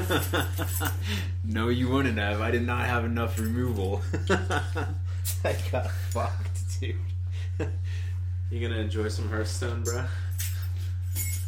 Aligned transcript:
no, 1.44 1.68
you 1.68 1.88
wouldn't 1.88 2.18
have. 2.18 2.40
I 2.40 2.50
did 2.50 2.66
not 2.66 2.86
have 2.86 3.04
enough 3.04 3.38
removal. 3.38 4.02
I 4.30 5.56
got 5.70 5.90
fucked, 5.90 6.80
dude. 6.80 6.96
You 8.50 8.68
gonna 8.68 8.80
enjoy 8.80 9.08
some 9.08 9.28
Hearthstone, 9.28 9.82
bro? 9.82 10.04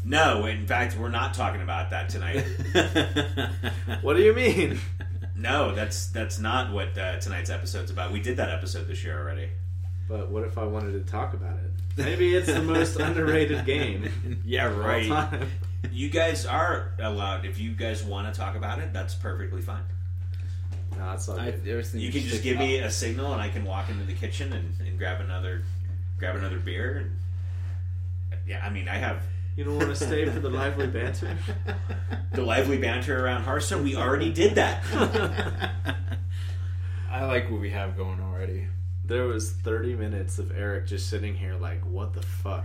No, 0.04 0.46
in 0.46 0.67
fact, 0.67 0.96
we're 0.99 1.09
not 1.09 1.35
talking 1.35 1.62
about 1.62 1.91
that 1.91 2.09
tonight. 2.09 2.45
What 4.03 4.17
do 4.17 4.22
you 4.22 4.35
mean? 4.35 4.79
no, 5.37 5.75
that's 5.75 6.09
that's 6.09 6.39
not 6.39 6.73
what 6.73 6.97
uh, 6.99 7.19
tonight's 7.21 7.51
episode's 7.51 7.91
about. 7.91 8.13
We 8.13 8.21
did 8.21 8.37
that 8.37 8.51
episode 8.51 8.87
this 8.87 9.03
year 9.03 9.19
already. 9.19 9.49
But 10.09 10.29
what 10.31 10.45
if 10.45 10.59
I 10.59 10.65
wanted 10.65 10.93
to 10.93 11.11
talk 11.11 11.33
about 11.33 11.57
it? 11.57 11.71
Maybe 11.97 12.35
it's 12.35 12.47
the 12.47 12.63
most 12.63 12.97
underrated 12.97 13.65
game. 13.65 14.43
yeah, 14.45 14.69
of 14.69 14.79
all 14.79 14.87
right. 14.87 15.43
Time. 15.85 15.95
You 15.95 16.09
guys 16.09 16.46
are 16.46 16.93
allowed. 17.01 17.45
If 17.45 17.59
you 17.59 17.73
guys 17.73 18.03
want 18.03 18.33
to 18.33 18.39
talk 18.39 18.57
about 18.57 18.79
it, 18.79 18.93
that's 18.93 19.14
perfectly 19.14 19.62
fine. 19.62 19.84
No, 20.97 21.12
it's 21.12 21.29
all 21.29 21.38
I, 21.38 21.51
good. 21.51 21.66
everything 21.69 22.01
You 22.01 22.12
can 22.12 22.23
just 22.23 22.43
give 22.43 22.59
me 22.59 22.79
a 22.79 22.91
signal, 22.91 23.33
and 23.33 23.43
I 23.43 23.48
can 23.48 23.65
walk 23.65 23.88
into 23.88 24.05
the 24.05 24.12
kitchen 24.12 24.52
and, 24.52 24.74
and 24.80 24.98
grab 24.98 25.20
another 25.20 25.62
grab 26.19 26.37
another 26.37 26.59
beer. 26.59 26.98
And 26.98 27.10
yeah, 28.47 28.65
I 28.65 28.70
mean, 28.70 28.88
I 28.88 28.97
have 28.97 29.23
You 29.57 29.65
don't 29.65 29.77
want 29.77 29.88
to 29.88 29.97
stay 29.97 30.24
for 30.27 30.41
the 30.41 30.51
lively 30.51 30.87
banter? 30.87 31.37
the 32.32 32.43
lively 32.43 32.79
banter 32.79 33.24
around 33.24 33.43
Hearthstone. 33.43 33.85
We 33.85 33.96
already 33.96 34.32
did 34.32 34.55
that. 34.57 34.82
I 37.10 37.24
like 37.27 37.51
what 37.51 37.60
we 37.60 37.71
have 37.71 37.96
going 37.96 38.21
already. 38.21 38.66
There 39.05 39.24
was 39.27 39.52
30 39.52 39.95
minutes 39.95 40.38
of 40.38 40.51
Eric 40.57 40.87
just 40.87 41.09
sitting 41.09 41.35
here 41.35 41.55
like, 41.55 41.85
what 41.85 42.15
the 42.15 42.23
fuck 42.23 42.65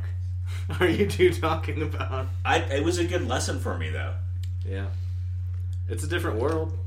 are 0.80 0.88
you 0.88 1.08
two 1.08 1.34
talking 1.34 1.81
about? 1.81 2.27
I, 2.45 2.58
it 2.59 2.84
was 2.84 2.98
a 2.98 3.05
good 3.05 3.27
lesson 3.27 3.59
for 3.59 3.77
me, 3.77 3.89
though. 3.89 4.13
Yeah. 4.66 4.88
It's 5.88 6.03
a 6.03 6.08
different 6.08 6.39
world. 6.39 6.77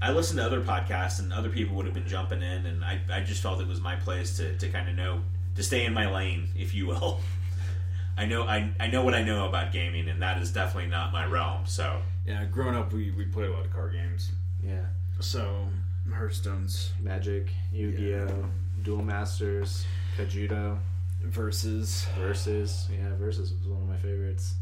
I 0.00 0.12
listened 0.12 0.38
to 0.38 0.44
other 0.44 0.60
podcasts, 0.60 1.18
and 1.20 1.32
other 1.32 1.48
people 1.48 1.76
would 1.76 1.86
have 1.86 1.94
been 1.94 2.08
jumping 2.08 2.42
in, 2.42 2.66
and 2.66 2.84
I, 2.84 3.00
I 3.10 3.20
just 3.20 3.42
felt 3.42 3.60
it 3.60 3.66
was 3.68 3.80
my 3.80 3.96
place 3.96 4.36
to, 4.36 4.56
to 4.58 4.68
kind 4.68 4.88
of 4.88 4.94
know 4.94 5.20
to 5.56 5.62
stay 5.62 5.84
in 5.84 5.94
my 5.94 6.10
lane, 6.10 6.48
if 6.56 6.74
you 6.74 6.86
will. 6.86 7.20
I 8.18 8.24
know 8.24 8.44
I, 8.44 8.70
I 8.80 8.86
know 8.86 9.04
what 9.04 9.14
I 9.14 9.22
know 9.22 9.46
about 9.46 9.72
gaming, 9.72 10.08
and 10.08 10.22
that 10.22 10.40
is 10.40 10.52
definitely 10.52 10.90
not 10.90 11.12
my 11.12 11.26
realm. 11.26 11.66
So 11.66 12.00
Yeah, 12.26 12.44
growing 12.46 12.74
up, 12.74 12.92
we, 12.92 13.10
we 13.10 13.24
played 13.24 13.50
a 13.50 13.52
lot 13.52 13.64
of 13.64 13.72
card 13.72 13.92
games. 13.92 14.32
Yeah. 14.62 14.84
So, 15.20 15.66
Hearthstone's 16.12 16.92
Magic, 17.00 17.48
Yu 17.72 17.92
Gi 17.92 18.14
Oh!, 18.14 18.50
Duel 18.82 19.02
Masters, 19.02 19.86
Kaijudo, 20.16 20.78
versus. 21.22 22.06
Versus. 22.18 22.88
Yeah, 22.92 23.14
Versus 23.16 23.52
was 23.52 23.68
one 23.68 23.82
of 23.82 23.88
my 23.88 23.96
favorites. 23.96 24.54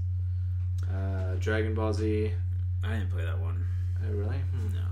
Uh, 0.88 1.34
Dragon 1.38 1.74
Ball 1.74 1.92
Z. 1.92 2.32
I 2.82 2.92
didn't 2.94 3.10
play 3.10 3.24
that 3.24 3.38
one. 3.38 3.64
Oh, 4.06 4.12
really? 4.12 4.36
Hmm. 4.36 4.74
No. 4.74 4.84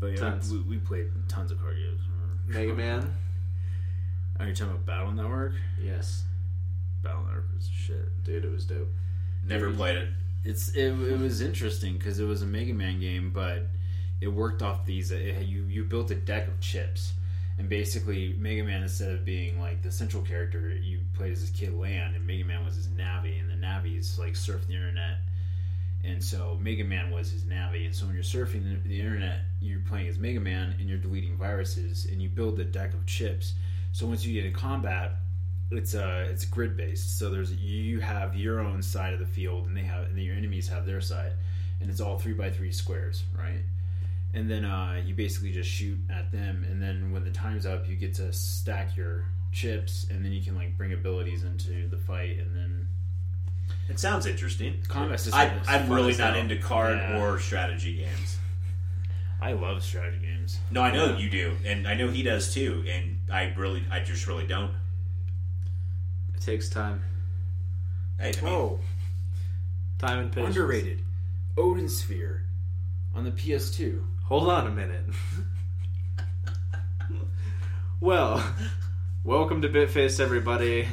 But 0.00 0.06
yeah, 0.12 0.16
Tons. 0.16 0.52
we, 0.52 0.60
we 0.60 0.76
played 0.78 1.06
tons 1.28 1.50
of 1.50 1.60
card 1.60 1.76
games. 1.76 2.00
Mega 2.46 2.74
Man? 2.74 3.14
Are 4.40 4.46
you 4.46 4.54
talking 4.54 4.72
about 4.72 4.86
Battle 4.86 5.12
Network? 5.12 5.52
Yes. 5.82 6.22
Battle 7.02 7.22
Network 7.24 7.46
was 7.54 7.68
shit. 7.68 8.22
Dude, 8.24 8.44
it 8.44 8.50
was 8.52 8.64
dope. 8.64 8.88
never 9.44 9.70
played 9.72 9.96
it. 9.96 10.08
It's 10.44 10.68
it, 10.70 10.86
it 10.92 11.18
was 11.18 11.40
interesting 11.40 11.94
because 11.98 12.20
it 12.20 12.24
was 12.24 12.42
a 12.42 12.46
Mega 12.46 12.72
Man 12.72 13.00
game, 13.00 13.30
but 13.34 13.66
it 14.20 14.28
worked 14.28 14.62
off 14.62 14.84
these. 14.86 15.10
It, 15.10 15.42
you 15.46 15.64
you 15.64 15.84
built 15.84 16.10
a 16.12 16.14
deck 16.14 16.46
of 16.46 16.60
chips, 16.60 17.12
and 17.58 17.68
basically 17.68 18.36
Mega 18.38 18.62
Man 18.62 18.82
instead 18.82 19.10
of 19.10 19.24
being 19.24 19.60
like 19.60 19.82
the 19.82 19.90
central 19.90 20.22
character, 20.22 20.70
you 20.70 21.00
played 21.14 21.32
as 21.32 21.40
this 21.40 21.50
kid 21.50 21.74
Lan, 21.74 22.14
and 22.14 22.26
Mega 22.26 22.44
Man 22.44 22.64
was 22.64 22.76
his 22.76 22.88
Navi, 22.88 23.40
and 23.40 23.50
the 23.50 23.66
Navi's 23.66 24.18
like 24.18 24.36
surf 24.36 24.66
the 24.66 24.74
internet. 24.74 25.18
And 26.04 26.22
so 26.22 26.56
Mega 26.60 26.84
Man 26.84 27.10
was 27.10 27.32
his 27.32 27.42
Navi, 27.42 27.84
and 27.84 27.94
so 27.94 28.06
when 28.06 28.14
you're 28.14 28.22
surfing 28.22 28.82
the, 28.82 28.88
the 28.88 29.00
internet, 29.00 29.40
you're 29.60 29.80
playing 29.80 30.06
as 30.06 30.18
Mega 30.18 30.38
Man, 30.38 30.76
and 30.78 30.88
you're 30.88 30.98
deleting 30.98 31.36
viruses, 31.36 32.06
and 32.06 32.22
you 32.22 32.28
build 32.28 32.60
a 32.60 32.64
deck 32.64 32.94
of 32.94 33.04
chips. 33.06 33.54
So 33.92 34.06
once 34.06 34.24
you 34.24 34.32
get 34.32 34.46
in 34.46 34.52
combat, 34.52 35.16
it's 35.70 35.94
uh 35.94 36.28
it's 36.30 36.44
grid 36.44 36.76
based. 36.76 37.18
So 37.18 37.28
there's 37.30 37.52
you 37.52 38.00
have 38.00 38.36
your 38.36 38.60
own 38.60 38.82
side 38.82 39.12
of 39.12 39.18
the 39.18 39.26
field, 39.26 39.66
and 39.66 39.76
they 39.76 39.82
have 39.82 40.04
and 40.04 40.18
your 40.18 40.36
enemies 40.36 40.68
have 40.68 40.86
their 40.86 41.00
side, 41.00 41.32
and 41.80 41.90
it's 41.90 42.00
all 42.00 42.18
three 42.18 42.32
by 42.32 42.50
three 42.50 42.72
squares, 42.72 43.24
right? 43.36 43.62
And 44.34 44.50
then 44.50 44.64
uh, 44.64 45.02
you 45.04 45.14
basically 45.14 45.52
just 45.52 45.70
shoot 45.70 45.98
at 46.10 46.30
them, 46.30 46.64
and 46.70 46.82
then 46.82 47.12
when 47.12 47.24
the 47.24 47.30
time's 47.58 47.66
up, 47.66 47.88
you 47.88 47.96
get 47.96 48.14
to 48.14 48.32
stack 48.32 48.96
your 48.96 49.24
chips, 49.52 50.06
and 50.10 50.24
then 50.24 50.32
you 50.32 50.42
can 50.42 50.54
like 50.54 50.76
bring 50.76 50.92
abilities 50.92 51.42
into 51.44 51.88
the 51.88 51.96
fight, 51.96 52.38
and 52.38 52.54
then 52.54 52.88
It 53.88 53.98
sounds 53.98 54.26
interesting. 54.26 54.80
combat 54.88 55.18
system. 55.20 55.40
I, 55.40 55.46
is 55.60 55.68
I'm 55.68 55.90
really 55.92 56.16
not 56.16 56.34
hell. 56.34 56.42
into 56.42 56.56
card 56.58 56.96
Yeah. 56.98 57.20
or 57.20 57.38
strategy 57.40 57.96
games. 57.96 58.38
I 59.40 59.52
love 59.52 59.82
strategy 59.82 60.24
games. 60.26 60.58
No, 60.70 60.82
I 60.82 60.92
know 60.92 61.16
you 61.16 61.30
do, 61.30 61.56
and 61.64 61.86
I 61.88 61.94
know 61.94 62.08
he 62.08 62.22
does 62.22 62.52
too. 62.54 62.84
And 62.88 63.20
I 63.32 63.52
really, 63.56 63.84
I 63.90 64.00
just 64.00 64.26
really 64.26 64.46
don't. 64.46 64.72
It 66.34 66.40
takes 66.40 66.68
time. 66.68 67.02
I, 68.20 68.28
I 68.28 68.32
mean, 68.32 68.44
Oh, 68.44 68.80
Time 69.98 70.18
and 70.20 70.32
patience. 70.32 70.56
underrated. 70.56 71.02
Odin 71.56 71.88
Sphere 71.88 72.44
on 73.14 73.24
the 73.24 73.30
PS2. 73.32 74.04
Hold 74.26 74.48
on 74.48 74.66
a 74.68 74.70
minute. 74.70 75.04
well, 78.00 78.44
welcome 79.24 79.62
to 79.62 79.68
Bitface, 79.68 80.20
everybody. 80.20 80.86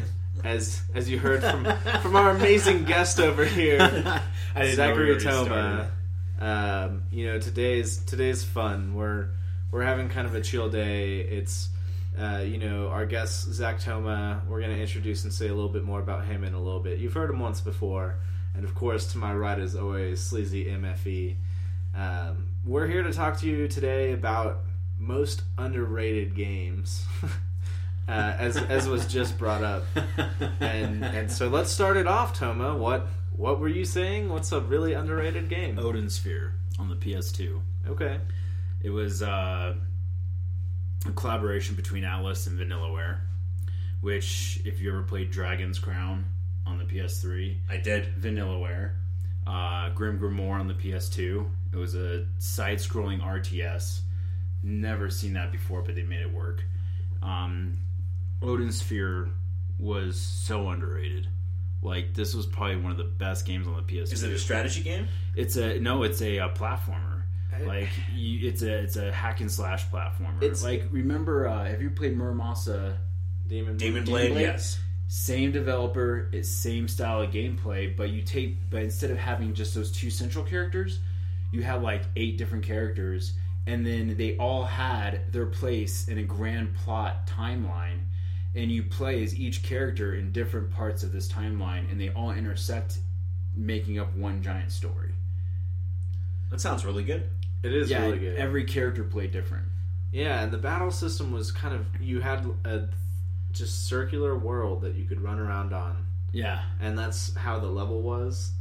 As 0.44 0.82
as 0.96 1.08
you 1.08 1.20
heard 1.20 1.44
from 1.44 1.66
from 2.02 2.16
our 2.16 2.32
amazing 2.32 2.86
guest 2.86 3.20
over 3.20 3.46
here, 3.46 3.80
I 4.56 4.62
didn't 4.62 4.78
know 4.78 4.96
we 4.96 5.20
Zachary 5.20 5.20
Toma. 5.20 5.92
Um, 6.40 7.04
you 7.12 7.28
know 7.28 7.40
today's 7.40 7.98
today's 7.98 8.44
fun. 8.44 8.96
We're 8.96 9.30
we're 9.72 9.84
having 9.84 10.10
kind 10.10 10.26
of 10.26 10.34
a 10.34 10.42
chill 10.42 10.68
day. 10.68 11.20
It's 11.20 11.70
uh, 12.20 12.44
you 12.46 12.58
know 12.58 12.88
our 12.88 13.06
guest 13.06 13.54
Zach 13.54 13.80
Toma. 13.80 14.42
We're 14.50 14.60
going 14.60 14.76
to 14.76 14.82
introduce 14.82 15.24
and 15.26 15.34
say 15.34 15.48
a 15.48 15.54
little 15.54 15.70
bit 15.70 15.84
more 15.84 16.00
about 16.00 16.26
him 16.26 16.44
in 16.44 16.56
a 16.56 16.62
little 16.62 16.80
bit. 16.80 16.98
You've 16.98 17.14
heard 17.14 17.30
him 17.30 17.40
once 17.40 17.62
before, 17.62 18.16
and 18.56 18.66
of 18.66 18.74
course 18.74 19.12
to 19.14 19.20
my 19.20 19.34
right 19.34 19.60
is 19.60 19.76
always 19.76 20.22
Sleazy 20.22 20.66
MFE. 20.66 21.36
Um, 21.96 22.48
we're 22.66 22.88
here 22.88 23.04
to 23.04 23.14
talk 23.14 23.40
to 23.40 23.48
you 23.48 23.68
today 23.68 24.12
about 24.12 24.62
most 24.98 25.44
underrated 25.58 26.36
games, 26.36 27.06
uh, 28.08 28.12
as 28.12 28.58
as 28.58 28.88
was 28.88 29.06
just 29.08 29.38
brought 29.38 29.64
up. 29.64 29.84
And 30.60 31.04
and 31.04 31.32
so 31.32 31.48
let's 31.48 31.72
start 31.72 31.98
it 31.98 32.08
off, 32.08 32.38
Toma. 32.38 32.76
What 32.76 33.08
what 33.36 33.60
were 33.60 33.68
you 33.68 33.86
saying? 33.86 34.30
What's 34.30 34.52
a 34.52 34.62
really 34.62 34.94
underrated 34.94 35.50
game? 35.50 35.78
Odin 35.78 36.10
Sphere 36.10 36.54
on 36.80 36.90
the 36.90 36.96
PS2. 36.96 37.62
Okay. 37.88 38.20
It 38.82 38.90
was 38.90 39.22
uh, 39.22 39.74
a 41.06 41.12
collaboration 41.12 41.76
between 41.76 42.04
Atlus 42.04 42.48
and 42.48 42.60
Vanillaware, 42.60 43.20
which, 44.02 44.62
if 44.66 44.80
you 44.80 44.92
ever 44.92 45.04
played 45.04 45.32
Dragon's 45.32 45.80
Crown 45.80 46.26
on 46.66 46.78
the 46.78 46.86
PS3, 46.86 47.58
I 47.70 47.78
did. 47.78 48.14
Vanillaware, 48.20 48.92
uh, 49.48 49.90
Grim 49.90 50.20
Grimoire 50.20 50.60
on 50.60 50.68
the 50.68 50.74
PS2. 50.74 51.46
It 51.74 51.78
was 51.78 51.96
a 51.96 52.26
side-scrolling 52.38 53.22
RTS. 53.22 54.02
Never 54.64 55.10
seen 55.10 55.34
that 55.34 55.52
before, 55.52 55.82
but 55.82 55.96
they 55.96 56.04
made 56.04 56.22
it 56.22 56.34
work. 56.34 56.64
Um, 57.22 57.78
Odin 58.42 58.72
Sphere 58.72 59.30
was 59.80 60.20
so 60.20 60.70
underrated. 60.70 61.28
Like 61.82 62.14
this 62.14 62.34
was 62.34 62.46
probably 62.46 62.78
one 62.78 62.92
of 62.92 62.98
the 62.98 63.04
best 63.04 63.46
games 63.46 63.68
on 63.68 63.76
the 63.76 63.82
PS2. 63.84 64.14
Is 64.14 64.24
it 64.24 64.32
a 64.32 64.40
strategy 64.40 64.82
game? 64.82 65.08
It's 65.36 65.56
a 65.56 65.80
no. 65.80 66.04
It's 66.04 66.22
a, 66.22 66.40
uh 66.40 66.50
platformer. 66.50 67.24
Like 67.66 67.90
you, 68.14 68.48
it's 68.50 68.64
a 68.64 68.74
it's 68.74 68.98
a 68.98 69.12
hack 69.12 69.40
and 69.40 69.52
slash 69.52 69.88
platformer. 69.90 70.38
It's- 70.42 70.64
like 70.64 70.88
remember, 70.92 71.48
uh, 71.48 71.66
have 71.66 71.82
you 71.82 71.90
played 71.90 72.18
Muramasa? 72.18 72.98
Demon. 73.48 73.78
Demon 73.78 74.04
Blade. 74.04 74.32
Blade? 74.32 74.42
Yes. 74.42 74.80
Same 75.08 75.52
developer, 75.52 76.30
it's 76.34 76.50
same 76.50 76.88
style 76.88 77.22
of 77.22 77.30
gameplay, 77.30 77.96
but 77.96 78.10
you 78.10 78.24
take 78.24 78.70
but 78.72 78.82
instead 78.82 79.12
of 79.12 79.18
having 79.18 79.54
just 79.54 79.76
those 79.76 79.92
two 79.92 80.10
central 80.10 80.44
characters, 80.44 81.00
you 81.52 81.62
have 81.62 81.84
like 81.84 82.02
eight 82.16 82.38
different 82.40 82.66
characters, 82.66 83.34
and 83.68 83.86
then 83.86 84.16
they 84.18 84.38
all 84.38 84.64
had 84.66 85.32
their 85.32 85.46
place 85.48 86.08
in 86.08 86.18
a 86.18 86.24
grand 86.24 86.76
plot 86.76 87.28
timeline, 87.28 88.02
and 88.56 88.72
you 88.72 88.84
play 88.84 89.24
as 89.24 89.36
each 89.36 89.64
character 89.64 90.14
in 90.16 90.32
different 90.32 90.72
parts 90.72 91.04
of 91.04 91.12
this 91.12 91.28
timeline, 91.28 91.90
and 91.92 92.00
they 92.00 92.10
all 92.10 92.32
intersect, 92.32 93.00
making 93.56 94.00
up 94.00 94.14
one 94.16 94.42
giant 94.44 94.72
story. 94.72 95.12
That 96.52 96.62
sounds 96.62 96.86
really 96.86 97.04
good. 97.04 97.30
It 97.64 97.74
is 97.74 97.90
yeah, 97.90 98.06
really 98.06 98.20
good. 98.20 98.38
every 98.38 98.64
character 98.66 99.04
played 99.04 99.32
different. 99.32 99.66
yeah, 100.12 100.44
and 100.44 100.52
the 100.52 100.58
battle 100.58 100.92
system 100.92 101.32
was 101.32 101.52
kind 101.52 101.74
of 101.74 101.86
you 102.00 102.22
had 102.22 102.46
a 102.64 102.88
just 103.52 103.88
circular 103.88 104.38
world 104.38 104.82
that 104.82 104.96
you 104.96 105.06
could 105.06 105.22
run 105.22 105.40
around 105.40 105.74
on, 105.74 106.06
Yeah, 106.32 106.62
and 106.80 106.98
that's 106.98 107.34
how 107.36 107.60
the 107.60 107.68
level 107.68 108.02
was. 108.02 108.52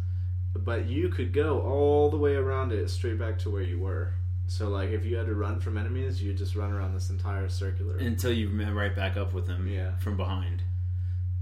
But 0.56 0.87
you 0.87 1.09
could 1.09 1.33
go 1.33 1.61
all 1.61 2.11
the 2.11 2.17
way 2.17 2.35
around 2.35 2.73
it 2.73 2.89
straight 2.89 3.19
back 3.19 3.39
to 3.41 3.51
where 3.51 3.62
you 3.62 3.79
were. 3.81 4.15
So 4.46 4.69
like 4.69 4.91
if 4.91 5.05
you 5.05 5.17
had 5.17 5.26
to 5.26 5.35
run 5.35 5.58
from 5.61 5.76
enemies, 5.79 6.23
you 6.23 6.32
just 6.35 6.55
run 6.55 6.70
around 6.73 6.94
this 6.94 7.11
entire 7.11 7.49
circular. 7.49 7.96
until 7.96 8.32
you 8.32 8.49
met 8.49 8.75
right 8.75 8.94
back 8.94 9.17
up 9.17 9.32
with 9.32 9.46
them 9.46 9.67
Yeah. 9.69 9.96
from 9.99 10.17
behind. 10.17 10.62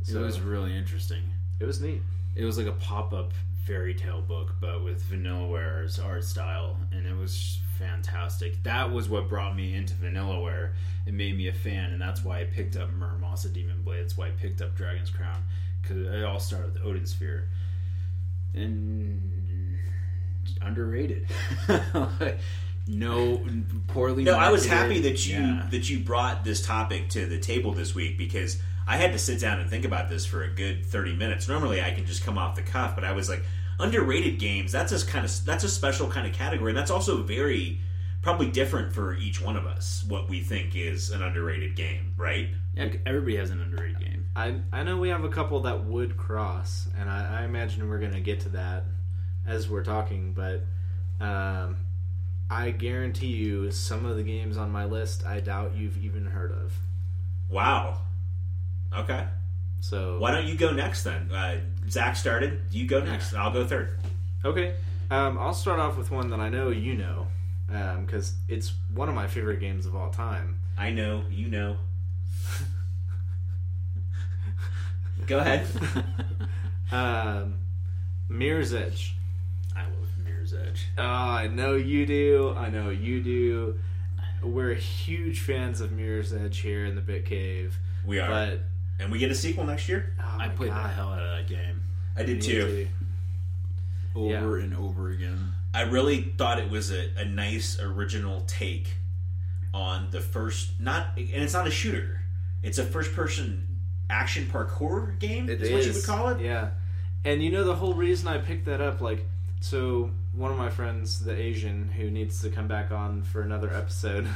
So- 0.03 0.21
it 0.21 0.25
was 0.25 0.41
really 0.41 0.77
interesting. 0.77 1.23
it 1.61 1.65
was 1.67 1.81
neat. 1.81 2.03
It 2.35 2.45
was 2.45 2.59
like 2.59 2.67
a 2.67 2.73
pop 2.73 3.13
up 3.13 3.33
fairy 3.67 3.95
tale 3.95 4.23
book, 4.23 4.55
but 4.61 4.83
with 4.83 5.03
Vanillaware's 5.05 5.99
art 6.01 6.25
style, 6.25 6.77
and 6.91 7.07
it 7.07 7.15
was 7.17 7.61
fantastic. 7.79 8.61
That 8.65 8.91
was 8.91 9.09
what 9.09 9.29
brought 9.29 9.55
me 9.55 9.75
into 9.75 9.95
Vanillaware 9.95 10.73
and 11.07 11.17
made 11.17 11.37
me 11.37 11.47
a 11.49 11.53
fan, 11.53 11.93
and 11.93 12.01
that's 12.01 12.25
why 12.25 12.41
I 12.41 12.45
picked 12.45 12.77
up 12.77 12.91
Muramasa 12.91 13.53
Demon 13.53 13.83
Blade. 13.83 14.03
That's 14.03 14.17
why 14.17 14.29
I 14.29 14.31
picked 14.31 14.61
up 14.63 14.75
Dragon's 14.75 15.11
Crown 15.11 15.45
because 15.81 15.99
it 15.99 16.25
all 16.25 16.41
started 16.41 16.73
with 16.75 16.83
Odin 16.83 17.07
Sphere, 17.07 17.49
and 18.55 19.79
underrated. 20.61 21.27
no, 22.87 23.41
poorly. 23.89 24.25
No, 24.25 24.35
I 24.35 24.51
was 24.51 24.67
happy 24.67 25.01
that 25.01 25.27
you 25.27 25.37
Yeah. 25.39 25.67
that 25.71 25.89
you 25.89 26.01
brought 26.01 26.45
this 26.45 26.65
topic 26.65 27.09
to 27.11 27.27
the 27.27 27.39
table 27.39 27.73
this 27.73 27.95
week 27.95 28.19
because 28.19 28.61
I 28.87 28.97
had 28.97 29.13
to 29.13 29.19
sit 29.19 29.41
down 29.41 29.61
and 29.61 29.71
think 29.71 29.85
about 29.85 30.09
this 30.09 30.27
for 30.27 30.43
a 30.43 30.49
good 30.49 30.85
thirty 30.87 31.15
minutes. 31.15 31.49
Normally, 31.49 31.81
I 31.83 31.93
can 31.93 32.05
just 32.07 32.25
come 32.25 32.39
off 32.39 32.57
the 32.57 32.63
cuff, 32.63 32.95
but 32.95 33.05
I 33.05 33.13
was 33.13 33.29
like, 33.29 33.45
underrated 33.79 34.39
games. 34.39 34.73
That's 34.73 34.93
a 34.93 35.07
kind 35.07 35.25
of 35.25 35.45
that's 35.45 35.65
a 35.65 35.69
special 35.69 36.09
kind 36.09 36.27
of 36.27 36.33
category, 36.33 36.71
and 36.73 36.79
that's 36.79 36.91
also 36.91 37.23
very 37.23 37.81
probably 38.23 38.49
different 38.49 38.93
for 38.93 39.15
each 39.15 39.41
one 39.43 39.57
of 39.57 39.67
us. 39.67 40.05
What 40.09 40.29
we 40.29 40.41
think 40.41 40.77
is 40.77 41.11
an 41.11 41.23
underrated 41.23 41.75
game, 41.75 42.15
right? 42.17 42.49
Yeah, 42.75 42.93
everybody 43.07 43.37
has 43.37 43.51
an 43.51 43.61
underrated 43.61 44.01
game. 44.01 44.27
I 44.35 44.57
I 44.73 44.83
know 44.83 44.97
we 44.97 45.09
have 45.11 45.25
a 45.25 45.29
couple 45.29 45.61
that 45.61 45.85
would 45.85 46.17
cross, 46.17 46.89
and 46.99 47.09
I, 47.09 47.41
I 47.41 47.45
imagine 47.45 47.89
we're 47.89 47.99
gonna 48.01 48.21
get 48.21 48.41
to 48.41 48.49
that 48.51 48.85
as 49.47 49.69
we're 49.69 49.85
talking. 49.85 50.33
But 50.33 50.65
um, 51.25 51.77
I 52.53 52.71
guarantee 52.71 53.29
you, 53.29 53.71
some 53.71 54.05
of 54.05 54.17
the 54.17 54.23
games 54.23 54.59
on 54.59 54.71
my 54.71 54.85
list, 54.85 55.25
I 55.25 55.41
doubt 55.41 55.75
you've 55.75 55.97
even 56.05 56.27
heard 56.27 56.53
of. 56.53 56.75
Wow. 57.49 57.97
Okay. 58.95 59.27
So 59.81 60.19
Why 60.19 60.33
don't 60.33 60.47
you 60.47 60.55
go 60.55 60.71
next 60.71 61.03
then? 61.03 61.33
Uh, 61.33 61.61
Zach 61.89 62.15
started. 62.15 62.61
You 62.71 62.87
go 62.87 63.03
next. 63.03 63.33
I'll 63.33 63.53
go 63.53 63.67
third. 63.67 63.99
Okay, 64.45 64.75
um, 65.11 65.39
I'll 65.39 65.55
start 65.55 65.81
off 65.81 65.97
with 65.97 66.11
one 66.11 66.29
that 66.31 66.41
I 66.41 66.51
know 66.51 66.69
you 66.69 66.95
know, 66.95 67.27
because 68.05 68.35
it's 68.49 68.73
one 68.93 69.09
of 69.09 69.15
my 69.15 69.29
favorite 69.29 69.61
games 69.61 69.87
of 69.87 69.97
all 69.97 70.11
time. 70.11 70.59
I 70.77 70.91
know. 70.91 71.25
You 71.31 71.49
know. 71.49 71.77
go 75.27 75.39
ahead. 75.39 75.67
Um, 76.93 77.55
Mirror's 78.29 78.75
Edge. 78.75 79.17
I 80.55 80.67
Edge. 80.69 80.87
Oh, 80.99 81.03
I 81.03 81.47
know 81.49 81.75
you 81.75 82.07
do. 82.07 82.55
I 82.57 82.71
know 82.71 82.91
you 82.91 83.23
do. 83.23 83.79
We're 84.43 84.75
huge 84.75 85.41
fans 85.41 85.81
of 85.81 85.93
Mirror's 85.93 86.33
Edge 86.33 86.59
here 86.59 86.85
in 86.85 86.95
the 86.95 87.01
Bit 87.01 87.27
Cave. 87.27 87.79
We 88.05 88.19
are, 88.19 88.29
But 88.29 88.61
and 88.99 89.13
we 89.13 89.19
get 89.19 89.31
a 89.31 89.35
sequel 89.35 89.65
next 89.65 89.89
year. 89.89 90.13
oh 90.21 90.25
I 90.25 90.37
my 90.39 90.49
played 90.49 90.71
God. 90.71 90.85
the 90.85 90.89
hell 90.95 91.09
out 91.13 91.23
of 91.23 91.31
that 91.39 91.49
game 91.49 91.83
I 92.17 92.25
did 92.25 92.39
Me 92.39 92.43
too. 92.43 92.89
over 94.15 94.59
and 94.59 94.75
over 94.77 95.11
again. 95.11 95.53
I 95.75 95.83
really 95.83 96.23
thought 96.37 96.59
it 96.59 96.71
was 96.71 96.91
a, 96.91 97.11
a 97.17 97.25
nice 97.25 97.79
original 97.81 98.43
take 98.47 98.95
on 99.73 100.09
the 100.11 100.21
first 100.21 100.79
not 100.81 101.17
and 101.17 101.31
it's 101.31 101.55
not 101.55 101.67
a 101.67 101.71
shooter. 101.71 102.21
It's 102.63 102.79
a 102.79 102.85
first 102.85 103.13
person 103.15 103.67
action 104.11 104.47
parkour 104.53 105.19
game 105.19 105.49
It 105.49 105.63
is 105.63 105.71
what 105.71 105.87
you 105.87 105.93
would 105.95 106.05
call 106.05 106.29
it. 106.31 106.41
Yeah. 106.45 106.71
And 107.25 107.43
you 107.43 107.51
know 107.51 107.65
the 107.65 107.75
whole 107.77 107.95
reason 107.95 108.27
I 108.29 108.39
picked 108.39 108.67
that 108.67 108.81
up, 108.81 109.01
like, 109.01 109.25
so 109.61 110.11
one 110.35 110.51
of 110.51 110.57
my 110.57 110.71
friends, 110.71 111.25
the 111.25 111.39
Asian, 111.39 111.89
who 111.89 112.11
needs 112.11 112.41
to 112.43 112.51
come 112.51 112.67
back 112.67 112.91
on 112.91 113.23
for 113.23 113.43
another 113.43 113.73
episode, 113.73 114.27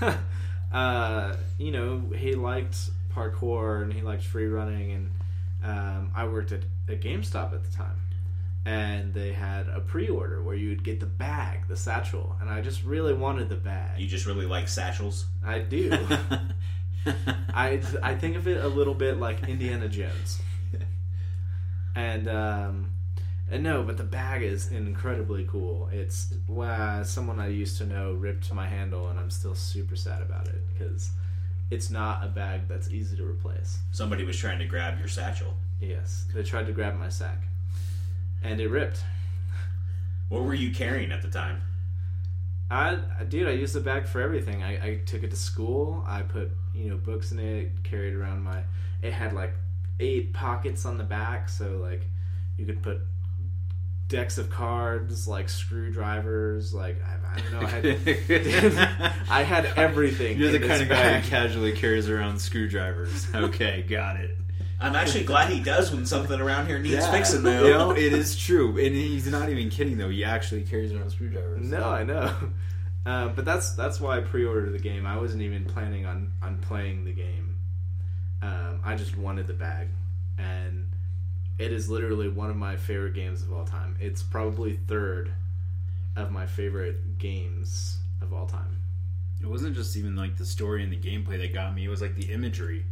uh, 0.72 1.36
you 1.58 1.70
know, 1.70 2.02
he 2.16 2.34
liked 2.34 2.76
parkour 3.14 3.82
and 3.82 3.92
he 3.92 4.02
liked 4.02 4.24
free 4.24 4.46
running, 4.46 4.92
and 4.92 5.10
um, 5.64 6.10
I 6.14 6.26
worked 6.26 6.52
at 6.52 6.62
a 6.88 6.96
GameStop 6.96 7.52
at 7.52 7.64
the 7.64 7.76
time. 7.76 8.00
And 8.64 9.14
they 9.14 9.32
had 9.32 9.68
a 9.68 9.78
pre-order 9.78 10.42
where 10.42 10.56
you 10.56 10.70
would 10.70 10.82
get 10.82 10.98
the 10.98 11.06
bag, 11.06 11.68
the 11.68 11.76
satchel, 11.76 12.34
and 12.40 12.50
I 12.50 12.62
just 12.62 12.82
really 12.82 13.14
wanted 13.14 13.48
the 13.48 13.54
bag. 13.54 14.00
You 14.00 14.08
just 14.08 14.26
really 14.26 14.44
like 14.44 14.66
satchels. 14.66 15.26
I 15.44 15.60
do. 15.60 15.96
I 17.54 17.80
I 18.02 18.16
think 18.16 18.34
of 18.34 18.48
it 18.48 18.64
a 18.64 18.66
little 18.66 18.94
bit 18.94 19.18
like 19.18 19.48
Indiana 19.48 19.88
Jones. 19.88 20.40
And 21.94 22.28
um 22.28 22.95
and 23.50 23.62
no, 23.62 23.82
but 23.82 23.96
the 23.96 24.04
bag 24.04 24.42
is 24.42 24.68
incredibly 24.72 25.44
cool. 25.44 25.88
It's 25.92 26.34
wow, 26.48 27.02
someone 27.02 27.38
I 27.38 27.48
used 27.48 27.78
to 27.78 27.86
know 27.86 28.12
ripped 28.12 28.52
my 28.52 28.66
handle 28.66 29.08
and 29.08 29.18
I'm 29.18 29.30
still 29.30 29.54
super 29.54 29.96
sad 29.96 30.22
about 30.22 30.48
it 30.48 30.62
cuz 30.78 31.10
it's 31.70 31.90
not 31.90 32.24
a 32.24 32.28
bag 32.28 32.68
that's 32.68 32.90
easy 32.90 33.16
to 33.16 33.24
replace. 33.24 33.80
Somebody 33.90 34.24
was 34.24 34.36
trying 34.36 34.58
to 34.60 34.66
grab 34.66 34.98
your 34.98 35.08
satchel. 35.08 35.54
Yes, 35.80 36.26
they 36.32 36.42
tried 36.42 36.66
to 36.66 36.72
grab 36.72 36.96
my 36.98 37.08
sack. 37.08 37.42
And 38.42 38.60
it 38.60 38.68
ripped. 38.68 39.04
What 40.28 40.42
were 40.44 40.54
you 40.54 40.72
carrying 40.72 41.12
at 41.12 41.22
the 41.22 41.28
time? 41.28 41.62
I, 42.70 42.98
dude, 43.28 43.48
I 43.48 43.52
used 43.52 43.74
the 43.74 43.80
bag 43.80 44.06
for 44.06 44.20
everything. 44.20 44.62
I, 44.62 44.72
I 44.84 45.00
took 45.06 45.22
it 45.22 45.30
to 45.30 45.36
school. 45.36 46.02
I 46.06 46.22
put, 46.22 46.50
you 46.74 46.90
know, 46.90 46.96
books 46.96 47.30
in 47.30 47.38
it. 47.38 47.84
Carried 47.84 48.14
around 48.14 48.42
my. 48.42 48.62
It 49.02 49.12
had 49.12 49.34
like 49.34 49.54
eight 50.00 50.32
pockets 50.32 50.84
on 50.84 50.98
the 50.98 51.04
back, 51.04 51.48
so 51.48 51.76
like 51.76 52.02
you 52.56 52.66
could 52.66 52.82
put 52.82 53.00
decks 54.08 54.38
of 54.38 54.50
cards, 54.50 55.26
like 55.26 55.48
screwdrivers, 55.48 56.72
like 56.72 56.96
I, 57.02 57.36
I 57.36 57.40
don't 57.40 57.52
know. 57.52 57.66
I 57.66 57.70
had, 57.70 59.12
I 59.30 59.42
had 59.42 59.66
everything. 59.76 60.38
You're 60.38 60.52
the 60.52 60.66
kind 60.66 60.82
of 60.82 60.88
guy 60.88 61.18
who 61.18 61.28
casually 61.28 61.72
carries 61.72 62.08
around 62.08 62.40
screwdrivers. 62.40 63.26
Okay, 63.34 63.82
got 63.82 64.16
it. 64.16 64.36
I'm 64.78 64.94
actually 64.94 65.24
glad 65.24 65.50
he 65.50 65.60
does 65.60 65.90
when 65.90 66.04
something 66.04 66.38
around 66.38 66.66
here 66.66 66.78
needs 66.78 67.06
fixing 67.08 67.38
You 67.38 67.42
though. 67.44 67.62
know, 67.70 67.90
it 67.92 68.12
is 68.12 68.36
true, 68.36 68.78
and 68.78 68.94
he's 68.94 69.26
not 69.26 69.48
even 69.48 69.70
kidding 69.70 69.96
though. 69.96 70.10
He 70.10 70.22
actually 70.22 70.64
carries 70.64 70.92
around 70.92 71.10
screwdrivers. 71.10 71.64
No, 71.64 71.84
I 71.88 72.02
know. 72.02 72.34
Uh, 73.06 73.28
but 73.28 73.44
that's 73.44 73.70
that's 73.76 74.00
why 74.00 74.16
I 74.16 74.20
pre-ordered 74.20 74.72
the 74.72 74.80
game. 74.80 75.06
I 75.06 75.16
wasn't 75.16 75.42
even 75.42 75.64
planning 75.64 76.06
on 76.06 76.32
on 76.42 76.58
playing 76.58 77.04
the 77.04 77.12
game. 77.12 77.56
Um, 78.42 78.80
I 78.84 78.96
just 78.96 79.16
wanted 79.16 79.46
the 79.46 79.52
bag, 79.54 79.90
and 80.38 80.88
it 81.58 81.72
is 81.72 81.88
literally 81.88 82.28
one 82.28 82.50
of 82.50 82.56
my 82.56 82.76
favorite 82.76 83.14
games 83.14 83.42
of 83.42 83.52
all 83.52 83.64
time. 83.64 83.96
It's 84.00 84.22
probably 84.22 84.78
third 84.86 85.32
of 86.16 86.30
my 86.30 86.46
favorite 86.46 87.18
games 87.18 87.98
of 88.20 88.32
all 88.32 88.46
time. 88.46 88.78
It 89.40 89.46
wasn't 89.46 89.74
just 89.74 89.96
even 89.96 90.16
like 90.16 90.36
the 90.36 90.46
story 90.46 90.82
and 90.82 90.92
the 90.92 90.96
gameplay 90.96 91.38
that 91.40 91.52
got 91.52 91.74
me. 91.74 91.84
It 91.84 91.88
was 91.88 92.00
like 92.00 92.14
the 92.14 92.32
imagery, 92.32 92.84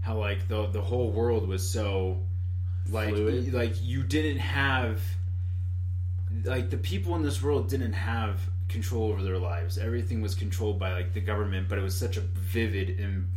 how 0.00 0.18
like 0.18 0.48
the 0.48 0.66
the 0.66 0.80
whole 0.80 1.10
world 1.10 1.46
was 1.46 1.68
so 1.68 2.18
like 2.90 3.10
Fluid. 3.10 3.52
like 3.52 3.74
you 3.82 4.02
didn't 4.02 4.38
have 4.38 5.00
like 6.44 6.70
the 6.70 6.78
people 6.78 7.16
in 7.16 7.22
this 7.22 7.42
world 7.42 7.68
didn't 7.68 7.92
have 7.92 8.40
control 8.68 9.10
over 9.10 9.22
their 9.22 9.38
lives. 9.38 9.78
Everything 9.78 10.22
was 10.22 10.34
controlled 10.34 10.78
by 10.78 10.92
like 10.92 11.12
the 11.12 11.20
government, 11.20 11.68
but 11.68 11.78
it 11.78 11.82
was 11.82 11.96
such 11.96 12.16
a 12.16 12.20
vivid 12.20 12.98
and 13.00 13.30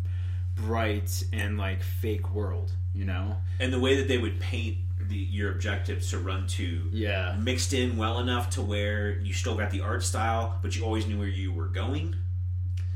bright 0.55 1.23
and 1.33 1.57
like 1.57 1.83
fake 1.83 2.33
world, 2.33 2.71
you 2.93 3.05
know? 3.05 3.37
And 3.59 3.71
the 3.73 3.79
way 3.79 3.95
that 3.97 4.07
they 4.07 4.17
would 4.17 4.39
paint 4.39 4.77
the, 4.99 5.15
your 5.17 5.51
objectives 5.51 6.09
to 6.11 6.19
run 6.19 6.47
to 6.47 6.89
Yeah. 6.91 7.35
mixed 7.39 7.73
in 7.73 7.97
well 7.97 8.19
enough 8.19 8.49
to 8.51 8.61
where 8.61 9.17
you 9.19 9.33
still 9.33 9.55
got 9.55 9.71
the 9.71 9.81
art 9.81 10.03
style, 10.03 10.57
but 10.61 10.75
you 10.75 10.83
always 10.83 11.05
knew 11.07 11.17
where 11.19 11.27
you 11.27 11.51
were 11.51 11.67
going. 11.67 12.15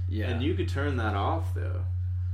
Yeah. 0.07 0.29
And 0.29 0.41
you 0.41 0.53
could 0.53 0.69
turn 0.69 0.97
that 0.97 1.15
off 1.15 1.53
though. 1.53 1.81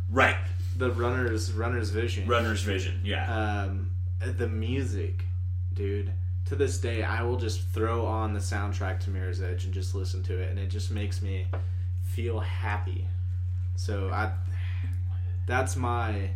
Right. 0.09 0.37
The 0.77 0.91
runner's 0.91 1.51
runner's 1.51 1.89
vision. 1.89 2.27
Runner's 2.27 2.61
vision. 2.61 3.01
Yeah. 3.03 3.63
um, 3.65 3.91
the 4.19 4.47
music, 4.47 5.25
dude. 5.73 6.11
To 6.47 6.55
this 6.55 6.77
day, 6.77 7.03
I 7.03 7.23
will 7.23 7.37
just 7.37 7.61
throw 7.69 8.05
on 8.05 8.33
the 8.33 8.39
soundtrack 8.39 8.99
to 9.01 9.09
Mirror's 9.09 9.41
Edge 9.41 9.63
and 9.65 9.73
just 9.73 9.95
listen 9.95 10.21
to 10.23 10.37
it, 10.37 10.49
and 10.49 10.59
it 10.59 10.67
just 10.67 10.91
makes 10.91 11.21
me 11.21 11.47
feel 12.03 12.39
happy. 12.41 13.07
So 13.75 14.09
I, 14.11 14.33
that's 15.47 15.75
my 15.75 16.29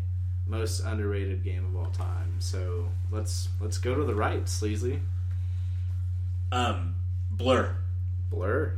most 0.47 0.79
underrated 0.81 1.43
game 1.43 1.65
of 1.65 1.75
all 1.75 1.91
time. 1.91 2.35
So 2.39 2.89
let's 3.11 3.49
let's 3.59 3.77
go 3.77 3.95
to 3.95 4.03
the 4.03 4.15
right, 4.15 4.47
Sleazy. 4.47 4.99
um, 6.51 6.95
Blur. 7.31 7.75
Blur. 8.29 8.77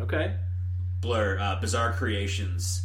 Okay. 0.00 0.34
Blur, 1.00 1.38
uh, 1.38 1.60
Bizarre 1.60 1.92
Creations. 1.92 2.82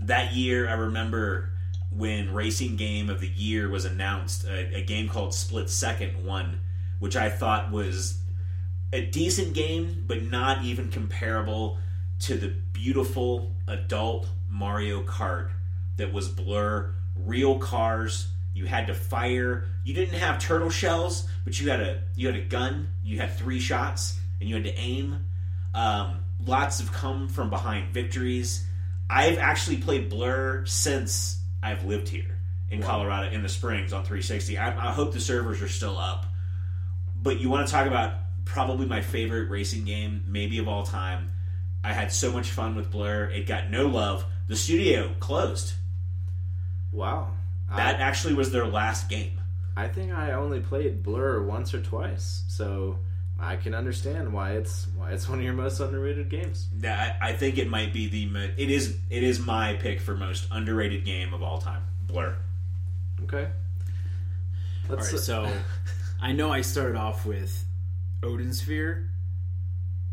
That 0.00 0.32
year, 0.34 0.68
I 0.68 0.72
remember 0.74 1.50
when 1.90 2.32
Racing 2.32 2.76
Game 2.76 3.08
of 3.10 3.20
the 3.20 3.28
Year 3.28 3.68
was 3.68 3.84
announced, 3.84 4.44
a, 4.46 4.76
a 4.76 4.82
game 4.82 5.08
called 5.08 5.34
Split 5.34 5.68
Second 5.70 6.24
won, 6.24 6.60
which 6.98 7.16
I 7.16 7.28
thought 7.30 7.70
was 7.70 8.18
a 8.92 9.04
decent 9.06 9.54
game, 9.54 10.04
but 10.06 10.22
not 10.22 10.64
even 10.64 10.90
comparable 10.90 11.78
to 12.20 12.34
the 12.36 12.48
beautiful 12.72 13.54
adult 13.68 14.28
Mario 14.48 15.02
Kart 15.02 15.50
that 15.96 16.12
was 16.12 16.28
Blur. 16.28 16.94
Real 17.16 17.58
cars. 17.58 18.28
You 18.54 18.66
had 18.66 18.86
to 18.88 18.94
fire. 18.94 19.64
You 19.84 19.94
didn't 19.94 20.18
have 20.18 20.38
turtle 20.38 20.70
shells, 20.70 21.26
but 21.44 21.58
you 21.60 21.70
had 21.70 21.80
a 21.80 22.02
you 22.16 22.26
had 22.26 22.36
a 22.36 22.42
gun. 22.42 22.88
You 23.02 23.18
had 23.18 23.36
three 23.36 23.60
shots, 23.60 24.18
and 24.40 24.48
you 24.48 24.54
had 24.56 24.64
to 24.64 24.74
aim. 24.74 25.24
Um, 25.74 26.24
lots 26.44 26.80
of 26.80 26.92
come 26.92 27.28
from 27.28 27.50
behind 27.50 27.94
victories. 27.94 28.66
I've 29.08 29.38
actually 29.38 29.78
played 29.78 30.08
Blur 30.08 30.64
since 30.66 31.40
I've 31.62 31.84
lived 31.84 32.08
here 32.08 32.38
in 32.70 32.82
Colorado 32.82 33.30
in 33.30 33.42
the 33.42 33.48
Springs 33.48 33.92
on 33.92 34.02
360. 34.02 34.56
I, 34.58 34.88
I 34.88 34.92
hope 34.92 35.12
the 35.12 35.20
servers 35.20 35.60
are 35.60 35.68
still 35.68 35.98
up. 35.98 36.26
But 37.22 37.38
you 37.38 37.50
want 37.50 37.66
to 37.66 37.72
talk 37.72 37.86
about 37.86 38.14
probably 38.44 38.86
my 38.86 39.02
favorite 39.02 39.50
racing 39.50 39.84
game, 39.84 40.24
maybe 40.26 40.58
of 40.58 40.68
all 40.68 40.84
time. 40.84 41.30
I 41.84 41.92
had 41.92 42.12
so 42.12 42.32
much 42.32 42.50
fun 42.50 42.74
with 42.74 42.90
Blur. 42.90 43.26
It 43.26 43.46
got 43.46 43.70
no 43.70 43.86
love. 43.86 44.24
The 44.48 44.56
studio 44.56 45.14
closed. 45.20 45.74
Wow. 46.92 47.30
That 47.74 48.00
actually 48.00 48.34
was 48.34 48.52
their 48.52 48.66
last 48.66 49.08
game. 49.08 49.40
I 49.76 49.88
think 49.88 50.12
I 50.12 50.32
only 50.32 50.60
played 50.60 51.02
Blur 51.02 51.42
once 51.42 51.72
or 51.72 51.80
twice, 51.80 52.42
so 52.48 52.98
I 53.40 53.56
can 53.56 53.74
understand 53.74 54.32
why 54.32 54.52
it's 54.52 54.86
why 54.96 55.12
it's 55.12 55.28
one 55.28 55.38
of 55.38 55.44
your 55.44 55.54
most 55.54 55.80
underrated 55.80 56.28
games. 56.28 56.68
That 56.76 57.16
I 57.20 57.32
think 57.32 57.58
it 57.58 57.68
might 57.68 57.92
be 57.92 58.08
the 58.08 58.26
mo- 58.26 58.50
it 58.56 58.70
is 58.70 58.98
it 59.08 59.22
is 59.22 59.40
my 59.40 59.74
pick 59.74 60.00
for 60.00 60.14
most 60.14 60.46
underrated 60.50 61.04
game 61.04 61.32
of 61.32 61.42
all 61.42 61.58
time. 61.58 61.82
Blur. 62.06 62.36
Okay. 63.24 63.48
All 64.90 64.96
right, 64.96 65.04
so 65.04 65.50
I 66.20 66.32
know 66.32 66.52
I 66.52 66.60
started 66.60 66.96
off 66.96 67.24
with 67.24 67.64
Odin 68.22 68.52
Sphere, 68.52 69.08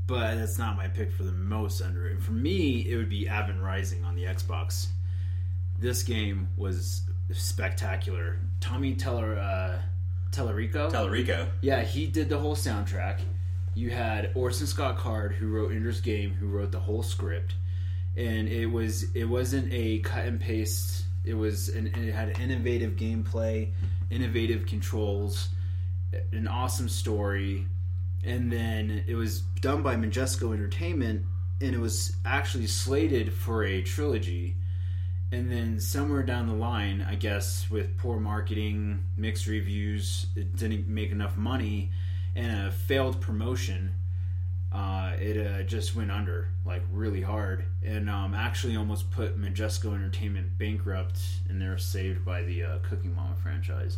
but 0.07 0.36
that's 0.36 0.57
not 0.57 0.77
my 0.77 0.88
pick 0.88 1.12
for 1.12 1.24
the 1.24 1.31
most 1.31 1.81
underrated. 1.81 2.24
For 2.24 2.31
me, 2.31 2.88
it 2.89 2.95
would 2.95 3.09
be 3.09 3.27
Advent 3.27 3.62
Rising 3.62 4.05
on 4.05 4.15
the 4.15 4.24
Xbox. 4.24 4.88
This 5.79 6.03
game 6.03 6.50
was 6.57 7.03
spectacular. 7.31 8.38
Tommy 8.59 8.95
Teller, 8.95 9.38
uh, 9.38 9.79
Tallarico, 10.31 10.91
Tallarico. 10.91 11.48
yeah, 11.62 11.81
he 11.83 12.05
did 12.05 12.27
the 12.27 12.38
whole 12.38 12.55
soundtrack. 12.55 13.19
You 13.75 13.89
had 13.89 14.31
Orson 14.36 14.67
Scott 14.67 14.98
Card, 14.98 15.33
who 15.33 15.48
wrote 15.48 15.71
Ender's 15.71 16.01
Game, 16.01 16.33
who 16.33 16.48
wrote 16.48 16.71
the 16.71 16.79
whole 16.79 17.01
script, 17.01 17.55
and 18.17 18.50
it 18.50 18.65
was 18.65 19.05
it 19.15 19.25
wasn't 19.25 19.71
a 19.71 20.00
cut 20.00 20.25
and 20.25 20.39
paste. 20.39 21.05
It 21.24 21.33
was 21.36 21.69
an 21.69 21.88
it 21.88 22.13
had 22.13 22.38
innovative 22.39 22.93
gameplay, 22.98 23.71
innovative 24.09 24.65
controls, 24.65 25.50
an 26.33 26.48
awesome 26.48 26.89
story, 26.89 27.67
and 28.25 28.51
then 28.51 29.03
it 29.07 29.15
was 29.15 29.41
done 29.62 29.81
by 29.81 29.95
Majesco 29.95 30.53
Entertainment, 30.53 31.25
and 31.62 31.74
it 31.74 31.79
was 31.79 32.15
actually 32.25 32.67
slated 32.67 33.31
for 33.31 33.63
a 33.63 33.81
trilogy. 33.81 34.57
And 35.31 35.51
then 35.51 35.79
somewhere 35.79 36.24
down 36.24 36.48
the 36.48 36.55
line, 36.55 37.05
I 37.07 37.15
guess 37.15 37.69
with 37.69 37.98
poor 37.98 38.19
marketing, 38.19 39.03
mixed 39.15 39.45
reviews, 39.45 40.25
it 40.36 40.55
didn't 40.55 40.88
make 40.88 41.12
enough 41.12 41.38
money, 41.38 41.91
and 42.36 42.67
a 42.67 42.71
failed 42.71 43.21
promotion, 43.21 43.93
uh, 44.71 45.13
it 45.19 45.38
uh, 45.45 45.63
just 45.63 45.95
went 45.95 46.12
under 46.12 46.50
like 46.65 46.83
really 46.91 47.21
hard, 47.21 47.65
and 47.83 48.09
um, 48.09 48.33
actually 48.33 48.75
almost 48.75 49.09
put 49.12 49.39
Majesco 49.39 49.93
Entertainment 49.93 50.57
bankrupt, 50.57 51.21
and 51.48 51.62
they're 51.62 51.77
saved 51.77 52.24
by 52.24 52.43
the 52.43 52.63
uh, 52.63 52.77
Cooking 52.79 53.15
Mama 53.15 53.36
franchise. 53.41 53.98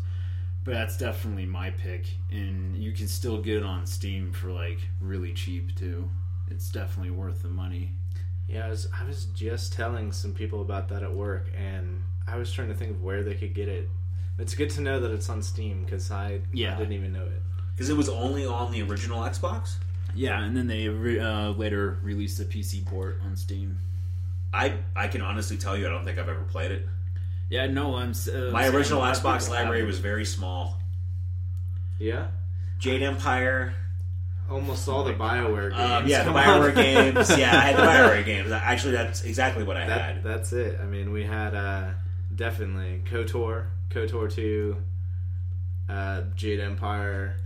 But 0.64 0.74
that's 0.74 0.98
definitely 0.98 1.46
my 1.46 1.72
pick, 1.72 2.06
and 2.30 2.76
you 2.78 2.92
can 2.92 3.08
still 3.08 3.42
get 3.42 3.58
it 3.58 3.64
on 3.64 3.86
Steam 3.86 4.32
for 4.32 4.52
like 4.52 4.80
really 5.00 5.34
cheap 5.34 5.76
too. 5.76 6.10
It's 6.50 6.70
definitely 6.70 7.12
worth 7.12 7.42
the 7.42 7.50
money. 7.50 7.94
Yeah, 8.52 8.66
I 8.66 8.70
was, 8.70 8.88
I 9.00 9.06
was 9.06 9.26
just 9.26 9.74
telling 9.74 10.12
some 10.12 10.34
people 10.34 10.62
about 10.62 10.90
that 10.90 11.04
at 11.04 11.14
work, 11.14 11.48
and 11.58 12.02
I 12.28 12.36
was 12.38 12.52
trying 12.52 12.68
to 12.68 12.74
think 12.74 12.92
of 12.92 13.02
where 13.04 13.24
they 13.24 13.36
could 13.36 13.54
get 13.54 13.70
it. 13.70 13.90
It's 14.38 14.56
good 14.56 14.70
to 14.72 14.82
know 14.82 15.00
that 15.00 15.12
it's 15.12 15.30
on 15.30 15.42
Steam 15.42 15.84
because 15.86 16.12
I, 16.12 16.42
Yeah. 16.52 16.76
I 16.76 16.78
didn't 16.80 16.94
even 16.94 17.14
know 17.14 17.24
it. 17.26 17.42
Because 17.74 17.90
it 17.90 17.96
was 17.96 18.10
only 18.10 18.46
on 18.46 18.72
the 18.72 18.82
original 18.84 19.20
Xbox. 19.22 19.76
Yeah, 20.14 20.42
and 20.44 20.56
then 20.58 20.68
they 20.68 20.90
re- 20.90 21.20
uh, 21.20 21.52
later 21.52 21.98
released 22.04 22.40
a 22.42 22.44
PC 22.44 22.86
port 22.86 23.20
on 23.24 23.36
Steam. 23.38 23.78
I 24.54 24.74
I 24.94 25.08
can 25.08 25.22
honestly 25.22 25.56
tell 25.58 25.78
you 25.78 25.88
I 25.88 25.90
don't 25.90 26.04
think 26.04 26.20
I've 26.20 26.28
ever 26.28 26.44
played 26.44 26.72
it. 26.72 26.86
Yeah, 27.50 27.68
no, 27.68 27.96
I'm. 27.96 28.12
Uh, 28.12 28.52
My 28.52 28.68
original 28.68 29.00
a 29.00 29.04
lot 29.04 29.16
of 29.18 29.24
Xbox 29.24 29.50
library 29.50 29.80
have 29.80 29.86
it. 29.86 29.88
was 29.88 30.00
very 30.00 30.26
small. 30.26 30.78
Yeah, 32.00 32.28
Jade 32.80 33.02
Empire. 33.04 33.74
Almost 34.52 34.88
all 34.90 35.04
the 35.04 35.14
Bioware 35.14 35.70
games. 35.72 35.82
Um, 35.92 36.08
yeah, 36.08 36.24
the 36.24 36.32
Bioware 36.32 36.76
games. 36.76 37.30
Yeah, 37.38 37.52
I 37.58 37.62
had 37.62 37.76
the 37.78 37.82
Bioware 37.84 38.26
games. 38.26 38.52
Actually, 38.52 38.94
that's 38.94 39.24
exactly 39.24 39.64
what 39.64 39.78
I 39.78 39.88
That, 39.88 40.02
had. 40.16 40.24
that's 40.24 40.54
it. 40.54 40.80
I 40.82 40.86
mean, 40.86 41.12
we 41.12 41.24
had 41.24 41.56
uh, 41.56 41.90
definitely 42.36 43.02
KOTOR, 43.10 43.68
KOTOR 43.90 44.32
two, 44.34 44.78
uh, 45.90 46.22
Jade 46.36 46.60
Empire. 46.60 47.38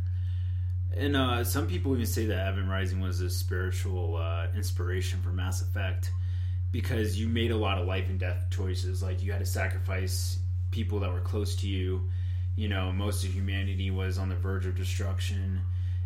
And 0.95 1.15
uh, 1.17 1.43
some 1.43 1.67
people 1.67 1.93
even 1.93 2.05
say 2.05 2.25
that 2.27 2.37
Advent 2.37 2.69
Rising 2.69 3.01
was 3.01 3.19
a 3.21 3.29
spiritual 3.29 4.15
uh, 4.17 4.47
inspiration 4.55 5.21
for 5.21 5.29
Mass 5.29 5.61
Effect 5.61 6.11
because 6.71 7.19
you 7.19 7.27
made 7.27 7.51
a 7.51 7.57
lot 7.57 7.77
of 7.77 7.85
life 7.85 8.07
and 8.09 8.19
death 8.19 8.45
choices. 8.49 9.03
Like 9.03 9.21
you 9.21 9.31
had 9.31 9.39
to 9.39 9.45
sacrifice 9.45 10.39
people 10.71 10.99
that 11.01 11.11
were 11.11 11.19
close 11.19 11.55
to 11.57 11.67
you. 11.67 12.09
You 12.55 12.69
know, 12.69 12.93
most 12.93 13.25
of 13.25 13.33
humanity 13.33 13.91
was 13.91 14.17
on 14.17 14.29
the 14.29 14.35
verge 14.35 14.65
of 14.65 14.75
destruction. 14.75 15.59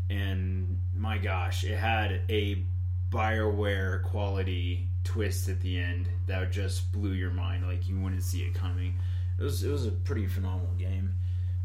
And 0.10 0.80
my 1.00 1.18
gosh, 1.18 1.64
it 1.64 1.78
had 1.78 2.22
a 2.30 2.64
Bioware 3.10 4.04
quality 4.04 4.88
twist 5.04 5.48
at 5.48 5.62
the 5.62 5.80
end 5.80 6.10
that 6.28 6.52
just 6.52 6.92
blew 6.92 7.14
your 7.14 7.32
mind. 7.32 7.66
Like 7.66 7.88
you 7.88 8.00
wouldn't 8.00 8.22
see 8.22 8.42
it 8.42 8.54
coming. 8.54 8.96
It 9.40 9.44
was 9.44 9.64
it 9.64 9.72
was 9.72 9.86
a 9.88 9.92
pretty 9.92 10.28
phenomenal 10.28 10.74
game. 10.78 11.16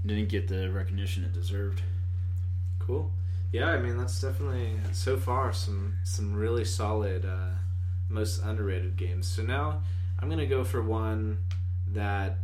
Didn't 0.06 0.28
get 0.28 0.46
the 0.48 0.70
recognition 0.70 1.24
it 1.24 1.32
deserved. 1.32 1.82
Cool. 2.78 3.10
Yeah, 3.52 3.70
I 3.70 3.78
mean 3.78 3.98
that's 3.98 4.20
definitely 4.20 4.76
so 4.92 5.16
far 5.16 5.52
some 5.52 5.94
some 6.04 6.34
really 6.34 6.64
solid 6.64 7.26
uh, 7.26 7.50
most 8.08 8.40
underrated 8.42 8.96
games. 8.96 9.26
So 9.26 9.42
now 9.42 9.82
I'm 10.20 10.30
gonna 10.30 10.46
go 10.46 10.62
for 10.62 10.80
one 10.80 11.38
that 11.88 12.38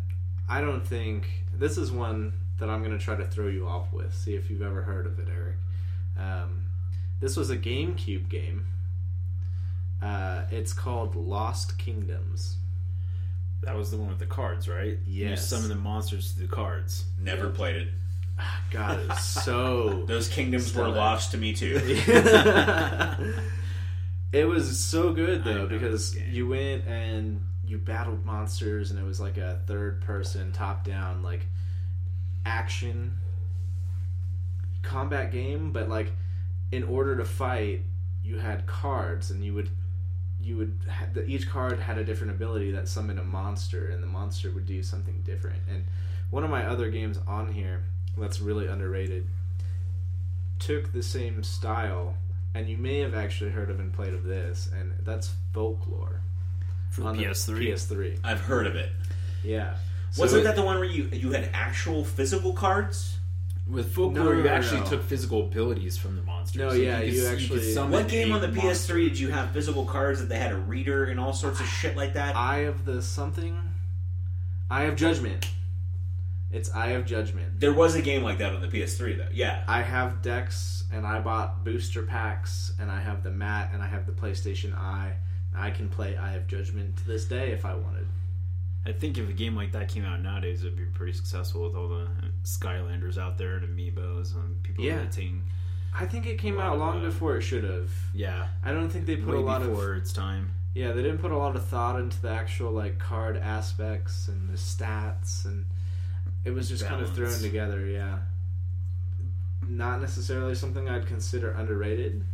I 0.48 0.60
don't 0.60 0.86
think 0.86 1.44
this 1.54 1.78
is 1.78 1.92
one 1.92 2.32
that 2.58 2.68
I'm 2.68 2.82
gonna 2.82 2.98
try 2.98 3.14
to 3.14 3.26
throw 3.26 3.46
you 3.46 3.68
off 3.68 3.92
with. 3.92 4.12
See 4.12 4.34
if 4.34 4.50
you've 4.50 4.62
ever 4.62 4.82
heard 4.82 5.06
of 5.06 5.20
it, 5.20 5.28
Eric. 5.32 5.56
Um, 6.18 6.59
this 7.20 7.36
was 7.36 7.50
a 7.50 7.56
GameCube 7.56 8.28
game. 8.28 8.66
Uh, 10.02 10.42
it's 10.50 10.72
called 10.72 11.14
Lost 11.14 11.76
Kingdoms. 11.78 12.56
That 13.62 13.76
was 13.76 13.90
the 13.90 13.98
one 13.98 14.08
with 14.08 14.18
the 14.18 14.26
cards, 14.26 14.66
right? 14.68 14.98
You 15.06 15.28
Yes. 15.28 15.46
summon 15.46 15.68
the 15.68 15.74
monsters 15.74 16.32
to 16.32 16.40
the 16.40 16.48
cards. 16.48 17.04
Never 17.18 17.50
played 17.50 17.76
it. 17.76 17.88
God, 18.70 19.00
it 19.00 19.08
was 19.08 19.20
so 19.20 20.04
Those 20.06 20.28
kingdoms 20.28 20.74
were 20.74 20.88
lost 20.88 21.32
to 21.32 21.36
me 21.36 21.52
too. 21.52 21.78
it 24.32 24.46
was 24.46 24.78
so 24.78 25.12
good 25.12 25.44
though 25.44 25.66
because 25.66 26.16
you 26.16 26.48
went 26.48 26.86
and 26.86 27.44
you 27.66 27.76
battled 27.76 28.24
monsters 28.24 28.90
and 28.90 28.98
it 28.98 29.04
was 29.04 29.20
like 29.20 29.36
a 29.36 29.60
third 29.66 30.00
person 30.00 30.52
top 30.52 30.84
down 30.84 31.22
like 31.22 31.46
action 32.46 33.12
combat 34.82 35.30
game 35.30 35.70
but 35.72 35.88
like 35.88 36.10
in 36.72 36.82
order 36.84 37.16
to 37.16 37.24
fight 37.24 37.82
you 38.22 38.38
had 38.38 38.66
cards 38.66 39.30
and 39.30 39.44
you 39.44 39.54
would 39.54 39.70
you 40.42 40.56
would 40.56 40.78
ha- 40.88 41.06
the, 41.12 41.24
each 41.26 41.48
card 41.50 41.78
had 41.78 41.98
a 41.98 42.04
different 42.04 42.32
ability 42.32 42.70
that 42.72 42.88
summoned 42.88 43.18
a 43.18 43.24
monster 43.24 43.88
and 43.88 44.02
the 44.02 44.06
monster 44.06 44.50
would 44.50 44.66
do 44.66 44.82
something 44.82 45.20
different 45.24 45.60
and 45.70 45.84
one 46.30 46.44
of 46.44 46.50
my 46.50 46.64
other 46.66 46.90
games 46.90 47.18
on 47.26 47.52
here 47.52 47.82
that's 48.16 48.40
really 48.40 48.66
underrated 48.66 49.26
took 50.58 50.92
the 50.92 51.02
same 51.02 51.42
style 51.42 52.14
and 52.54 52.68
you 52.68 52.76
may 52.76 52.98
have 52.98 53.14
actually 53.14 53.50
heard 53.50 53.70
of 53.70 53.80
and 53.80 53.92
played 53.92 54.12
of 54.14 54.24
this 54.24 54.68
and 54.78 54.92
that's 55.02 55.30
folklore 55.52 56.20
For 56.90 57.02
the 57.02 57.06
on 57.08 57.16
PS3. 57.18 57.46
the 57.46 57.70
PS3 57.94 58.18
I've 58.24 58.40
heard 58.40 58.66
of 58.66 58.76
it. 58.76 58.90
yeah 59.42 59.74
So 60.10 60.22
Wasn't 60.22 60.40
it- 60.42 60.44
that 60.44 60.56
the 60.56 60.62
one 60.62 60.76
where 60.76 60.88
you 60.88 61.04
you 61.12 61.32
had 61.32 61.48
actual 61.52 62.04
physical 62.04 62.52
cards? 62.52 63.18
With 63.70 63.92
folklore, 63.94 64.24
No, 64.24 64.30
no, 64.32 64.36
you 64.38 64.42
no, 64.44 64.50
actually 64.50 64.80
no. 64.80 64.86
took 64.86 65.02
physical 65.02 65.42
abilities 65.46 65.96
from 65.96 66.16
the 66.16 66.22
monsters. 66.22 66.58
No, 66.60 66.70
So 66.70 66.74
yeah, 66.76 67.00
could 67.00 67.12
you 67.12 67.24
s- 67.26 67.32
actually- 67.32 67.60
could 67.60 67.74
summon 67.74 67.92
What 67.92 68.08
game 68.08 68.32
on 68.32 68.40
the 68.40 68.48
monster. 68.48 68.94
PS3 68.94 69.08
did 69.08 69.18
you 69.18 69.28
have 69.30 69.50
physical 69.52 69.84
cards 69.84 70.18
that 70.20 70.28
they 70.28 70.38
had 70.38 70.52
a 70.52 70.56
reader 70.56 71.04
and 71.04 71.20
all 71.20 71.32
sorts 71.32 71.60
of 71.60 71.66
shit 71.66 71.96
like 71.96 72.14
that? 72.14 72.34
eye 72.36 72.60
of 72.60 72.84
the 72.84 73.00
something 73.02 73.56
eye 74.70 74.84
of 74.84 74.96
judgment 74.96 75.48
it's 76.52 76.68
eye 76.74 76.88
of 76.90 77.06
judgment 77.06 77.60
There 77.60 77.72
was 77.72 77.94
a 77.94 78.02
game 78.02 78.22
like 78.24 78.38
that 78.38 78.52
on 78.54 78.60
the 78.60 78.66
PS3 78.68 79.16
though. 79.16 79.28
Yeah. 79.32 79.62
I 79.68 79.82
have 79.82 80.20
decks 80.20 80.82
and 80.92 81.06
I 81.06 81.20
bought 81.20 81.62
booster 81.64 82.02
packs 82.02 82.72
and 82.80 82.90
I 82.90 83.00
have 83.00 83.22
the 83.22 83.30
mat 83.30 83.70
and 83.72 83.80
I 83.82 83.86
have 83.86 84.04
the 84.06 84.12
PlayStation 84.12 84.76
Eye. 84.76 85.12
I 85.56 85.70
can 85.70 85.88
play 85.88 86.16
Eye 86.16 86.34
of 86.34 86.48
Judgment 86.48 86.96
to 86.98 87.06
this 87.06 87.24
day 87.24 87.52
if 87.52 87.64
I 87.64 87.74
wanted. 87.74 88.06
I 88.86 88.92
think 88.92 89.18
if 89.18 89.28
a 89.28 89.32
game 89.32 89.54
like 89.56 89.72
that 89.72 89.88
came 89.88 90.04
out 90.04 90.20
nowadays, 90.22 90.62
it'd 90.64 90.76
be 90.76 90.84
pretty 90.86 91.12
successful 91.12 91.62
with 91.64 91.74
all 91.76 91.88
the 91.88 92.08
Skylanders 92.44 93.18
out 93.18 93.36
there 93.36 93.56
and 93.56 93.68
amiibos 93.68 94.34
and 94.34 94.62
people 94.62 94.84
Yeah. 94.84 95.00
editing. 95.00 95.42
I 95.98 96.06
think 96.06 96.24
it 96.26 96.38
came 96.38 96.58
out 96.58 96.78
long 96.78 96.98
uh, 97.00 97.06
before 97.06 97.36
it 97.36 97.42
should 97.42 97.64
have. 97.64 97.90
Yeah, 98.14 98.46
I 98.64 98.72
don't 98.72 98.88
think 98.88 99.06
they 99.06 99.16
put 99.16 99.34
a 99.34 99.40
lot 99.40 99.60
before 99.62 99.92
of 99.92 99.98
its 99.98 100.12
time. 100.12 100.50
yeah 100.72 100.92
they 100.92 101.02
didn't 101.02 101.18
put 101.18 101.32
a 101.32 101.36
lot 101.36 101.56
of 101.56 101.64
thought 101.66 101.98
into 102.00 102.20
the 102.22 102.30
actual 102.30 102.70
like 102.70 102.98
card 102.98 103.36
aspects 103.36 104.28
and 104.28 104.48
the 104.48 104.56
stats 104.56 105.44
and 105.44 105.66
it 106.44 106.52
was 106.52 106.68
just 106.68 106.86
kind 106.86 107.02
of 107.02 107.12
thrown 107.14 107.38
together. 107.40 107.84
Yeah, 107.86 108.20
not 109.68 110.00
necessarily 110.00 110.54
something 110.54 110.88
I'd 110.88 111.06
consider 111.06 111.50
underrated 111.50 112.24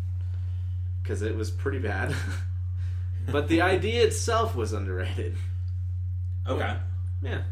because 1.02 1.22
it 1.22 1.34
was 1.34 1.50
pretty 1.50 1.78
bad. 1.78 2.14
but 3.32 3.48
the 3.48 3.62
idea 3.74 4.04
itself 4.04 4.54
was 4.54 4.72
underrated. 4.72 5.36
Okay. 6.48 6.76
Yeah. 7.22 7.42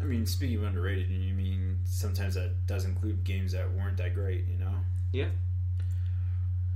I 0.00 0.04
mean, 0.04 0.26
speaking 0.26 0.58
of 0.58 0.64
underrated, 0.64 1.08
you 1.08 1.34
mean 1.34 1.78
sometimes 1.84 2.34
that 2.34 2.66
does 2.66 2.84
include 2.84 3.24
games 3.24 3.52
that 3.52 3.72
weren't 3.72 3.96
that 3.98 4.14
great, 4.14 4.46
you 4.48 4.58
know? 4.58 4.74
Yeah. 5.12 5.28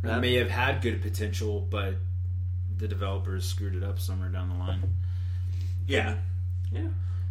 That- 0.03 0.21
may 0.21 0.35
have 0.35 0.51
had 0.51 0.81
good 0.81 1.03
potential, 1.03 1.67
but 1.71 1.97
the 2.77 2.87
developers 2.87 3.45
screwed 3.45 3.75
it 3.75 3.83
up 3.83 3.99
somewhere 3.99 4.29
down 4.29 4.49
the 4.51 4.55
line. 4.55 4.83
Yeah. 5.87 6.17
Yeah. 6.71 6.89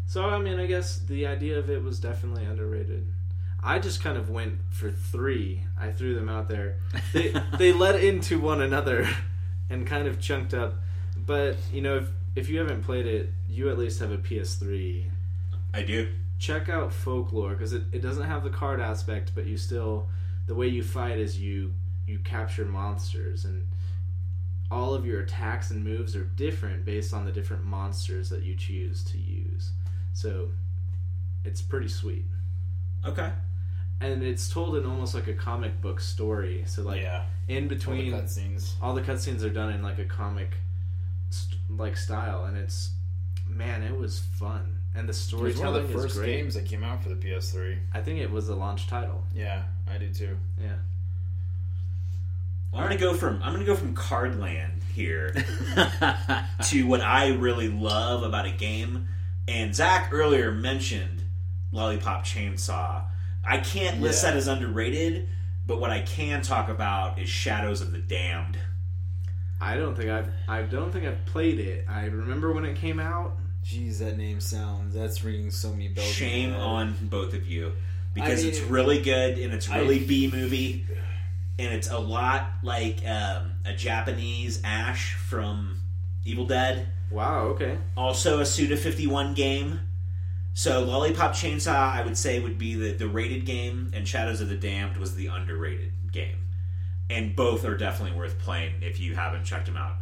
So 0.07 0.25
I 0.25 0.39
mean, 0.39 0.59
I 0.59 0.65
guess 0.65 0.99
the 0.99 1.27
idea 1.27 1.57
of 1.59 1.69
it 1.69 1.83
was 1.83 1.99
definitely 1.99 2.45
underrated. 2.45 3.07
I 3.63 3.79
just 3.79 4.01
kind 4.01 4.17
of 4.17 4.29
went 4.29 4.59
for 4.69 4.91
three. 4.91 5.63
I 5.79 5.91
threw 5.91 6.15
them 6.15 6.29
out 6.29 6.47
there. 6.47 6.77
They 7.13 7.33
they 7.57 7.73
led 7.73 8.01
into 8.03 8.39
one 8.39 8.61
another, 8.61 9.07
and 9.69 9.85
kind 9.85 10.07
of 10.07 10.19
chunked 10.19 10.53
up. 10.53 10.75
But 11.17 11.57
you 11.73 11.81
know, 11.81 11.97
if 11.97 12.07
if 12.37 12.49
you 12.49 12.59
haven't 12.59 12.83
played 12.83 13.07
it, 13.07 13.31
you 13.49 13.67
at 13.69 13.79
least 13.79 13.99
have 13.99 14.11
a 14.11 14.17
PS3. 14.17 15.05
I 15.73 15.81
do. 15.81 16.07
Check 16.37 16.69
out 16.69 16.93
Folklore 16.93 17.53
because 17.53 17.73
it, 17.73 17.81
it 17.91 18.03
doesn't 18.03 18.25
have 18.25 18.43
the 18.43 18.51
card 18.51 18.79
aspect, 18.79 19.31
but 19.33 19.47
you 19.47 19.57
still 19.57 20.07
the 20.45 20.53
way 20.53 20.67
you 20.67 20.83
fight 20.83 21.17
is 21.17 21.39
you 21.39 21.73
you 22.05 22.19
capture 22.19 22.63
monsters 22.63 23.43
and 23.43 23.67
all 24.69 24.93
of 24.93 25.03
your 25.03 25.21
attacks 25.21 25.71
and 25.71 25.83
moves 25.83 26.15
are 26.15 26.25
different 26.25 26.85
based 26.85 27.11
on 27.11 27.25
the 27.25 27.31
different 27.31 27.63
monsters 27.63 28.29
that 28.29 28.43
you 28.43 28.55
choose 28.55 29.03
to 29.05 29.17
use. 29.17 29.71
So 30.13 30.49
it's 31.43 31.61
pretty 31.61 31.87
sweet. 31.87 32.25
Okay. 33.03 33.31
And 33.99 34.21
it's 34.21 34.47
told 34.47 34.75
in 34.75 34.85
almost 34.85 35.15
like 35.15 35.27
a 35.27 35.33
comic 35.33 35.81
book 35.81 35.99
story. 35.99 36.63
So 36.67 36.83
like 36.83 37.01
yeah, 37.01 37.23
in 37.47 37.67
between 37.67 38.13
all 38.79 38.93
the 38.93 39.01
cutscenes 39.01 39.43
are 39.43 39.49
done 39.49 39.73
in 39.73 39.81
like 39.81 39.97
a 39.97 40.05
comic 40.05 40.51
like 41.69 41.97
style 41.97 42.45
and 42.45 42.57
it's 42.57 42.91
man, 43.47 43.81
it 43.83 43.97
was 43.97 44.19
fun. 44.19 44.73
And 44.95 45.03
the 45.07 45.11
It 45.11 45.15
was 45.15 45.17
storytelling 45.19 45.73
one 45.73 45.81
of 45.83 45.87
the 45.89 45.95
is 45.97 46.03
first 46.03 46.15
great. 46.17 46.25
games 46.37 46.53
that 46.55 46.65
came 46.65 46.83
out 46.83 47.03
for 47.03 47.09
the 47.09 47.15
PS3. 47.15 47.77
I 47.93 48.01
think 48.01 48.19
it 48.19 48.31
was 48.31 48.47
the 48.47 48.55
launch 48.55 48.87
title. 48.87 49.23
Yeah, 49.35 49.63
I 49.89 49.97
do 49.97 50.09
too. 50.11 50.37
Yeah. 50.59 50.73
I'm 52.73 52.83
gonna 52.83 52.97
go 52.97 53.13
from 53.13 53.41
I'm 53.43 53.53
gonna 53.53 53.65
go 53.65 53.75
from 53.75 53.95
Cardland 53.95 54.81
here 54.93 55.31
to 56.69 56.83
what 56.87 57.01
I 57.01 57.29
really 57.29 57.69
love 57.69 58.23
about 58.23 58.45
a 58.45 58.51
game. 58.51 59.07
And 59.47 59.73
Zach 59.73 60.09
earlier 60.11 60.51
mentioned 60.51 61.23
Lollipop 61.71 62.25
Chainsaw. 62.25 63.03
I 63.45 63.59
can't 63.59 64.01
list 64.01 64.23
Yeah. 64.23 64.31
that 64.31 64.37
as 64.37 64.47
underrated, 64.47 65.29
but 65.65 65.79
what 65.79 65.89
I 65.91 66.01
can 66.01 66.41
talk 66.41 66.67
about 66.69 67.17
is 67.19 67.29
Shadows 67.29 67.81
of 67.81 67.91
the 67.91 67.99
Damned. 67.99 68.57
I 69.59 69.75
don't 69.75 69.95
think 69.95 70.09
I've 70.09 70.29
I 70.47 70.61
don't 70.63 70.91
think 70.91 71.05
I've 71.05 71.25
played 71.25 71.59
it. 71.59 71.85
I 71.89 72.05
remember 72.05 72.51
when 72.53 72.65
it 72.65 72.75
came 72.77 72.99
out. 72.99 73.37
Jeez, 73.65 73.99
that 73.99 74.17
name 74.17 74.39
sounds. 74.39 74.93
That's 74.93 75.23
ringing 75.23 75.51
so 75.51 75.71
many 75.71 75.87
bells. 75.89 76.07
Shame 76.07 76.53
on 76.53 76.95
both 77.01 77.33
of 77.33 77.47
you 77.47 77.73
because 78.13 78.43
I- 78.43 78.47
it's 78.47 78.59
really 78.61 79.01
good 79.01 79.37
and 79.37 79.53
it's 79.53 79.67
really 79.69 80.03
I- 80.03 80.07
B 80.07 80.29
movie 80.31 80.85
and 81.59 81.73
it's 81.73 81.89
a 81.89 81.97
lot 81.97 82.49
like 82.63 82.97
um, 83.07 83.53
a 83.65 83.73
Japanese 83.75 84.61
Ash 84.63 85.13
from 85.15 85.81
Evil 86.23 86.45
Dead. 86.45 86.87
Wow, 87.09 87.45
okay. 87.47 87.77
Also 87.95 88.39
a 88.41 88.45
Suda 88.45 88.77
51 88.77 89.33
game. 89.33 89.79
So 90.53 90.83
Lollipop 90.83 91.33
Chainsaw, 91.33 91.73
I 91.93 92.03
would 92.03 92.17
say, 92.17 92.39
would 92.39 92.57
be 92.57 92.75
the, 92.75 92.91
the 92.91 93.07
rated 93.07 93.45
game, 93.45 93.91
and 93.93 94.07
Shadows 94.07 94.41
of 94.41 94.49
the 94.49 94.55
Damned 94.57 94.97
was 94.97 95.15
the 95.15 95.27
underrated 95.27 95.91
game. 96.11 96.46
And 97.09 97.35
both 97.35 97.63
are 97.65 97.77
definitely 97.77 98.17
worth 98.17 98.37
playing 98.39 98.73
if 98.81 98.99
you 98.99 99.15
haven't 99.15 99.45
checked 99.45 99.65
them 99.67 99.77
out. 99.77 99.95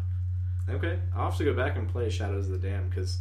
Okay. 0.70 0.98
I'll 1.16 1.26
have 1.30 1.38
to 1.38 1.44
go 1.46 1.54
back 1.54 1.78
and 1.78 1.88
play 1.88 2.10
Shadows 2.10 2.46
of 2.50 2.60
the 2.60 2.68
Damned 2.68 2.90
because 2.90 3.20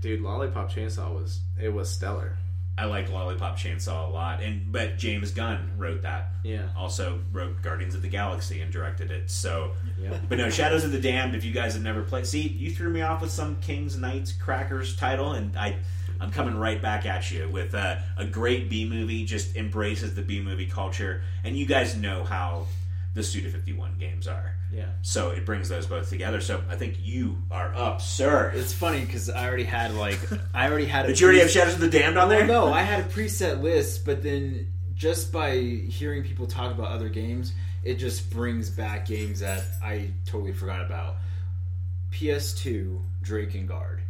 dude, 0.00 0.20
Lollipop 0.20 0.70
Chainsaw 0.72 1.12
was 1.12 1.40
it 1.60 1.70
was 1.72 1.90
stellar. 1.90 2.36
I 2.76 2.86
like 2.86 3.08
Lollipop 3.08 3.56
Chainsaw 3.56 4.08
a 4.08 4.10
lot, 4.10 4.42
and 4.42 4.72
but 4.72 4.98
James 4.98 5.30
Gunn 5.30 5.72
wrote 5.78 6.02
that. 6.02 6.30
Yeah. 6.42 6.68
Also 6.76 7.20
wrote 7.32 7.62
Guardians 7.62 7.94
of 7.94 8.02
the 8.02 8.08
Galaxy 8.08 8.60
and 8.62 8.72
directed 8.72 9.12
it. 9.12 9.30
So, 9.30 9.72
Yeah. 10.00 10.16
but 10.28 10.38
no, 10.38 10.50
Shadows 10.50 10.82
of 10.84 10.90
the 10.90 11.00
Damned. 11.00 11.36
If 11.36 11.44
you 11.44 11.52
guys 11.52 11.74
have 11.74 11.82
never 11.84 12.02
played, 12.02 12.26
see, 12.26 12.42
you 12.48 12.72
threw 12.72 12.90
me 12.90 13.00
off 13.02 13.20
with 13.20 13.30
some 13.30 13.56
Kings, 13.60 13.96
Knights, 13.96 14.32
Crackers 14.32 14.96
title, 14.96 15.32
and 15.34 15.56
I, 15.56 15.76
I'm 16.20 16.32
coming 16.32 16.56
right 16.56 16.82
back 16.82 17.06
at 17.06 17.30
you 17.30 17.48
with 17.48 17.76
uh, 17.76 17.96
a 18.16 18.24
great 18.26 18.68
B 18.68 18.88
movie. 18.88 19.24
Just 19.24 19.54
embraces 19.56 20.16
the 20.16 20.22
B 20.22 20.40
movie 20.40 20.66
culture, 20.66 21.22
and 21.44 21.56
you 21.56 21.66
guys 21.66 21.96
know 21.96 22.24
how 22.24 22.66
the 23.14 23.22
Suda 23.22 23.48
51 23.48 23.96
games 23.98 24.26
are. 24.26 24.56
Yeah. 24.72 24.88
So 25.02 25.30
it 25.30 25.46
brings 25.46 25.68
those 25.68 25.86
both 25.86 26.10
together. 26.10 26.40
So 26.40 26.62
I 26.68 26.74
think 26.74 26.96
you 27.00 27.38
are 27.50 27.72
up, 27.74 28.02
sir. 28.02 28.52
It's 28.54 28.72
funny 28.72 29.04
because 29.04 29.30
I 29.30 29.46
already 29.46 29.64
had 29.64 29.94
like 29.94 30.18
I 30.52 30.68
already 30.68 30.86
had. 30.86 31.04
A 31.04 31.08
Did 31.08 31.20
you 31.20 31.26
already 31.26 31.40
have 31.40 31.50
Shadows 31.50 31.74
of 31.74 31.80
the 31.80 31.88
Damned 31.88 32.18
on 32.18 32.28
there? 32.28 32.46
Well, 32.46 32.66
no, 32.66 32.72
I 32.72 32.82
had 32.82 33.00
a 33.00 33.08
preset 33.08 33.62
list, 33.62 34.04
but 34.04 34.22
then 34.22 34.66
just 34.94 35.32
by 35.32 35.56
hearing 35.56 36.24
people 36.24 36.46
talk 36.46 36.72
about 36.72 36.88
other 36.88 37.08
games, 37.08 37.52
it 37.84 37.94
just 37.94 38.30
brings 38.30 38.68
back 38.68 39.06
games 39.06 39.40
that 39.40 39.62
I 39.82 40.10
totally 40.26 40.52
forgot 40.52 40.84
about. 40.84 41.16
PS2 42.12 43.00
Drakengard. 43.22 44.00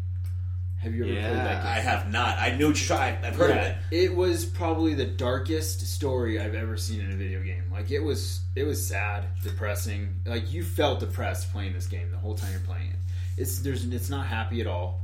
Have 0.85 0.95
you 0.95 1.05
ever 1.05 1.13
Yeah, 1.15 1.29
played 1.29 1.39
that 1.39 1.63
game? 1.63 1.73
I 1.73 1.81
have 1.81 2.13
not. 2.13 2.39
I 2.39 2.57
know. 2.57 2.69
I've 2.69 3.37
heard 3.37 3.51
of 3.53 3.57
it. 3.57 3.77
It 3.91 4.15
was 4.15 4.45
probably 4.45 4.93
the 4.93 5.07
darkest 5.07 5.81
story 5.81 6.39
I've 6.39 6.55
ever 6.55 6.77
seen 6.77 7.01
in 7.01 7.11
a 7.11 7.17
video 7.17 7.43
game. 7.43 7.65
Like 7.73 7.91
it 7.91 8.01
was 8.01 8.43
it 8.55 8.65
was 8.65 8.87
sad, 8.87 9.25
depressing. 9.43 10.21
Like 10.27 10.53
you 10.53 10.63
felt 10.63 11.01
depressed 11.01 11.51
playing 11.53 11.73
this 11.73 11.87
game 11.87 12.11
the 12.11 12.19
whole 12.19 12.35
time 12.35 12.51
you're 12.53 12.61
playing 12.61 12.91
it. 12.91 12.97
It's 13.39 13.61
there's 13.61 13.87
it's 13.87 14.11
not 14.11 14.27
happy 14.27 14.61
at 14.61 14.67
all. 14.67 15.01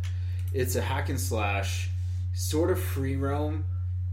It's 0.52 0.76
a 0.76 0.82
hack 0.82 1.08
and 1.08 1.18
slash, 1.18 1.88
sort 2.34 2.70
of 2.70 2.78
free 2.78 3.16
roam. 3.16 3.64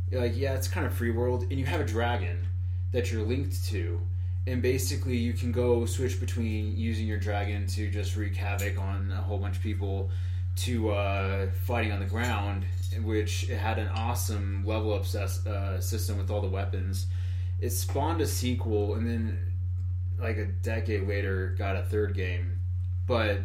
Like 0.09 0.37
yeah, 0.37 0.53
it's 0.53 0.69
kind 0.69 0.85
of 0.87 0.93
free 0.93 1.11
world, 1.11 1.43
and 1.43 1.59
you 1.59 1.65
have 1.65 1.81
a 1.81 1.85
dragon 1.85 2.47
that 2.93 3.11
you're 3.11 3.23
linked 3.23 3.65
to, 3.65 3.99
and 4.47 4.61
basically 4.61 5.17
you 5.17 5.33
can 5.33 5.51
go 5.51 5.85
switch 5.85 6.17
between 6.21 6.77
using 6.77 7.05
your 7.05 7.19
dragon 7.19 7.67
to 7.67 7.89
just 7.91 8.15
wreak 8.15 8.37
havoc 8.37 8.79
on 8.79 9.11
a 9.11 9.21
whole 9.21 9.37
bunch 9.37 9.57
of 9.57 9.61
people 9.61 10.09
to 10.57 10.89
uh, 10.91 11.47
fighting 11.65 11.91
on 11.91 11.99
the 11.99 12.05
ground, 12.05 12.65
which 13.03 13.47
had 13.47 13.79
an 13.79 13.87
awesome 13.89 14.63
level 14.65 14.93
up 14.93 15.05
ses- 15.05 15.45
uh, 15.45 15.79
system 15.79 16.17
with 16.17 16.29
all 16.31 16.41
the 16.41 16.49
weapons. 16.49 17.07
It 17.59 17.69
spawned 17.71 18.21
a 18.21 18.27
sequel, 18.27 18.95
and 18.95 19.07
then 19.07 19.39
like 20.19 20.37
a 20.37 20.45
decade 20.45 21.07
later, 21.07 21.55
got 21.57 21.75
a 21.75 21.83
third 21.83 22.13
game, 22.15 22.59
but 23.05 23.39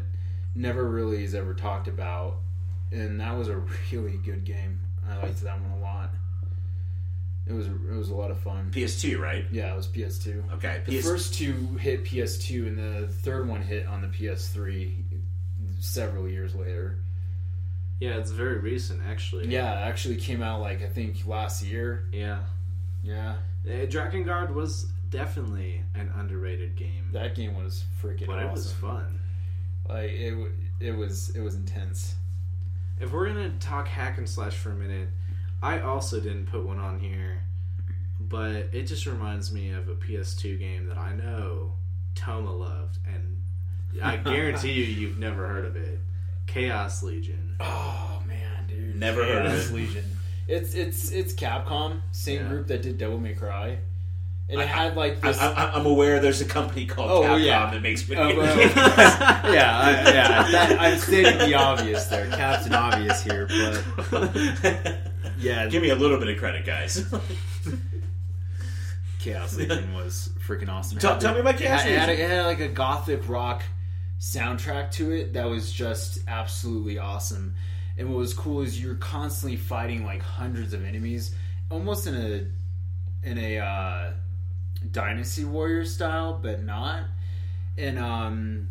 never 0.55 0.89
really 0.89 1.25
is 1.25 1.35
ever 1.35 1.55
talked 1.55 1.89
about. 1.89 2.37
And 2.91 3.21
that 3.21 3.37
was 3.37 3.49
a 3.49 3.57
really 3.93 4.19
good 4.19 4.45
game. 4.45 4.81
I 5.09 5.17
liked 5.23 5.41
that 5.43 5.61
one 5.61 5.71
a 5.73 5.81
lot. 5.81 6.11
It 7.45 7.53
was 7.53 7.67
it 7.67 7.97
was 7.97 8.11
a 8.11 8.15
lot 8.15 8.31
of 8.31 8.39
fun. 8.39 8.71
PS2, 8.73 9.19
right? 9.19 9.45
Yeah, 9.51 9.73
it 9.73 9.77
was 9.77 9.89
PS2. 9.89 10.55
Okay. 10.55 10.81
The 10.87 10.99
PS- 11.01 11.05
first 11.05 11.35
two 11.35 11.53
hit 11.81 12.05
PS2, 12.05 12.69
and 12.69 12.79
the 12.79 13.09
third 13.09 13.49
one 13.49 13.63
hit 13.63 13.87
on 13.87 14.01
the 14.01 14.07
PS3 14.07 14.93
several 15.83 16.29
years 16.29 16.55
later. 16.55 16.99
Yeah, 18.01 18.17
it's 18.19 18.31
very 18.31 18.59
recent 18.59 19.01
actually. 19.07 19.49
Yeah, 19.49 19.73
it 19.81 19.89
actually 19.89 20.17
came 20.17 20.43
out 20.43 20.61
like 20.61 20.83
I 20.83 20.89
think 20.89 21.27
last 21.27 21.63
year. 21.65 22.05
Yeah. 22.13 22.41
Yeah, 23.05 23.35
Uh, 23.69 23.85
Guard 24.23 24.55
was 24.55 24.87
definitely 25.11 25.83
an 25.97 26.11
underrated 26.17 26.77
game. 26.77 27.09
that 27.13 27.35
game 27.35 27.57
was 27.57 27.85
freaking 28.01 28.27
but 28.27 28.39
awesome. 28.39 28.49
it 28.49 28.53
was 28.53 28.73
fun. 28.73 29.21
Like 29.89 30.11
it, 30.13 30.35
it 30.81 30.93
was 30.93 31.31
it 31.31 31.41
was 31.41 31.57
intense. 31.57 32.15
If 33.01 33.13
we're 33.13 33.27
gonna 33.27 33.51
talk 33.59 33.89
hack 33.89 34.19
and 34.19 34.29
slash 34.29 34.55
for 34.57 34.71
a 34.71 34.75
minute, 34.77 35.09
I 35.63 35.81
also 35.81 36.21
didn't 36.21 36.47
put 36.47 36.65
one 36.65 36.79
on 36.79 37.01
here, 37.01 37.41
but 38.21 38.69
it 38.73 38.85
just 38.85 39.07
reminds 39.07 39.53
me 39.53 39.71
of 39.71 39.89
a 39.89 39.95
PS2 39.97 40.59
game 40.61 40.87
that 40.87 40.99
I 40.99 41.15
know 41.15 41.73
Toma 42.15 42.53
loved, 42.55 42.99
and 43.07 43.32
I 44.03 44.17
guarantee 44.25 44.73
you 44.73 44.85
you've 44.85 45.19
never 45.19 45.47
heard 45.49 45.65
of 45.65 45.77
it. 45.77 45.99
Chaos 46.47 47.03
Legion. 47.03 47.57
Oh 47.61 48.23
man, 48.27 48.67
dude, 48.69 48.97
Never 48.97 49.25
heard 49.25 49.47
of 49.47 49.53
Chaos 49.53 49.71
it. 49.71 49.75
Legion. 49.75 50.05
It's 50.49 50.75
it's 50.75 51.11
it's 51.11 51.33
Capcom, 51.35 52.01
same 52.13 52.43
Yeah. 52.43 52.49
group 52.49 52.67
that 52.69 52.83
did 52.83 52.99
Devil 52.99 53.19
May 53.19 53.33
Cry, 53.35 53.79
and 54.49 54.61
I- 54.61 54.65
it 54.65 54.69
had 54.69 54.97
like 54.97 55.21
this. 55.21 55.39
I, 55.41 55.71
I'm 55.73 55.87
aware 55.87 56.19
there's 56.21 56.41
a 56.41 56.45
company 56.45 56.85
called 56.85 57.11
Oh, 57.11 57.23
Capcom 57.23 57.45
yeah. 57.45 57.71
that 57.71 57.81
makes 57.81 58.03
Oh, 58.03 58.07
video 58.07 58.37
well, 58.39 58.57
games. 58.57 58.75
yeah, 58.77 59.43
I, 59.45 59.91
yeah. 60.13 60.51
That, 60.51 60.81
I'm 60.81 60.99
stating 60.99 61.39
the 61.39 61.55
obvious 61.55 62.07
there, 62.07 62.27
Captain 62.29 62.75
Obvious 62.75 63.23
here, 63.23 63.47
but 64.11 64.35
yeah, 65.39 65.69
Give 65.69 65.81
me 65.81 65.91
a 65.91 65.95
little 65.95 66.19
bit 66.19 66.29
of 66.29 66.39
credit, 66.39 66.67
guys. 66.67 67.05
Chaos 69.21 69.55
Legion 69.57 69.95
was 69.95 70.31
freaking 70.45 70.69
awesome. 70.69 70.99
Tell- 70.99 71.13
had 71.13 71.21
tell 71.21 71.35
me 71.35 71.41
about 71.41 71.55
it 71.55 71.59
Chaos 71.59 71.83
had- 71.83 71.91
It 71.93 71.99
had, 71.99 72.09
Legion. 72.09 72.25
it 72.25 72.29
had 72.31 72.47
like 72.47 72.61
a 72.61 72.69
gothic 72.69 73.29
rock 73.29 73.63
soundtrack 74.23 74.93
to 74.93 75.11
it 75.11 75.33
that 75.33 75.47
was 75.47 75.73
just 75.73 76.21
absolutely 76.29 76.97
awesome. 76.97 77.55
And 77.99 78.09
what 78.09 78.19
was 78.19 78.33
cool 78.33 78.63
is 78.63 78.81
you're 78.81 78.95
constantly 78.95 79.57
fighting 79.57 80.05
like 80.05 80.23
hundreds 80.23 80.73
of 80.73 80.85
enemies, 80.85 81.35
almost 81.71 82.07
in 82.07 82.15
a 82.15 83.29
in 83.29 83.37
a 83.37 83.59
uh, 83.59 84.13
Dynasty 84.91 85.45
Warrior 85.45 85.85
style, 85.85 86.39
but 86.41 86.63
not. 86.63 87.05
And 87.77 87.99
um, 87.99 88.69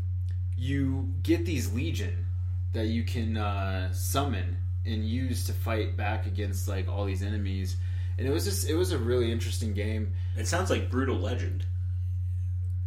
you 0.58 1.14
get 1.22 1.46
these 1.46 1.74
legion 1.74 2.26
that 2.74 2.88
you 2.88 3.04
can 3.04 3.36
uh, 3.36 3.92
summon 3.92 4.58
and 4.86 5.06
use 5.06 5.46
to 5.48 5.54
fight 5.54 5.98
back 5.98 6.26
against 6.26 6.68
like 6.68 6.88
all 6.88 7.06
these 7.06 7.22
enemies 7.22 7.76
and 8.18 8.28
it 8.28 8.32
was 8.32 8.46
just 8.46 8.70
it 8.70 8.76
was 8.76 8.92
a 8.92 8.98
really 8.98 9.32
interesting 9.32 9.74
game. 9.74 10.14
It 10.38 10.48
sounds 10.48 10.70
like 10.70 10.90
Brutal 10.92 11.18
Legend. 11.18 11.66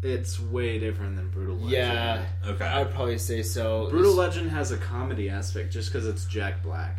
It's 0.05 0.39
way 0.39 0.79
different 0.79 1.17
than 1.17 1.31
Brutal 1.31 1.55
Legend. 1.57 1.73
Yeah, 1.73 2.27
Okay. 2.47 2.65
I'd 2.67 2.91
probably 2.93 3.17
say 3.19 3.43
so. 3.43 3.89
Brutal 3.91 4.11
This- 4.11 4.19
Legend 4.19 4.51
has 4.51 4.71
a 4.71 4.77
comedy 4.77 5.31
aspect 5.31 5.73
just 5.73 5.91
because 5.93 6.07
it's 6.07 6.27
Jack 6.27 6.63
Black. 6.63 6.99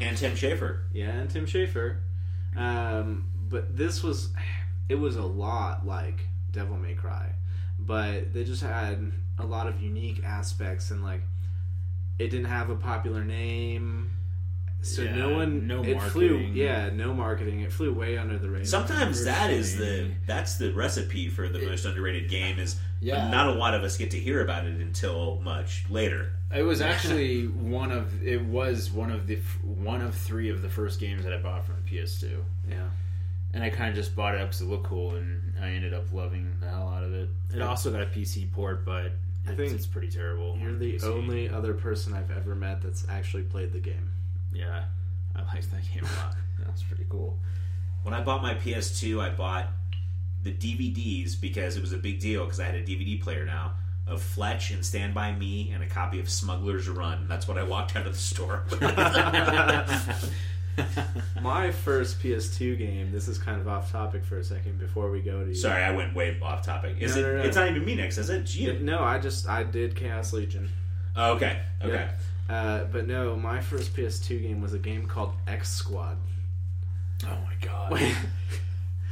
and 0.00 0.16
Tim 0.16 0.32
Schafer. 0.36 0.82
Yeah, 0.92 1.10
and 1.10 1.28
Tim 1.28 1.44
Schafer. 1.46 1.96
Um, 2.56 3.26
but 3.48 3.76
this 3.76 4.02
was, 4.04 4.30
it 4.88 4.94
was 4.94 5.16
a 5.16 5.24
lot 5.24 5.84
like 5.84 6.20
Devil 6.52 6.76
May 6.76 6.94
Cry, 6.94 7.32
but 7.80 8.32
they 8.32 8.44
just 8.44 8.62
had 8.62 9.10
a 9.38 9.44
lot 9.44 9.66
of 9.66 9.82
unique 9.82 10.22
aspects 10.24 10.92
and 10.92 11.02
like, 11.02 11.22
it 12.20 12.28
didn't 12.30 12.46
have 12.46 12.70
a 12.70 12.76
popular 12.76 13.24
name, 13.24 14.10
so 14.80 15.02
Yeah, 15.02 15.16
no 15.16 15.30
one. 15.30 15.66
no 15.66 15.82
it 15.82 16.00
flew. 16.12 16.30
marketing. 16.30 16.56
Yeah, 16.56 16.90
no 16.90 17.12
marketing. 17.12 17.60
It 17.60 17.72
flew 17.72 17.92
way 17.92 18.16
under 18.16 18.38
the 18.38 18.48
radar. 18.48 18.64
Sometimes 18.64 19.24
that 19.24 19.50
is 19.50 19.76
the 19.76 20.10
that's 20.26 20.56
the 20.56 20.72
recipe 20.72 21.28
for 21.28 21.48
the 21.48 21.58
most 21.60 21.84
underrated 21.84 22.28
game. 22.30 22.58
Is 22.58 22.76
Yeah. 23.00 23.28
not 23.30 23.48
a 23.48 23.52
lot 23.52 23.74
of 23.74 23.82
us 23.82 23.96
get 23.96 24.10
to 24.12 24.18
hear 24.18 24.40
about 24.42 24.66
it 24.66 24.80
until 24.80 25.40
much 25.42 25.84
later. 25.90 26.32
It 26.54 26.62
was 26.62 26.80
actually 26.92 27.46
one 27.46 27.90
of 27.92 28.22
it 28.26 28.42
was 28.44 28.90
one 28.90 29.10
of 29.10 29.26
the 29.26 29.36
one 29.62 30.00
of 30.00 30.14
three 30.14 30.48
of 30.50 30.62
the 30.62 30.68
first 30.68 31.00
games 31.00 31.24
that 31.24 31.32
I 31.32 31.38
bought 31.38 31.66
from 31.66 31.76
the 31.84 31.90
PS2, 31.96 32.42
Yeah. 32.70 32.88
and 33.52 33.62
I 33.64 33.70
kind 33.70 33.90
of 33.90 33.94
just 33.96 34.14
bought 34.14 34.34
it 34.34 34.40
up 34.40 34.48
because 34.48 34.60
it 34.62 34.66
looked 34.68 34.84
cool, 34.86 35.16
and 35.16 35.54
I 35.60 35.70
ended 35.70 35.92
up 35.92 36.12
loving 36.12 36.54
the 36.60 36.68
hell 36.68 36.88
out 36.88 37.02
of 37.04 37.12
it. 37.12 37.28
It 37.54 37.60
also 37.62 37.90
got 37.90 38.02
a 38.02 38.06
PC 38.06 38.46
port, 38.52 38.84
but 38.84 39.12
I 39.46 39.54
think 39.54 39.72
it's 39.72 39.86
pretty 39.86 40.08
terrible. 40.10 40.56
You're 40.60 40.70
on 40.70 40.78
the 40.78 40.92
PC. 40.94 41.04
only 41.04 41.48
other 41.48 41.74
person 41.74 42.12
I've 42.14 42.30
ever 42.30 42.54
met 42.54 42.82
that's 42.82 43.06
actually 43.08 43.42
played 43.44 43.72
the 43.72 43.78
game. 43.80 44.10
Yeah, 44.52 44.84
I 45.36 45.40
liked 45.54 45.70
that 45.70 45.82
game 45.92 46.02
a 46.04 46.24
lot. 46.24 46.34
that 46.58 46.72
was 46.72 46.82
pretty 46.82 47.06
cool. 47.08 47.38
When 48.02 48.14
I 48.14 48.22
bought 48.22 48.42
my 48.42 48.54
PS2, 48.54 49.20
I 49.20 49.30
bought 49.30 49.68
the 50.42 50.52
DVDs 50.52 51.38
because 51.40 51.76
it 51.76 51.80
was 51.80 51.92
a 51.92 51.96
big 51.98 52.20
deal 52.20 52.44
because 52.44 52.60
I 52.60 52.64
had 52.64 52.74
a 52.76 52.82
DVD 52.82 53.20
player 53.20 53.44
now 53.44 53.72
of 54.06 54.22
Fletch 54.22 54.70
and 54.70 54.84
Stand 54.84 55.12
By 55.14 55.32
Me 55.32 55.70
and 55.74 55.82
a 55.82 55.86
copy 55.86 56.18
of 56.20 56.30
Smuggler's 56.30 56.88
Run. 56.88 57.26
That's 57.28 57.46
what 57.46 57.58
I 57.58 57.62
walked 57.64 57.94
out 57.96 58.06
of 58.06 58.12
the 58.14 58.18
store. 58.18 58.62
with. 58.70 58.80
My 61.42 61.72
first 61.72 62.20
PS2 62.22 62.78
game. 62.78 63.10
This 63.12 63.26
is 63.28 63.36
kind 63.36 63.60
of 63.60 63.66
off 63.68 63.90
topic 63.90 64.24
for 64.24 64.38
a 64.38 64.44
second 64.44 64.78
before 64.78 65.10
we 65.10 65.20
go 65.20 65.42
to 65.42 65.48
you. 65.48 65.54
Sorry, 65.54 65.82
I 65.82 65.90
went 65.90 66.14
way 66.14 66.38
off 66.40 66.64
topic. 66.64 66.96
Is 67.00 67.16
No, 67.16 67.20
it? 67.20 67.24
no, 67.24 67.36
no. 67.38 67.42
It's 67.42 67.56
not 67.56 67.68
even 67.68 67.84
me 67.84 67.96
next, 67.96 68.16
is 68.18 68.30
it? 68.30 68.42
It's 68.42 68.54
you. 68.54 68.78
No, 68.78 69.00
I 69.00 69.18
just 69.18 69.48
I 69.48 69.64
did 69.64 69.96
Chaos 69.96 70.32
Legion. 70.32 70.68
Oh, 71.16 71.32
okay. 71.32 71.60
Okay. 71.82 72.08
Uh, 72.48 72.84
but 72.84 73.06
no, 73.06 73.36
my 73.36 73.60
first 73.60 73.94
PS2 73.94 74.40
game 74.42 74.60
was 74.62 74.72
a 74.72 74.78
game 74.78 75.06
called 75.06 75.32
X 75.46 75.70
Squad. 75.70 76.16
Oh 77.24 77.38
my 77.44 77.54
god! 77.60 78.00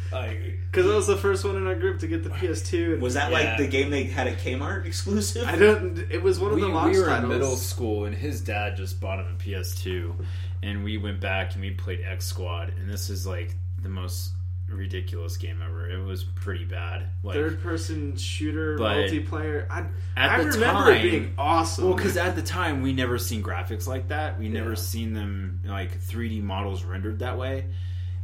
Because 0.09 0.87
I 0.88 0.94
was 0.94 1.07
the 1.09 1.16
first 1.16 1.44
one 1.44 1.57
in 1.57 1.66
our 1.66 1.75
group 1.75 1.99
to 2.01 2.07
get 2.07 2.22
the 2.22 2.31
PS2. 2.31 2.94
And 2.94 3.03
Was 3.03 3.14
that 3.14 3.31
Yeah. 3.33 3.38
like 3.38 3.59
the 3.59 3.66
game 3.66 3.90
they 3.90 4.05
had 4.05 4.29
at 4.29 4.38
Kmart 4.38 4.87
exclusive? 4.87 5.46
I 5.46 5.57
don't. 5.57 5.99
It 6.11 6.22
was 6.22 6.38
one 6.38 6.51
of 6.53 6.57
we, 6.57 6.62
the 6.62 6.68
launch 6.68 6.94
we 6.94 7.01
were 7.01 7.07
titles. 7.07 7.25
in 7.25 7.38
middle 7.38 7.57
school, 7.57 8.05
and 8.05 8.14
his 8.14 8.40
dad 8.40 8.77
just 8.77 9.01
bought 9.01 9.18
him 9.18 9.27
a 9.35 9.42
PS2, 9.42 10.14
and 10.62 10.85
we 10.85 10.96
went 10.96 11.20
back 11.20 11.55
and 11.55 11.61
we 11.62 11.72
played 11.72 12.01
X 12.07 12.25
Squad, 12.25 12.72
and 12.79 12.88
this 12.88 13.11
is 13.11 13.27
like 13.27 13.57
the 13.83 13.88
most 13.88 14.31
ridiculous 14.68 15.37
game 15.37 15.61
ever. 15.64 15.88
It 15.88 16.02
was 16.05 16.24
pretty 16.24 16.64
bad. 16.64 17.05
Like, 17.22 17.35
Third 17.35 17.62
person 17.62 18.16
shooter 18.16 18.79
multiplayer. 18.79 19.66
I, 19.70 19.81
at 20.16 20.31
I 20.31 20.38
the 20.42 20.50
remember 20.50 20.92
time- 20.92 20.96
it 20.96 21.02
being 21.11 21.35
awesome. 21.38 21.85
Well, 21.87 21.94
because 21.96 22.16
at 22.16 22.35
the 22.37 22.42
time 22.42 22.83
we 22.83 22.92
never 22.92 23.18
seen 23.18 23.42
graphics 23.42 23.87
like 23.87 24.09
that. 24.09 24.38
We 24.38 24.48
never 24.48 24.70
Yeah. 24.70 24.74
seen 24.76 25.12
them 25.14 25.61
like 25.64 26.00
3D 26.00 26.40
models 26.42 26.85
rendered 26.85 27.20
that 27.20 27.38
way, 27.38 27.66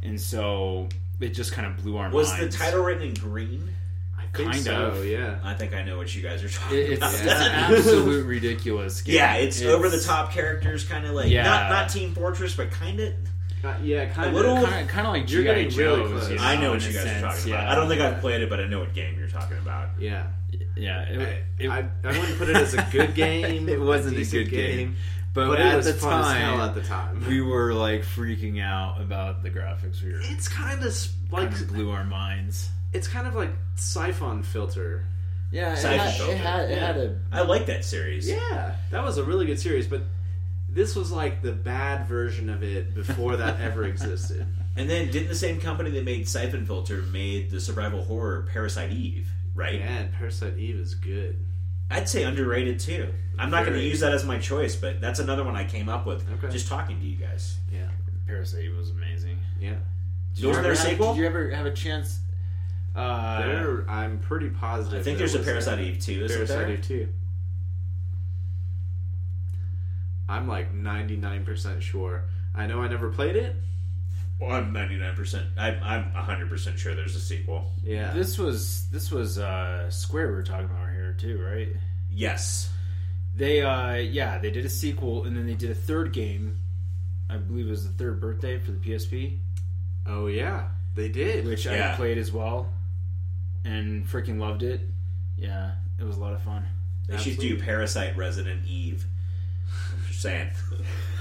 and 0.01 0.19
so 0.19 0.89
it 1.19 1.29
just 1.29 1.53
kind 1.53 1.65
of 1.67 1.77
blew 1.81 1.95
our 1.97 2.09
Was 2.09 2.29
minds. 2.29 2.57
the 2.57 2.63
title 2.63 2.83
written 2.83 3.03
in 3.03 3.13
green? 3.13 3.69
I 4.19 4.25
kind 4.33 4.55
so. 4.55 4.87
of. 4.87 5.05
Yeah. 5.05 5.39
I 5.43 5.53
think 5.53 5.73
I 5.73 5.83
know 5.83 5.95
what 5.97 6.13
you 6.15 6.21
guys 6.23 6.43
are 6.43 6.49
talking 6.49 6.77
It, 6.79 6.89
it's, 6.93 6.97
about. 6.97 7.13
it's 7.13 7.21
an 7.23 7.51
absolute 7.51 8.25
ridiculous 8.25 9.01
game. 9.01 9.15
yeah, 9.15 9.35
it's, 9.35 9.61
over 9.61 9.89
the 9.89 9.99
top 9.99 10.31
characters, 10.33 10.83
kind 10.83 11.05
of 11.05 11.13
like 11.13 11.29
Yeah. 11.29 11.43
not 11.43 11.69
not 11.69 11.89
Team 11.89 12.13
Fortress, 12.13 12.55
but 12.55 12.71
kind 12.71 12.99
of. 12.99 13.13
Uh, 13.63 13.73
yeah, 13.81 14.05
kind 14.07 14.27
of. 14.29 14.33
little- 14.35 14.55
Kind 14.65 14.83
of, 14.83 14.87
kind 14.89 15.07
of 15.07 15.13
like 15.13 15.29
You're 15.31 15.43
G.I. 15.43 15.53
getting 15.63 15.77
really 15.77 16.01
Joe's. 16.01 16.11
close. 16.11 16.31
you 16.31 16.37
I 16.39 16.55
know 16.59 16.71
what 16.71 16.85
you 16.85 16.93
guys 16.93 17.03
sense, 17.03 17.23
are 17.23 17.29
talking 17.35 17.49
yeah. 17.51 17.55
about. 17.61 17.71
I 17.71 17.75
don't 17.75 17.87
think 17.87 18.01
I've 18.01 18.19
played 18.21 18.41
it, 18.41 18.49
but 18.49 18.59
I 18.59 18.67
know 18.67 18.79
what 18.79 18.93
game 18.93 19.17
you're 19.17 19.27
talking 19.29 19.57
about. 19.57 19.89
Yeah. 19.99 20.27
Yeah, 20.75 21.01
it, 21.03 21.43
it, 21.59 21.69
I, 21.69 21.79
I 22.03 22.07
wouldn't 22.19 22.37
put 22.37 22.49
it 22.49 22.57
as 22.57 22.73
a 22.73 22.85
good 22.91 23.15
game. 23.15 23.69
It 23.69 23.79
wasn't 23.79 24.15
a 24.15 24.17
decent 24.19 24.49
good 24.49 24.51
game. 24.51 24.95
but, 25.33 25.47
but, 25.47 25.59
it 25.59 25.65
at 25.65 25.75
was 25.77 25.85
the 25.85 25.93
fun 25.93 26.21
as 26.25 26.31
hell 26.37 26.57
time, 26.57 26.69
at 26.69 26.75
the 26.75 26.81
time. 26.81 27.25
we 27.27 27.41
were 27.41 27.73
like 27.73 28.01
freaking 28.01 28.61
out 28.61 28.99
about 29.01 29.43
the 29.43 29.49
graphics. 29.49 30.03
We 30.03 30.11
were 30.13 30.19
it's 30.21 30.47
kind 30.47 30.83
of 30.83 31.07
like 31.31 31.49
kind 31.51 31.61
of 31.61 31.67
blew 31.69 31.89
our 31.91 32.03
minds. 32.03 32.69
it's 32.91 33.07
kind 33.07 33.27
of 33.27 33.33
like 33.35 33.49
Siphon 33.75 34.43
filter. 34.43 35.05
Yeah, 35.51 35.73
it 35.73 35.79
had, 35.79 36.13
filter. 36.15 36.31
it 36.33 36.37
had, 36.37 36.69
it 36.69 36.77
Yeah. 36.77 36.85
had 36.87 36.97
a 36.97 37.19
I 37.31 37.41
like 37.43 37.65
that 37.67 37.85
series. 37.85 38.27
Yeah, 38.29 38.75
that 38.91 39.03
was 39.03 39.17
a 39.17 39.23
really 39.23 39.45
good 39.45 39.59
series, 39.59 39.87
but 39.87 40.01
this 40.73 40.95
was 40.95 41.11
like 41.11 41.41
the 41.41 41.51
bad 41.51 42.07
version 42.07 42.49
of 42.49 42.63
it 42.63 42.93
before 42.95 43.37
that 43.37 43.59
ever 43.61 43.83
existed. 43.85 44.45
And 44.75 44.89
then 44.89 45.11
didn't 45.11 45.27
the 45.29 45.35
same 45.35 45.59
company 45.61 45.91
that 45.91 46.03
made 46.03 46.27
Siphon 46.27 46.65
Filter 46.65 47.01
made 47.03 47.51
the 47.51 47.61
survival 47.61 48.03
horror 48.03 48.47
Parasite 48.51 48.91
Eve, 48.91 49.29
right? 49.53 49.75
Yeah, 49.75 49.85
and 49.87 50.13
Parasite 50.13 50.57
Eve 50.57 50.75
is 50.77 50.95
good. 50.95 51.45
I'd 51.91 52.09
say 52.09 52.23
underrated 52.23 52.79
too. 52.79 53.13
I'm 53.37 53.51
not 53.51 53.65
going 53.65 53.77
to 53.77 53.83
use 53.83 53.99
that 53.99 54.13
as 54.13 54.25
my 54.25 54.39
choice, 54.39 54.75
but 54.75 54.99
that's 54.99 55.19
another 55.19 55.43
one 55.43 55.55
I 55.55 55.65
came 55.65 55.89
up 55.89 56.05
with 56.07 56.25
Okay. 56.33 56.49
just 56.51 56.67
talking 56.67 56.99
to 56.99 57.05
you 57.05 57.17
guys. 57.17 57.57
Yeah, 57.71 57.89
Parasite 58.25 58.63
Eve 58.63 58.75
was 58.77 58.89
amazing. 58.89 59.37
yeah. 59.59 59.75
Did 60.35 60.45
Wasn't 60.45 60.47
you 60.47 60.51
there 60.53 60.55
a 60.55 60.57
ever 60.65 60.69
have- 60.69 60.77
sequel? 60.77 61.13
Did 61.13 61.19
you 61.19 61.25
ever 61.27 61.49
have 61.51 61.65
a 61.67 61.71
chance? 61.73 62.19
Uh, 62.95 63.41
there, 63.41 63.85
I'm 63.89 64.19
pretty 64.19 64.49
positive. 64.49 64.99
I 64.99 65.03
think 65.03 65.17
there's 65.19 65.35
a 65.35 65.39
was 65.39 65.45
Parasite 65.47 65.79
Eve 65.79 65.99
too. 65.99 66.25
Is 66.25 66.31
Parasite 66.31 66.57
there? 66.57 66.69
Eve 66.71 66.81
too. 66.87 67.07
I'm 70.29 70.47
like 70.47 70.73
99% 70.73 71.81
sure. 71.81 72.23
I 72.55 72.67
know 72.67 72.81
I 72.81 72.87
never 72.87 73.09
played 73.09 73.35
it. 73.35 73.55
Well, 74.39 74.51
I'm 74.51 74.73
99%. 74.73 75.45
I'm, 75.57 75.81
I'm 75.83 76.11
100% 76.11 76.77
sure 76.77 76.95
there's 76.95 77.15
a 77.15 77.19
sequel. 77.19 77.71
Yeah. 77.83 78.11
This 78.13 78.37
was 78.37 78.87
this 78.89 79.11
was 79.11 79.37
uh, 79.37 79.89
Square 79.89 80.27
we 80.29 80.33
were 80.33 80.43
talking 80.43 80.65
about 80.65 80.89
here 80.91 81.15
too, 81.17 81.41
right? 81.41 81.69
Yes. 82.11 82.69
They 83.35 83.61
uh 83.61 83.93
yeah, 83.95 84.37
they 84.37 84.51
did 84.51 84.65
a 84.65 84.69
sequel 84.69 85.23
and 85.25 85.35
then 85.35 85.47
they 85.47 85.55
did 85.55 85.71
a 85.71 85.75
third 85.75 86.13
game. 86.13 86.59
I 87.29 87.37
believe 87.37 87.67
it 87.67 87.71
was 87.71 87.85
the 87.85 87.93
third 87.93 88.19
birthday 88.21 88.59
for 88.59 88.71
the 88.71 88.77
PSP, 88.77 89.39
oh 90.05 90.27
yeah, 90.27 90.67
they 90.93 91.09
did. 91.09 91.45
which 91.47 91.65
Yeah. 91.65 91.93
I 91.93 91.95
played 91.95 92.17
as 92.19 92.31
well 92.31 92.71
and 93.65 94.05
freaking 94.05 94.39
loved 94.39 94.61
it. 94.61 94.81
Yeah, 95.37 95.71
it 95.99 96.03
was 96.03 96.17
a 96.17 96.19
lot 96.19 96.33
of 96.33 96.41
fun. 96.43 96.65
They 97.07 97.17
should 97.17 97.37
do 97.39 97.59
Parasite 97.59 98.15
Resident 98.15 98.65
Eve. 98.67 99.05
I'm 100.25 100.49
just 100.49 100.65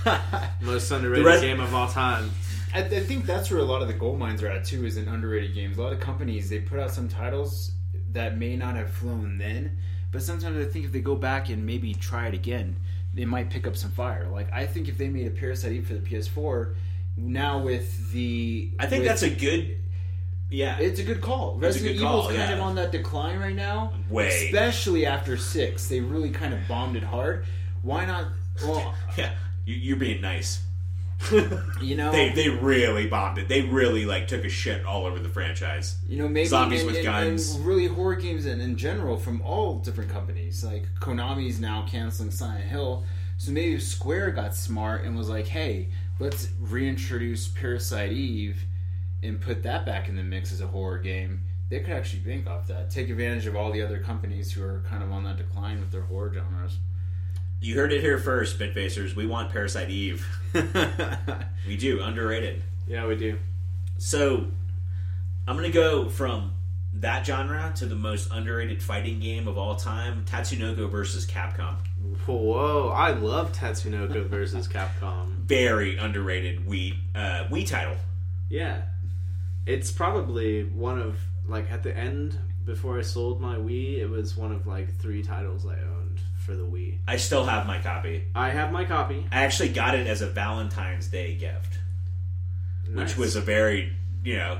saying. 0.04 0.42
Most 0.60 0.90
underrated 0.90 1.26
rest- 1.26 1.42
game 1.42 1.60
of 1.60 1.74
all 1.74 1.88
time. 1.88 2.30
I, 2.74 2.80
I 2.80 3.00
think 3.00 3.26
that's 3.26 3.50
where 3.50 3.60
a 3.60 3.64
lot 3.64 3.82
of 3.82 3.88
the 3.88 3.94
gold 3.94 4.18
mines 4.18 4.42
are 4.42 4.48
at 4.48 4.64
too, 4.64 4.84
is 4.86 4.96
in 4.96 5.08
underrated 5.08 5.54
games. 5.54 5.78
A 5.78 5.82
lot 5.82 5.92
of 5.92 6.00
companies 6.00 6.48
they 6.48 6.60
put 6.60 6.78
out 6.78 6.90
some 6.90 7.08
titles 7.08 7.72
that 8.12 8.38
may 8.38 8.56
not 8.56 8.76
have 8.76 8.90
flown 8.90 9.38
then, 9.38 9.78
but 10.10 10.22
sometimes 10.22 10.56
I 10.58 10.68
think 10.68 10.84
if 10.86 10.92
they 10.92 11.00
go 11.00 11.14
back 11.14 11.48
and 11.48 11.64
maybe 11.66 11.94
try 11.94 12.26
it 12.28 12.34
again, 12.34 12.76
they 13.14 13.24
might 13.24 13.50
pick 13.50 13.66
up 13.66 13.76
some 13.76 13.90
fire. 13.90 14.28
Like 14.30 14.52
I 14.52 14.66
think 14.66 14.88
if 14.88 14.96
they 14.98 15.08
made 15.08 15.26
a 15.26 15.30
Parasite 15.30 15.72
Eve 15.72 15.86
for 15.86 15.94
the 15.94 16.00
PS4, 16.00 16.74
now 17.16 17.58
with 17.60 18.10
the 18.12 18.70
I 18.78 18.86
think 18.86 19.00
with- 19.00 19.08
that's 19.08 19.22
a 19.22 19.30
good. 19.30 19.78
Yeah. 20.50 20.78
it's 20.80 21.00
a 21.00 21.02
good 21.02 21.22
call. 21.22 21.54
It's 21.54 21.62
Resident 21.62 21.96
good 21.96 22.04
call, 22.04 22.26
kind 22.26 22.36
yeah. 22.36 22.52
of 22.52 22.60
on 22.60 22.74
that 22.74 22.92
decline 22.92 23.38
right 23.38 23.54
now, 23.54 23.94
Way. 24.10 24.28
especially 24.28 25.06
after 25.06 25.38
six. 25.38 25.88
They 25.88 26.00
really 26.00 26.28
kind 26.28 26.52
of 26.52 26.60
bombed 26.68 26.94
it 26.94 27.02
hard. 27.02 27.46
Why 27.80 28.04
not? 28.04 28.26
Well, 28.64 28.94
yeah. 29.16 29.32
You, 29.64 29.74
you're 29.74 29.96
being 29.96 30.20
nice. 30.20 30.60
you 31.80 31.94
know, 31.96 32.10
They 32.10 32.30
they 32.30 32.48
really 32.48 33.06
bombed 33.06 33.38
it. 33.38 33.46
They 33.48 33.62
really 33.62 34.04
like 34.04 34.26
took 34.26 34.44
a 34.44 34.48
shit 34.48 34.84
all 34.84 35.06
over 35.06 35.20
the 35.20 35.28
franchise. 35.28 35.96
You 36.08 36.18
know, 36.18 36.28
maybe 36.28 36.48
Zombies 36.48 36.80
and, 36.80 36.86
with 36.88 36.96
and- 36.96 37.04
guns. 37.04 37.54
and 37.54 37.64
really 37.64 37.86
horror 37.86 38.16
games 38.16 38.44
in, 38.44 38.60
in 38.60 38.76
general 38.76 39.16
from 39.16 39.40
all 39.42 39.78
different 39.78 40.10
companies. 40.10 40.64
Like 40.64 40.88
Konami's 41.00 41.60
now 41.60 41.86
canceling 41.88 42.32
Silent 42.32 42.64
Hill, 42.64 43.04
so 43.38 43.52
maybe 43.52 43.78
Square 43.78 44.32
got 44.32 44.54
smart 44.56 45.04
and 45.04 45.16
was 45.16 45.28
like, 45.28 45.46
"Hey, 45.46 45.90
let's 46.18 46.48
reintroduce 46.60 47.46
Parasite 47.46 48.10
Eve 48.10 48.64
and 49.22 49.40
put 49.40 49.62
that 49.62 49.86
back 49.86 50.08
in 50.08 50.16
the 50.16 50.24
mix 50.24 50.52
as 50.52 50.60
a 50.60 50.66
horror 50.66 50.98
game." 50.98 51.42
They 51.70 51.78
could 51.80 51.94
actually 51.94 52.20
bank 52.20 52.48
off 52.48 52.66
that, 52.66 52.90
take 52.90 53.08
advantage 53.08 53.46
of 53.46 53.54
all 53.54 53.70
the 53.70 53.80
other 53.80 53.98
companies 54.00 54.52
who 54.52 54.62
are 54.64 54.82
kind 54.90 55.02
of 55.04 55.10
on 55.12 55.22
that 55.24 55.36
decline 55.38 55.78
with 55.78 55.92
their 55.92 56.02
horror 56.02 56.32
genres. 56.34 56.78
You 57.62 57.76
heard 57.76 57.92
it 57.92 58.00
here 58.00 58.18
first, 58.18 58.58
Bitfacers. 58.58 59.14
We 59.14 59.24
want 59.24 59.52
Parasite 59.52 59.88
Eve. 59.88 60.26
We 61.64 61.76
do. 61.76 62.02
Underrated. 62.02 62.60
Yeah, 62.88 63.06
we 63.06 63.14
do. 63.14 63.38
So, 63.98 64.46
I'm 65.46 65.56
going 65.56 65.70
to 65.70 65.72
go 65.72 66.08
from 66.08 66.54
that 66.94 67.24
genre 67.24 67.72
to 67.76 67.86
the 67.86 67.94
most 67.94 68.30
underrated 68.32 68.82
fighting 68.82 69.20
game 69.20 69.46
of 69.46 69.56
all 69.56 69.76
time 69.76 70.24
Tatsunoko 70.24 70.90
versus 70.90 71.24
Capcom. 71.24 71.76
Whoa, 72.26 72.88
I 72.88 73.12
love 73.12 73.52
Tatsunoko 73.52 74.26
versus 74.28 74.66
Capcom. 74.66 75.36
Very 75.44 75.96
underrated 75.98 76.66
Wii, 76.66 76.96
uh, 77.14 77.44
Wii 77.48 77.64
title. 77.64 77.96
Yeah. 78.50 78.82
It's 79.66 79.92
probably 79.92 80.64
one 80.64 80.98
of 80.98 81.16
like 81.46 81.70
at 81.70 81.84
the 81.84 81.96
end 81.96 82.36
before 82.64 82.98
I 82.98 83.02
sold 83.02 83.40
my 83.40 83.56
Wii, 83.56 83.98
it 83.98 84.10
was 84.10 84.36
one 84.36 84.52
of 84.52 84.66
like 84.66 84.98
three 84.98 85.22
titles 85.22 85.64
I 85.64 85.74
owned 85.74 85.91
for 86.42 86.54
the 86.54 86.64
Wii. 86.64 86.98
I 87.06 87.16
still 87.16 87.44
have 87.44 87.66
my 87.66 87.78
copy. 87.78 88.24
I 88.34 88.50
have 88.50 88.72
my 88.72 88.84
copy, 88.84 89.24
I 89.30 89.44
actually 89.44 89.70
got 89.70 89.94
it 89.94 90.06
as 90.06 90.22
a 90.22 90.26
Valentine's 90.26 91.08
Day 91.08 91.34
gift, 91.34 91.78
Nice. 92.88 93.10
which 93.10 93.16
was 93.16 93.36
a 93.36 93.40
very, 93.40 93.92
you 94.24 94.36
know, 94.36 94.58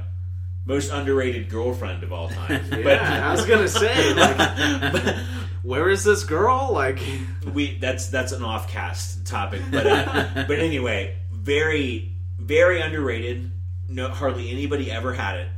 most 0.65 0.93
underrated 0.93 1.49
girlfriend 1.49 2.03
of 2.05 2.13
all 2.13 2.29
time. 2.29 2.65
yeah. 2.73 3.29
I 3.29 3.33
was 3.33 3.45
gonna 3.47 3.69
say, 3.69 4.15
like, 4.93 5.17
where 5.63 5.89
is 5.89 6.05
this 6.05 6.25
girl? 6.25 6.71
Like, 6.73 7.01
we 7.53 7.77
that's 7.79 8.09
that's 8.09 8.33
an 8.33 8.43
off-cast 8.45 9.27
topic, 9.27 9.63
but 9.71 9.87
uh, 9.87 10.45
but 10.47 10.59
anyway, 10.61 11.17
very 11.33 12.13
very 12.39 12.81
underrated. 12.81 13.51
No, 13.89 14.09
hardly 14.09 14.51
anybody 14.51 14.91
ever 14.91 15.13
had 15.13 15.37
it. 15.41 15.49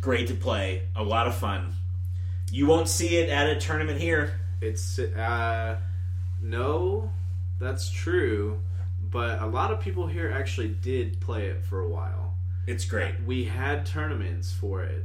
Great 0.00 0.28
to 0.28 0.34
play, 0.34 0.82
a 0.96 1.02
lot 1.02 1.26
of 1.26 1.34
fun. 1.34 1.74
You 2.52 2.66
won't 2.66 2.88
see 2.88 3.16
it 3.18 3.28
at 3.28 3.50
a 3.50 3.60
tournament 3.60 4.00
here. 4.00 4.40
It's 4.60 4.98
uh, 4.98 5.78
no, 6.42 7.10
that's 7.58 7.90
true, 7.90 8.60
but 9.10 9.40
a 9.40 9.46
lot 9.46 9.72
of 9.72 9.80
people 9.80 10.06
here 10.06 10.30
actually 10.30 10.68
did 10.68 11.20
play 11.20 11.46
it 11.46 11.64
for 11.64 11.80
a 11.80 11.88
while. 11.88 12.34
It's 12.66 12.84
great. 12.84 13.22
We 13.24 13.44
had 13.44 13.86
tournaments 13.86 14.52
for 14.52 14.82
it 14.82 15.04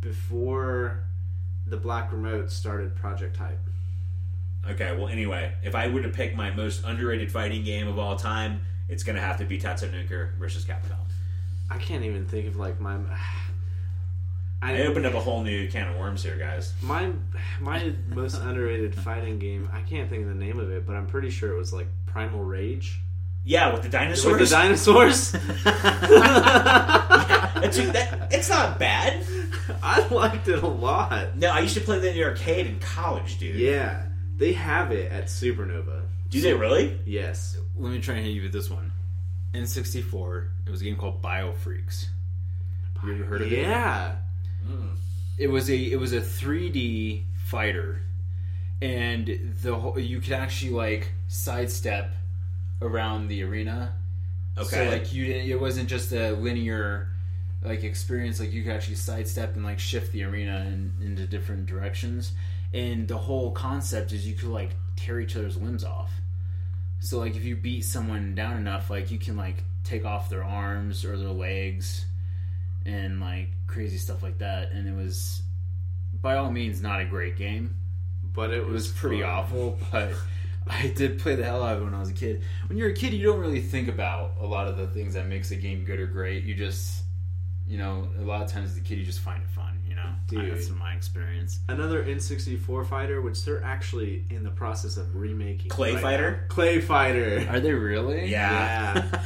before 0.00 1.04
the 1.66 1.76
Black 1.76 2.12
Remote 2.12 2.50
started 2.50 2.94
Project 2.94 3.36
Hype. 3.36 3.58
Okay, 4.68 4.96
well, 4.96 5.08
anyway, 5.08 5.52
if 5.62 5.74
I 5.74 5.88
were 5.88 6.02
to 6.02 6.08
pick 6.08 6.34
my 6.34 6.50
most 6.50 6.84
underrated 6.84 7.30
fighting 7.30 7.62
game 7.64 7.86
of 7.86 7.98
all 7.98 8.16
time, 8.16 8.60
it's 8.88 9.02
going 9.02 9.16
to 9.16 9.22
have 9.22 9.38
to 9.38 9.44
be 9.44 9.58
Tatsunoko 9.58 10.34
versus 10.38 10.64
Capcom. 10.64 10.98
I 11.70 11.78
can't 11.78 12.04
even 12.04 12.26
think 12.26 12.46
of 12.46 12.56
like 12.56 12.80
my. 12.80 12.98
I 14.74 14.82
opened 14.82 15.06
up 15.06 15.14
a 15.14 15.20
whole 15.20 15.42
new 15.42 15.68
can 15.68 15.88
of 15.88 15.96
worms 15.96 16.22
here, 16.22 16.36
guys. 16.36 16.72
My 16.82 17.10
my 17.60 17.92
most 18.08 18.40
underrated 18.40 18.94
fighting 18.94 19.38
game. 19.38 19.68
I 19.72 19.80
can't 19.82 20.10
think 20.10 20.22
of 20.22 20.28
the 20.28 20.34
name 20.34 20.58
of 20.58 20.70
it, 20.70 20.86
but 20.86 20.96
I'm 20.96 21.06
pretty 21.06 21.30
sure 21.30 21.52
it 21.52 21.58
was 21.58 21.72
like 21.72 21.86
Primal 22.06 22.42
Rage. 22.42 23.00
Yeah, 23.44 23.72
with 23.72 23.82
the 23.82 23.88
dinosaurs. 23.88 24.40
With 24.40 24.48
the 24.48 24.54
dinosaurs. 24.54 25.36
It's, 27.66 27.78
that, 27.78 28.32
it's 28.32 28.48
not 28.48 28.78
bad. 28.78 29.24
I 29.82 30.06
liked 30.08 30.48
it 30.48 30.62
a 30.62 30.66
lot. 30.66 31.36
No, 31.36 31.50
I 31.50 31.60
used 31.60 31.74
to 31.74 31.80
play 31.80 31.98
that 31.98 32.08
in 32.08 32.14
the 32.14 32.24
arcade 32.24 32.66
in 32.66 32.78
college, 32.78 33.38
dude. 33.38 33.56
Yeah, 33.56 34.04
they 34.36 34.52
have 34.52 34.92
it 34.92 35.10
at 35.10 35.26
Supernova. 35.26 36.02
Do 36.28 36.40
they 36.40 36.54
really? 36.54 36.98
Yes. 37.06 37.56
Let 37.76 37.92
me 37.92 38.00
try 38.00 38.16
and 38.16 38.26
hit 38.26 38.32
you 38.32 38.42
with 38.42 38.52
this 38.52 38.70
one. 38.70 38.92
N64. 39.54 40.48
It 40.66 40.70
was 40.70 40.80
a 40.80 40.84
game 40.84 40.96
called 40.96 41.22
Bio 41.22 41.52
Biofreaks. 41.52 42.06
You 43.04 43.14
ever 43.14 43.24
heard 43.24 43.42
of 43.42 43.52
it? 43.52 43.58
Yeah. 43.58 44.16
Mm. 44.66 44.96
It 45.38 45.48
was 45.48 45.70
a 45.70 45.76
it 45.76 45.98
was 45.98 46.12
a 46.12 46.20
3D 46.20 47.24
fighter, 47.44 48.02
and 48.80 49.54
the 49.62 49.74
whole, 49.74 49.98
you 49.98 50.20
could 50.20 50.32
actually 50.32 50.72
like 50.72 51.12
sidestep 51.28 52.12
around 52.80 53.28
the 53.28 53.42
arena. 53.42 53.94
Okay. 54.58 54.68
So 54.68 54.90
like 54.90 55.12
you 55.12 55.26
didn't, 55.26 55.50
it 55.50 55.60
wasn't 55.60 55.88
just 55.88 56.12
a 56.12 56.32
linear 56.32 57.08
like 57.62 57.84
experience. 57.84 58.40
Like 58.40 58.52
you 58.52 58.62
could 58.62 58.72
actually 58.72 58.96
sidestep 58.96 59.54
and 59.56 59.64
like 59.64 59.78
shift 59.78 60.12
the 60.12 60.24
arena 60.24 60.66
in, 60.66 60.92
into 61.04 61.26
different 61.26 61.66
directions. 61.66 62.32
And 62.72 63.06
the 63.06 63.18
whole 63.18 63.52
concept 63.52 64.12
is 64.12 64.26
you 64.26 64.34
could 64.34 64.48
like 64.48 64.70
tear 64.96 65.20
each 65.20 65.36
other's 65.36 65.56
limbs 65.56 65.84
off. 65.84 66.10
So 67.00 67.18
like 67.18 67.36
if 67.36 67.44
you 67.44 67.56
beat 67.56 67.82
someone 67.82 68.34
down 68.34 68.56
enough, 68.56 68.90
like 68.90 69.10
you 69.10 69.18
can 69.18 69.36
like 69.36 69.62
take 69.84 70.04
off 70.04 70.28
their 70.28 70.44
arms 70.44 71.04
or 71.04 71.16
their 71.16 71.28
legs 71.28 72.06
and 72.86 73.20
like 73.20 73.48
crazy 73.66 73.98
stuff 73.98 74.22
like 74.22 74.38
that. 74.38 74.72
And 74.72 74.88
it 74.88 74.94
was 74.94 75.42
by 76.22 76.36
all 76.36 76.50
means 76.50 76.80
not 76.80 77.00
a 77.00 77.04
great 77.04 77.36
game. 77.36 77.76
But 78.22 78.50
it 78.50 78.58
It 78.60 78.66
was, 78.66 78.88
was 78.88 78.92
pretty 78.92 79.22
fun. 79.22 79.30
awful, 79.30 79.78
but 79.92 80.12
I 80.66 80.88
did 80.88 81.18
play 81.20 81.34
the 81.36 81.44
hell 81.44 81.62
out 81.62 81.76
of 81.76 81.82
it 81.82 81.84
when 81.84 81.94
I 81.94 82.00
was 82.00 82.10
a 82.10 82.14
kid. 82.14 82.42
When 82.68 82.78
you're 82.78 82.90
a 82.90 82.94
kid, 82.94 83.12
you 83.12 83.24
don't 83.24 83.40
really 83.40 83.62
think 83.62 83.88
about 83.88 84.32
a 84.40 84.46
lot 84.46 84.68
of 84.68 84.76
the 84.76 84.86
things 84.88 85.14
that 85.14 85.26
makes 85.26 85.50
a 85.50 85.56
game 85.56 85.84
good 85.84 86.00
or 86.00 86.06
great. 86.06 86.44
You 86.44 86.54
just, 86.54 87.02
you 87.66 87.78
know, 87.78 88.08
a 88.18 88.22
lot 88.22 88.42
of 88.42 88.50
times 88.50 88.70
as 88.72 88.76
a 88.76 88.80
kid, 88.80 88.98
you 88.98 89.04
just 89.04 89.20
find 89.20 89.42
it 89.42 89.50
fun. 89.50 89.75
You 89.96 90.02
know, 90.02 90.44
Dude. 90.44 90.52
that's 90.54 90.70
my 90.70 90.92
experience. 90.94 91.60
Another 91.68 92.04
N64 92.04 92.86
fighter, 92.86 93.20
which 93.22 93.44
they're 93.44 93.62
actually 93.64 94.24
in 94.30 94.42
the 94.42 94.50
process 94.50 94.96
of 94.96 95.16
remaking. 95.16 95.70
Clay 95.70 95.94
right 95.94 96.02
Fighter? 96.02 96.30
now. 96.32 96.54
Clay 96.54 96.80
Fighter. 96.80 97.46
Are 97.50 97.60
they 97.60 97.72
really? 97.72 98.26
Yeah. 98.26 99.06
Yeah. 99.10 99.20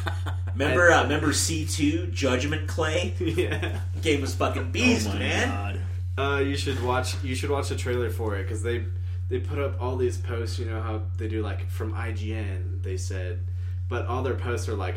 Remember, 0.54 0.90
uh, 0.90 1.02
remember 1.04 1.32
C 1.32 1.64
two 1.66 2.06
Judgment 2.08 2.68
Clay? 2.68 3.14
yeah. 3.20 3.80
Game 4.02 4.20
was 4.20 4.34
fucking 4.34 4.70
beast, 4.72 5.08
oh 5.08 5.14
my 5.14 5.18
man. 5.18 5.48
god. 5.48 5.80
Uh, 6.18 6.38
you 6.40 6.56
should 6.56 6.82
watch. 6.82 7.22
You 7.24 7.34
should 7.34 7.50
watch 7.50 7.68
the 7.68 7.76
trailer 7.76 8.10
for 8.10 8.36
it 8.36 8.42
because 8.42 8.62
they 8.62 8.84
they 9.28 9.38
put 9.38 9.58
up 9.58 9.80
all 9.80 9.96
these 9.96 10.18
posts. 10.18 10.58
You 10.58 10.66
know 10.66 10.82
how 10.82 11.02
they 11.16 11.28
do 11.28 11.42
like 11.42 11.70
from 11.70 11.94
IGN. 11.94 12.82
They 12.82 12.96
said, 12.96 13.40
but 13.88 14.06
all 14.06 14.22
their 14.22 14.34
posts 14.34 14.68
are 14.68 14.74
like 14.74 14.96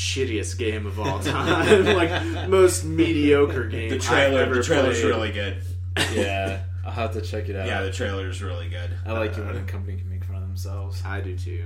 shittiest 0.00 0.56
game 0.58 0.86
of 0.86 0.98
all 0.98 1.18
time, 1.20 1.84
like 1.96 2.48
most 2.48 2.84
mediocre 2.84 3.66
game. 3.66 3.90
The 3.90 3.96
I've 3.96 4.02
trailer, 4.02 4.40
ever 4.40 4.54
the 4.54 4.62
trailer's 4.62 5.00
played. 5.00 5.10
really 5.10 5.32
good. 5.32 5.62
Yeah, 6.14 6.62
I'll 6.84 6.92
have 6.92 7.12
to 7.12 7.20
check 7.20 7.48
it 7.50 7.56
out. 7.56 7.66
Yeah, 7.66 7.82
the 7.82 7.92
trailer's 7.92 8.42
really 8.42 8.68
good. 8.68 8.90
I 9.04 9.12
like 9.12 9.36
it 9.36 9.44
when 9.44 9.56
a 9.56 9.62
company 9.64 9.98
can 9.98 10.08
make 10.08 10.24
fun 10.24 10.36
of 10.36 10.42
themselves. 10.42 11.02
I 11.04 11.20
do 11.20 11.36
too. 11.36 11.64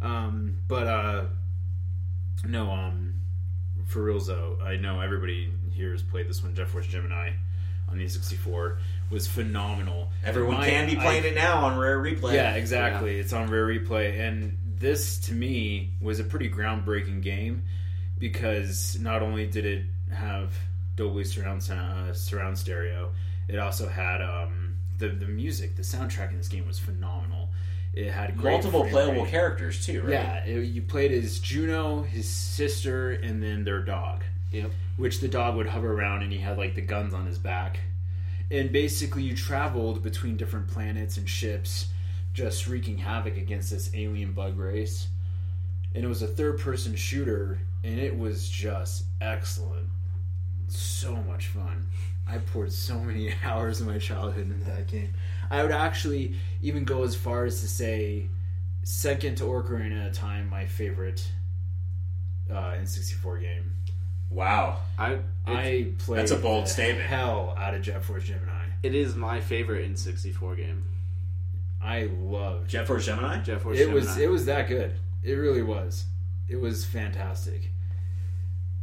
Um, 0.00 0.58
but 0.68 0.86
uh, 0.86 1.24
no, 2.44 2.70
um, 2.70 3.14
for 3.86 4.02
real 4.02 4.20
though, 4.20 4.58
I 4.62 4.76
know 4.76 5.00
everybody 5.00 5.52
here 5.72 5.90
has 5.92 6.02
played 6.02 6.28
this 6.28 6.42
one. 6.42 6.54
Jet 6.54 6.68
Force 6.68 6.86
Gemini 6.86 7.32
on 7.88 7.98
the 7.98 8.06
64 8.08 8.78
was 9.10 9.26
phenomenal. 9.26 10.10
Everyone 10.24 10.56
My- 10.58 10.68
can 10.68 10.86
be 10.88 10.94
playing 10.96 11.24
I- 11.24 11.28
it 11.28 11.34
now 11.34 11.64
on 11.64 11.78
Rare 11.78 11.98
Replay. 11.98 12.34
Yeah, 12.34 12.54
exactly. 12.54 13.18
It's 13.18 13.32
on 13.32 13.50
Rare 13.50 13.66
Replay, 13.66 14.20
and 14.20 14.56
this 14.78 15.18
to 15.20 15.32
me 15.32 15.90
was 16.00 16.20
a 16.20 16.24
pretty 16.24 16.50
groundbreaking 16.50 17.22
game 17.22 17.62
because 18.18 18.98
not 19.00 19.22
only 19.22 19.46
did 19.46 19.64
it 19.66 19.84
have 20.12 20.54
Dolby 20.96 21.24
surround 21.24 21.68
uh, 21.70 22.12
surround 22.14 22.58
stereo, 22.58 23.10
it 23.48 23.58
also 23.58 23.88
had 23.88 24.22
um, 24.22 24.76
the 24.98 25.08
the 25.08 25.26
music. 25.26 25.76
The 25.76 25.82
soundtrack 25.82 26.30
in 26.30 26.38
this 26.38 26.48
game 26.48 26.66
was 26.66 26.78
phenomenal. 26.78 27.48
It 27.94 28.10
had 28.10 28.36
great 28.36 28.52
multiple 28.52 28.84
playable 28.84 29.22
rate. 29.22 29.30
characters 29.30 29.84
too, 29.84 30.02
right? 30.02 30.10
Yeah, 30.10 30.44
it- 30.44 30.64
you 30.68 30.82
played 30.82 31.12
as 31.12 31.38
Juno, 31.38 32.02
his 32.02 32.28
sister, 32.28 33.12
and 33.12 33.42
then 33.42 33.64
their 33.64 33.80
dog. 33.82 34.22
Yep. 34.52 34.70
Which 34.96 35.20
the 35.20 35.28
dog 35.28 35.56
would 35.56 35.66
hover 35.66 35.92
around, 35.92 36.22
and 36.22 36.32
he 36.32 36.38
had 36.38 36.56
like 36.58 36.74
the 36.74 36.80
guns 36.82 37.12
on 37.14 37.26
his 37.26 37.38
back. 37.38 37.80
And 38.50 38.70
basically, 38.70 39.22
you 39.24 39.34
traveled 39.34 40.02
between 40.02 40.36
different 40.36 40.68
planets 40.68 41.16
and 41.16 41.28
ships, 41.28 41.86
just 42.36 42.66
wreaking 42.66 42.98
havoc 42.98 43.38
against 43.38 43.70
this 43.70 43.90
alien 43.94 44.32
bug 44.32 44.58
race. 44.58 45.08
And 45.94 46.04
it 46.04 46.06
was 46.06 46.20
a 46.20 46.26
third-person 46.26 46.94
shooter, 46.94 47.58
and 47.82 47.98
it 47.98 48.16
was 48.16 48.46
just 48.46 49.04
excellent. 49.22 49.88
So 50.68 51.16
much 51.16 51.46
fun. 51.46 51.86
I 52.28 52.36
poured 52.38 52.72
so 52.72 52.98
many 52.98 53.32
hours 53.44 53.80
of 53.80 53.86
my 53.86 53.96
childhood 53.96 54.50
into 54.50 54.66
that 54.66 54.86
game. 54.86 55.14
I 55.50 55.62
would 55.62 55.72
actually 55.72 56.34
even 56.60 56.84
go 56.84 57.04
as 57.04 57.16
far 57.16 57.46
as 57.46 57.62
to 57.62 57.68
say 57.68 58.28
second 58.82 59.36
to 59.38 59.44
Ocarina 59.44 60.08
of 60.08 60.12
Time, 60.12 60.50
my 60.50 60.66
favorite 60.66 61.26
uh, 62.50 62.72
N64 62.74 63.40
game. 63.40 63.72
Wow. 64.28 64.80
I 64.98 65.20
I 65.46 65.92
played 65.98 66.18
that's 66.18 66.32
a 66.32 66.36
bold 66.36 66.66
the 66.66 66.68
statement. 66.68 67.06
Hell 67.06 67.54
out 67.56 67.72
of 67.72 67.80
Jet 67.80 68.04
Force 68.04 68.24
Gemini. 68.24 68.66
it 68.82 68.94
is 68.94 69.14
my 69.14 69.40
favorite 69.40 69.90
N64 69.90 70.56
game. 70.58 70.84
I 71.80 72.10
love. 72.20 72.66
Jet 72.66 72.86
Force 72.86 73.06
Gemini? 73.06 73.42
Jet 73.42 73.60
Force 73.60 73.78
It 73.78 73.90
was 73.90 74.16
it 74.18 74.30
was 74.30 74.46
that 74.46 74.68
good. 74.68 74.92
It 75.22 75.34
really 75.34 75.62
was. 75.62 76.04
It 76.48 76.60
was 76.60 76.84
fantastic. 76.84 77.70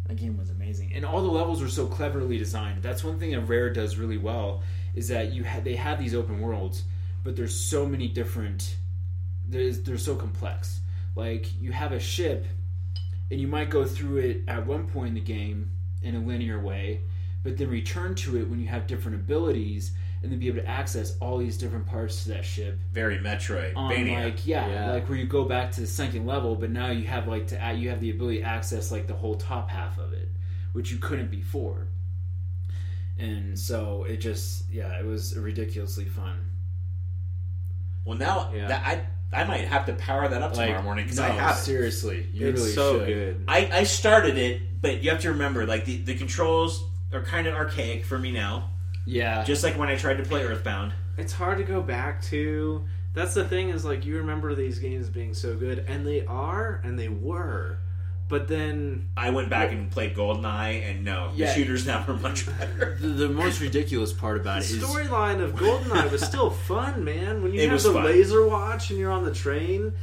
That 0.08 0.18
game 0.18 0.38
was 0.38 0.50
amazing, 0.50 0.92
and 0.94 1.06
all 1.06 1.22
the 1.22 1.32
levels 1.32 1.62
were 1.62 1.70
so 1.70 1.88
cleverly 1.88 2.38
designed. 2.38 2.84
That's 2.84 3.04
one 3.04 3.20
thing 3.20 3.32
that 3.32 3.42
Rare 3.42 3.72
does 3.72 3.98
really 3.98 4.18
well 4.18 4.62
is 4.94 5.08
that 5.08 5.32
you 5.32 5.44
had 5.44 5.64
they 5.64 5.76
have 5.76 6.00
these 6.00 6.14
open 6.14 6.42
worlds, 6.42 6.84
but 7.24 7.36
there's 7.36 7.58
so 7.58 7.86
many 7.86 8.08
different. 8.08 8.76
There's 9.48 9.82
they're 9.82 9.98
so 9.98 10.16
complex. 10.16 10.82
Like 11.16 11.48
you 11.62 11.72
have 11.72 11.94
a 11.94 12.00
ship, 12.00 12.46
and 13.32 13.40
you 13.40 13.48
might 13.48 13.70
go 13.70 13.86
through 13.86 14.18
it 14.18 14.42
at 14.48 14.66
one 14.66 14.88
point 14.88 15.10
in 15.10 15.14
the 15.16 15.22
game 15.22 15.72
in 16.02 16.16
a 16.16 16.20
linear 16.20 16.60
way, 16.60 17.02
but 17.44 17.58
then 17.58 17.70
return 17.70 18.14
to 18.16 18.38
it 18.38 18.50
when 18.50 18.60
you 18.60 18.68
have 18.68 18.88
different 18.88 19.16
abilities, 19.16 19.94
and 20.24 20.32
then 20.32 20.40
be 20.40 20.48
able 20.48 20.62
to 20.62 20.68
access 20.68 21.18
all 21.20 21.38
these 21.38 21.58
different 21.58 21.86
parts 21.86 22.24
to 22.24 22.30
that 22.30 22.46
ship 22.46 22.80
Very 22.94 23.18
Metroid. 23.20 23.76
on 23.76 23.90
like 23.90 24.48
yeah, 24.48 24.68
Yeah. 24.70 24.92
like 24.94 25.08
where 25.10 25.18
you 25.18 25.26
go 25.26 25.44
back 25.44 25.72
to 25.74 25.82
the 25.82 25.88
second 25.88 26.26
level, 26.26 26.56
but 26.56 26.72
now 26.72 26.90
you 26.92 27.06
have 27.08 27.28
like 27.28 27.48
to 27.48 27.62
add, 27.62 27.78
you 27.78 27.90
have 27.90 28.00
the 28.00 28.10
ability 28.10 28.38
to 28.40 28.44
access 28.46 28.90
like 28.92 29.06
the 29.06 29.14
whole 29.14 29.36
top 29.36 29.70
half 29.70 29.98
of 30.00 30.14
it, 30.14 30.30
which 30.72 30.92
you 30.92 30.98
couldn't 30.98 31.30
before. 31.30 31.88
And 33.20 33.60
so 33.60 34.06
it 34.06 34.18
just 34.18 34.70
yeah, 34.72 34.98
it 35.00 35.06
was 35.06 35.38
ridiculously 35.38 36.06
fun. 36.06 36.50
Well, 38.06 38.18
now 38.18 38.52
Yeah. 38.56 38.68
that 38.70 38.86
I 38.86 39.42
I 39.42 39.44
might 39.46 39.66
have 39.68 39.86
to 39.88 39.94
power 39.94 40.28
that 40.28 40.42
up 40.42 40.54
tomorrow 40.54 40.82
morning 40.84 41.06
because 41.06 41.18
no, 41.18 41.26
I 41.26 41.30
have 41.30 41.58
it. 41.58 41.60
seriously, 41.62 42.28
you 42.34 42.48
it's 42.48 42.62
really 42.62 42.74
so 42.74 43.00
should. 43.00 43.08
good. 43.08 43.44
I, 43.48 43.70
I 43.80 43.84
started 43.84 44.38
it, 44.38 44.62
but 44.82 45.02
you 45.04 45.10
have 45.10 45.22
to 45.22 45.32
remember, 45.32 45.66
like 45.66 45.86
the, 45.86 45.98
the 45.98 46.14
controls 46.16 46.84
are 47.12 47.24
kind 47.24 47.48
of 47.48 47.56
archaic 47.56 48.06
for 48.06 48.20
me 48.20 48.32
now. 48.32 48.70
Yeah, 49.06 49.44
Just 49.44 49.64
like 49.64 49.78
when 49.78 49.90
I 49.90 49.96
tried 49.96 50.18
to 50.18 50.24
play 50.24 50.44
Earthbound. 50.44 50.94
It's 51.18 51.34
hard 51.34 51.58
to 51.60 51.64
go 51.64 51.82
back 51.82 52.22
to. 52.24 52.86
That's 53.14 53.34
the 53.34 53.44
thing 53.46 53.70
is 53.70 53.86
like 53.86 54.06
you 54.06 54.18
remember 54.18 54.56
these 54.56 54.80
games 54.80 55.10
being 55.10 55.34
so 55.34 55.56
good, 55.56 55.86
and 55.88 56.06
they 56.08 56.26
are, 56.26 56.82
and 56.84 56.98
they 56.98 57.10
were, 57.10 57.78
but 58.28 58.48
then 58.48 59.10
I 59.16 59.30
went 59.30 59.50
back 59.52 59.72
and 59.72 59.92
played 59.92 60.16
GoldenEye, 60.16 60.90
and 60.90 61.04
no, 61.04 61.32
Yeah. 61.36 61.48
the 61.48 61.54
shooters 61.54 61.86
now 61.86 62.04
are 62.08 62.14
much 62.16 62.48
better. 62.58 62.98
the, 63.00 63.08
the 63.10 63.30
most 63.30 63.62
ridiculous 63.62 64.12
part 64.12 64.38
about 64.42 64.60
it 64.60 64.72
is 64.72 64.80
the 64.80 64.88
it 64.88 64.90
is 65.04 65.08
storyline 65.10 65.42
of 65.44 65.54
GoldenEye 65.54 66.12
was 66.12 66.22
still 66.24 66.50
fun, 66.70 67.04
man. 67.04 67.44
When 67.44 67.54
you 67.54 67.60
It 67.60 67.64
have 67.66 67.74
was 67.74 67.84
the 67.84 67.94
fun. 67.94 68.06
laser 68.06 68.48
watch 68.48 68.90
and 68.90 68.98
you're 68.98 69.12
on 69.12 69.26
the 69.26 69.34
train, 69.34 69.94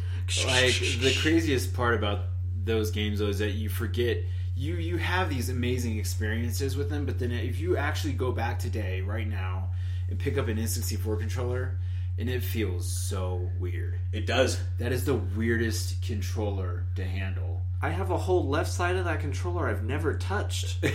like 0.46 0.74
the 0.78 1.16
craziest 1.20 1.74
part 1.74 1.94
about 1.94 2.20
those 2.62 2.90
games 2.92 3.18
though 3.18 3.26
is 3.28 3.38
that 3.40 3.52
you 3.52 3.68
forget 3.68 4.18
you 4.60 4.74
you 4.74 4.98
have 4.98 5.30
these 5.30 5.48
amazing 5.48 5.98
experiences 5.98 6.76
with 6.76 6.90
them 6.90 7.06
but 7.06 7.18
then 7.18 7.32
if 7.32 7.58
you 7.58 7.76
actually 7.78 8.12
go 8.12 8.30
back 8.30 8.58
today 8.58 9.00
right 9.00 9.26
now 9.26 9.70
and 10.08 10.18
pick 10.18 10.36
up 10.36 10.48
an 10.48 10.58
n64 10.58 11.18
controller 11.18 11.78
and 12.18 12.28
it 12.28 12.42
feels 12.42 12.84
so 12.86 13.48
weird 13.58 13.98
It 14.12 14.26
does. 14.26 14.60
that 14.78 14.92
is 14.92 15.04
the 15.06 15.14
weirdest 15.14 16.02
controller 16.02 16.84
to 16.96 17.04
handle 17.04 17.62
I 17.80 17.88
have 17.88 18.10
a 18.10 18.18
whole 18.18 18.46
left 18.46 18.70
side 18.70 18.96
of 18.96 19.06
that 19.06 19.20
controller 19.20 19.66
I've 19.66 19.84
never 19.84 20.18
touched. 20.18 20.76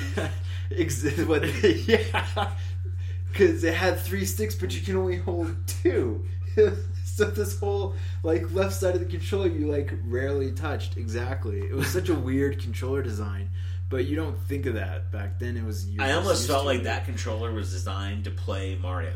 What, 1.28 1.44
yeah 1.88 2.50
because 3.32 3.64
it 3.64 3.74
had 3.74 4.00
three 4.00 4.26
sticks 4.26 4.54
but 4.56 4.74
you 4.76 4.82
can 4.82 4.96
only 4.96 5.18
hold 5.18 5.56
two 5.68 6.24
so 7.18 7.26
this 7.26 7.58
whole 7.60 7.94
like 8.24 8.52
left 8.54 8.74
side 8.74 8.94
of 8.96 9.00
the 9.00 9.06
controller 9.06 9.48
you 9.48 9.72
like 9.72 9.94
rarely 10.06 10.52
touched 10.52 10.98
exactly 10.98 11.60
it 11.60 11.74
was 11.74 11.88
such 11.88 12.10
a 12.10 12.14
weird 12.14 12.60
controller 12.62 13.02
design 13.02 13.50
but 13.90 14.06
you 14.06 14.16
don't 14.16 14.38
think 14.48 14.66
of 14.66 14.74
that 14.74 15.12
back 15.12 15.40
then 15.40 15.56
it 15.56 15.64
was 15.64 15.88
I 16.00 16.12
almost 16.12 16.48
felt 16.48 16.66
like 16.66 16.80
it. 16.82 16.84
that 16.86 17.06
controller 17.06 17.52
was 17.54 17.72
designed 17.72 18.24
to 18.26 18.32
play 18.32 18.76
Mario. 18.82 19.14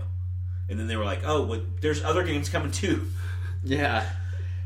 And 0.69 0.79
then 0.79 0.85
they 0.85 0.95
were 0.95 1.03
like, 1.03 1.21
oh, 1.25 1.45
well, 1.47 1.61
there's 1.81 2.03
other 2.03 2.23
games 2.23 2.47
coming 2.49 2.69
too. 2.71 3.07
yeah 3.63 4.07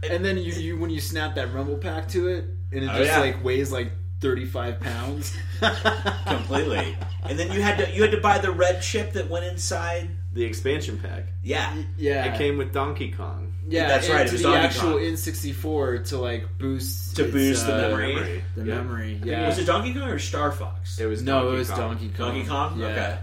and 0.03 0.23
then 0.25 0.37
you, 0.37 0.51
you 0.51 0.77
when 0.77 0.89
you 0.89 0.99
snap 0.99 1.35
that 1.35 1.53
rumble 1.53 1.77
pack 1.77 2.09
to 2.09 2.27
it 2.27 2.43
and 2.73 2.83
it 2.83 2.89
Oh, 2.91 2.97
just 2.97 3.11
yeah. 3.11 3.19
like 3.21 3.41
weighs 3.43 3.71
like 3.71 3.93
35 4.19 4.81
pounds 4.81 5.35
Completely. 6.27 6.95
and 7.23 7.39
then 7.39 7.51
you 7.51 7.61
had 7.61 7.77
to 7.77 7.95
you 7.95 8.01
had 8.01 8.11
to 8.11 8.19
buy 8.19 8.37
the 8.37 8.51
red 8.51 8.81
chip 8.81 9.13
that 9.13 9.29
went 9.29 9.45
inside. 9.45 10.09
The 10.33 10.43
expansion 10.43 10.97
pack. 10.97 11.25
Yeah. 11.43 11.75
yeah 11.97 12.33
It 12.33 12.37
came 12.37 12.57
with 12.57 12.73
Donkey 12.73 13.11
Kong. 13.11 13.53
Yeah, 13.67 13.87
That's 13.87 14.09
right, 14.09 14.25
it 14.25 14.31
was 14.31 14.41
the 14.41 14.49
Donkey 14.49 14.65
actual 14.65 14.91
Kong. 14.93 14.99
N64 15.01 16.07
to 16.09 16.17
like 16.17 16.57
boost 16.57 17.15
To 17.17 17.23
its, 17.25 17.31
boost 17.31 17.67
the 17.67 17.75
uh, 17.75 17.89
memory. 17.89 18.43
The 18.55 18.65
Yeah. 18.65 18.75
memory. 18.75 19.21
Yeah. 19.23 19.47
Was 19.47 19.59
it 19.59 19.65
Donkey 19.65 19.93
Kong 19.93 20.09
or 20.09 20.19
Star 20.19 20.51
Fox? 20.51 20.99
It 20.99 21.05
was 21.05 21.21
no, 21.21 21.43
Donkey 21.43 21.55
it 21.55 21.59
was 21.59 21.69
Kong. 21.69 21.79
Donkey 21.79 22.09
Kong. 22.09 22.17
Donkey 22.33 22.47
Kong? 22.49 22.79
Yeah. 22.79 22.87
Okay. 22.87 23.17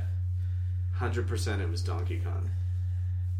Hundred 0.94 1.27
percent, 1.29 1.61
it 1.62 1.70
was 1.70 1.83
Donkey 1.83 2.20
Kong. 2.20 2.51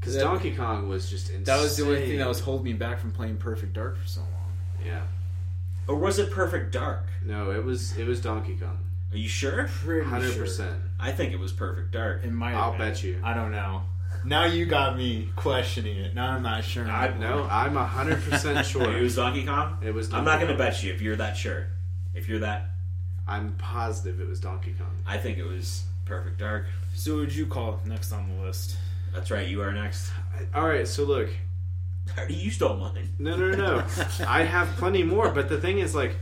Because 0.01 0.17
Donkey 0.17 0.55
Kong 0.55 0.89
was 0.89 1.11
just 1.11 1.29
insane. 1.29 1.45
That 1.45 1.61
was 1.61 1.77
the 1.77 1.85
only 1.85 2.07
thing 2.07 2.19
that 2.19 2.29
was 2.29 2.41
holding 2.41 2.65
me 2.65 2.73
back 2.73 2.99
from 2.99 3.13
playing 3.13 3.37
Perfect 3.37 3.75
Dark 3.75 3.99
for 3.99 4.09
so 4.09 4.21
long. 4.21 4.53
Yeah. 4.85 5.03
Or 5.87 5.97
was 5.97 6.19
it 6.19 6.31
Perfect 6.31 6.73
Dark? 6.73 7.05
No, 7.25 7.51
it 7.51 7.63
was 7.65 7.97
it 7.99 8.07
was 8.07 8.21
Donkey 8.21 8.57
Kong. 8.57 8.79
Are 9.13 9.17
you 9.17 9.29
sure? 9.29 9.69
Pretty 9.85 10.09
Hundred 10.09 10.33
sure. 10.33 10.43
percent. 10.45 10.77
I 10.99 11.11
think 11.13 11.33
it 11.33 11.39
was 11.39 11.53
Perfect 11.53 11.91
Dark. 11.93 12.23
It 12.25 12.31
might. 12.31 12.51
have 12.51 12.59
I'll 12.61 12.71
been. 12.73 12.79
bet 12.81 13.03
you. 13.03 13.21
I 13.25 13.35
don't 13.35 13.51
know. 13.53 13.83
Now 14.25 14.45
you 14.45 14.67
got 14.67 14.97
me 14.99 15.31
questioning 15.35 15.97
it. 15.97 16.15
Now 16.15 16.33
I'm 16.33 16.43
not 16.43 16.63
sure. 16.65 16.87
I- 16.87 17.17
No, 17.19 17.47
I'm 17.51 17.75
hundred 17.75 18.23
percent 18.23 18.65
sure. 18.73 18.97
It 18.97 19.03
was 19.03 19.17
Donkey 19.17 19.45
Kong? 19.47 19.79
It 19.83 19.95
was 19.95 20.13
I'm 20.13 20.25
not 20.25 20.41
going 20.41 20.53
to 20.53 20.59
bet 20.59 20.83
you 20.83 20.93
if 20.93 21.01
you're 21.01 21.17
that 21.17 21.37
sure. 21.37 21.67
If 22.15 22.29
you're 22.29 22.41
that, 22.41 22.71
I'm 23.27 23.55
positive 23.57 24.21
it 24.21 24.29
was 24.29 24.41
Donkey 24.41 24.75
Kong. 24.79 24.95
I 25.07 25.17
think 25.19 25.39
it 25.39 25.45
was 25.47 25.85
Perfect 26.05 26.39
Dark. 26.39 26.67
So 26.95 27.15
what 27.15 27.21
would 27.21 27.35
you 27.35 27.47
call 27.47 27.81
next 27.87 28.13
on 28.13 28.29
the 28.29 28.43
list? 28.45 28.77
That's 29.15 29.31
right, 29.31 29.47
you 29.49 29.63
are 29.63 29.73
next. 29.73 30.13
All 30.55 30.67
right, 30.69 30.87
so 30.87 31.05
look, 31.05 31.31
you 32.29 32.51
stole 32.51 32.77
mine. 32.77 33.09
no, 33.19 33.37
no, 33.37 33.51
no, 33.53 33.77
no. 33.79 33.87
I 34.29 34.43
have 34.43 34.69
plenty 34.77 35.03
more, 35.03 35.31
but 35.31 35.49
the 35.49 35.59
thing 35.61 35.79
is, 35.79 35.95
like, 35.95 36.15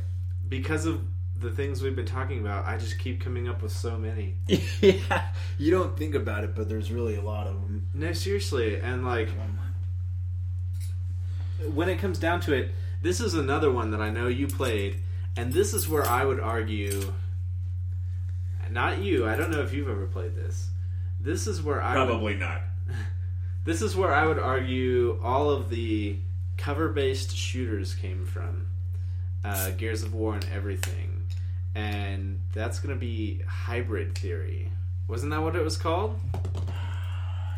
because 0.48 0.86
of 0.86 1.00
the 1.40 1.50
things 1.50 1.82
we've 1.82 1.94
been 1.96 2.06
talking 2.06 2.40
about, 2.40 2.66
I 2.66 2.76
just 2.78 2.98
keep 2.98 3.20
coming 3.20 3.48
up 3.48 3.62
with 3.62 3.72
so 3.72 3.96
many. 3.96 4.34
yeah, 4.80 5.28
you 5.58 5.70
don't 5.70 5.96
think 5.96 6.14
about 6.14 6.44
it, 6.44 6.54
but 6.54 6.68
there's 6.68 6.90
really 6.90 7.16
a 7.16 7.22
lot 7.22 7.46
of 7.46 7.54
them. 7.54 7.88
No, 7.94 8.12
seriously, 8.12 8.80
and 8.80 9.04
like, 9.04 9.28
when 11.72 11.88
it 11.88 11.98
comes 11.98 12.18
down 12.18 12.40
to 12.42 12.54
it, 12.54 12.70
this 13.02 13.20
is 13.20 13.34
another 13.34 13.70
one 13.70 13.90
that 13.92 14.00
I 14.00 14.10
know 14.10 14.28
you 14.28 14.46
played, 14.46 14.96
and 15.36 15.52
this 15.52 15.74
is 15.74 15.88
where 15.88 16.06
I 16.06 16.24
would 16.24 16.40
argue. 16.40 17.12
Not 18.70 18.98
you. 18.98 19.26
I 19.26 19.34
don't 19.34 19.50
know 19.50 19.62
if 19.62 19.72
you've 19.72 19.88
ever 19.88 20.06
played 20.06 20.34
this. 20.36 20.68
This 21.20 21.46
is 21.46 21.62
where 21.62 21.80
I 21.82 21.96
would- 21.98 22.06
Probably 22.06 22.34
not. 22.34 22.60
This 23.64 23.82
is 23.82 23.94
where 23.94 24.14
I 24.14 24.26
would 24.26 24.38
argue 24.38 25.20
all 25.22 25.50
of 25.50 25.68
the 25.68 26.16
cover 26.56 26.88
based 26.88 27.36
shooters 27.36 27.94
came 27.94 28.24
from. 28.24 28.66
Uh, 29.44 29.70
Gears 29.72 30.02
of 30.02 30.14
War 30.14 30.32
and 30.34 30.46
everything. 30.54 31.07
And 31.78 32.40
that's 32.52 32.80
going 32.80 32.92
to 32.92 32.98
be 32.98 33.40
Hybrid 33.46 34.18
Theory. 34.18 34.68
Wasn't 35.06 35.30
that 35.30 35.40
what 35.40 35.54
it 35.54 35.62
was 35.62 35.76
called? 35.76 36.18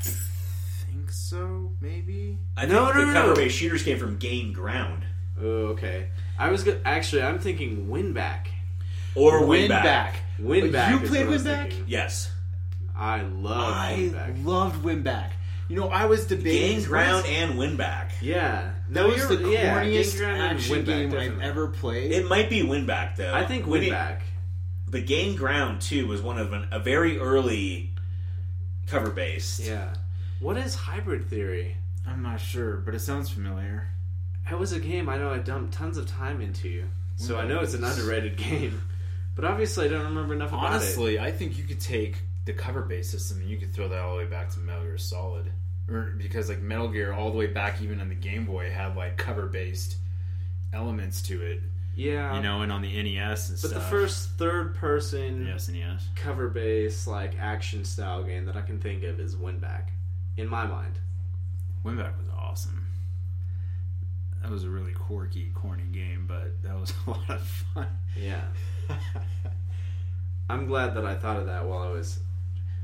think 0.03 1.11
so, 1.11 1.73
maybe. 1.81 2.37
I 2.57 2.67
No, 2.67 2.85
think 2.87 2.95
no, 2.97 3.01
the 3.01 3.07
no, 3.07 3.13
no. 3.13 3.21
cover-based 3.23 3.57
shooters 3.57 3.83
came 3.83 3.99
from 3.99 4.19
Gain 4.19 4.53
Ground. 4.53 5.05
Oh, 5.41 5.69
okay. 5.73 6.09
I 6.39 6.51
was 6.51 6.63
go- 6.65 6.79
actually, 6.85 7.23
I'm 7.23 7.39
thinking 7.39 7.89
Win 7.89 8.13
Back 8.13 8.51
Or 9.15 9.41
Winback. 9.43 9.71
Winback. 9.81 10.13
Winback. 10.41 10.91
You 10.91 10.99
is 11.01 11.09
played 11.11 11.21
what 11.27 11.29
I 11.29 11.31
was 11.31 11.43
Winback? 11.45 11.63
thinking. 11.71 11.85
Yes. 11.89 12.31
I 12.95 13.23
love 13.23 13.75
I 13.75 13.95
Winback. 13.99 14.45
loved 14.45 14.85
Winback. 14.85 15.31
You 15.71 15.77
know, 15.77 15.89
I 15.89 16.07
was 16.07 16.27
debating 16.27 16.79
Gain 16.81 16.83
Ground 16.89 17.27
and 17.27 17.53
Winback. 17.53 18.11
Yeah. 18.21 18.73
That 18.89 19.07
was 19.07 19.29
the 19.29 19.51
yeah, 19.51 19.81
corniest 19.81 20.15
Gain 20.15 20.19
Ground 20.19 20.43
and 20.43 20.59
action 20.59 20.77
Winback, 20.85 20.87
game 20.87 21.15
I've 21.17 21.41
ever 21.41 21.69
played. 21.69 22.11
It 22.11 22.27
might 22.27 22.51
be 22.51 22.63
Winback, 22.63 23.15
though. 23.15 23.33
I 23.33 23.47
think 23.47 23.69
Win- 23.69 23.85
Winback. 23.85 24.23
But 24.89 25.07
Gain 25.07 25.37
Ground, 25.37 25.81
too, 25.81 26.09
was 26.09 26.23
one 26.23 26.39
of 26.39 26.53
an, 26.53 26.67
a 26.73 26.81
very 26.81 27.21
early 27.21 27.93
cover-based. 28.89 29.61
Yeah. 29.61 29.95
What 30.41 30.57
is 30.57 30.75
Hybrid 30.75 31.31
Theory? 31.31 31.77
I'm 32.05 32.21
not 32.21 32.41
sure, 32.41 32.79
but 32.79 32.97
it 32.97 33.01
sounds 33.01 33.31
familiar. 33.31 33.87
It 34.51 34.59
was 34.59 34.73
a 34.73 34.81
game 34.81 35.09
I 35.09 35.19
know 35.19 35.31
I 35.31 35.39
dumped 35.39 35.73
tons 35.73 35.99
of 35.99 36.09
time 36.09 36.41
into, 36.41 36.83
so 37.15 37.39
I 37.39 37.47
know 37.47 37.61
it's 37.61 37.75
an 37.75 37.85
underrated 37.85 38.37
game. 38.37 38.83
But 39.37 39.45
obviously, 39.45 39.87
I 39.87 39.89
don't 39.89 40.03
remember 40.03 40.35
enough 40.35 40.49
about 40.49 40.65
it. 40.65 40.75
Honestly, 40.75 41.21
I 41.21 41.31
think 41.31 41.57
you 41.59 41.63
could 41.63 41.81
take 41.81 42.17
the 42.51 42.59
cover 42.61 42.83
based 42.83 43.11
system, 43.13 43.41
you 43.47 43.57
could 43.59 43.73
throw 43.73 43.89
that 43.89 43.99
all 44.01 44.13
the 44.17 44.25
way 44.25 44.29
back 44.29 44.51
to 44.51 44.59
Metal 44.61 44.83
Gear 44.83 44.99
Solid. 44.99 45.53
Or 45.89 46.15
because 46.19 46.49
like 46.49 46.61
Metal 46.61 46.89
Gear 46.89 47.13
all 47.13 47.31
the 47.31 47.37
way 47.39 47.47
back 47.47 47.81
even 47.81 48.01
on 48.01 48.09
the 48.09 48.15
Game 48.15 48.45
Boy 48.45 48.71
had 48.71 48.97
like 48.97 49.17
cover 49.17 49.47
based 49.47 49.97
elements 50.73 51.23
to 51.23 51.41
it. 51.43 51.61
Yeah, 51.97 52.37
You 52.37 52.43
know, 52.43 52.63
and 52.63 52.73
on 52.73 52.83
the 52.83 52.89
NES 53.03 53.49
and 53.51 53.59
But 53.61 53.69
stuff. 53.69 53.73
But 53.73 53.75
the 53.75 53.81
first 53.81 54.31
third-person 54.39 55.45
Yes, 55.47 55.69
NES. 55.69 56.09
cover-based 56.15 57.07
like 57.09 57.37
action-style 57.39 58.23
game 58.25 58.45
that 58.47 58.57
I 58.57 58.63
can 58.63 58.79
think 58.81 59.03
of 59.03 59.19
is 59.21 59.35
Winback, 59.37 59.89
in 60.37 60.49
my 60.49 60.67
mind. 60.67 60.99
Winback 61.85 62.17
was 62.17 62.29
awesome. 62.37 62.87
That 64.41 64.51
was 64.51 64.65
a 64.65 64.71
really 64.71 64.93
quirky, 64.93 65.51
corny 65.55 65.83
game, 65.93 66.25
but 66.27 66.63
that 66.63 66.79
was 66.79 66.93
a 67.07 67.11
lot 67.11 67.29
of 67.31 67.43
fun. 67.75 67.89
Yeah, 68.17 68.43
I'm 70.49 70.67
glad 70.67 70.95
that 70.95 71.05
I 71.05 71.17
thought 71.17 71.37
of 71.39 71.47
that 71.47 71.67
while 71.67 71.83
I 71.83 71.91
was. 71.91 72.21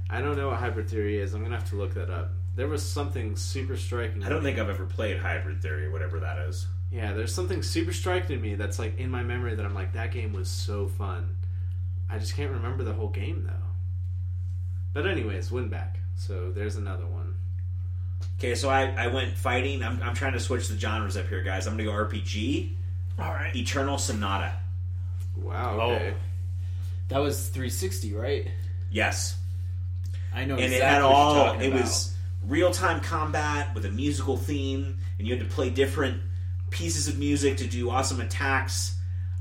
I 0.09 0.21
don't 0.21 0.37
know 0.37 0.49
what 0.49 0.59
hybrid 0.59 0.89
theory 0.89 1.19
is. 1.19 1.35
I'm 1.35 1.43
gonna 1.43 1.57
have 1.57 1.69
to 1.71 1.77
look 1.77 1.95
that 1.95 2.11
up. 2.11 2.31
There 2.55 2.69
was 2.69 2.83
something 2.83 3.37
super 3.37 3.77
striking. 3.77 4.25
I 4.25 4.29
don't 4.29 4.43
think 4.43 4.59
I've 4.59 4.71
ever 4.71 4.87
played 4.87 5.19
Hybrid 5.19 5.61
Theory, 5.61 5.91
whatever 5.91 6.21
that 6.21 6.39
is. 6.39 6.67
Yeah, 6.91 7.13
there's 7.13 7.35
something 7.35 7.63
super 7.63 7.93
striking 7.93 8.29
to 8.29 8.43
me 8.43 8.55
that's 8.55 8.79
like 8.79 8.99
in 8.99 9.11
my 9.11 9.23
memory 9.23 9.55
that 9.55 9.67
I'm 9.67 9.75
like 9.75 9.93
that 9.93 10.11
game 10.11 10.33
was 10.33 10.49
so 10.49 10.89
fun. 10.89 11.37
I 12.09 12.19
just 12.19 12.35
can't 12.35 12.53
remember 12.53 12.83
the 12.83 12.95
whole 12.95 13.11
game 13.11 13.45
though. 13.47 13.67
But 14.95 15.07
anyways, 15.07 15.51
Winback. 15.51 15.97
So 16.17 16.51
there's 16.51 16.77
another 16.77 17.07
one. 17.07 17.35
Okay, 18.39 18.55
so 18.55 18.71
I, 18.71 18.95
I 18.97 19.07
went 19.09 19.37
fighting. 19.37 19.83
I'm, 19.83 20.03
I'm 20.03 20.15
trying 20.15 20.33
to 20.33 20.41
switch 20.41 20.69
the 20.69 20.79
genres 20.79 21.17
up 21.19 21.29
here, 21.29 21.43
guys. 21.43 21.67
I'm 21.67 21.77
going 21.77 21.87
to 21.87 21.93
go 21.93 21.99
RPG. 21.99 22.73
All 23.19 23.31
right. 23.31 23.55
Eternal 23.55 23.99
Sonata. 23.99 24.55
Wow. 25.37 25.79
Oh. 25.81 26.13
That 27.09 27.19
was 27.19 27.49
360, 27.49 28.15
right? 28.15 28.49
Yes. 28.91 29.37
I 30.37 30.45
know 30.45 30.55
and 30.55 30.65
exactly 30.65 30.77
it 30.77 30.83
had 30.85 31.03
what 31.03 31.09
you're 31.09 31.17
all 31.17 31.61
it 31.61 31.67
about. 31.69 31.81
was 31.81 32.15
real 32.47 32.71
time 32.71 33.01
combat 33.01 33.75
with 33.75 33.85
a 33.87 33.91
musical 33.91 34.37
theme 34.37 34.99
and 35.19 35.27
you 35.27 35.35
had 35.37 35.43
to 35.43 35.53
play 35.53 35.71
different 35.71 36.23
pieces 36.71 37.09
of 37.09 37.19
music 37.19 37.57
to 37.57 37.67
do 37.67 37.91
awesome 37.91 38.21
attacks 38.21 38.95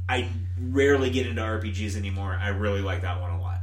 i 0.10 0.28
rarely 0.60 1.10
get 1.12 1.28
into 1.28 1.42
rpgs 1.42 1.96
anymore 1.96 2.36
i 2.42 2.48
really 2.48 2.82
like 2.82 3.02
that 3.02 3.20
one 3.22 3.30
a 3.32 3.42
lot 3.42 3.60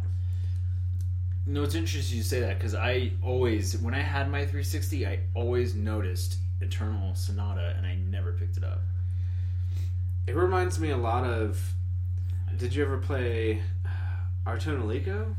No, 1.46 1.64
it's 1.64 1.74
interesting 1.74 2.18
you 2.18 2.22
say 2.22 2.40
that 2.40 2.56
because 2.58 2.74
I 2.74 3.12
always, 3.20 3.76
when 3.78 3.94
I 3.94 4.00
had 4.00 4.30
my 4.30 4.40
360, 4.42 5.06
I 5.06 5.18
always 5.34 5.74
noticed 5.74 6.36
Eternal 6.60 7.16
Sonata, 7.16 7.74
and 7.76 7.84
I 7.84 7.96
never 7.96 8.30
picked 8.32 8.56
it 8.56 8.62
up. 8.62 8.82
It 10.28 10.36
reminds 10.36 10.78
me 10.78 10.90
a 10.90 10.96
lot 10.96 11.24
of. 11.24 11.60
Did 12.56 12.74
you 12.76 12.84
ever 12.84 12.98
play 12.98 13.60
uh, 13.84 13.88
Ar 14.46 14.58
tonelico? 14.58 15.34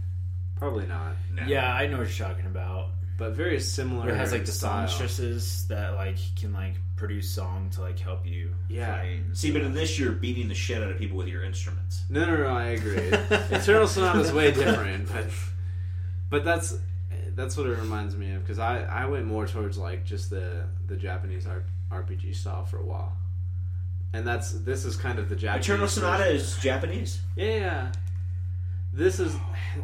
Probably 0.63 0.87
not, 0.87 1.15
No. 1.33 1.43
Yeah, 1.45 1.73
I 1.73 1.87
know 1.87 1.97
what 1.97 2.17
you're 2.17 2.27
talking 2.27 2.45
about. 2.45 2.91
but 3.17 3.33
very 3.33 3.59
similar. 3.59 4.09
It 4.09 4.15
has 4.15 4.31
like 4.31 4.45
the 4.45 4.51
style. 4.53 4.87
songstresses 4.87 5.67
that 5.67 5.95
like 5.95 6.17
can 6.39 6.53
like 6.53 6.75
produce 6.95 7.29
song 7.29 7.69
to 7.71 7.81
like 7.81 7.99
help 7.99 8.25
you. 8.25 8.53
Yeah. 8.69 8.93
play 8.95 9.15
and 9.25 9.37
See, 9.37 9.51
but 9.51 9.61
in 9.61 9.73
this, 9.73 9.99
you're 9.99 10.13
beating 10.13 10.47
the 10.47 10.55
shit 10.55 10.81
out 10.81 10.89
of 10.89 10.97
people 10.97 11.17
with 11.17 11.27
your 11.27 11.43
instruments. 11.43 12.03
No, 12.09 12.25
no, 12.25 12.37
no. 12.37 12.47
I 12.47 12.67
agree. 12.67 12.95
Eternal 13.57 13.87
Sonata 13.87 14.19
is 14.21 14.31
way 14.31 14.51
different, 14.51 15.09
but 15.13 15.25
but 16.29 16.45
that's 16.45 16.77
that's 17.35 17.57
what 17.57 17.67
it 17.67 17.77
reminds 17.77 18.15
me 18.15 18.31
of 18.33 18.41
because 18.41 18.57
I 18.59 18.83
I 18.83 19.05
went 19.07 19.25
more 19.25 19.45
towards 19.45 19.77
like 19.77 20.05
just 20.05 20.29
the 20.29 20.63
the 20.87 20.95
Japanese 20.95 21.45
R- 21.45 21.63
RPG 21.91 22.35
style 22.35 22.63
for 22.63 22.77
a 22.77 22.85
while, 22.85 23.11
and 24.13 24.25
that's 24.25 24.51
this 24.53 24.85
is 24.85 24.95
kind 24.95 25.19
of 25.19 25.27
the 25.27 25.35
Japanese. 25.35 25.65
Eternal 25.67 25.87
Sonata 25.89 26.23
version. 26.23 26.35
is 26.37 26.57
Japanese. 26.57 27.21
Yeah, 27.35 27.45
yeah. 27.57 27.91
This 28.93 29.19
is 29.19 29.35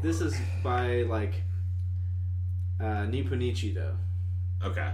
this 0.03 0.21
is 0.21 0.35
by 0.63 1.01
like 1.03 1.41
uh, 2.79 3.05
Nippon 3.05 3.41
Ichi 3.41 3.73
though. 3.73 3.95
Okay. 4.63 4.91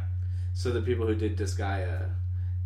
So 0.53 0.72
the 0.72 0.82
people 0.82 1.05
who 1.05 1.16
did 1.16 1.38
Disgaea 1.38 2.09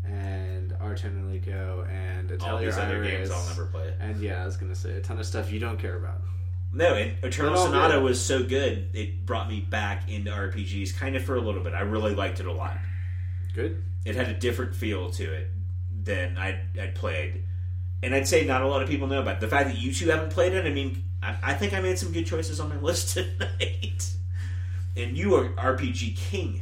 and 0.05 0.75
Ar 0.79 0.93
tonelico 0.93 1.89
and 1.89 2.31
All 2.31 2.57
Atelier 2.57 2.65
these 2.67 2.77
other 2.77 3.03
games 3.03 3.31
I'll 3.31 3.47
never 3.47 3.65
play. 3.65 3.93
and 3.99 4.21
yeah, 4.21 4.43
I 4.43 4.45
was 4.45 4.57
gonna 4.57 4.75
say 4.75 4.93
a 4.93 5.01
ton 5.01 5.17
of 5.19 5.25
stuff 5.25 5.51
you 5.51 5.59
don't 5.59 5.79
care 5.79 5.95
about. 5.97 6.21
No, 6.71 6.93
and 6.93 7.13
Eternal 7.23 7.57
Sonata 7.57 7.95
good. 7.95 8.03
was 8.03 8.23
so 8.23 8.43
good, 8.43 8.89
it 8.93 9.25
brought 9.25 9.49
me 9.49 9.59
back 9.59 10.07
into 10.07 10.29
RPGs 10.29 10.95
kind 10.95 11.15
of 11.15 11.23
for 11.23 11.35
a 11.35 11.41
little 11.41 11.63
bit. 11.63 11.73
I 11.73 11.81
really 11.81 12.13
liked 12.13 12.39
it 12.39 12.45
a 12.45 12.51
lot. 12.51 12.77
Good. 13.55 13.83
It 14.05 14.15
had 14.15 14.29
a 14.29 14.35
different 14.35 14.75
feel 14.75 15.09
to 15.11 15.33
it 15.33 15.49
than 16.03 16.37
I'd, 16.37 16.59
I'd 16.79 16.93
played. 16.93 17.43
And 18.03 18.13
I'd 18.13 18.27
say 18.27 18.45
not 18.45 18.61
a 18.61 18.67
lot 18.67 18.83
of 18.83 18.87
people 18.87 19.07
know 19.07 19.19
about 19.19 19.37
it. 19.37 19.39
The 19.39 19.47
fact 19.47 19.69
that 19.69 19.79
you 19.79 19.91
two 19.91 20.09
haven't 20.09 20.29
played 20.29 20.53
it, 20.53 20.63
I 20.65 20.69
mean, 20.69 21.03
I, 21.21 21.37
I 21.43 21.53
think 21.53 21.73
I 21.73 21.81
made 21.81 21.97
some 21.99 22.11
good 22.11 22.25
choices 22.25 22.59
on 22.59 22.69
my 22.69 22.77
list 22.81 23.13
tonight. 23.13 24.09
and 24.97 25.17
you 25.17 25.35
are 25.35 25.49
RPG 25.49 26.15
king, 26.17 26.61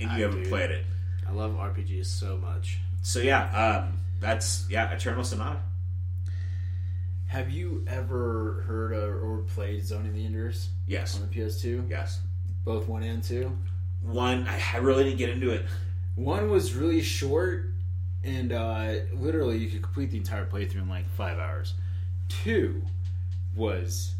and 0.00 0.10
you 0.10 0.16
I 0.16 0.20
haven't 0.20 0.44
do. 0.44 0.48
played 0.48 0.70
it. 0.70 0.84
I 1.28 1.32
love 1.32 1.52
RPGs 1.52 2.06
so 2.06 2.36
much. 2.36 2.78
So 3.02 3.20
yeah, 3.20 3.84
um, 3.84 3.94
that's 4.20 4.66
yeah, 4.70 4.90
Eternal 4.92 5.24
Sonata. 5.24 5.60
have 7.26 7.50
you 7.50 7.84
ever 7.88 8.64
heard 8.66 8.92
or, 8.92 9.18
or 9.20 9.38
played 9.38 9.84
Zone 9.84 10.06
of 10.06 10.14
the 10.14 10.24
Enders 10.26 10.68
Yes, 10.86 11.16
on 11.16 11.22
the 11.22 11.34
PS2? 11.34 11.88
yes. 11.90 12.20
Both 12.64 12.86
one 12.88 13.02
and 13.02 13.22
two. 13.22 13.56
One, 14.02 14.46
I, 14.46 14.60
I 14.74 14.76
really 14.78 15.04
didn't 15.04 15.18
get 15.18 15.30
into 15.30 15.50
it. 15.50 15.64
One 16.14 16.50
was 16.50 16.74
really 16.74 17.00
short, 17.02 17.72
and 18.22 18.52
uh, 18.52 18.94
literally 19.14 19.58
you 19.58 19.70
could 19.70 19.82
complete 19.82 20.10
the 20.10 20.18
entire 20.18 20.44
playthrough 20.46 20.82
in 20.82 20.88
like 20.88 21.08
five 21.16 21.38
hours. 21.38 21.74
Two 22.28 22.82
was 23.54 24.14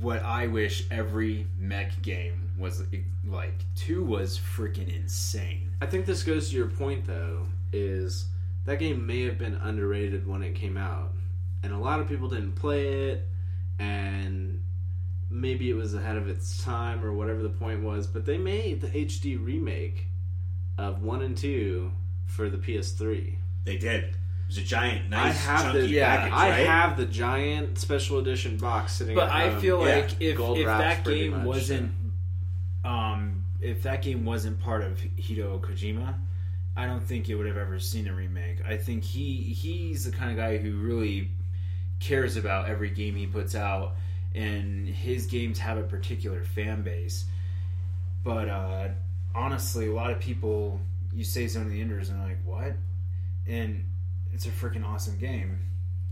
what 0.00 0.22
I 0.22 0.46
wish 0.46 0.86
every 0.90 1.46
mech 1.58 2.02
game 2.02 2.50
was 2.58 2.82
like. 3.24 3.54
Two 3.74 4.04
was 4.04 4.38
freaking 4.38 4.94
insane. 4.94 5.72
I 5.80 5.86
think 5.86 6.06
this 6.06 6.22
goes 6.22 6.50
to 6.50 6.56
your 6.56 6.68
point 6.68 7.06
though, 7.06 7.46
is 7.72 8.26
that 8.64 8.78
game 8.78 9.06
may 9.06 9.22
have 9.22 9.38
been 9.38 9.54
underrated 9.54 10.26
when 10.26 10.42
it 10.42 10.54
came 10.54 10.76
out. 10.76 11.12
And 11.62 11.72
a 11.72 11.78
lot 11.78 12.00
of 12.00 12.08
people 12.08 12.28
didn't 12.28 12.52
play 12.52 13.10
it 13.10 13.28
and 13.78 14.62
maybe 15.30 15.70
it 15.70 15.74
was 15.74 15.94
ahead 15.94 16.16
of 16.16 16.28
its 16.28 16.62
time 16.62 17.04
or 17.04 17.12
whatever 17.12 17.42
the 17.42 17.48
point 17.48 17.82
was, 17.82 18.06
but 18.06 18.24
they 18.24 18.38
made 18.38 18.80
the 18.80 18.88
HD 18.88 19.42
remake 19.42 20.06
of 20.78 21.02
1 21.02 21.22
and 21.22 21.36
2 21.36 21.90
for 22.26 22.48
the 22.48 22.58
PS3. 22.58 23.36
They 23.64 23.76
did. 23.76 24.16
It 24.48 24.54
was 24.54 24.58
a 24.58 24.62
giant, 24.62 25.06
I 25.12 25.24
nice, 25.28 25.44
have 25.44 25.62
chunky 25.64 25.80
the 25.80 25.88
yeah, 25.88 26.16
package, 26.16 26.32
I 26.34 26.50
right? 26.50 26.66
have 26.66 26.96
the 26.96 27.06
giant 27.06 27.78
special 27.78 28.18
edition 28.18 28.56
box 28.58 28.92
sitting 28.92 29.14
But 29.16 29.28
at 29.28 29.34
I 29.34 29.50
home. 29.50 29.60
feel 29.60 29.86
Yeah, 29.86 29.96
like 29.96 30.10
if, 30.20 30.36
gold 30.36 30.58
if 30.58 30.66
that 30.66 31.04
game 31.04 31.32
much, 31.32 31.46
wasn't, 31.46 31.92
um, 32.84 33.44
if 33.60 33.82
that 33.82 34.02
game 34.02 34.24
wasn't 34.24 34.60
part 34.60 34.82
of 34.82 34.98
Hideo 35.18 35.60
Kojima, 35.60 36.14
I 36.76 36.86
don't 36.86 37.00
think 37.02 37.28
it 37.28 37.34
would 37.34 37.46
have 37.46 37.56
ever 37.56 37.80
seen 37.80 38.06
a 38.06 38.14
remake. 38.14 38.58
I 38.64 38.76
think 38.76 39.02
he 39.02 39.34
he's 39.36 40.04
the 40.04 40.12
kind 40.16 40.30
of 40.30 40.36
guy 40.36 40.58
who 40.58 40.76
really 40.76 41.30
cares 41.98 42.36
about 42.36 42.68
every 42.68 42.90
game 42.90 43.16
he 43.16 43.26
puts 43.26 43.54
out, 43.54 43.96
and 44.34 44.86
his 44.86 45.26
games 45.26 45.58
have 45.58 45.78
a 45.78 45.82
particular 45.82 46.44
fan 46.44 46.82
base. 46.82 47.24
But 48.22 48.48
uh, 48.48 48.88
honestly, 49.34 49.88
a 49.88 49.92
lot 49.92 50.10
of 50.10 50.20
people 50.20 50.80
you 51.12 51.24
say 51.24 51.46
Zone 51.48 51.62
of 51.66 51.70
the 51.72 51.80
Enders 51.80 52.10
and 52.10 52.20
they're 52.20 52.28
like, 52.28 52.44
"What?" 52.44 52.76
And 53.46 53.84
it's 54.36 54.44
a 54.44 54.50
freaking 54.50 54.86
awesome 54.86 55.16
game. 55.16 55.58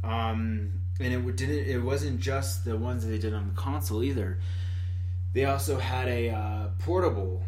Um, 0.03 0.81
and 0.99 1.13
it 1.13 1.37
didn't. 1.37 1.67
It 1.67 1.83
wasn't 1.83 2.21
just 2.21 2.65
the 2.65 2.75
ones 2.75 3.05
that 3.05 3.11
they 3.11 3.19
did 3.19 3.35
on 3.35 3.49
the 3.49 3.55
console 3.55 4.03
either. 4.03 4.39
They 5.35 5.45
also 5.45 5.79
had 5.79 6.09
a 6.09 6.31
uh, 6.31 6.69
portable 6.79 7.45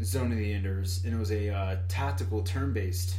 Zone 0.00 0.30
of 0.30 0.38
the 0.38 0.52
Enders, 0.52 1.02
and 1.04 1.14
it 1.14 1.18
was 1.18 1.32
a 1.32 1.48
uh, 1.50 1.76
tactical 1.88 2.42
turn-based 2.42 3.16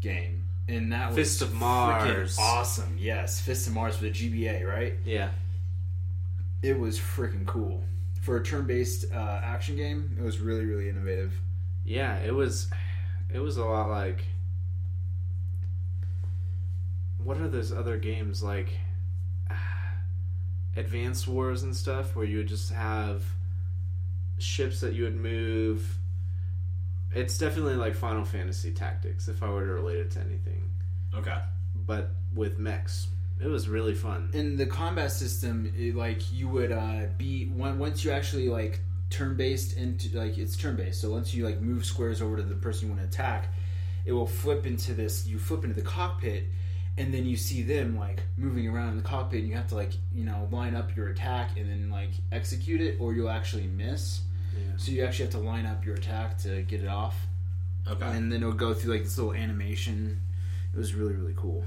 game, 0.00 0.48
and 0.66 0.92
that 0.92 1.14
was 1.14 1.42
of 1.42 1.54
Mars. 1.54 2.36
awesome. 2.40 2.96
Yes, 2.98 3.40
Fist 3.40 3.68
of 3.68 3.74
Mars 3.74 3.96
for 3.96 4.04
the 4.04 4.10
GBA, 4.10 4.66
right? 4.66 4.94
Yeah. 5.04 5.28
It 6.60 6.76
was 6.76 6.98
freaking 6.98 7.46
cool 7.46 7.84
for 8.20 8.36
a 8.36 8.42
turn-based 8.42 9.12
uh, 9.12 9.40
action 9.44 9.76
game. 9.76 10.16
It 10.18 10.24
was 10.24 10.40
really, 10.40 10.64
really 10.64 10.88
innovative. 10.88 11.34
Yeah, 11.84 12.18
it 12.18 12.34
was 12.34 12.68
it 13.32 13.38
was 13.38 13.58
a 13.58 13.64
lot 13.64 13.90
like 13.90 14.24
what 17.24 17.36
are 17.38 17.48
those 17.48 17.72
other 17.72 17.96
games 17.96 18.42
like 18.42 18.68
Advanced 20.76 21.28
Wars 21.28 21.62
and 21.62 21.74
stuff 21.74 22.16
where 22.16 22.24
you 22.24 22.38
would 22.38 22.48
just 22.48 22.72
have 22.72 23.22
ships 24.38 24.80
that 24.80 24.94
you 24.94 25.04
would 25.04 25.16
move 25.16 25.98
it's 27.14 27.36
definitely 27.36 27.76
like 27.76 27.94
Final 27.94 28.24
Fantasy 28.24 28.72
Tactics 28.72 29.28
if 29.28 29.42
I 29.42 29.50
were 29.50 29.66
to 29.66 29.72
relate 29.72 29.98
it 29.98 30.10
to 30.12 30.20
anything 30.20 30.70
Okay. 31.14 31.38
but 31.74 32.10
with 32.34 32.58
mechs 32.58 33.08
it 33.40 33.48
was 33.48 33.68
really 33.68 33.94
fun 33.94 34.30
in 34.32 34.56
the 34.56 34.66
combat 34.66 35.10
system, 35.10 35.72
it, 35.76 35.96
like 35.96 36.32
you 36.32 36.48
would 36.48 36.70
uh, 36.70 37.06
be 37.18 37.46
when, 37.46 37.78
once 37.78 38.04
you 38.04 38.12
actually 38.12 38.48
like 38.48 38.80
turn 39.10 39.36
based 39.36 39.76
into 39.76 40.16
like 40.16 40.38
it's 40.38 40.56
turn 40.56 40.76
based. 40.76 41.00
So 41.00 41.10
once 41.10 41.34
you 41.34 41.44
like 41.44 41.60
move 41.60 41.84
squares 41.84 42.22
over 42.22 42.36
to 42.36 42.42
the 42.42 42.54
person 42.54 42.86
you 42.88 42.94
want 42.94 43.02
to 43.02 43.08
attack, 43.08 43.52
it 44.04 44.12
will 44.12 44.28
flip 44.28 44.64
into 44.64 44.94
this. 44.94 45.26
You 45.26 45.38
flip 45.40 45.64
into 45.64 45.74
the 45.74 45.82
cockpit, 45.82 46.44
and 46.98 47.12
then 47.12 47.24
you 47.24 47.36
see 47.36 47.62
them 47.62 47.96
like 47.96 48.22
moving 48.36 48.68
around 48.68 48.90
in 48.90 48.96
the 48.96 49.02
cockpit, 49.02 49.40
and 49.40 49.48
you 49.48 49.54
have 49.56 49.68
to 49.68 49.74
like 49.74 49.92
you 50.14 50.24
know 50.24 50.48
line 50.50 50.74
up 50.74 50.94
your 50.96 51.08
attack 51.08 51.56
and 51.58 51.68
then 51.70 51.90
like 51.90 52.10
execute 52.30 52.80
it, 52.80 52.96
or 53.00 53.14
you'll 53.14 53.30
actually 53.30 53.66
miss. 53.66 54.20
Yeah. 54.54 54.76
So 54.76 54.92
you 54.92 55.04
actually 55.04 55.24
have 55.26 55.32
to 55.34 55.40
line 55.40 55.64
up 55.66 55.84
your 55.84 55.94
attack 55.94 56.36
to 56.38 56.62
get 56.62 56.82
it 56.82 56.88
off, 56.88 57.16
Okay. 57.88 58.04
and 58.06 58.30
then 58.30 58.42
it'll 58.42 58.52
go 58.52 58.74
through 58.74 58.92
like 58.94 59.04
this 59.04 59.16
little 59.16 59.32
animation. 59.34 60.20
It 60.74 60.78
was 60.78 60.94
really 60.94 61.14
really 61.14 61.34
cool. 61.36 61.64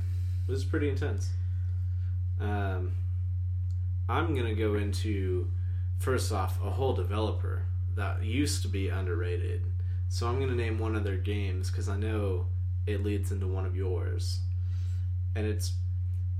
It 0.47 0.51
was 0.51 0.63
pretty 0.63 0.89
intense. 0.89 1.31
Um, 2.39 2.91
I'm 4.07 4.35
gonna 4.35 4.53
go 4.55 4.75
into 4.75 5.49
first 5.97 6.31
off 6.31 6.59
a 6.63 6.69
whole 6.69 6.93
developer 6.93 7.63
that 7.95 8.23
used 8.23 8.61
to 8.63 8.67
be 8.67 8.89
underrated. 8.89 9.63
So 10.09 10.27
I'm 10.27 10.39
gonna 10.39 10.53
name 10.55 10.77
one 10.77 10.95
of 10.95 11.03
their 11.03 11.17
games 11.17 11.71
because 11.71 11.89
I 11.89 11.97
know 11.97 12.45
it 12.85 13.03
leads 13.03 13.31
into 13.31 13.47
one 13.47 13.65
of 13.65 13.75
yours, 13.75 14.41
and 15.35 15.45
it's 15.45 15.73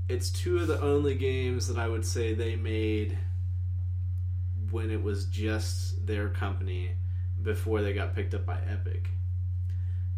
it's 0.08 0.30
two 0.30 0.58
of 0.58 0.68
the 0.68 0.80
only 0.80 1.14
games 1.14 1.68
that 1.68 1.78
I 1.78 1.88
would 1.88 2.04
say 2.04 2.32
they 2.32 2.56
made 2.56 3.18
when 4.70 4.90
it 4.90 5.02
was 5.02 5.26
just 5.26 6.06
their 6.06 6.28
company 6.28 6.92
before 7.42 7.82
they 7.82 7.92
got 7.92 8.14
picked 8.14 8.34
up 8.34 8.46
by 8.46 8.58
Epic, 8.68 9.10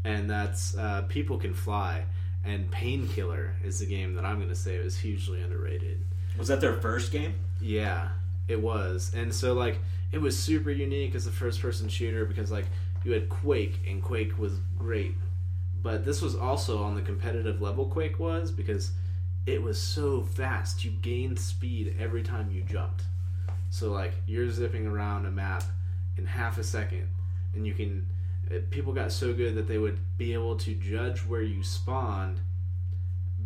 and 0.04 0.30
that's 0.30 0.76
uh, 0.76 1.02
People 1.08 1.38
Can 1.38 1.54
Fly 1.54 2.04
and 2.44 2.70
Painkiller 2.70 3.56
is 3.64 3.80
the 3.80 3.86
game 3.86 4.14
that 4.14 4.24
I'm 4.24 4.36
going 4.36 4.48
to 4.48 4.54
say 4.54 4.82
was 4.82 4.98
hugely 4.98 5.42
underrated. 5.42 6.04
Was 6.38 6.48
that 6.48 6.60
their 6.60 6.74
first 6.74 7.12
game? 7.12 7.34
Yeah, 7.60 8.08
it 8.46 8.60
was. 8.60 9.12
And 9.14 9.34
so 9.34 9.54
like 9.54 9.78
it 10.12 10.18
was 10.18 10.38
super 10.38 10.70
unique 10.70 11.14
as 11.14 11.26
a 11.26 11.30
first 11.30 11.60
person 11.60 11.88
shooter 11.88 12.24
because 12.24 12.50
like 12.50 12.66
you 13.04 13.12
had 13.12 13.28
Quake 13.28 13.80
and 13.88 14.02
Quake 14.02 14.38
was 14.38 14.54
great. 14.78 15.14
But 15.82 16.04
this 16.04 16.20
was 16.20 16.34
also 16.34 16.82
on 16.82 16.94
the 16.94 17.02
competitive 17.02 17.60
level 17.60 17.86
Quake 17.86 18.18
was 18.18 18.50
because 18.50 18.92
it 19.46 19.62
was 19.62 19.80
so 19.80 20.22
fast. 20.22 20.84
You 20.84 20.90
gained 20.90 21.38
speed 21.38 21.96
every 21.98 22.22
time 22.22 22.50
you 22.50 22.62
jumped. 22.62 23.04
So 23.70 23.90
like 23.90 24.14
you're 24.26 24.50
zipping 24.50 24.86
around 24.86 25.26
a 25.26 25.30
map 25.30 25.64
in 26.16 26.26
half 26.26 26.58
a 26.58 26.64
second 26.64 27.08
and 27.54 27.66
you 27.66 27.74
can 27.74 28.06
uh, 28.50 28.58
people 28.70 28.92
got 28.92 29.12
so 29.12 29.32
good 29.32 29.54
that 29.54 29.68
they 29.68 29.78
would 29.78 29.98
be 30.16 30.32
able 30.32 30.56
to 30.56 30.74
judge 30.74 31.20
where 31.20 31.42
you 31.42 31.62
spawned 31.62 32.40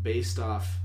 based 0.03 0.39
off 0.39 0.79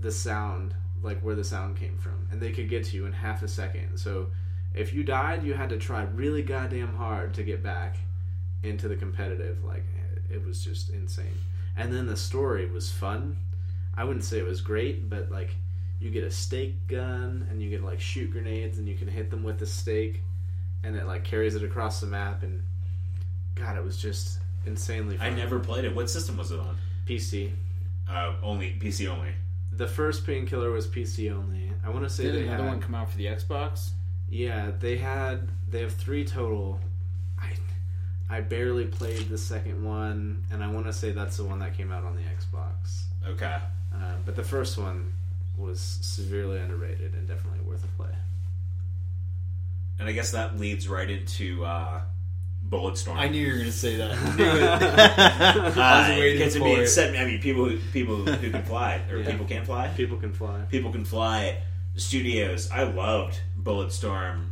the 0.00 0.10
sound 0.10 0.74
like 1.02 1.20
where 1.20 1.34
the 1.34 1.44
sound 1.44 1.76
came 1.76 1.98
from 1.98 2.26
and 2.30 2.40
they 2.40 2.52
could 2.52 2.68
get 2.68 2.84
to 2.84 2.96
you 2.96 3.06
in 3.06 3.12
half 3.12 3.42
a 3.42 3.48
second 3.48 3.98
so 3.98 4.28
if 4.74 4.94
you 4.94 5.04
died 5.04 5.44
you 5.44 5.52
had 5.52 5.68
to 5.68 5.76
try 5.76 6.02
really 6.02 6.42
goddamn 6.42 6.94
hard 6.96 7.34
to 7.34 7.42
get 7.42 7.62
back 7.62 7.96
into 8.62 8.88
the 8.88 8.96
competitive, 8.96 9.64
like 9.64 9.84
it 10.30 10.44
was 10.44 10.64
just 10.64 10.90
insane. 10.90 11.38
And 11.76 11.92
then 11.92 12.06
the 12.06 12.16
story 12.16 12.66
was 12.70 12.90
fun. 12.90 13.36
I 13.94 14.04
wouldn't 14.04 14.24
say 14.24 14.38
it 14.38 14.46
was 14.46 14.60
great, 14.60 15.08
but 15.08 15.30
like 15.30 15.50
you 16.00 16.10
get 16.10 16.24
a 16.24 16.30
stake 16.30 16.86
gun 16.88 17.46
and 17.50 17.62
you 17.62 17.70
get 17.70 17.82
like 17.82 18.00
shoot 18.00 18.30
grenades 18.30 18.78
and 18.78 18.86
you 18.86 18.94
can 18.94 19.08
hit 19.08 19.30
them 19.30 19.42
with 19.42 19.58
the 19.58 19.66
stake 19.66 20.20
and 20.84 20.96
it 20.96 21.06
like 21.06 21.24
carries 21.24 21.54
it 21.54 21.62
across 21.62 22.00
the 22.00 22.06
map 22.06 22.42
and 22.42 22.62
god 23.54 23.78
it 23.78 23.82
was 23.82 23.96
just 23.96 24.38
insanely 24.66 25.16
fun. 25.16 25.26
I 25.26 25.30
never 25.30 25.58
played 25.58 25.84
it. 25.84 25.94
What 25.94 26.10
system 26.10 26.36
was 26.36 26.50
it 26.50 26.60
on? 26.60 26.76
PC. 27.06 27.52
Uh, 28.08 28.34
only 28.42 28.76
PC 28.78 29.08
only. 29.08 29.30
The 29.72 29.86
first 29.86 30.26
painkiller 30.26 30.70
was 30.70 30.86
PC 30.86 31.32
only. 31.32 31.72
I 31.84 31.90
want 31.90 32.04
to 32.04 32.10
say 32.10 32.24
Did 32.24 32.34
they 32.34 32.42
another 32.42 32.64
had, 32.64 32.72
one 32.72 32.80
come 32.80 32.94
out 32.94 33.10
for 33.10 33.16
the 33.16 33.26
Xbox? 33.26 33.90
Yeah, 34.28 34.72
they 34.78 34.96
had 34.96 35.48
they 35.68 35.80
have 35.80 35.94
three 35.94 36.24
total. 36.24 36.80
I 38.28 38.38
I 38.38 38.40
barely 38.40 38.86
played 38.86 39.28
the 39.28 39.38
second 39.38 39.84
one, 39.84 40.44
and 40.50 40.62
I 40.62 40.70
want 40.70 40.86
to 40.86 40.92
say 40.92 41.12
that's 41.12 41.36
the 41.36 41.44
one 41.44 41.60
that 41.60 41.76
came 41.76 41.92
out 41.92 42.04
on 42.04 42.16
the 42.16 42.22
Xbox. 42.22 43.04
Okay. 43.28 43.56
Uh, 43.94 44.14
but 44.24 44.34
the 44.36 44.42
first 44.42 44.76
one 44.78 45.12
was 45.56 45.80
severely 45.80 46.58
underrated 46.58 47.14
and 47.14 47.26
definitely 47.28 47.60
worth 47.60 47.84
a 47.84 47.88
play. 48.02 48.14
And 49.98 50.08
I 50.08 50.12
guess 50.12 50.32
that 50.32 50.58
leads 50.58 50.88
right 50.88 51.08
into 51.08 51.64
uh, 51.64 52.00
Bulletstorm. 52.68 53.16
I 53.16 53.28
knew 53.28 53.40
you 53.40 53.52
were 53.52 53.58
going 53.58 53.66
to 53.66 53.72
say 53.72 53.96
that. 53.96 54.12
Uh, 55.76 56.06
was 56.08 56.18
waiting 56.18 56.38
because 56.38 56.56
I 56.56 56.58
for 56.58 56.64
mean, 56.64 56.80
it. 56.80 56.88
set- 56.88 57.16
I 57.16 57.24
mean, 57.24 57.40
people 57.40 57.64
who 57.66 57.78
people 57.92 58.16
who 58.16 58.50
can 58.50 58.62
fly 58.64 59.00
or 59.10 59.18
Yeah. 59.18 59.30
people 59.30 59.46
can't 59.46 59.64
fly. 59.64 59.88
People 59.96 60.16
can 60.18 60.32
fly. 60.32 60.62
People 60.70 60.90
can 60.92 61.04
fly. 61.04 61.62
Studios. 61.96 62.70
I 62.70 62.82
loved 62.82 63.40
Bulletstorm 63.62 64.48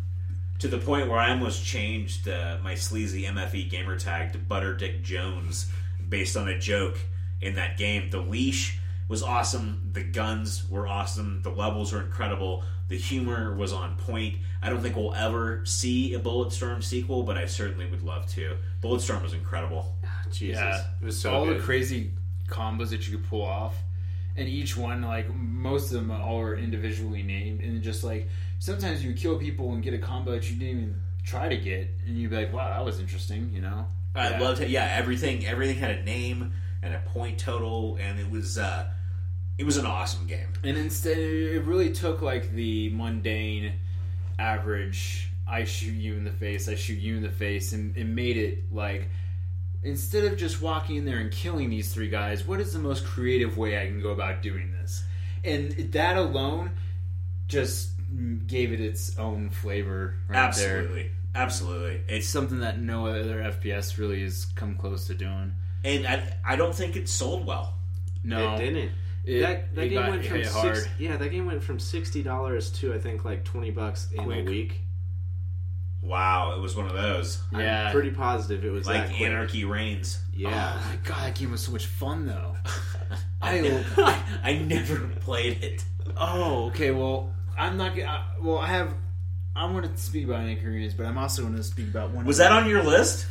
to 0.65 0.69
the 0.69 0.79
point 0.79 1.11
where 1.11 1.19
I 1.19 1.29
almost 1.29 1.63
changed 1.63 2.27
uh, 2.27 2.57
my 2.65 2.75
sleazy 2.75 3.25
MFE 3.25 3.69
gamer 3.69 3.99
tag 3.99 4.33
to 4.33 4.39
Butter 4.39 4.75
Dick 4.75 5.03
Jones 5.03 5.71
based 6.09 6.39
on 6.39 6.49
a 6.49 6.59
joke 6.59 6.97
in 7.43 7.57
that 7.57 7.77
game. 7.77 8.09
The 8.09 8.21
leash 8.21 8.79
was 9.07 9.23
awesome. 9.23 9.91
The 9.93 10.03
guns 10.03 10.67
were 10.71 10.87
awesome. 10.87 11.43
The 11.43 11.51
levels 11.51 11.93
were 11.93 12.01
incredible. 12.01 12.65
The 12.89 12.97
humor 12.97 13.55
was 13.55 13.75
on 13.75 13.97
point. 13.97 14.37
I 14.63 14.71
don't 14.71 14.81
think 14.81 14.97
we'll 14.97 15.15
ever 15.15 15.67
see 15.67 16.15
a 16.15 16.19
Bulletstorm 16.19 16.83
sequel, 16.83 17.25
but 17.25 17.37
I 17.37 17.45
certainly 17.45 17.85
would 17.91 18.03
love 18.03 18.27
to. 18.29 18.57
Bulletstorm 18.83 19.23
was 19.23 19.35
incredible. 19.35 19.95
Jesus, 20.33 20.57
yeah, 20.57 20.83
it 20.99 21.05
was 21.05 21.21
so 21.21 21.31
all 21.31 21.45
good. 21.45 21.59
the 21.59 21.63
crazy 21.63 22.11
combos 22.49 22.89
that 22.89 23.07
you 23.07 23.19
could 23.19 23.29
pull 23.29 23.43
off, 23.43 23.77
and 24.35 24.49
each 24.49 24.79
one 24.79 25.03
like 25.03 25.29
most 25.35 25.93
of 25.93 26.01
them 26.01 26.11
all 26.11 26.41
are 26.41 26.57
individually 26.57 27.23
named, 27.23 27.61
and 27.61 27.83
just 27.83 28.03
like 28.03 28.31
sometimes 28.65 29.05
you 29.05 29.13
kill 29.13 29.37
people 29.39 29.75
and 29.75 29.83
get 29.83 29.93
a 29.93 29.99
combo 29.99 30.31
that 30.31 30.49
you 30.51 30.57
didn't 30.57 30.77
even 30.77 31.01
try 31.23 31.51
to 31.51 31.57
get, 31.57 31.87
and 32.07 32.17
you'd 32.17 32.31
be 32.31 32.37
like, 32.37 32.51
"Wow, 32.53 32.71
that 32.71 32.83
was 32.83 32.99
interesting," 32.99 33.51
you 33.53 33.61
know? 33.61 33.87
I 34.15 34.31
Yeah. 34.31 34.41
loved 34.41 34.63
it. 34.63 34.71
Yeah, 34.71 34.85
everything 34.91 35.45
everything 35.45 35.77
had 35.77 35.91
a 35.99 36.03
name 36.03 36.55
and 36.83 36.95
a 36.95 37.01
point 37.01 37.39
total, 37.39 37.97
and 38.01 38.19
it 38.19 38.31
was 38.31 38.57
uh, 38.57 38.89
it 39.59 39.65
was 39.65 39.77
an 39.77 39.85
awesome 39.85 40.27
game. 40.27 40.49
And 40.63 40.79
instead, 40.79 41.19
it 41.19 41.63
really 41.65 41.93
took 41.93 42.23
like 42.23 42.53
the 42.53 42.89
mundane, 42.91 43.75
average. 44.39 45.31
I 45.47 45.65
shoot 45.65 45.93
you 45.93 46.15
in 46.15 46.25
the 46.25 46.33
face. 46.33 46.67
I 46.67 46.75
shoot 46.75 46.99
you 46.99 47.17
in 47.17 47.23
the 47.23 47.31
face, 47.31 47.75
and 47.75 47.95
it 47.99 48.05
made 48.07 48.39
it 48.39 48.73
like 48.73 49.11
instead 49.83 50.25
of 50.25 50.39
just 50.39 50.63
walking 50.63 50.97
in 50.97 51.05
there 51.05 51.19
and 51.19 51.31
killing 51.31 51.69
these 51.69 51.93
three 51.93 52.09
guys, 52.09 52.47
what 52.47 52.61
is 52.61 52.73
the 52.73 52.79
most 52.79 53.05
creative 53.05 53.59
way 53.59 53.79
I 53.79 53.87
can 53.89 54.01
go 54.01 54.11
about 54.13 54.41
doing 54.41 54.73
this? 54.73 55.05
And 55.45 55.73
that 55.93 56.17
alone 56.17 56.71
just 57.47 57.91
gave 58.47 58.73
it 58.73 58.81
its 58.81 59.19
own 59.19 59.51
flavor 59.51 60.15
right 60.29 60.55
there. 60.55 60.79
Absolutely, 60.79 61.11
absolutely. 61.35 61.95
It's 62.09 62.25
It's 62.25 62.29
something 62.29 62.61
that 62.61 62.81
no 62.81 63.07
other 63.07 63.39
FPS 63.43 63.99
really 63.99 64.23
has 64.23 64.45
come 64.55 64.77
close 64.77 65.07
to 65.09 65.15
doing. 65.15 65.53
and 65.85 66.07
I, 66.07 66.37
I 66.47 66.57
don't 66.57 66.75
think 66.75 66.97
it 66.97 67.09
sold 67.09 67.47
well. 67.47 67.75
No, 68.23 68.55
It 68.55 68.59
didn't. 68.59 68.91
It- 69.25 69.41
that 69.41 69.75
that 69.75 69.85
it 69.87 69.89
game 69.89 69.99
got 70.03 70.11
went 70.11 70.25
from 70.27 70.39
six, 70.45 70.53
hard. 70.53 70.91
yeah 70.99 71.17
that 71.17 71.31
game 71.31 71.47
went 71.47 71.63
from 71.63 71.79
sixty 71.79 72.23
dollars 72.23 72.71
to 72.73 72.93
I 72.93 72.99
think 72.99 73.25
like 73.25 73.43
twenty 73.45 73.71
bucks 73.71 74.09
in 74.13 74.23
Quick. 74.23 74.47
a 74.47 74.51
week. 74.51 74.81
Wow, 76.03 76.55
it 76.55 76.61
was 76.61 76.77
one 76.77 76.85
of 76.87 76.93
those 76.93 77.43
Yeah. 77.51 77.87
I'm 77.87 77.93
pretty 77.93 78.11
positive 78.11 78.63
it 78.65 78.71
was 78.71 78.87
like 78.87 79.07
that 79.09 79.17
quick. 79.17 79.23
Anarchy 79.23 79.65
Reigns. 79.65 80.21
Yeah, 80.35 80.79
Oh 80.79 80.89
my 80.91 80.97
god, 81.05 81.23
that 81.29 81.35
game 81.37 81.51
was 81.53 81.63
so 81.63 81.73
much 81.73 81.87
fun 81.87 82.27
though. 82.27 82.55
I 83.41 83.83
I 83.97 84.23
I 84.51 84.57
never 84.59 84.99
played 85.21 85.65
it. 85.65 85.83
Oh, 86.19 86.67
okay. 86.67 86.91
Well, 86.91 87.33
I'm 87.59 87.77
not. 87.77 87.95
gonna 87.97 88.09
I- 88.09 88.41
Well, 88.41 88.59
I 88.59 88.67
have. 88.69 88.95
I'm 89.57 89.73
going 89.73 89.89
to 89.89 89.97
speak 89.97 90.25
about 90.25 90.41
Anchorage, 90.41 90.97
but 90.97 91.07
I'm 91.07 91.17
also 91.17 91.43
going 91.43 91.55
to 91.55 91.63
speak 91.63 91.87
about 91.89 92.11
one. 92.11 92.25
Was 92.25 92.39
that 92.39 92.51
on 92.51 92.69
your 92.69 92.83
list? 92.83 93.27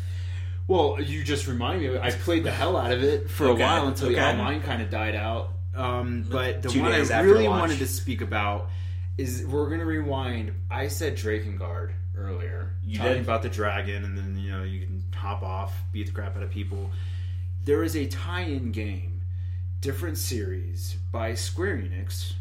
Well, 0.69 1.01
you 1.01 1.21
just 1.23 1.47
remind 1.47 1.81
me. 1.81 1.97
I 1.99 2.11
played 2.11 2.45
the 2.45 2.51
hell 2.51 2.77
out 2.77 2.93
of 2.93 3.03
it 3.03 3.29
for 3.29 3.47
Okay, 3.49 3.61
a 3.61 3.65
while 3.65 3.87
until 3.89 4.07
the 4.07 4.15
okay. 4.15 4.23
online 4.31 4.61
kind 4.61 4.81
of 4.81 4.89
died 4.89 5.15
out. 5.15 5.49
Um, 5.75 6.25
but 6.29 6.61
the 6.61 6.69
Two 6.69 6.81
one 6.81 6.93
I 6.93 7.19
really 7.21 7.47
wanted 7.49 7.79
to 7.79 7.87
speak 7.87 8.21
about 8.21 8.69
is 9.17 9.45
we're 9.45 9.67
going 9.67 9.79
to 9.79 9.85
rewind. 9.85 10.53
I 10.71 10.87
said 10.87 11.17
Drakengard 11.17 11.91
earlier, 12.17 12.73
You 12.83 12.99
talking 12.99 13.13
did? 13.13 13.21
about 13.23 13.41
the 13.41 13.49
dragon, 13.49 14.05
and 14.05 14.17
then 14.17 14.37
you 14.37 14.51
know 14.51 14.63
you 14.63 14.79
can 14.85 15.03
hop 15.13 15.43
off, 15.43 15.73
beat 15.91 16.05
the 16.05 16.13
crap 16.13 16.37
out 16.37 16.43
of 16.43 16.51
people. 16.51 16.89
There 17.65 17.83
is 17.83 17.97
a 17.97 18.05
tie-in 18.07 18.71
game, 18.71 19.21
different 19.81 20.17
series 20.17 20.95
by 21.11 21.33
Square 21.33 21.77
Enix. 21.79 22.33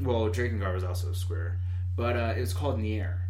Well, 0.00 0.28
Drakengard 0.30 0.74
was 0.74 0.84
also 0.84 1.12
Square, 1.12 1.58
but 1.96 2.16
uh, 2.16 2.34
it 2.36 2.40
was 2.40 2.52
called 2.52 2.78
Nier. 2.78 3.22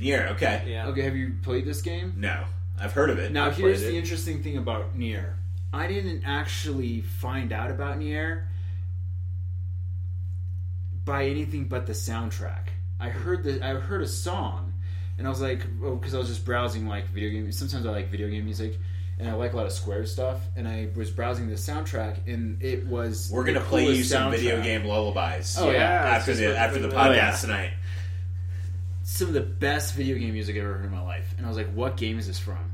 Yeah. 0.00 0.28
Okay. 0.32 0.64
yeah. 0.68 0.86
Okay, 0.88 1.02
have 1.02 1.16
you 1.16 1.34
played 1.42 1.64
this 1.64 1.82
game? 1.82 2.14
No, 2.16 2.44
I've 2.80 2.92
heard 2.92 3.10
of 3.10 3.18
it. 3.18 3.32
Now, 3.32 3.46
I 3.46 3.50
here's 3.50 3.82
the 3.82 3.88
it. 3.88 3.94
interesting 3.94 4.42
thing 4.42 4.56
about 4.56 4.94
Nier. 4.96 5.36
I 5.72 5.86
didn't 5.86 6.24
actually 6.24 7.00
find 7.00 7.52
out 7.52 7.70
about 7.70 7.98
Nier 7.98 8.48
by 11.04 11.26
anything 11.26 11.64
but 11.64 11.86
the 11.86 11.92
soundtrack. 11.92 12.68
I 12.98 13.08
heard 13.08 13.44
the 13.44 13.64
I 13.64 13.74
heard 13.74 14.02
a 14.02 14.06
song, 14.06 14.74
and 15.18 15.26
I 15.26 15.30
was 15.30 15.40
like, 15.40 15.62
oh, 15.82 15.96
because 15.96 16.14
I 16.14 16.18
was 16.18 16.28
just 16.28 16.44
browsing 16.44 16.86
like 16.86 17.06
video 17.08 17.30
game. 17.30 17.50
Sometimes 17.52 17.86
I 17.86 17.90
like 17.90 18.08
video 18.08 18.28
game 18.28 18.44
music, 18.44 18.78
and 19.18 19.28
I 19.28 19.34
like 19.34 19.52
a 19.52 19.56
lot 19.56 19.66
of 19.66 19.72
Square 19.72 20.06
stuff. 20.06 20.40
And 20.56 20.66
I 20.68 20.88
was 20.94 21.10
browsing 21.10 21.48
the 21.48 21.54
soundtrack, 21.54 22.26
and 22.26 22.62
it 22.62 22.86
was 22.86 23.30
We're 23.32 23.44
gonna 23.44 23.60
play 23.60 23.82
you 23.82 23.88
coolest 23.92 24.10
some 24.10 24.30
video 24.30 24.62
game 24.62 24.84
lullabies. 24.84 25.56
Oh, 25.58 25.70
yeah. 25.70 25.80
after 26.16 26.34
the 26.34 26.56
after 26.56 26.78
the 26.78 26.88
podcast 26.88 27.08
Oh, 27.08 27.12
yeah. 27.12 27.36
tonight. 27.36 27.70
some 29.02 29.28
of 29.28 29.34
the 29.34 29.40
best 29.40 29.94
video 29.94 30.18
game 30.18 30.32
music 30.32 30.56
I've 30.56 30.62
ever 30.64 30.74
heard 30.74 30.84
in 30.84 30.90
my 30.90 31.02
life. 31.02 31.34
And 31.36 31.46
I 31.46 31.48
was 31.48 31.56
like, 31.56 31.72
what 31.72 31.96
game 31.96 32.18
is 32.18 32.26
this 32.26 32.38
from? 32.38 32.72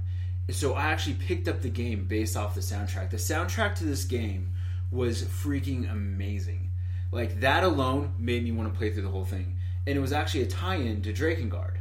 And 0.49 0.57
so 0.57 0.74
I 0.74 0.84
actually 0.86 1.14
picked 1.14 1.47
up 1.47 1.61
the 1.62 1.68
game 1.68 2.07
based 2.07 2.36
off 2.36 2.55
the 2.55 2.61
soundtrack. 2.62 3.11
The 3.11 3.16
soundtrack 3.18 3.76
to 3.76 3.84
this 3.84 4.05
game 4.05 4.53
was 4.90 5.22
freaking 5.22 5.90
amazing. 5.90 6.70
Like 7.12 7.40
that 7.40 7.62
alone 7.64 8.14
made 8.18 8.43
me 8.43 8.51
want 8.53 8.72
to 8.72 8.76
play 8.76 8.90
through 8.93 9.03
the 9.03 9.09
whole 9.11 9.24
thing. 9.24 9.57
And 9.86 9.97
it 9.97 10.01
was 10.01 10.12
actually 10.12 10.43
a 10.43 10.47
tie-in 10.47 11.03
to 11.03 11.12
Drakengard. 11.12 11.74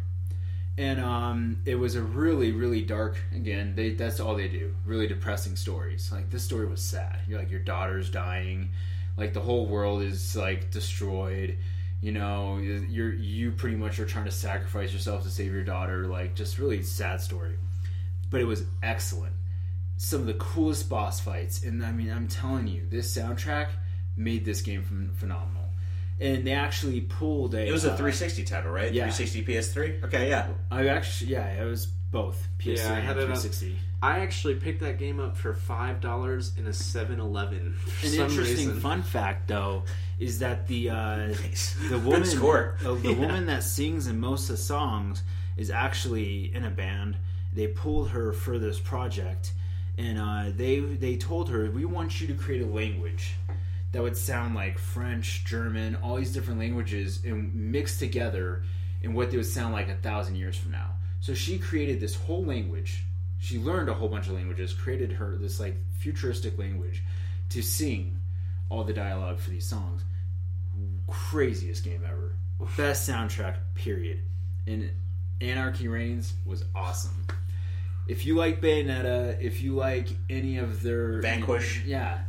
And 0.78 1.00
um, 1.02 1.58
it 1.66 1.76
was 1.76 1.96
a 1.96 2.02
really, 2.02 2.52
really 2.52 2.82
dark. 2.82 3.18
Again, 3.36 3.76
they, 3.76 3.92
that's 3.92 4.20
all 4.20 4.36
they 4.36 4.48
do. 4.48 4.74
Really 4.86 5.08
depressing 5.08 5.56
stories. 5.56 6.12
Like 6.12 6.30
this 6.30 6.44
story 6.44 6.66
was 6.66 6.82
sad. 6.82 7.20
You're 7.28 7.40
like 7.40 7.52
your 7.52 7.60
daughter's 7.60 8.10
dying. 8.10 8.70
Like 9.18 9.34
the 9.34 9.42
whole 9.42 9.68
world 9.68 10.02
is 10.02 10.36
like 10.36 10.72
destroyed 10.72 11.58
you 12.02 12.12
know 12.12 12.58
you're 12.58 13.14
you 13.14 13.52
pretty 13.52 13.76
much 13.76 14.00
are 14.00 14.06
trying 14.06 14.26
to 14.26 14.32
sacrifice 14.32 14.92
yourself 14.92 15.24
to 15.24 15.30
save 15.30 15.54
your 15.54 15.64
daughter 15.64 16.08
like 16.08 16.36
just 16.36 16.58
really 16.58 16.82
sad 16.82 17.22
story 17.22 17.56
but 18.30 18.42
it 18.42 18.46
was 18.46 18.66
excellent 18.82 19.34
some 19.98 20.22
of 20.22 20.26
the 20.26 20.34
coolest 20.34 20.90
boss 20.90 21.20
fights 21.20 21.64
and 21.64 21.86
i 21.86 21.92
mean 21.92 22.12
i'm 22.12 22.28
telling 22.28 22.68
you 22.68 22.86
this 22.90 23.16
soundtrack 23.16 23.68
made 24.18 24.44
this 24.44 24.62
game 24.62 25.14
phenomenal 25.16 25.61
and 26.22 26.46
they 26.46 26.52
actually 26.54 27.02
pulled 27.02 27.54
a 27.56 27.68
It 27.68 27.72
was 27.72 27.84
a 27.86 27.92
uh, 27.94 27.98
360 27.98 28.44
title, 28.44 28.72
right? 28.72 28.94
yeah. 28.94 29.10
360 29.10 29.44
PS3. 29.46 30.04
Okay, 30.06 30.30
yeah. 30.30 30.48
i 30.70 30.88
actually 30.88 31.32
yeah 31.32 31.48
it 31.62 31.66
was 31.66 31.88
both 32.12 32.48
ps3 32.60 32.78
Yeah, 32.78 32.94
I 32.94 32.98
and 32.98 33.08
had 33.08 33.18
it 33.18 33.22
on- 33.30 33.36
360 33.36 33.76
I 34.04 34.22
actually 34.22 34.56
picked 34.56 34.80
that 34.82 34.98
game 34.98 35.20
up 35.20 35.38
for 35.38 35.54
five 35.54 36.02
dollars 36.02 36.54
in 36.58 36.66
a 36.66 36.72
7-Eleven. 36.72 37.74
For 37.78 38.06
an 38.08 38.12
some 38.14 38.30
interesting 38.30 38.68
reason. 38.70 38.82
fun 38.82 39.04
fact 39.04 39.48
though 39.48 39.84
is 40.20 40.40
that 40.40 40.68
the 40.68 40.90
uh, 40.90 41.18
Nice. 41.28 41.76
the 41.84 41.90
Good 41.90 42.06
woman 42.06 42.26
score. 42.26 42.78
uh, 42.86 42.94
the 42.96 43.12
Yeah. 43.14 43.20
woman 43.20 43.46
that 43.46 43.62
sings 43.64 44.08
in 44.08 44.20
most 44.20 44.50
of 44.50 44.56
the 44.58 44.62
songs 44.62 45.22
is 45.58 45.70
actually 45.70 46.52
in 46.56 46.64
a 46.66 46.70
band 46.72 47.18
they 47.54 47.68
pulled 47.68 48.10
her 48.10 48.32
for 48.34 48.58
this 48.58 48.80
project 48.80 49.52
and 50.00 50.18
uh, 50.18 50.46
they 50.56 50.80
they 50.80 51.16
told 51.18 51.50
her 51.50 51.70
we 51.70 51.86
want 51.86 52.20
you 52.20 52.26
to 52.28 52.34
create 52.34 52.62
a 52.64 52.66
language 52.66 53.34
that 53.92 54.02
would 54.02 54.18
sound 54.18 54.56
like 54.56 54.78
french 54.78 55.44
german 55.46 55.96
all 55.98 56.16
these 56.16 56.34
different 56.34 56.60
languages 56.60 57.22
and 57.26 57.54
mixed 57.54 58.00
together 58.00 58.64
in 59.02 59.14
what 59.14 59.32
they 59.32 59.38
would 59.38 59.46
sound 59.46 59.74
like 59.74 59.90
a 59.90 59.96
thousand 59.96 60.36
years 60.36 60.58
from 60.58 60.72
now 60.72 60.92
so 61.20 61.34
she 61.34 61.58
created 61.58 62.00
this 62.00 62.16
whole 62.16 62.44
language 62.44 63.04
she 63.40 63.58
learned 63.58 63.90
a 63.90 63.94
whole 63.94 64.08
bunch 64.08 64.28
of 64.28 64.34
languages 64.34 64.74
created 64.74 65.12
her 65.12 65.36
this 65.38 65.60
like 65.60 65.76
futuristic 65.98 66.58
language 66.58 67.04
to 67.50 67.62
sing 67.62 68.18
all 68.70 68.84
the 68.84 68.94
dialogue 68.94 69.40
for 69.40 69.50
these 69.50 69.66
songs 69.66 70.04
craziest 71.12 71.84
game 71.84 72.04
ever. 72.08 72.36
Best 72.78 73.10
soundtrack, 73.10 73.58
period. 73.76 74.20
And 74.68 74.92
Anarchy 75.40 75.88
Reigns 75.88 76.34
was 76.46 76.64
awesome. 76.76 77.26
If 78.08 78.26
you 78.26 78.36
like 78.36 78.62
Bayonetta, 78.62 79.40
if 79.42 79.62
you 79.62 79.76
like 79.76 80.10
any 80.30 80.58
of 80.58 80.82
their 80.82 81.22
Vanquish. 81.22 81.84
yeah. 81.86 82.20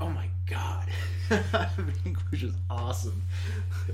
Oh 0.00 0.08
my 0.08 0.26
god, 0.50 0.86
Vanquish 1.28 2.42
is 2.42 2.54
awesome. 2.70 3.22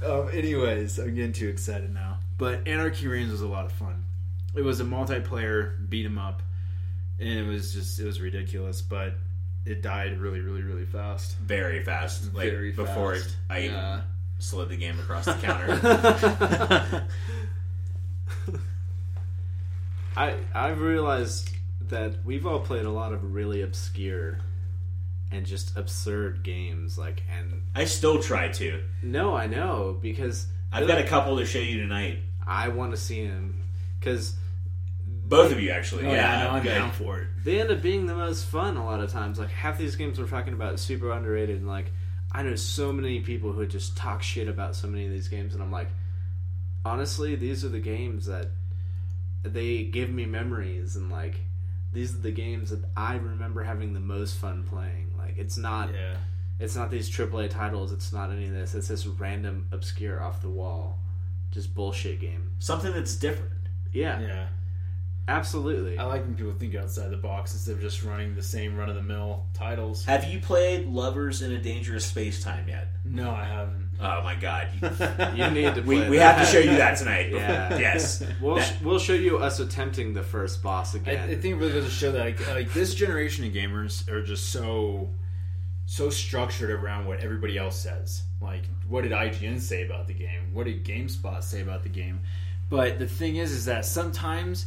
Um, 0.04 0.28
anyways, 0.32 0.98
I'm 0.98 1.14
getting 1.14 1.32
too 1.32 1.48
excited 1.48 1.92
now. 1.92 2.18
But 2.38 2.66
Anarchy 2.66 3.06
Reigns 3.08 3.30
was 3.30 3.40
a 3.42 3.48
lot 3.48 3.64
of 3.66 3.72
fun. 3.72 4.04
It 4.54 4.62
was 4.62 4.80
a 4.80 4.84
multiplayer 4.84 5.72
beat 5.88 6.06
'em 6.06 6.18
up, 6.18 6.42
and 7.18 7.28
it 7.28 7.46
was 7.46 7.72
just 7.74 7.98
it 8.00 8.04
was 8.04 8.20
ridiculous. 8.20 8.82
But 8.82 9.14
it 9.66 9.82
died 9.82 10.18
really, 10.18 10.40
really, 10.40 10.62
really 10.62 10.84
fast. 10.86 11.36
Very 11.38 11.82
fast. 11.82 12.34
Like 12.34 12.50
Very 12.50 12.70
before 12.72 13.16
fast. 13.16 13.36
I 13.50 13.60
even 13.60 13.74
Yeah. 13.76 14.00
slid 14.38 14.68
the 14.68 14.76
game 14.76 14.98
across 15.00 15.24
the 15.24 15.34
counter. 15.34 17.06
I 20.16 20.36
I've 20.54 20.80
realized 20.80 21.50
that 21.88 22.24
we've 22.24 22.46
all 22.46 22.60
played 22.60 22.84
a 22.84 22.90
lot 22.90 23.12
of 23.12 23.34
really 23.34 23.62
obscure 23.62 24.38
and 25.30 25.44
just 25.46 25.76
absurd 25.76 26.42
games. 26.42 26.96
Like, 26.98 27.22
and 27.30 27.62
I 27.74 27.84
still 27.84 28.22
try 28.22 28.48
to. 28.48 28.82
no, 29.02 29.34
I 29.34 29.46
know 29.46 29.98
because 30.00 30.46
I've 30.72 30.86
got 30.86 30.98
a 30.98 31.04
couple 31.04 31.36
to 31.38 31.46
show 31.46 31.58
you 31.58 31.78
tonight. 31.78 32.18
I 32.46 32.68
want 32.68 32.90
to 32.92 32.96
see 32.96 33.26
them 33.26 33.60
because 33.98 34.34
Both 35.26 35.50
of 35.52 35.60
you, 35.60 35.70
actually. 35.70 36.06
Oh, 36.06 36.10
yeah, 36.12 36.44
no, 36.44 36.50
I'm 36.50 36.62
good. 36.62 36.68
down 36.74 36.90
for 36.92 37.18
it. 37.20 37.28
they 37.44 37.60
end 37.60 37.70
up 37.70 37.80
being 37.80 38.06
the 38.06 38.14
most 38.16 38.44
fun 38.46 38.76
a 38.76 38.84
lot 38.84 39.00
of 39.00 39.10
times. 39.10 39.38
Like 39.38 39.50
half 39.50 39.78
these 39.78 39.96
games 39.96 40.18
we're 40.18 40.26
talking 40.28 40.52
about 40.52 40.78
super 40.78 41.10
underrated, 41.10 41.58
and 41.58 41.66
like 41.68 41.90
I 42.32 42.42
know 42.42 42.54
so 42.56 42.92
many 42.92 43.20
people 43.20 43.52
who 43.52 43.66
just 43.66 43.96
talk 43.96 44.22
shit 44.22 44.48
about 44.48 44.74
so 44.76 44.88
many 44.88 45.06
of 45.06 45.12
these 45.12 45.28
games, 45.28 45.54
and 45.54 45.62
I'm 45.62 45.72
like, 45.72 45.88
honestly, 46.84 47.34
these 47.36 47.64
are 47.64 47.68
the 47.70 47.80
games 47.80 48.26
that 48.26 48.48
they 49.42 49.84
give 49.84 50.10
me 50.10 50.26
memories, 50.26 50.96
and 50.96 51.10
like 51.10 51.36
these 51.92 52.14
are 52.14 52.18
the 52.18 52.32
games 52.32 52.70
that 52.70 52.82
I 52.96 53.14
remember 53.16 53.62
having 53.62 53.92
the 53.94 54.00
most 54.00 54.36
fun 54.36 54.64
playing. 54.64 55.03
Like 55.36 55.44
it's 55.44 55.56
not, 55.56 55.92
Yeah. 55.92 56.16
it's 56.60 56.76
not 56.76 56.90
these 56.90 57.10
AAA 57.10 57.48
titles. 57.50 57.92
It's 57.92 58.12
not 58.12 58.30
any 58.30 58.46
of 58.46 58.52
this. 58.52 58.74
It's 58.74 58.88
this 58.88 59.06
random, 59.06 59.66
obscure, 59.72 60.22
off 60.22 60.40
the 60.40 60.48
wall, 60.48 60.98
just 61.50 61.74
bullshit 61.74 62.20
game. 62.20 62.52
Something 62.58 62.92
that's 62.92 63.16
different. 63.16 63.52
Yeah, 63.92 64.20
Yeah. 64.20 64.46
absolutely. 65.28 65.98
I 65.98 66.04
like 66.04 66.22
when 66.22 66.34
people 66.34 66.52
think 66.52 66.74
outside 66.74 67.10
the 67.10 67.16
box 67.16 67.52
instead 67.54 67.72
of 67.76 67.80
just 67.80 68.02
running 68.02 68.34
the 68.34 68.42
same 68.42 68.76
run 68.76 68.88
of 68.88 68.94
the 68.96 69.02
mill 69.02 69.46
titles. 69.54 70.04
Have 70.04 70.24
you 70.24 70.38
played 70.40 70.86
Lovers 70.86 71.42
in 71.42 71.52
a 71.52 71.58
Dangerous 71.58 72.04
Space 72.04 72.42
Time 72.42 72.68
yet? 72.68 72.88
No, 73.04 73.30
I 73.30 73.44
haven't. 73.44 73.90
Oh 74.00 74.22
my 74.22 74.34
god. 74.34 74.68
You 75.36 75.50
need 75.50 75.74
to. 75.76 75.80
we 75.86 75.96
play 75.98 76.10
we 76.10 76.16
that. 76.18 76.36
have 76.38 76.46
to 76.46 76.52
show 76.52 76.58
you 76.58 76.76
that 76.76 76.98
tonight. 76.98 77.30
Yeah. 77.32 77.78
yes. 77.78 78.22
We'll, 78.40 78.56
That- 78.56 78.82
we'll 78.82 78.98
show 78.98 79.12
you 79.14 79.38
us 79.38 79.60
attempting 79.60 80.12
the 80.12 80.22
first 80.22 80.62
boss 80.62 80.94
again. 80.94 81.30
I 81.30 81.34
think 81.36 81.54
it 81.54 81.56
really 81.56 81.72
does 81.72 81.84
to 81.84 81.90
show 81.90 82.12
that 82.12 82.24
like, 82.24 82.48
like 82.48 82.72
this 82.72 82.94
generation 82.94 83.44
of 83.46 83.52
gamers 83.52 84.08
are 84.10 84.22
just 84.22 84.50
so 84.50 85.08
so 85.86 86.10
structured 86.10 86.70
around 86.70 87.06
what 87.06 87.20
everybody 87.20 87.58
else 87.58 87.78
says. 87.78 88.22
Like, 88.40 88.64
what 88.88 89.02
did 89.02 89.12
IGN 89.12 89.60
say 89.60 89.84
about 89.84 90.06
the 90.06 90.14
game? 90.14 90.52
What 90.52 90.64
did 90.64 90.84
GameSpot 90.84 91.42
say 91.42 91.60
about 91.60 91.82
the 91.82 91.88
game? 91.88 92.20
But 92.70 92.98
the 92.98 93.06
thing 93.06 93.36
is, 93.36 93.52
is 93.52 93.64
that 93.66 93.84
sometimes 93.84 94.66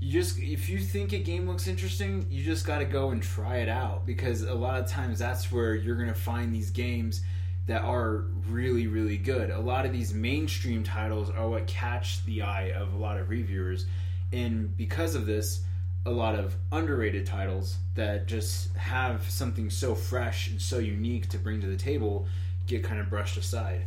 you 0.00 0.12
just 0.12 0.38
if 0.38 0.68
you 0.68 0.78
think 0.78 1.12
a 1.12 1.18
game 1.18 1.48
looks 1.48 1.66
interesting, 1.66 2.26
you 2.30 2.44
just 2.44 2.66
got 2.66 2.78
to 2.78 2.84
go 2.84 3.10
and 3.10 3.22
try 3.22 3.56
it 3.56 3.68
out 3.68 4.06
because 4.06 4.42
a 4.42 4.54
lot 4.54 4.80
of 4.80 4.86
times 4.86 5.18
that's 5.18 5.50
where 5.50 5.74
you're 5.74 5.96
gonna 5.96 6.14
find 6.14 6.54
these 6.54 6.70
games 6.70 7.22
that 7.66 7.82
are 7.82 8.26
really 8.48 8.86
really 8.86 9.16
good. 9.16 9.50
A 9.50 9.58
lot 9.58 9.86
of 9.86 9.92
these 9.92 10.14
mainstream 10.14 10.84
titles 10.84 11.30
are 11.30 11.48
what 11.48 11.66
catch 11.66 12.24
the 12.26 12.42
eye 12.42 12.70
of 12.70 12.94
a 12.94 12.96
lot 12.96 13.18
of 13.18 13.28
reviewers, 13.28 13.86
and 14.32 14.76
because 14.76 15.14
of 15.14 15.26
this, 15.26 15.62
a 16.08 16.10
lot 16.10 16.34
of 16.34 16.56
underrated 16.72 17.26
titles 17.26 17.76
that 17.94 18.26
just 18.26 18.74
have 18.76 19.28
something 19.28 19.68
so 19.68 19.94
fresh 19.94 20.48
and 20.48 20.60
so 20.60 20.78
unique 20.78 21.28
to 21.28 21.38
bring 21.38 21.60
to 21.60 21.66
the 21.66 21.76
table 21.76 22.26
get 22.66 22.82
kind 22.82 22.98
of 22.98 23.10
brushed 23.10 23.36
aside. 23.36 23.82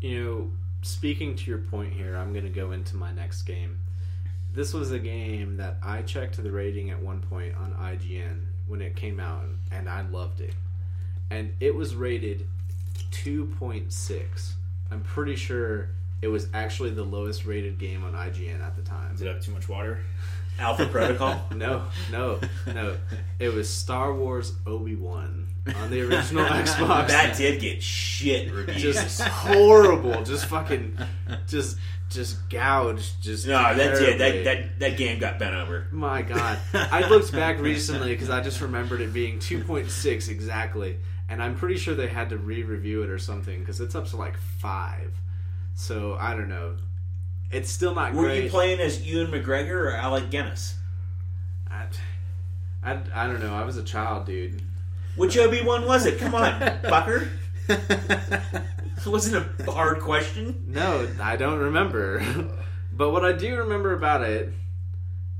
you 0.00 0.24
know, 0.24 0.50
speaking 0.82 1.34
to 1.34 1.50
your 1.50 1.58
point 1.58 1.92
here, 1.92 2.16
I'm 2.16 2.32
going 2.32 2.44
to 2.44 2.50
go 2.50 2.70
into 2.70 2.96
my 2.96 3.12
next 3.12 3.42
game. 3.42 3.80
This 4.54 4.72
was 4.72 4.92
a 4.92 4.98
game 5.00 5.56
that 5.56 5.78
I 5.82 6.02
checked 6.02 6.40
the 6.40 6.52
rating 6.52 6.90
at 6.90 7.00
one 7.02 7.20
point 7.20 7.56
on 7.56 7.72
IGN 7.72 8.42
when 8.68 8.80
it 8.80 8.94
came 8.94 9.18
out, 9.18 9.44
and 9.72 9.88
I 9.88 10.02
loved 10.02 10.40
it. 10.40 10.54
And 11.30 11.54
it 11.58 11.74
was 11.74 11.96
rated 11.96 12.46
2.6. 13.10 14.52
I'm 14.90 15.02
pretty 15.02 15.34
sure 15.34 15.90
it 16.22 16.28
was 16.28 16.46
actually 16.54 16.90
the 16.90 17.04
lowest 17.04 17.44
rated 17.44 17.78
game 17.78 18.04
on 18.04 18.14
IGN 18.14 18.60
at 18.60 18.76
the 18.76 18.82
time. 18.82 19.16
Did 19.16 19.26
it 19.26 19.34
have 19.34 19.44
too 19.44 19.52
much 19.52 19.68
water? 19.68 20.00
Alpha 20.58 20.86
Protocol. 20.90 21.40
No, 21.54 21.84
no, 22.10 22.40
no. 22.66 22.96
It 23.38 23.52
was 23.54 23.68
Star 23.68 24.12
Wars 24.14 24.52
Obi 24.66 24.96
Wan 24.96 25.46
on 25.76 25.90
the 25.90 26.00
original 26.02 26.44
Xbox. 26.46 27.08
that 27.08 27.36
did 27.36 27.60
get 27.60 27.82
shit 27.82 28.52
reviews. 28.52 28.82
just 28.82 29.20
horrible. 29.20 30.22
Just 30.24 30.46
fucking, 30.46 30.98
just, 31.46 31.76
just 32.08 32.48
gouged. 32.48 33.22
Just 33.22 33.46
no, 33.46 33.74
that 33.74 33.98
did. 33.98 34.18
That, 34.20 34.44
that 34.44 34.78
that 34.80 34.96
game 34.96 35.18
got 35.18 35.38
bent 35.38 35.54
over. 35.54 35.86
My 35.92 36.22
God, 36.22 36.58
I 36.72 37.08
looked 37.08 37.32
back 37.32 37.58
recently 37.60 38.12
because 38.14 38.30
I 38.30 38.40
just 38.40 38.60
remembered 38.60 39.00
it 39.00 39.12
being 39.12 39.38
two 39.38 39.62
point 39.62 39.90
six 39.90 40.28
exactly, 40.28 40.96
and 41.28 41.42
I'm 41.42 41.54
pretty 41.56 41.76
sure 41.76 41.94
they 41.94 42.08
had 42.08 42.30
to 42.30 42.38
re-review 42.38 43.02
it 43.02 43.10
or 43.10 43.18
something 43.18 43.60
because 43.60 43.80
it's 43.80 43.94
up 43.94 44.06
to 44.08 44.16
like 44.16 44.36
five. 44.60 45.12
So 45.74 46.16
I 46.18 46.34
don't 46.34 46.48
know. 46.48 46.76
It's 47.50 47.70
still 47.70 47.94
not 47.94 48.12
great. 48.12 48.20
Were 48.20 48.28
great. 48.28 48.44
you 48.44 48.50
playing 48.50 48.80
as 48.80 49.06
Ewan 49.06 49.30
McGregor 49.30 49.70
or 49.86 49.92
Alec 49.92 50.30
Guinness? 50.30 50.76
I, 51.70 51.86
I, 52.82 52.98
I 53.14 53.26
don't 53.26 53.40
know. 53.40 53.54
I 53.54 53.64
was 53.64 53.76
a 53.76 53.82
child, 53.82 54.26
dude. 54.26 54.62
Which 55.16 55.36
Obi 55.36 55.62
Wan 55.62 55.86
was 55.86 56.06
it? 56.06 56.18
Come 56.18 56.34
on, 56.34 56.60
fucker. 56.84 57.28
It 58.98 59.06
wasn't 59.06 59.46
a 59.60 59.70
hard 59.70 60.00
question. 60.00 60.64
No, 60.66 61.08
I 61.20 61.36
don't 61.36 61.60
remember. 61.60 62.20
but 62.92 63.10
what 63.10 63.24
I 63.24 63.32
do 63.32 63.56
remember 63.58 63.92
about 63.92 64.22
it 64.22 64.52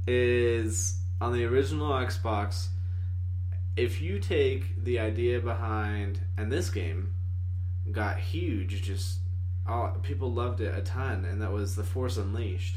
is 0.06 0.96
on 1.20 1.32
the 1.32 1.44
original 1.44 1.90
Xbox, 1.90 2.68
if 3.76 4.00
you 4.00 4.20
take 4.20 4.84
the 4.84 5.00
idea 5.00 5.40
behind, 5.40 6.20
and 6.36 6.52
this 6.52 6.70
game 6.70 7.14
got 7.90 8.18
huge, 8.18 8.80
just 8.82 9.18
all, 9.68 9.88
people 10.02 10.32
loved 10.32 10.60
it 10.60 10.76
a 10.76 10.80
ton, 10.82 11.24
and 11.24 11.40
that 11.42 11.52
was 11.52 11.76
The 11.76 11.84
Force 11.84 12.16
Unleashed. 12.16 12.76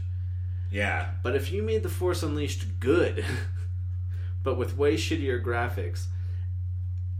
Yeah. 0.69 1.09
But 1.23 1.35
if 1.35 1.51
you 1.51 1.63
made 1.63 1.83
The 1.83 1.89
Force 1.89 2.21
Unleashed 2.23 2.79
good, 2.79 3.25
but 4.43 4.57
with 4.57 4.77
way 4.77 4.95
shittier 4.95 5.43
graphics, 5.43 6.05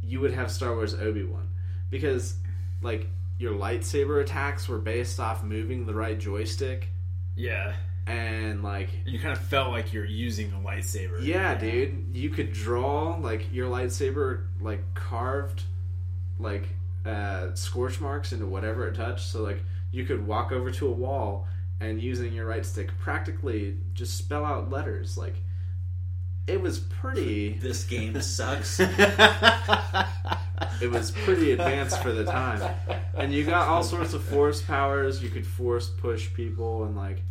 you 0.04 0.20
would 0.20 0.34
have 0.34 0.52
Star 0.52 0.74
Wars 0.76 0.94
Obi 0.94 1.24
Wan. 1.24 1.50
Because, 1.90 2.36
like, 2.82 3.08
your 3.38 3.54
lightsaber 3.54 4.22
attacks 4.22 4.68
were 4.68 4.78
based 4.80 5.20
off 5.20 5.44
moving 5.44 5.86
the 5.86 5.94
right 5.94 6.18
joystick, 6.18 6.90
Yeah. 7.36 7.74
and, 8.08 8.64
like, 8.64 8.90
You 9.06 9.20
kind 9.20 9.34
of 9.36 9.44
felt 9.44 9.72
like 9.72 9.94
you're 9.94 10.06
using 10.06 10.52
a 10.54 10.58
lightsaber. 10.60 11.24
yeah, 11.26 11.56
dude, 11.56 12.06
you 12.14 12.30
could 12.30 12.54
draw, 12.54 13.16
like, 13.18 13.52
your 13.54 13.70
lightsaber, 13.70 14.46
like, 14.60 14.94
carved, 14.94 15.64
like, 16.40 16.64
uh, 17.06 17.54
scorch 17.56 18.00
marks 18.00 18.32
into 18.32 18.46
whatever 18.46 18.88
it 18.88 18.96
touched. 18.96 19.28
So, 19.28 19.42
like, 19.42 19.62
you 19.92 20.06
could 20.06 20.26
walk 20.26 20.52
over 20.52 20.72
to 20.72 20.88
a 20.88 20.92
wall 20.92 21.48
and 21.80 22.02
using 22.02 22.34
your 22.34 22.46
right 22.46 22.66
stick 22.66 22.90
practically 23.00 23.78
just 23.94 24.18
spell 24.18 24.46
out 24.46 24.70
letters. 24.70 25.18
Like, 25.18 25.36
it 26.48 26.62
was 26.62 26.80
pretty. 26.80 27.54
This 27.62 27.84
game 27.86 28.20
sucks. 28.22 28.80
It 30.82 30.90
was 30.90 31.12
pretty 31.12 31.52
advanced 31.52 32.02
for 32.02 32.12
the 32.12 32.24
time. 32.24 32.62
And 33.16 33.32
you 33.34 33.44
got 33.44 33.68
all 33.68 33.84
sorts 33.84 34.14
of 34.14 34.24
force 34.24 34.62
powers. 34.62 35.22
You 35.22 35.30
could 35.30 35.46
force 35.46 35.90
push 35.90 36.32
people 36.34 36.86
and 36.86 36.96
like 36.96 37.22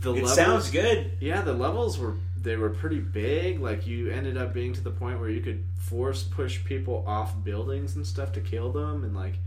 the 0.00 0.10
It 0.12 0.16
levels. 0.16 0.34
sounds 0.34 0.70
good. 0.70 1.12
Yeah, 1.20 1.42
the 1.42 1.52
levels 1.52 1.98
were 1.98 2.14
they 2.42 2.56
were 2.56 2.70
pretty 2.70 3.00
big. 3.00 3.60
Like 3.60 3.86
you 3.86 4.10
ended 4.10 4.36
up 4.36 4.52
being 4.54 4.72
to 4.74 4.80
the 4.80 4.90
point 4.90 5.20
where 5.20 5.28
you 5.30 5.40
could 5.40 5.64
force 5.76 6.22
push 6.22 6.64
people 6.64 7.04
off 7.06 7.42
buildings 7.44 7.96
and 7.96 8.06
stuff 8.06 8.32
to 8.32 8.40
kill 8.40 8.72
them, 8.72 9.04
and 9.04 9.14
like 9.16 9.38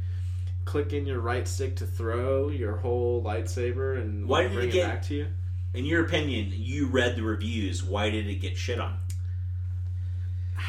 click 0.66 0.94
in 0.94 1.06
your 1.06 1.20
right 1.20 1.48
stick 1.48 1.76
to 1.78 1.86
throw 1.86 2.50
your 2.50 2.78
whole 2.78 3.24
lightsaber 3.24 4.00
and 4.00 4.28
Why 4.28 4.42
like, 4.44 4.50
did 4.50 4.56
bring 4.56 4.70
it 4.70 4.74
get- 4.74 4.88
back 4.90 5.02
to 5.04 5.16
you. 5.16 5.28
In 5.74 5.86
your 5.86 6.04
opinion, 6.04 6.52
you 6.54 6.88
read 6.88 7.16
the 7.16 7.24
reviews. 7.24 7.82
Why 7.82 8.10
did 8.10 8.28
it 8.28 8.36
get 8.42 8.58
shit 8.58 8.80
on? 8.80 8.98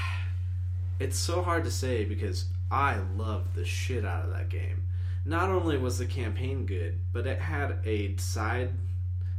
It's 1.01 1.19
so 1.19 1.43
hard 1.43 1.65
to 1.65 1.71
say 1.71 2.05
because 2.05 2.47
I 2.71 2.99
loved 3.17 3.55
the 3.55 3.65
shit 3.65 4.05
out 4.05 4.25
of 4.25 4.31
that 4.31 4.49
game. 4.49 4.85
Not 5.25 5.51
only 5.51 5.77
was 5.77 5.99
the 5.99 6.07
campaign 6.07 6.65
good, 6.67 7.01
but 7.13 7.27
it 7.27 7.41
had 7.41 7.79
a 7.85 8.17
side, 8.17 8.71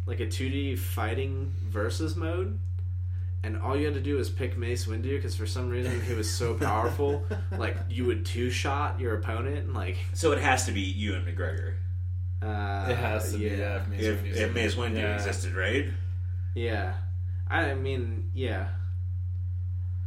like 0.06 0.20
a 0.20 0.26
2D 0.28 0.78
fighting 0.78 1.54
versus 1.64 2.16
mode. 2.18 2.60
And 3.46 3.62
all 3.62 3.76
you 3.76 3.86
had 3.86 3.94
to 3.96 4.00
do 4.02 4.16
was 4.16 4.30
pick 4.30 4.58
Mace 4.58 4.86
Windu 4.86 5.04
because 5.18 5.36
for 5.36 5.46
some 5.46 5.70
reason 5.70 6.00
he 6.02 6.14
was 6.14 6.32
so 6.34 6.54
powerful. 6.54 7.26
like 7.58 7.76
you 7.90 8.06
would 8.06 8.26
two 8.26 8.50
shot 8.50 9.00
your 9.02 9.16
opponent 9.16 9.58
and 9.66 9.74
like. 9.74 9.98
So 10.14 10.32
it 10.32 10.40
has 10.40 10.66
to 10.68 10.72
be 10.72 10.80
Ewan 10.82 11.26
McGregor. 11.26 11.74
Uh, 12.42 12.88
It 12.90 12.96
has 12.98 13.32
to 13.34 13.38
be, 13.38 13.46
yeah. 13.46 13.82
if 13.82 13.88
Mace 13.90 14.02
If, 14.02 14.24
Windu's 14.24 14.38
if 14.38 14.54
Mace. 14.54 14.76
Windu 14.76 14.96
Yeah. 14.96 15.16
existed, 15.16 15.56
right? 15.56 15.88
Yeah. 16.56 16.94
I 17.50 17.74
mean, 17.74 18.32
yeah. 18.34 18.70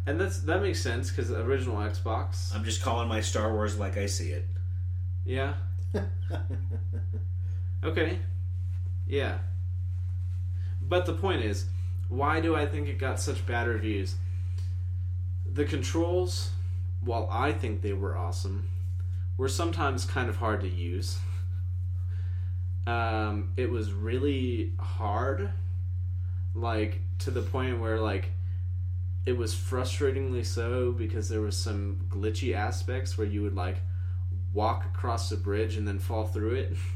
And 0.07 0.21
that's 0.21 0.41
that 0.41 0.63
makes 0.63 0.81
sense 0.81 1.11
because 1.11 1.31
original 1.31 1.77
Xbox. 1.77 2.55
I'm 2.55 2.65
just 2.65 2.81
calling 2.83 3.09
my 3.09 3.21
Star 3.21 3.53
Wars 3.53 3.79
like 3.79 3.97
I 3.99 4.07
see 4.07 4.31
it. 4.31 4.47
Yeah. 5.25 5.55
Okay. 7.85 8.19
Yeah. 9.07 9.39
But 10.81 11.07
the 11.07 11.13
point 11.13 11.43
is, 11.45 11.67
why 12.09 12.41
do 12.41 12.55
I 12.55 12.67
think 12.67 12.89
it 12.89 12.99
got 12.99 13.21
such 13.21 13.47
bad 13.47 13.67
reviews? 13.67 14.15
The 15.51 15.65
controls, 15.65 16.51
while 17.01 17.29
I 17.31 17.53
think 17.53 17.83
they 17.83 17.93
were 17.93 18.17
awesome, 18.17 18.69
were 19.37 19.49
sometimes 19.49 20.05
kind 20.05 20.29
of 20.29 20.37
hard 20.37 20.61
to 20.61 20.69
use. 20.69 21.19
Um, 22.87 23.53
it 23.57 23.71
was 23.71 23.93
really 23.93 24.73
hard, 24.79 25.51
like 26.55 27.01
to 27.21 27.31
the 27.31 27.43
point 27.43 27.81
where 27.81 27.99
like 27.99 28.31
it 29.25 29.37
was 29.37 29.55
frustratingly 29.55 30.47
so 30.47 30.93
because 30.93 31.29
there 31.29 31.41
was 31.41 31.57
some 31.57 32.07
glitchy 32.09 32.55
aspects 32.55 33.19
where 33.19 33.27
you 33.27 33.43
would 33.43 33.57
like 33.57 33.79
walk 34.53 34.85
across 34.85 35.31
a 35.33 35.37
bridge 35.37 35.77
and 35.77 35.87
then 35.87 35.99
fall 35.99 36.27
through 36.27 36.55
it. 36.55 36.77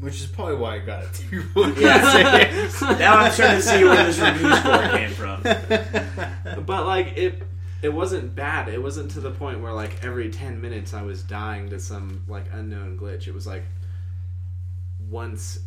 Which 0.00 0.20
is 0.20 0.26
probably 0.26 0.56
why 0.56 0.76
I 0.76 0.78
got 0.78 1.04
it 1.04 1.12
too. 1.14 1.44
Now 1.54 3.18
I'm 3.18 3.32
trying 3.32 3.56
to 3.56 3.62
see 3.62 3.84
where 3.84 4.04
this 4.06 4.18
review 4.18 4.56
score 4.56 4.88
came 4.88 5.10
from. 5.10 5.42
but 6.64 6.86
like 6.86 7.16
it 7.16 7.42
it 7.82 7.92
wasn't 7.92 8.34
bad 8.34 8.68
it 8.68 8.82
wasn't 8.82 9.10
to 9.12 9.20
the 9.20 9.30
point 9.30 9.60
where 9.60 9.72
like 9.72 10.04
every 10.04 10.28
10 10.30 10.60
minutes 10.60 10.92
i 10.92 11.00
was 11.00 11.22
dying 11.22 11.70
to 11.70 11.80
some 11.80 12.22
like 12.28 12.44
unknown 12.52 12.98
glitch 12.98 13.26
it 13.26 13.32
was 13.32 13.46
like 13.46 13.62
once 15.08 15.60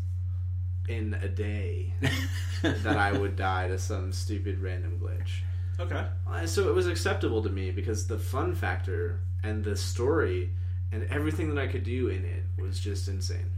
in 0.87 1.15
a 1.23 1.27
day 1.27 1.93
that 2.61 2.97
i 2.97 3.11
would 3.11 3.35
die 3.35 3.67
to 3.67 3.79
some 3.79 4.11
stupid 4.11 4.59
random 4.59 4.99
glitch 5.01 5.41
Okay. 5.79 6.05
Uh, 6.29 6.45
so 6.45 6.69
it 6.69 6.75
was 6.75 6.85
acceptable 6.85 7.41
to 7.41 7.49
me 7.49 7.71
because 7.71 8.05
the 8.05 8.19
fun 8.19 8.53
factor 8.53 9.19
and 9.43 9.63
the 9.63 9.75
story 9.75 10.51
and 10.91 11.03
everything 11.09 11.49
that 11.53 11.59
i 11.59 11.65
could 11.65 11.83
do 11.83 12.09
in 12.09 12.23
it 12.23 12.43
was 12.61 12.79
just 12.79 13.07
insane 13.07 13.49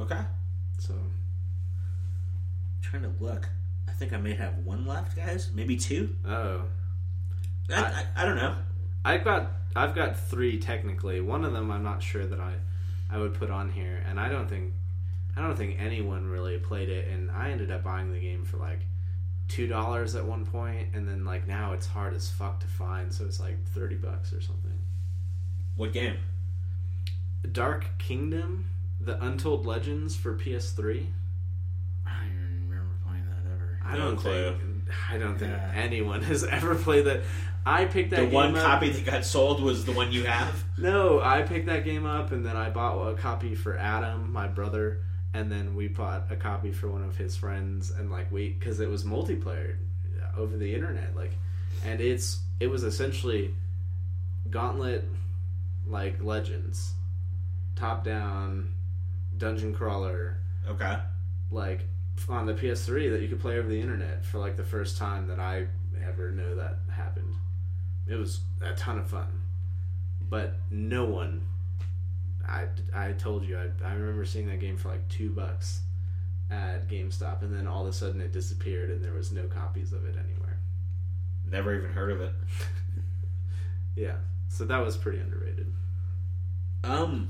Okay. 0.00 0.20
so 0.78 0.94
trying 2.82 3.02
to 3.02 3.12
look. 3.20 3.48
I 3.88 3.92
think 3.92 4.12
I 4.12 4.16
may 4.16 4.34
have 4.34 4.58
one 4.58 4.86
left, 4.86 5.16
guys. 5.16 5.50
Maybe 5.54 5.76
two. 5.76 6.16
oh 6.26 6.62
I, 7.70 7.74
I, 7.74 8.04
I 8.16 8.24
don't 8.24 8.36
know. 8.36 8.54
I've 9.04 9.24
got 9.24 9.52
I've 9.76 9.94
got 9.94 10.18
three 10.18 10.58
technically. 10.58 11.20
One 11.20 11.44
of 11.44 11.52
them 11.52 11.70
I'm 11.70 11.82
not 11.82 12.02
sure 12.02 12.26
that 12.26 12.40
I 12.40 12.54
I 13.10 13.18
would 13.18 13.34
put 13.34 13.50
on 13.50 13.70
here, 13.70 14.02
and 14.08 14.18
I 14.18 14.28
don't 14.28 14.48
think 14.48 14.72
I 15.36 15.42
don't 15.42 15.56
think 15.56 15.76
anyone 15.78 16.26
really 16.28 16.58
played 16.58 16.88
it. 16.88 17.08
And 17.08 17.30
I 17.30 17.50
ended 17.50 17.70
up 17.70 17.84
buying 17.84 18.12
the 18.12 18.18
game 18.20 18.44
for 18.44 18.56
like 18.56 18.80
two 19.48 19.66
dollars 19.66 20.14
at 20.14 20.24
one 20.24 20.44
point, 20.46 20.88
and 20.94 21.06
then 21.06 21.24
like 21.24 21.46
now 21.46 21.72
it's 21.72 21.86
hard 21.86 22.14
as 22.14 22.30
fuck 22.30 22.60
to 22.60 22.66
find, 22.66 23.12
so 23.12 23.24
it's 23.24 23.40
like 23.40 23.62
thirty 23.68 23.96
bucks 23.96 24.32
or 24.32 24.40
something. 24.40 24.78
What 25.76 25.92
game? 25.92 26.16
Dark 27.52 27.86
Kingdom, 27.98 28.70
The 29.00 29.22
Untold 29.24 29.66
Legends 29.66 30.14
for 30.16 30.34
PS3. 30.36 31.06
I 32.06 32.10
don't 32.18 32.26
even 32.26 32.68
remember 32.68 32.94
playing 33.06 33.24
that 33.26 33.50
ever. 33.50 33.78
I 33.84 33.96
don't 33.96 34.16
clue. 34.16 34.32
think 34.58 34.60
I 35.10 35.18
don't 35.18 35.38
think 35.38 35.52
Yeah. 35.52 35.72
anyone 35.74 36.22
has 36.22 36.44
ever 36.58 36.74
played 36.74 37.06
that. 37.06 37.22
I 37.64 37.84
picked 37.84 38.10
that 38.10 38.16
The 38.20 38.22
game 38.26 38.32
one 38.34 38.56
up- 38.56 38.64
copy 38.64 38.90
that 38.90 39.04
got 39.04 39.24
sold 39.24 39.62
was 39.62 39.84
the 39.84 39.92
one 39.92 40.12
you 40.12 40.24
have. 40.24 40.64
No, 40.78 41.20
I 41.20 41.42
picked 41.42 41.66
that 41.66 41.84
game 41.84 42.06
up 42.06 42.32
and 42.32 42.44
then 42.44 42.56
I 42.56 42.70
bought 42.70 43.06
a 43.08 43.14
copy 43.14 43.54
for 43.54 43.76
Adam, 43.76 44.32
my 44.32 44.48
brother, 44.48 45.02
and 45.34 45.52
then 45.52 45.74
we 45.74 45.88
bought 45.88 46.28
a 46.30 46.36
copy 46.36 46.72
for 46.72 46.88
one 46.88 47.04
of 47.04 47.16
his 47.18 47.36
friends 47.36 47.90
and 47.90 48.10
like 48.10 48.32
we 48.32 48.54
cuz 48.54 48.80
it 48.80 48.88
was 48.88 49.04
multiplayer 49.04 49.76
over 50.38 50.56
the 50.56 50.74
internet 50.74 51.14
like 51.14 51.32
and 51.84 52.00
it's 52.00 52.40
it 52.60 52.68
was 52.68 52.82
essentially 52.82 53.54
Gauntlet 54.48 55.04
like 55.86 56.22
Legends 56.22 56.94
top 57.76 58.02
down 58.04 58.70
dungeon 59.40 59.74
crawler 59.74 60.38
Okay. 60.68 60.96
like 61.50 61.80
on 62.28 62.46
the 62.46 62.54
PS3 62.54 63.10
that 63.10 63.20
you 63.22 63.28
could 63.28 63.40
play 63.40 63.58
over 63.58 63.66
the 63.68 63.80
internet 63.80 64.24
for 64.24 64.38
like 64.38 64.56
the 64.56 64.62
first 64.64 64.96
time 64.98 65.26
that 65.26 65.40
I 65.40 65.66
ever 66.06 66.30
know 66.30 66.54
that 66.56 66.78
happened. 66.94 67.34
It 68.06 68.14
was 68.16 68.40
a 68.60 68.72
ton 68.74 68.98
of 68.98 69.08
fun, 69.08 69.42
but 70.28 70.54
no 70.70 71.04
one. 71.06 71.42
I, 72.46 72.66
I 72.94 73.12
told 73.12 73.44
you 73.44 73.58
I, 73.58 73.68
I 73.86 73.94
remember 73.94 74.24
seeing 74.24 74.46
that 74.48 74.60
game 74.60 74.76
for 74.76 74.88
like 74.90 75.08
two 75.08 75.30
bucks 75.30 75.80
at 76.50 76.88
GameStop, 76.88 77.42
and 77.42 77.54
then 77.54 77.66
all 77.66 77.82
of 77.82 77.88
a 77.88 77.92
sudden 77.92 78.20
it 78.20 78.32
disappeared, 78.32 78.90
and 78.90 79.02
there 79.04 79.12
was 79.12 79.30
no 79.32 79.44
copies 79.46 79.92
of 79.92 80.04
it 80.04 80.16
anywhere. 80.16 80.58
Never 81.50 81.74
even 81.76 81.90
heard 81.92 82.10
of 82.12 82.20
it. 82.20 82.32
Yeah, 83.96 84.16
so 84.48 84.64
that 84.64 84.78
was 84.78 84.96
pretty 84.96 85.18
underrated. 85.18 85.72
Um, 86.84 87.28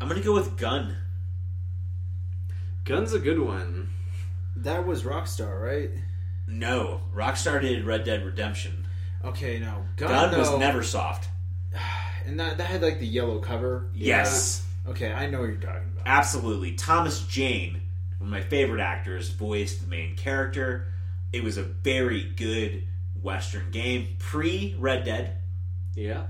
I'm 0.00 0.08
gonna 0.08 0.20
go 0.20 0.34
with 0.34 0.56
Gun. 0.56 0.96
Gun's 2.84 3.12
a 3.12 3.18
good 3.18 3.38
one. 3.40 3.88
that 4.56 4.86
was 4.86 5.02
Rockstar, 5.02 5.60
right? 5.62 5.90
No, 6.46 7.00
Rockstar 7.14 7.60
did 7.60 7.84
Red 7.84 8.04
Dead 8.04 8.24
Redemption. 8.24 8.86
Okay, 9.24 9.58
no. 9.58 9.84
Gun, 9.96 10.08
Gun 10.08 10.38
was 10.38 10.48
though- 10.50 10.58
Neversoft. 10.58 11.24
And 12.26 12.38
that, 12.40 12.58
that 12.58 12.64
had 12.66 12.82
like 12.82 12.98
the 12.98 13.06
yellow 13.06 13.38
cover. 13.38 13.86
Yes, 13.94 14.62
Okay, 14.86 15.10
I 15.10 15.30
know 15.30 15.40
what 15.40 15.46
you're 15.46 15.56
talking 15.56 15.88
about. 15.94 16.02
absolutely. 16.06 16.72
Thomas 16.74 17.20
Jane, 17.26 17.80
one 18.18 18.28
of 18.28 18.30
my 18.30 18.42
favorite 18.42 18.82
actors, 18.82 19.30
voiced 19.30 19.80
the 19.80 19.86
main 19.86 20.14
character. 20.14 20.88
It 21.32 21.42
was 21.42 21.56
a 21.56 21.62
very 21.62 22.24
good 22.36 22.84
Western 23.22 23.70
game, 23.70 24.08
pre 24.18 24.76
Red 24.78 25.04
Dead. 25.04 25.38
Yeah, 25.94 26.26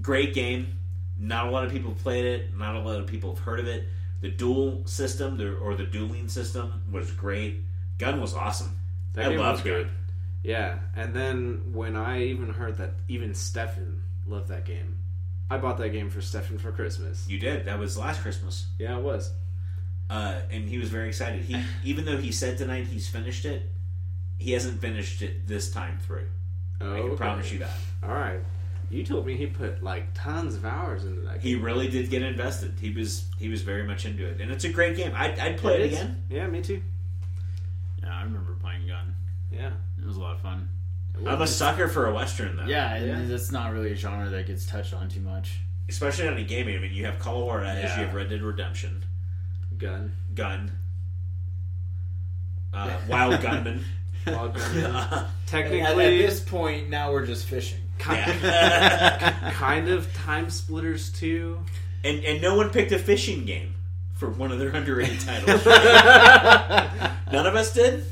Great 0.00 0.34
game. 0.34 0.78
Not 1.20 1.46
a 1.46 1.50
lot 1.50 1.64
of 1.64 1.70
people 1.70 1.92
played 2.02 2.24
it. 2.24 2.56
Not 2.56 2.74
a 2.74 2.80
lot 2.80 2.98
of 2.98 3.06
people 3.06 3.34
have 3.34 3.44
heard 3.44 3.60
of 3.60 3.68
it. 3.68 3.86
The 4.22 4.30
duel 4.30 4.82
system, 4.86 5.36
the, 5.36 5.54
or 5.56 5.74
the 5.76 5.84
dueling 5.84 6.28
system, 6.28 6.82
was 6.90 7.10
great. 7.12 7.56
Gun 7.98 8.20
was 8.20 8.34
awesome. 8.34 8.76
that 9.12 9.26
I 9.26 9.28
game 9.30 9.38
love 9.38 9.52
was 9.56 9.60
Gun. 9.62 9.72
good. 9.72 9.88
Yeah, 10.42 10.78
and 10.96 11.14
then 11.14 11.72
when 11.74 11.96
I 11.96 12.22
even 12.24 12.48
heard 12.48 12.78
that 12.78 12.92
even 13.08 13.34
Stefan 13.34 14.02
loved 14.26 14.48
that 14.48 14.64
game, 14.64 14.96
I 15.50 15.58
bought 15.58 15.76
that 15.78 15.90
game 15.90 16.08
for 16.08 16.22
Stefan 16.22 16.56
for 16.58 16.72
Christmas. 16.72 17.28
You 17.28 17.38
did. 17.38 17.66
That 17.66 17.78
was 17.78 17.98
last 17.98 18.22
Christmas. 18.22 18.66
Yeah, 18.78 18.96
it 18.96 19.02
was. 19.02 19.30
uh, 20.08 20.40
and 20.50 20.66
he 20.68 20.78
was 20.78 20.88
very 20.88 21.08
excited. 21.08 21.42
He 21.42 21.62
even 21.84 22.06
though 22.06 22.16
he 22.16 22.32
said 22.32 22.56
tonight 22.56 22.86
he's 22.86 23.06
finished 23.08 23.44
it, 23.44 23.70
he 24.38 24.52
hasn't 24.52 24.80
finished 24.80 25.20
it 25.20 25.46
this 25.46 25.70
time 25.70 25.98
through. 25.98 26.28
Oh, 26.80 26.94
I 26.94 27.00
can 27.00 27.08
okay. 27.10 27.16
promise 27.16 27.52
you 27.52 27.58
that. 27.58 27.76
All 28.02 28.08
right. 28.08 28.40
You 28.90 29.04
told 29.04 29.24
me 29.24 29.36
he 29.36 29.46
put 29.46 29.82
like 29.84 30.12
tons 30.14 30.56
of 30.56 30.64
hours 30.64 31.04
into 31.04 31.20
that 31.22 31.34
Game. 31.34 31.40
He 31.42 31.54
really 31.54 31.88
did 31.88 32.10
get 32.10 32.22
invested. 32.22 32.74
He 32.80 32.90
was 32.90 33.24
he 33.38 33.48
was 33.48 33.62
very 33.62 33.84
much 33.84 34.04
into 34.04 34.26
it, 34.26 34.40
and 34.40 34.50
it's 34.50 34.64
a 34.64 34.68
great 34.68 34.96
game. 34.96 35.12
I'd, 35.14 35.38
I'd 35.38 35.58
play 35.58 35.80
it 35.82 35.86
again. 35.86 36.22
Yeah, 36.28 36.46
me 36.48 36.60
too. 36.60 36.82
Yeah, 38.02 38.12
I 38.16 38.22
remember 38.24 38.52
playing 38.60 38.86
Gun. 38.88 39.14
Yeah. 39.52 39.70
It 40.00 40.06
was 40.06 40.16
a 40.16 40.20
lot 40.20 40.34
of 40.34 40.40
fun. 40.40 40.68
I'm 41.26 41.42
a 41.42 41.46
sucker 41.46 41.86
for 41.88 42.06
a 42.06 42.14
western 42.14 42.56
though. 42.56 42.64
Yeah, 42.64 42.94
and 42.94 43.06
Yeah. 43.06 43.22
that's 43.28 43.52
not 43.52 43.72
really 43.72 43.92
a 43.92 43.96
genre 43.96 44.28
that 44.28 44.46
gets 44.46 44.66
touched 44.66 44.92
on 44.94 45.08
too 45.08 45.20
much. 45.20 45.60
especially 45.88 46.28
on 46.28 46.36
a 46.36 46.44
gaming. 46.44 46.76
I 46.76 46.80
mean, 46.80 46.92
you 46.92 47.04
have 47.06 47.18
Call 47.18 47.40
of 47.42 47.46
Juarez, 47.46 47.82
Yeah. 47.82 47.98
you 48.00 48.06
have 48.06 48.14
Red 48.14 48.30
Dead 48.30 48.42
Redemption, 48.42 49.04
Gun. 49.76 50.12
Gun, 50.34 50.70
uh, 52.72 52.90
Wild 53.08 53.40
Gunman. 53.42 53.84
Wild 54.26 54.54
Gun. 54.54 54.86
Uh, 54.86 55.28
At, 55.52 55.64
at 55.72 55.96
this 55.96 56.38
point, 56.40 56.88
now 56.90 57.10
we're 57.12 57.26
just 57.26 57.44
fishing. 57.46 57.80
Kind, 58.00 58.40
yeah. 58.42 59.50
kind 59.54 59.88
of 59.88 60.12
Time 60.14 60.50
Splitters 60.50 61.10
too. 61.12 61.58
and 62.04 62.24
and 62.24 62.40
no 62.42 62.56
one 62.56 62.70
picked 62.70 62.92
a 62.92 62.98
fishing 62.98 63.44
game 63.44 63.74
for 64.14 64.28
one 64.30 64.50
of 64.52 64.58
their 64.58 64.70
underrated 64.70 65.20
titles. 65.20 65.64
None 67.32 67.46
of 67.46 67.54
us 67.54 67.72
did. 67.72 68.04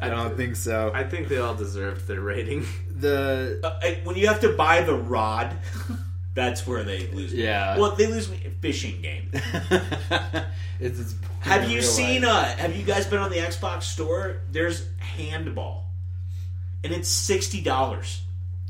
I 0.00 0.08
don't 0.10 0.36
think 0.36 0.56
so. 0.56 0.90
I 0.94 1.04
think 1.04 1.28
they 1.28 1.38
all 1.38 1.54
deserved 1.54 2.06
their 2.06 2.20
rating. 2.20 2.66
the 2.90 3.60
Uh, 3.62 3.94
when 4.04 4.16
you 4.16 4.26
have 4.28 4.40
to 4.40 4.50
buy 4.50 4.82
the 4.82 4.94
rod, 4.94 5.56
that's 6.34 6.66
where 6.66 6.82
they 6.82 7.06
lose. 7.08 7.32
me. 7.32 7.44
Yeah. 7.44 7.78
Well, 7.78 7.92
they 7.96 8.06
lose 8.08 8.28
me. 8.30 8.38
Fishing 8.60 9.00
game. 9.00 9.30
it's, 10.80 10.98
it's 10.98 11.14
Have 11.40 11.70
you 11.70 11.80
seen? 11.82 12.22
life. 12.22 12.58
Uh, 12.58 12.62
have 12.62 12.76
you 12.76 12.82
guys 12.82 13.06
been 13.06 13.20
on 13.20 13.30
the 13.30 13.36
Xbox 13.38 13.84
store? 13.84 14.38
There's 14.50 14.86
handball, 14.98 15.84
and 16.82 16.92
it's 16.92 17.08
sixty 17.08 17.60
dollars. 17.62 18.20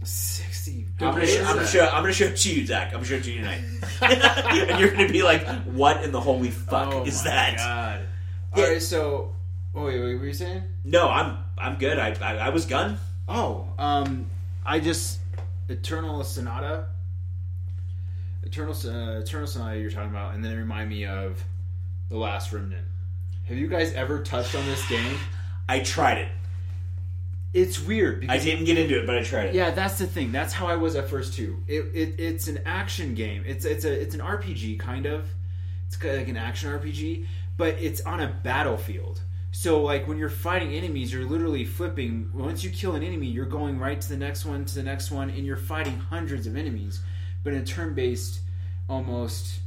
Sixty? 0.04 0.86
I'm 1.00 1.12
gonna, 1.12 1.20
What 1.20 1.28
sh- 1.28 1.38
I'm, 1.38 1.56
gonna 1.56 1.66
show, 1.66 1.86
I'm 1.86 2.02
gonna 2.02 2.12
show 2.12 2.24
it 2.26 2.36
to 2.36 2.54
you, 2.54 2.66
Zach. 2.66 2.88
I'm 2.88 2.94
gonna 2.94 3.04
show 3.06 3.14
it 3.16 3.24
to 3.24 3.30
you 3.32 3.40
tonight, 3.40 3.62
and 4.02 4.80
you're 4.80 4.90
gonna 4.90 5.08
be 5.08 5.22
like, 5.22 5.46
"What 5.64 6.02
in 6.04 6.12
the 6.12 6.20
holy 6.20 6.50
fuck 6.50 6.94
oh 6.94 7.04
is 7.04 7.24
my 7.24 7.30
that?" 7.30 7.56
God. 7.56 8.06
All 8.56 8.62
right, 8.70 8.82
so 8.82 9.32
oh, 9.74 9.84
wait, 9.84 10.00
wait, 10.00 10.14
what 10.14 10.20
were 10.20 10.26
you 10.26 10.32
saying? 10.32 10.62
No, 10.84 11.08
I'm 11.08 11.38
I'm 11.58 11.76
good. 11.78 11.98
I 11.98 12.14
I, 12.20 12.36
I 12.36 12.48
was 12.50 12.66
gun. 12.66 12.98
Oh, 13.28 13.68
um, 13.78 14.26
I 14.64 14.80
just 14.80 15.18
Eternal 15.68 16.22
Sonata. 16.24 16.86
Eternal 18.42 18.74
uh, 18.74 19.20
Eternal 19.20 19.46
Sonata 19.46 19.78
you're 19.78 19.90
talking 19.90 20.10
about, 20.10 20.34
and 20.34 20.44
then 20.44 20.52
it 20.52 20.56
reminded 20.56 20.90
me 20.90 21.06
of 21.06 21.42
the 22.10 22.16
Last 22.16 22.52
Remnant. 22.52 22.86
Have 23.48 23.56
you 23.58 23.66
guys 23.68 23.92
ever 23.94 24.22
touched 24.22 24.54
on 24.54 24.64
this 24.66 24.86
game? 24.88 25.18
I 25.68 25.80
tried 25.80 26.18
it. 26.18 26.28
It's 27.54 27.80
weird 27.80 28.26
I 28.28 28.38
didn't 28.38 28.64
get 28.64 28.76
into 28.78 29.00
it, 29.00 29.06
but 29.06 29.16
I 29.16 29.22
tried 29.22 29.46
it. 29.46 29.54
Yeah, 29.54 29.70
that's 29.70 29.98
the 29.98 30.06
thing. 30.06 30.32
That's 30.32 30.52
how 30.52 30.66
I 30.66 30.74
was 30.74 30.96
at 30.96 31.08
first 31.08 31.34
too. 31.34 31.62
It, 31.68 31.84
it 31.94 32.14
it's 32.18 32.48
an 32.48 32.58
action 32.66 33.14
game. 33.14 33.44
It's 33.46 33.64
it's 33.64 33.84
a 33.84 33.92
it's 33.92 34.14
an 34.14 34.20
RPG 34.20 34.80
kind 34.80 35.06
of. 35.06 35.28
It's 35.86 35.96
kind 35.96 36.14
of 36.14 36.20
like 36.20 36.28
an 36.28 36.36
action 36.36 36.70
RPG, 36.70 37.26
but 37.56 37.76
it's 37.80 38.00
on 38.00 38.20
a 38.20 38.26
battlefield. 38.42 39.20
So 39.52 39.80
like 39.82 40.08
when 40.08 40.18
you're 40.18 40.30
fighting 40.30 40.72
enemies, 40.72 41.12
you're 41.12 41.24
literally 41.24 41.64
flipping. 41.64 42.28
Once 42.34 42.64
you 42.64 42.70
kill 42.70 42.96
an 42.96 43.04
enemy, 43.04 43.28
you're 43.28 43.46
going 43.46 43.78
right 43.78 44.00
to 44.00 44.08
the 44.08 44.16
next 44.16 44.44
one, 44.44 44.64
to 44.64 44.74
the 44.74 44.82
next 44.82 45.12
one, 45.12 45.30
and 45.30 45.46
you're 45.46 45.56
fighting 45.56 45.96
hundreds 45.96 46.48
of 46.48 46.56
enemies. 46.56 47.00
But 47.44 47.52
in 47.52 47.60
a 47.60 47.64
turn-based, 47.64 48.40
almost, 48.88 49.60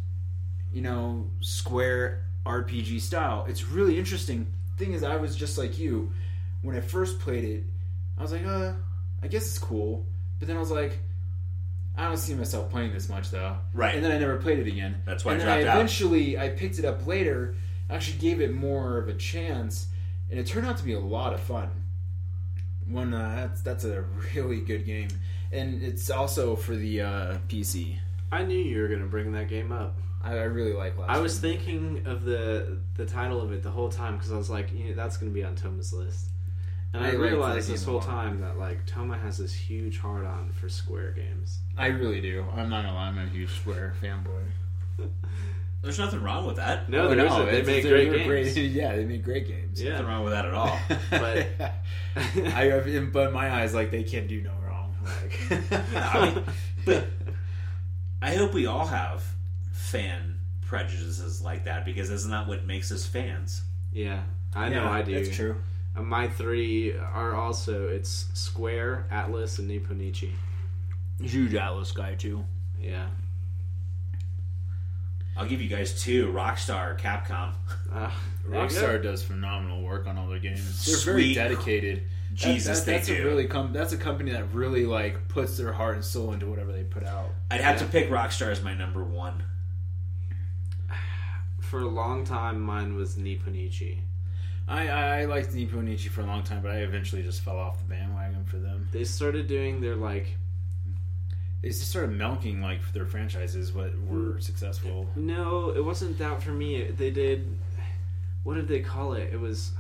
you 0.74 0.82
know, 0.82 1.30
square 1.40 2.26
RPG 2.46 3.00
style, 3.00 3.46
it's 3.48 3.66
really 3.66 3.98
interesting. 3.98 4.52
Thing 4.78 4.92
is, 4.92 5.04
I 5.04 5.16
was 5.16 5.38
just 5.38 5.58
like 5.58 5.80
you 5.80 6.12
when 6.62 6.76
I 6.76 6.82
first 6.82 7.20
played 7.20 7.46
it. 7.46 7.64
I 8.18 8.22
was 8.22 8.32
like, 8.32 8.46
uh, 8.46 8.74
I 9.22 9.28
guess 9.28 9.46
it's 9.48 9.60
cool. 9.60 10.06
But 10.40 10.48
then 10.48 10.58
I 10.58 10.60
was 10.60 10.72
like, 10.72 11.00
I 11.98 12.08
don't 12.08 12.18
see 12.18 12.36
myself 12.36 12.70
playing 12.70 12.94
this 12.94 13.10
much 13.10 13.32
though. 13.32 13.58
Right. 13.74 13.96
And 13.96 14.04
then 14.04 14.12
I 14.12 14.20
never 14.20 14.38
played 14.38 14.60
it 14.60 14.68
again. 14.68 15.02
That's 15.06 15.26
why 15.26 15.32
I 15.32 15.34
and 15.34 15.42
then 15.42 15.50
I 15.50 15.62
dropped 15.62 15.70
out. 15.70 15.78
eventually 15.78 16.38
I 16.38 16.50
picked 16.50 16.80
it 16.80 16.86
up 16.86 17.06
later. 17.08 17.56
Actually 17.90 18.18
gave 18.18 18.42
it 18.42 18.54
more 18.54 18.98
of 18.98 19.08
a 19.08 19.14
chance, 19.14 19.88
and 20.30 20.38
it 20.38 20.46
turned 20.46 20.68
out 20.68 20.78
to 20.78 20.84
be 20.84 20.94
a 20.94 21.00
lot 21.00 21.34
of 21.34 21.40
fun. 21.40 21.70
One 22.86 23.14
uh, 23.14 23.48
that's 23.48 23.62
that's 23.62 23.84
a 23.86 24.02
really 24.36 24.60
good 24.60 24.86
game, 24.86 25.08
and 25.52 25.82
it's 25.82 26.10
also 26.10 26.56
for 26.56 26.76
the 26.76 27.02
uh, 27.02 27.38
PC. 27.48 27.98
I 28.32 28.44
knew 28.44 28.58
you 28.58 28.82
were 28.82 28.90
going 28.90 29.00
to 29.00 29.08
bring 29.08 29.32
that 29.32 29.48
game 29.48 29.72
up. 29.72 29.98
I, 30.22 30.32
I 30.32 30.44
really 30.44 30.74
like 30.74 30.98
last. 30.98 31.10
I 31.10 31.20
was 31.20 31.36
One. 31.36 31.42
thinking 31.42 32.04
of 32.06 32.26
the 32.26 32.78
the 32.96 33.06
title 33.06 33.42
of 33.42 33.54
it 33.54 33.64
the 33.64 33.72
whole 33.72 33.90
time 33.90 34.18
because 34.18 34.34
I 34.34 34.38
was 34.38 34.50
like, 34.50 34.72
you 34.74 34.90
know, 34.90 34.94
that's 34.94 35.16
going 35.18 35.32
to 35.32 35.34
be 35.34 35.44
on 35.46 35.56
Toma's 35.56 35.94
list. 35.94 36.28
And 36.94 37.04
I, 37.06 37.10
I 37.10 37.14
realized 37.14 37.70
this 37.70 37.84
whole 37.84 37.96
lot. 37.96 38.06
time 38.06 38.40
that 38.42 38.58
like 38.58 38.86
Toma 38.86 39.18
has 39.18 39.38
this 39.38 39.54
huge 39.54 40.00
hard 40.00 40.26
on 40.26 40.52
for 40.54 40.70
Square 40.70 41.12
games. 41.12 41.60
I 41.78 41.88
really 41.88 42.22
do. 42.22 42.46
I'm 42.56 42.70
not 42.70 42.84
gonna 42.84 42.96
lie. 42.96 43.08
I'm 43.08 43.18
a 43.18 43.28
huge 43.28 43.52
Square 43.52 43.94
fanboy. 44.02 44.44
There's 45.84 46.00
nothing 46.00 46.24
wrong 46.24 46.48
with 46.48 46.56
that. 46.56 46.90
No, 46.90 47.04
Oh, 47.08 47.16
there 47.16 47.26
isn't. 47.26 47.46
They 47.46 47.52
it's- 47.60 47.68
make 47.68 47.84
they're- 47.84 47.92
great 47.92 48.26
they're 48.26 48.44
games. 48.44 48.58
yeah, 48.76 48.96
they 48.96 49.06
make 49.06 49.24
great 49.24 49.48
games. 49.48 49.82
Yeah. 49.82 49.92
Nothing 49.92 50.08
wrong 50.08 50.24
with 50.24 50.34
that 50.34 50.46
at 50.46 50.54
all. 50.54 50.80
But- 51.12 51.48
I, 52.56 52.80
in- 52.88 53.12
but 53.12 53.28
in 53.28 53.34
my 53.34 53.54
eyes, 53.62 53.74
like 53.76 53.92
they 53.92 54.04
can't 54.04 54.28
do 54.28 54.42
no 54.42 54.52
wrong. 54.66 54.96
Like, 55.06 55.94
I 55.96 56.26
mean, 56.36 56.44
but 56.86 57.08
I 58.22 58.34
hope 58.36 58.54
we 58.54 58.66
all 58.66 58.88
have 58.88 59.24
fan 59.72 60.40
prejudices 60.66 61.42
like 61.42 61.66
that 61.66 61.86
because 61.86 62.10
isn't 62.10 62.32
that 62.32 62.48
what 62.48 62.66
makes 62.66 62.92
us 62.92 63.06
fans? 63.06 63.62
Yeah, 63.94 64.24
I 64.56 64.70
know 64.70 64.84
Yeah, 64.84 64.90
I 64.92 65.02
do. 65.04 65.14
That's 65.24 65.36
true. 65.36 65.56
Uh, 65.98 66.02
my 66.04 66.28
three 66.28 66.94
are 66.96 67.34
also 67.36 67.88
it's 67.88 68.28
Square, 68.34 69.08
Atlus, 69.12 69.60
and 69.60 69.68
Nippon 69.68 70.00
Ichi. 70.02 70.34
Huge 71.22 71.54
Atlus 71.54 71.94
guy 71.94 72.16
too. 72.16 72.44
Yeah. 72.82 73.08
I'll 75.36 75.48
give 75.48 75.62
you 75.62 75.70
guys 75.70 76.02
two: 76.02 76.28
Rockstar, 76.32 77.00
Capcom. 77.00 77.54
Uh, 77.92 78.10
there 78.48 78.64
you. 78.64 78.68
Rockstar 78.70 79.02
does 79.04 79.24
phenomenal 79.24 79.82
work 79.84 80.08
on 80.08 80.18
all 80.18 80.28
their 80.28 80.40
games. 80.40 80.86
They're 80.86 80.98
very 81.14 81.24
Sweet. 81.26 81.34
dedicated. 81.36 81.98
That- 81.98 82.04
Jesus, 82.34 82.80
that- 82.82 82.86
they 82.86 82.92
that's 82.94 83.08
do. 83.08 83.22
A 83.22 83.26
really 83.26 83.48
com- 83.48 83.72
that's 83.74 83.94
a 83.94 83.98
company 83.98 84.32
that 84.32 84.52
really 84.54 84.86
like 84.86 85.28
puts 85.30 85.58
their 85.58 85.72
heart 85.72 85.96
and 85.96 86.04
soul 86.06 86.34
into 86.34 86.46
whatever 86.48 86.72
they 86.74 86.84
put 86.84 87.04
out. 87.06 87.30
I'd 87.50 87.62
have 87.62 87.76
Yeah. 87.80 87.86
to 87.86 87.92
pick 87.92 88.10
Rockstar 88.10 88.52
as 88.52 88.62
my 88.62 88.74
number 88.74 89.04
one. 89.04 89.44
For 91.62 91.80
a 91.80 91.88
long 91.88 92.24
time, 92.26 92.60
mine 92.62 92.96
was 92.96 93.18
Nippon 93.18 93.56
Ichi. 93.56 94.02
I, 94.68 94.88
I, 94.88 95.22
I 95.22 95.26
liked 95.26 95.54
Nippon 95.54 95.88
Ichi 95.88 96.10
for 96.10 96.22
a 96.22 96.26
long 96.26 96.44
time, 96.44 96.62
but 96.62 96.72
I 96.72 96.80
eventually 96.80 97.24
just 97.24 97.42
fell 97.42 97.58
off 97.58 97.80
the 97.80 97.86
bandwagon 97.86 98.44
for 98.46 98.58
them. 98.58 98.90
They 98.92 99.06
started 99.06 99.48
doing 99.48 99.80
their 99.80 99.96
like 99.96 100.36
They 101.62 101.70
just 101.70 101.90
started 101.90 102.12
milking 102.12 102.62
like 102.62 102.92
their 102.92 103.06
franchises, 103.06 103.74
what 103.74 103.92
were 104.08 104.36
mm. 104.36 104.44
successful. 104.44 105.08
No, 105.16 105.70
it 105.70 105.84
wasn't 105.84 106.18
that 106.18 106.44
for 106.44 106.52
me. 106.52 106.84
They 106.84 107.12
did. 107.12 107.58
What 108.44 108.56
did 108.56 108.68
they 108.68 108.82
call 108.82 109.14
it? 109.14 109.30
It 109.34 109.40
was. 109.40 109.72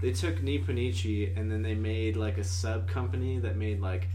They 0.00 0.12
took 0.12 0.42
Nippon 0.42 0.78
Ichi 0.78 1.32
and 1.34 1.50
then 1.50 1.62
they 1.62 1.74
made 1.74 2.16
like 2.16 2.38
a 2.38 2.44
sub 2.44 2.86
company 2.86 3.38
that 3.38 3.56
made 3.56 3.80
like 3.80 4.08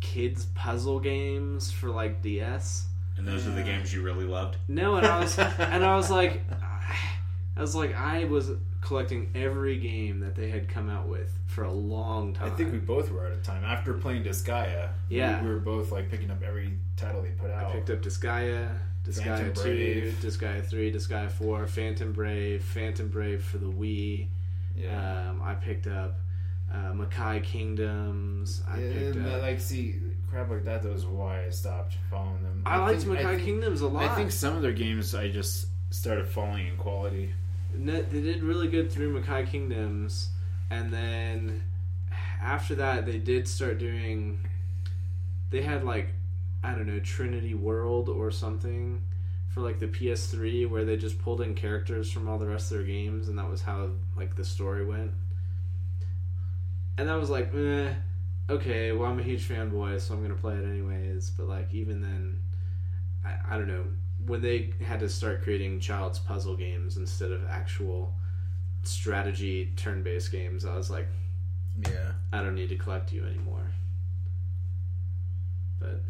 kids 0.00 0.46
puzzle 0.54 1.00
games 1.00 1.70
for 1.70 1.88
like 1.88 2.20
DS. 2.20 2.86
And 3.16 3.26
those 3.26 3.46
are 3.46 3.52
the 3.52 3.62
games 3.62 3.94
you 3.94 4.02
really 4.02 4.26
loved. 4.26 4.56
No, 4.68 4.96
and 4.96 5.06
I 5.06 5.20
was 5.20 5.38
and 5.38 5.84
I 5.84 5.96
was 5.96 6.10
like, 6.10 6.42
I 7.56 7.60
was 7.62 7.74
like, 7.74 7.94
I 7.96 8.24
was 8.24 8.50
collecting 8.82 9.30
every 9.34 9.78
game 9.78 10.20
that 10.20 10.34
they 10.34 10.50
had 10.50 10.68
come 10.68 10.90
out 10.90 11.08
with 11.08 11.32
for 11.46 11.64
a 11.64 11.72
long 11.72 12.34
time. 12.34 12.52
I 12.52 12.54
think 12.54 12.70
we 12.72 12.78
both 12.78 13.10
were 13.10 13.24
out 13.26 13.32
of 13.32 13.42
time 13.42 13.64
after 13.64 13.94
playing 13.94 14.24
Disgaea. 14.24 14.90
Yeah. 15.08 15.40
we, 15.42 15.48
we 15.48 15.54
were 15.54 15.60
both 15.60 15.90
like 15.90 16.10
picking 16.10 16.30
up 16.30 16.42
every 16.42 16.72
title 16.96 17.22
they 17.22 17.30
put 17.30 17.50
out. 17.50 17.70
I 17.70 17.72
picked 17.72 17.88
up 17.90 18.02
Disgaea, 18.02 18.78
Disgaea 19.04 19.24
Phantom 19.24 19.54
2, 19.54 19.62
Brave. 19.62 20.18
Disgaea 20.20 20.64
3, 20.66 20.92
Disgaea 20.92 21.30
4, 21.30 21.66
Phantom 21.66 22.12
Brave, 22.12 22.62
Phantom 22.62 23.08
Brave 23.08 23.42
for 23.42 23.56
the 23.58 23.70
Wii. 23.70 24.26
yeah, 24.76 25.30
Um, 25.30 25.40
I 25.42 25.54
picked 25.54 25.86
up 25.86 26.18
uh, 26.70 26.92
Makai 26.92 27.42
Kingdoms. 27.42 28.62
I 28.68 28.80
Yeah, 28.80 28.92
picked 28.92 29.16
and, 29.16 29.26
up. 29.28 29.42
like 29.42 29.60
see 29.60 29.96
crap 30.28 30.50
like 30.50 30.64
that. 30.64 30.82
That 30.82 30.92
was 30.92 31.06
why 31.06 31.44
I 31.46 31.50
stopped 31.50 31.96
following 32.10 32.42
them. 32.42 32.62
I 32.66 32.78
liked 32.78 33.02
think- 33.02 33.18
Makai 33.18 33.24
I 33.24 33.30
think, 33.36 33.42
Kingdoms 33.44 33.80
a 33.80 33.86
lot. 33.88 34.02
I 34.02 34.14
think 34.14 34.30
some 34.30 34.56
of 34.56 34.62
their 34.62 34.72
games 34.72 35.14
I 35.14 35.28
just 35.30 35.68
started 35.90 36.28
falling 36.28 36.66
in 36.66 36.76
quality. 36.76 37.32
They 37.78 38.20
did 38.20 38.42
really 38.42 38.68
good 38.68 38.90
through 38.90 39.20
Makai 39.20 39.48
Kingdoms, 39.48 40.30
and 40.70 40.92
then 40.92 41.62
after 42.40 42.74
that, 42.76 43.06
they 43.06 43.18
did 43.18 43.46
start 43.46 43.78
doing. 43.78 44.40
They 45.50 45.62
had 45.62 45.84
like, 45.84 46.08
I 46.62 46.72
don't 46.72 46.86
know, 46.86 47.00
Trinity 47.00 47.54
World 47.54 48.08
or 48.08 48.30
something 48.30 49.02
for 49.48 49.60
like 49.60 49.78
the 49.78 49.86
PS3, 49.86 50.68
where 50.68 50.84
they 50.84 50.96
just 50.96 51.18
pulled 51.18 51.40
in 51.40 51.54
characters 51.54 52.10
from 52.10 52.28
all 52.28 52.38
the 52.38 52.46
rest 52.46 52.70
of 52.70 52.78
their 52.78 52.86
games, 52.86 53.28
and 53.28 53.38
that 53.38 53.48
was 53.48 53.62
how 53.62 53.90
like 54.16 54.36
the 54.36 54.44
story 54.44 54.84
went. 54.84 55.12
And 56.98 57.08
that 57.08 57.14
was 57.16 57.30
like, 57.30 57.54
eh, 57.54 57.92
okay, 58.48 58.92
well 58.92 59.10
I'm 59.10 59.18
a 59.18 59.22
huge 59.22 59.46
fanboy, 59.46 60.00
so 60.00 60.14
I'm 60.14 60.22
gonna 60.22 60.34
play 60.34 60.54
it 60.54 60.64
anyways. 60.64 61.30
But 61.30 61.46
like 61.48 61.72
even 61.74 62.00
then, 62.00 62.38
I, 63.24 63.54
I 63.54 63.58
don't 63.58 63.68
know 63.68 63.84
when 64.26 64.40
they 64.42 64.72
had 64.84 65.00
to 65.00 65.08
start 65.08 65.42
creating 65.42 65.80
child's 65.80 66.18
puzzle 66.18 66.56
games 66.56 66.96
instead 66.96 67.30
of 67.32 67.46
actual 67.48 68.14
strategy 68.82 69.72
turn-based 69.76 70.30
games, 70.32 70.64
I 70.64 70.76
was 70.76 70.90
like, 70.90 71.08
Yeah, 71.88 72.12
I 72.32 72.42
don't 72.42 72.54
need 72.54 72.68
to 72.70 72.76
collect 72.76 73.12
you 73.12 73.24
anymore. 73.24 73.70
But 75.78 76.02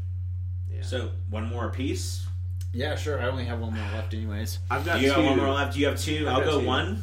yeah, 0.70 0.82
So 0.82 1.10
one 1.30 1.48
more 1.48 1.70
piece. 1.70 2.26
yeah, 2.72 2.94
sure. 2.96 3.20
I 3.20 3.26
only 3.28 3.44
have 3.44 3.60
one 3.60 3.74
more 3.74 3.88
left, 3.94 4.14
anyways. 4.14 4.58
I've 4.70 4.84
got 4.84 4.98
Do 4.98 5.02
you 5.04 5.12
two. 5.12 5.20
have 5.20 5.24
one 5.24 5.36
more 5.38 5.50
left? 5.54 5.74
Do 5.74 5.80
you 5.80 5.86
have 5.86 6.00
two? 6.00 6.26
I've 6.28 6.34
I'll 6.36 6.44
go 6.44 6.60
two. 6.60 6.66
one. 6.66 7.02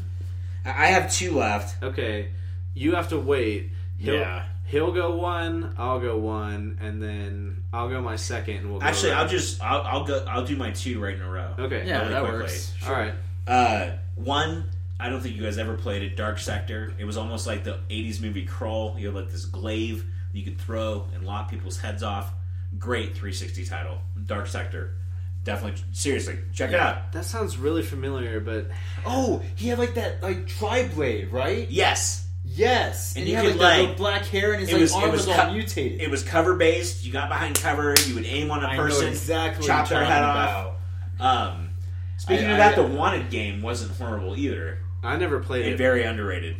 I 0.65 0.69
I 0.69 0.85
have 0.87 1.11
two 1.11 1.35
left. 1.35 1.83
Okay, 1.83 2.29
you 2.73 2.95
have 2.95 3.09
to 3.09 3.19
wait. 3.19 3.71
He'll, 3.97 4.15
Yeah. 4.15 4.45
He'll 4.65 4.91
go 4.91 5.15
one. 5.15 5.75
I'll 5.77 5.99
go 5.99 6.17
one, 6.17 6.79
and 6.81 7.01
then 7.01 7.63
I'll 7.71 7.89
go 7.89 8.01
my 8.01 8.15
second, 8.15 8.57
and 8.57 8.71
we'll 8.71 8.79
go 8.79 8.85
Actually, 8.85 9.11
I'll 9.11 9.27
just 9.27 9.61
I'll, 9.61 9.81
I'll 9.81 10.03
go 10.05 10.25
I'll 10.27 10.45
do 10.45 10.55
my 10.55 10.71
two 10.71 10.99
right 10.99 11.13
in 11.15 11.21
a 11.21 11.29
row. 11.29 11.53
okay. 11.59 11.83
Yeah, 11.85 11.99
Really 11.99 12.09
that 12.13 12.21
quickly. 12.21 12.39
works. 12.39 12.73
All 12.85 12.91
right. 12.93 13.13
Uh, 13.47 13.91
one, 14.15 14.69
I 14.99 15.09
don't 15.09 15.21
think 15.21 15.35
you 15.35 15.43
guys 15.43 15.57
ever 15.57 15.75
played 15.75 16.01
it. 16.01 16.15
Dark 16.15 16.39
Sector. 16.39 16.93
It 16.97 17.05
was 17.05 17.17
almost 17.17 17.45
like 17.45 17.63
the 17.63 17.79
'80s 17.89 18.21
movie 18.21 18.45
Krull. 18.47 18.99
You 18.99 19.07
had 19.07 19.15
like 19.15 19.29
this 19.29 19.45
glaive 19.45 20.05
you 20.31 20.43
could 20.43 20.59
throw 20.59 21.07
and 21.13 21.23
lock 21.25 21.49
people's 21.51 21.79
heads 21.79 22.01
off. 22.01 22.31
Great 22.79 23.09
360 23.09 23.65
title. 23.65 23.99
Dark 24.25 24.47
Sector. 24.47 24.95
Definitely, 25.43 25.83
seriously, 25.91 26.39
check 26.53 26.71
it 26.71 26.79
out. 26.79 27.11
That 27.11 27.25
sounds 27.25 27.57
really 27.57 27.83
familiar, 27.83 28.39
but 28.39 28.67
Oh, 29.05 29.43
he 29.57 29.67
had 29.67 29.77
like 29.77 29.95
that 29.95 30.23
like 30.23 30.47
tri 30.47 30.87
blade, 30.87 31.31
right? 31.33 31.69
Yes, 31.69 32.22
Yes, 32.45 33.15
And 33.15 33.23
he 33.25 33.31
you 33.31 33.37
had 33.37 33.45
could, 33.45 33.55
like, 33.57 33.89
the 33.89 33.93
black 33.95 34.25
hair 34.25 34.51
and 34.51 34.59
his 34.59 34.69
it 34.69 34.73
like 34.73 34.81
was- 34.81 34.91
it 34.91 34.95
arm 34.97 35.11
was 35.11 35.19
was, 35.21 35.27
all 35.29 35.33
cut- 35.35 35.53
mutated. 35.53 36.01
it 36.01 36.09
was 36.11 36.23
cover 36.23 36.55
based. 36.55 37.05
You 37.05 37.11
got 37.13 37.29
behind 37.29 37.55
cover. 37.59 37.95
You 38.05 38.15
would 38.15 38.25
aim 38.25 38.51
on 38.51 38.63
a 38.63 38.67
I 38.67 38.75
person, 38.75 39.07
exactly 39.07 39.65
chop 39.65 39.87
their 39.89 40.03
head 40.03 40.19
talking 40.19 40.75
off. 41.21 41.49
Um, 41.49 41.69
speaking 42.17 42.45
I- 42.47 42.49
of 42.51 42.55
I- 42.55 42.57
that, 42.57 42.75
the 42.75 42.83
Wanted 42.83 43.29
game 43.29 43.61
wasn't 43.61 43.91
horrible 43.97 44.35
either. 44.37 44.79
I 45.03 45.15
never 45.17 45.39
played 45.39 45.63
And 45.65 45.73
it. 45.75 45.77
very 45.77 46.03
underrated. 46.03 46.57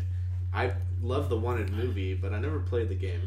I 0.54 0.72
love 1.02 1.30
the 1.30 1.38
Wanted 1.38 1.72
movie, 1.72 2.14
but 2.14 2.34
I 2.34 2.40
never 2.40 2.60
played 2.60 2.88
the 2.90 2.96
game. 2.96 3.22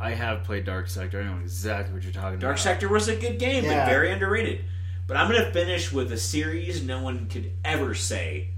I 0.00 0.12
have 0.12 0.44
played 0.44 0.64
Dark 0.64 0.88
Sector. 0.88 1.20
I 1.20 1.24
know 1.24 1.38
exactly 1.40 1.94
what 1.94 2.02
you're 2.02 2.12
talking 2.12 2.38
Dark 2.38 2.38
about. 2.38 2.46
Dark 2.48 2.58
Sector 2.58 2.88
was 2.88 3.08
a 3.08 3.16
good 3.16 3.38
game, 3.38 3.64
Yeah. 3.64 3.84
but 3.84 3.90
very 3.90 4.10
underrated. 4.10 4.64
But 5.06 5.16
I'm 5.18 5.30
going 5.30 5.44
to 5.44 5.52
finish 5.52 5.92
with 5.92 6.10
a 6.10 6.16
series 6.16 6.82
no 6.82 7.02
one 7.02 7.26
could 7.28 7.52
ever 7.64 7.94
say 7.94 8.48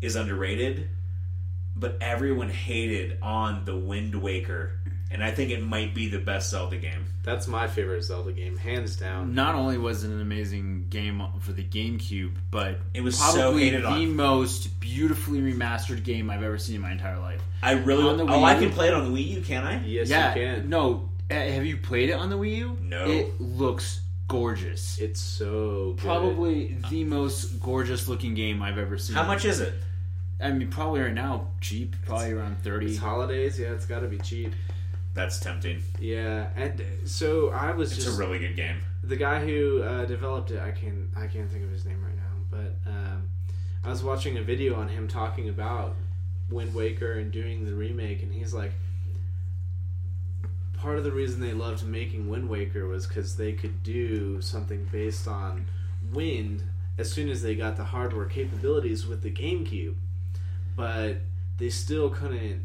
is 0.00 0.16
underrated, 0.16 0.88
but 1.80 1.96
everyone 2.00 2.50
hated 2.50 3.18
on 3.22 3.64
The 3.64 3.76
Wind 3.76 4.14
Waker. 4.14 4.72
and 5.12 5.24
I 5.24 5.32
think 5.32 5.50
it 5.50 5.60
might 5.60 5.92
be 5.92 6.08
the 6.08 6.18
best 6.20 6.50
Zelda 6.50 6.76
game. 6.76 7.06
That's 7.24 7.48
my 7.48 7.66
favorite 7.66 8.02
Zelda 8.04 8.30
game, 8.32 8.56
hands 8.56 8.94
down. 8.96 9.34
Not 9.34 9.54
only 9.56 9.76
was 9.76 10.04
it 10.04 10.10
an 10.10 10.20
amazing 10.20 10.86
game 10.88 11.20
for 11.40 11.52
the 11.52 11.64
GameCube, 11.64 12.32
but 12.50 12.78
It 12.94 13.00
was 13.02 13.16
probably 13.18 13.40
so 13.40 13.56
hated 13.56 13.82
the 13.82 13.88
on. 13.88 14.14
most 14.14 14.78
beautifully 14.78 15.40
remastered 15.40 16.04
game 16.04 16.30
I've 16.30 16.42
ever 16.44 16.58
seen 16.58 16.76
in 16.76 16.82
my 16.82 16.92
entire 16.92 17.18
life. 17.18 17.40
I 17.62 17.72
really 17.72 18.04
On 18.08 18.16
the 18.18 18.24
Wii 18.24 18.30
oh 18.36 18.44
I 18.44 18.54
can 18.54 18.70
play 18.70 18.86
it 18.88 18.94
on 18.94 19.12
the 19.12 19.18
Wii 19.18 19.26
U, 19.36 19.40
can 19.42 19.64
I? 19.64 19.84
Yes, 19.84 20.08
yeah, 20.08 20.28
you 20.34 20.40
can. 20.40 20.68
no. 20.70 21.08
uh, 21.30 21.34
Have 21.34 21.66
you 21.66 21.76
played 21.78 22.10
it 22.10 22.14
on 22.14 22.30
the 22.30 22.38
Wii 22.38 22.56
U? 22.58 22.78
No. 22.80 23.04
It 23.10 23.40
looks 23.40 24.00
gorgeous. 24.28 24.98
It's 24.98 25.20
so 25.20 25.94
good. 25.96 26.04
Probably 26.04 26.76
the 26.88 27.02
most 27.04 27.60
gorgeous 27.60 28.06
looking 28.06 28.34
game 28.34 28.62
I've 28.62 28.78
ever 28.78 28.96
seen. 28.96 29.16
How 29.16 29.26
much 29.26 29.44
is 29.44 29.58
it? 29.60 29.74
I 30.42 30.50
mean, 30.52 30.68
probably 30.70 31.00
right 31.00 31.12
now 31.14 31.48
cheap, 31.60 31.96
probably 32.06 32.32
around 32.32 32.62
thirty. 32.62 32.86
It's 32.86 32.98
holidays, 32.98 33.58
yeah, 33.58 33.72
it's 33.72 33.86
got 33.86 34.00
to 34.00 34.08
be 34.08 34.18
cheap. 34.18 34.52
That's 35.12 35.40
tempting. 35.40 35.82
Yeah, 35.98 36.48
and 36.56 36.82
so 37.04 37.50
I 37.50 37.72
was 37.72 37.92
It's 37.92 38.04
just 38.04 38.16
a 38.16 38.20
really 38.20 38.38
good 38.38 38.54
game. 38.56 38.76
the 39.02 39.16
guy 39.16 39.44
who 39.44 39.82
uh, 39.82 40.04
developed 40.04 40.50
it. 40.52 40.60
I 40.60 40.70
can 40.70 41.10
I 41.16 41.26
can't 41.26 41.50
think 41.50 41.64
of 41.64 41.70
his 41.70 41.84
name 41.84 42.02
right 42.04 42.16
now, 42.16 42.32
but 42.50 42.90
um, 42.90 43.28
I 43.84 43.88
was 43.90 44.02
watching 44.04 44.38
a 44.38 44.42
video 44.42 44.76
on 44.76 44.88
him 44.88 45.08
talking 45.08 45.48
about 45.48 45.96
Wind 46.48 46.74
Waker 46.74 47.12
and 47.14 47.30
doing 47.32 47.64
the 47.64 47.74
remake, 47.74 48.22
and 48.22 48.32
he's 48.32 48.54
like, 48.54 48.72
part 50.78 50.96
of 50.96 51.04
the 51.04 51.12
reason 51.12 51.40
they 51.40 51.52
loved 51.52 51.84
making 51.84 52.28
Wind 52.28 52.48
Waker 52.48 52.86
was 52.86 53.06
because 53.06 53.36
they 53.36 53.52
could 53.52 53.82
do 53.82 54.40
something 54.40 54.88
based 54.90 55.28
on 55.28 55.66
wind 56.12 56.62
as 56.98 57.10
soon 57.12 57.28
as 57.28 57.42
they 57.42 57.54
got 57.54 57.76
the 57.76 57.84
hardware 57.84 58.26
capabilities 58.26 59.06
with 59.06 59.22
the 59.22 59.30
GameCube, 59.30 59.94
but 60.76 61.18
they 61.58 61.70
still 61.70 62.10
couldn't. 62.10 62.64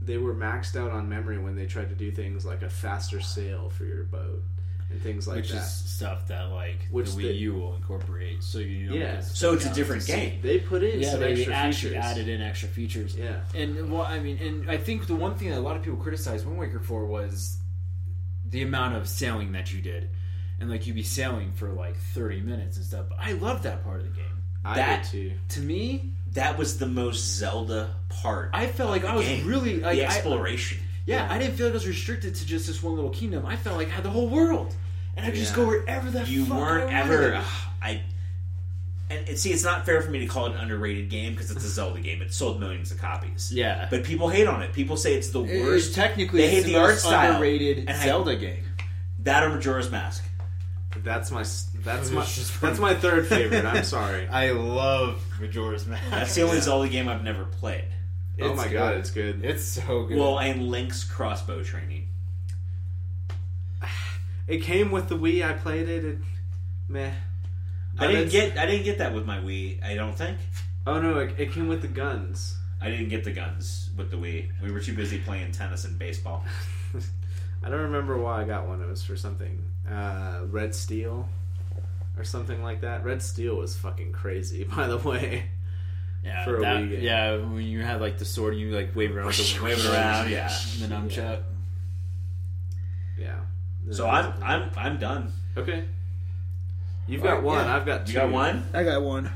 They 0.00 0.18
were 0.18 0.34
maxed 0.34 0.76
out 0.76 0.90
on 0.90 1.08
memory 1.08 1.38
when 1.38 1.54
they 1.54 1.66
tried 1.66 1.88
to 1.90 1.94
do 1.94 2.10
things 2.10 2.44
like 2.44 2.62
a 2.62 2.68
faster 2.68 3.20
sail 3.20 3.70
for 3.70 3.84
your 3.84 4.04
boat 4.04 4.42
and 4.90 5.00
things 5.00 5.26
like 5.28 5.36
that. 5.36 5.42
which 5.42 5.50
is 5.52 5.64
stuff 5.64 6.26
that 6.28 6.50
like 6.50 6.88
Which 6.90 7.12
the 7.14 7.22
Wii 7.22 7.28
the- 7.28 7.34
U 7.34 7.54
will 7.54 7.76
incorporate. 7.76 8.42
So 8.42 8.58
you 8.58 8.88
don't 8.88 8.98
Yeah. 8.98 9.20
So 9.20 9.54
it's 9.54 9.64
a 9.64 9.72
different 9.72 10.04
down. 10.06 10.18
game. 10.18 10.40
They 10.42 10.58
put 10.58 10.82
in 10.82 11.00
Yeah, 11.00 11.12
some 11.12 11.20
they 11.20 11.32
extra 11.34 11.54
actually 11.54 11.90
features. 11.90 12.04
added 12.04 12.28
in 12.28 12.42
extra 12.42 12.68
features. 12.68 13.16
Yeah, 13.16 13.40
And 13.54 13.90
well, 13.92 14.02
I 14.02 14.18
mean, 14.18 14.38
and 14.38 14.68
I 14.70 14.76
think 14.76 15.06
the 15.06 15.14
one 15.14 15.36
thing 15.36 15.50
that 15.50 15.58
a 15.58 15.60
lot 15.60 15.76
of 15.76 15.82
people 15.82 15.98
criticized 15.98 16.44
Wind 16.46 16.58
Waker 16.58 16.80
for 16.80 17.06
was 17.06 17.58
the 18.44 18.62
amount 18.62 18.96
of 18.96 19.08
sailing 19.08 19.52
that 19.52 19.72
you 19.72 19.80
did, 19.80 20.10
and 20.60 20.68
like 20.68 20.86
you'd 20.86 20.96
be 20.96 21.02
sailing 21.04 21.52
for 21.52 21.70
like 21.72 21.96
thirty 21.96 22.40
minutes 22.40 22.76
and 22.76 22.84
stuff. 22.84 23.06
But 23.08 23.18
I 23.20 23.32
love 23.32 23.62
that 23.62 23.84
part 23.84 24.00
of 24.00 24.06
the 24.06 24.12
game. 24.16 24.42
I 24.64 24.74
That- 24.74 25.04
did 25.04 25.30
too. 25.30 25.32
To 25.50 25.60
me, 25.60 26.12
That 26.32 26.56
was 26.58 26.78
the 26.78 26.86
most 26.86 27.36
Zelda 27.36 27.94
part. 28.08 28.50
I 28.52 28.66
felt 28.66 28.88
of 28.88 28.92
like 28.94 29.02
the 29.02 29.08
I 29.08 29.16
was 29.16 29.26
game. 29.26 29.46
really 29.46 29.80
like 29.80 29.96
the 29.96 30.04
I- 30.04 30.06
exploration. 30.06 30.78
yeah, 31.06 31.26
I 31.30 31.38
didn't 31.38 31.56
feel 31.56 31.66
like 31.66 31.72
I 31.72 31.76
was 31.76 31.86
restricted 31.86 32.34
to 32.36 32.46
just 32.46 32.66
this 32.66 32.82
one 32.82 32.94
little 32.94 33.10
kingdom. 33.10 33.44
I 33.46 33.56
felt 33.56 33.76
like 33.76 33.88
I 33.88 33.90
had 33.90 34.04
the 34.04 34.10
whole 34.10 34.28
world, 34.28 34.74
and 35.16 35.26
I 35.26 35.30
could 35.30 35.38
just 35.38 35.54
go 35.54 35.66
wherever 35.66 36.10
the 36.10 36.24
you 36.24 36.44
fuck 36.46 36.58
weren't 36.58 36.90
I 36.90 37.00
ever. 37.00 37.34
ugh, 37.36 37.44
I 37.82 38.02
and 39.10 39.28
it, 39.28 39.38
see, 39.38 39.50
it's 39.52 39.62
not 39.64 39.84
fair 39.84 40.00
for 40.00 40.10
me 40.10 40.20
to 40.20 40.26
call 40.26 40.46
it 40.46 40.52
an 40.52 40.58
underrated 40.58 41.10
game 41.10 41.32
because 41.34 41.50
it's 41.50 41.64
a 41.64 41.68
Zelda 41.68 42.00
game. 42.00 42.22
It 42.22 42.32
sold 42.32 42.58
millions 42.60 42.90
of 42.92 42.98
copies. 42.98 43.52
Yeah. 43.52 43.86
but 43.90 44.04
people 44.04 44.30
hate 44.30 44.46
on 44.46 44.62
it. 44.62 44.72
People 44.72 44.96
say 44.96 45.12
it's 45.14 45.28
the 45.28 45.42
It- 45.44 45.62
worst. 45.62 45.88
It's 45.88 45.94
technically 45.94 46.40
They 46.40 46.46
it's 46.46 46.54
hate 46.54 46.62
the, 46.64 46.72
the 46.72 46.78
art 46.80 46.96
style. 46.98 47.32
underrated 47.34 47.78
And 47.80 47.90
I- 47.90 48.04
Zelda 48.06 48.36
game. 48.36 48.64
that 49.18 49.42
or 49.42 49.50
Majora's 49.50 49.90
Mask. 49.90 50.24
That's 51.04 51.30
my 51.30 51.42
that's 51.84 52.10
my 52.10 52.24
that's 52.60 52.78
my 52.78 52.94
third 52.94 53.26
favorite. 53.26 53.64
I'm 53.64 53.84
sorry. 53.84 54.26
I 54.30 54.50
love 54.52 55.22
Majora's 55.40 55.86
Mask. 55.86 56.10
That's 56.10 56.34
the 56.34 56.42
only 56.42 56.60
Zelda 56.60 56.88
game 56.88 57.08
I've 57.08 57.24
never 57.24 57.44
played. 57.44 57.84
oh 58.40 58.48
It's 58.48 58.56
my 58.56 58.64
good. 58.68 58.72
god, 58.74 58.94
it's 58.96 59.10
good. 59.10 59.44
It's 59.44 59.64
so 59.64 60.04
good. 60.04 60.16
Well, 60.18 60.38
and 60.38 60.68
Link's 60.68 61.04
crossbow 61.04 61.62
training. 61.62 62.08
It 64.48 64.62
came 64.62 64.90
with 64.90 65.08
the 65.08 65.16
Wii. 65.16 65.48
I 65.48 65.52
played 65.52 65.88
it. 65.88 66.04
it 66.04 66.18
meh. 66.88 67.08
I 67.10 67.12
But 67.96 68.06
didn't 68.08 68.26
it's- 68.28 68.32
get. 68.54 68.58
I 68.58 68.66
didn't 68.66 68.84
get 68.84 68.98
that 68.98 69.14
with 69.14 69.24
my 69.26 69.38
Wii. 69.38 69.82
I 69.84 69.94
don't 69.94 70.16
think. 70.16 70.38
Oh 70.86 71.00
no, 71.00 71.18
it, 71.20 71.34
it 71.38 71.52
came 71.52 71.68
with 71.68 71.80
the 71.82 71.88
guns. 71.88 72.56
I 72.80 72.90
didn't 72.90 73.08
get 73.10 73.22
the 73.22 73.30
guns 73.30 73.90
with 73.96 74.10
the 74.10 74.16
Wii. 74.16 74.48
We 74.62 74.72
were 74.72 74.80
too 74.80 74.94
busy 74.94 75.18
playing 75.18 75.52
tennis 75.52 75.84
and 75.84 75.96
baseball. 75.98 76.44
I 77.64 77.68
don't 77.70 77.80
remember 77.82 78.18
why 78.18 78.42
I 78.42 78.44
got 78.44 78.66
one. 78.66 78.82
It 78.82 78.88
was 78.88 79.04
for 79.04 79.16
something 79.16 79.62
uh, 79.88 80.40
Red 80.50 80.74
Steel 80.74 81.28
or 82.16 82.24
something 82.24 82.62
like 82.62 82.80
that. 82.82 83.04
Red 83.04 83.22
Steel 83.22 83.56
was 83.56 83.76
fucking 83.76 84.12
crazy, 84.12 84.64
by 84.76 84.86
the 84.86 84.98
way. 84.98 85.44
yeah, 86.24 86.44
for 86.44 86.56
a 86.56 86.60
that- 86.60 86.76
Wii 86.82 86.90
game. 86.90 87.02
yeah, 87.02 87.36
when 87.36 87.62
you 87.62 87.82
had 87.82 88.00
like 88.00 88.18
the 88.18 88.24
sword, 88.24 88.56
you 88.56 88.70
like 88.74 88.94
wave 88.94 89.10
it 89.10 89.16
around, 89.16 89.26
with 89.26 89.36
the- 89.54 89.62
wave 89.64 89.78
it 89.78 89.86
around, 89.90 90.30
yeah, 90.30 90.48
the 90.80 90.86
nunchuck. 90.86 91.42
Yeah. 93.18 93.40
So 93.90 94.08
I'm 94.08 94.32
I'm 94.42 94.70
I'm 94.76 94.98
done. 94.98 95.32
okay. 95.56 95.84
You've 97.08 97.22
got 97.22 97.30
Alright, 97.38 97.44
one. 97.44 97.64
yeah. 97.66 97.76
I've 97.76 97.84
got 97.86 98.06
two. 98.06 98.12
You 98.12 98.18
got 98.20 98.30
one? 98.30 98.64
I 98.72 98.84
got 98.84 99.02
one. 99.02 99.30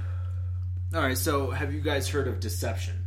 All 0.94 1.02
right, 1.02 1.18
so 1.18 1.50
have 1.50 1.72
you 1.74 1.80
guys 1.80 2.08
heard 2.08 2.28
of 2.28 2.38
Deception? 2.38 3.04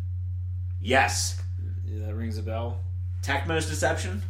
Yes. 0.82 1.42
Yeah, 1.86 2.06
that 2.08 2.14
rings 2.14 2.38
a 2.38 2.44
bell. 2.44 2.82
Tecmo's 3.24 3.68
Deception. 3.68 4.22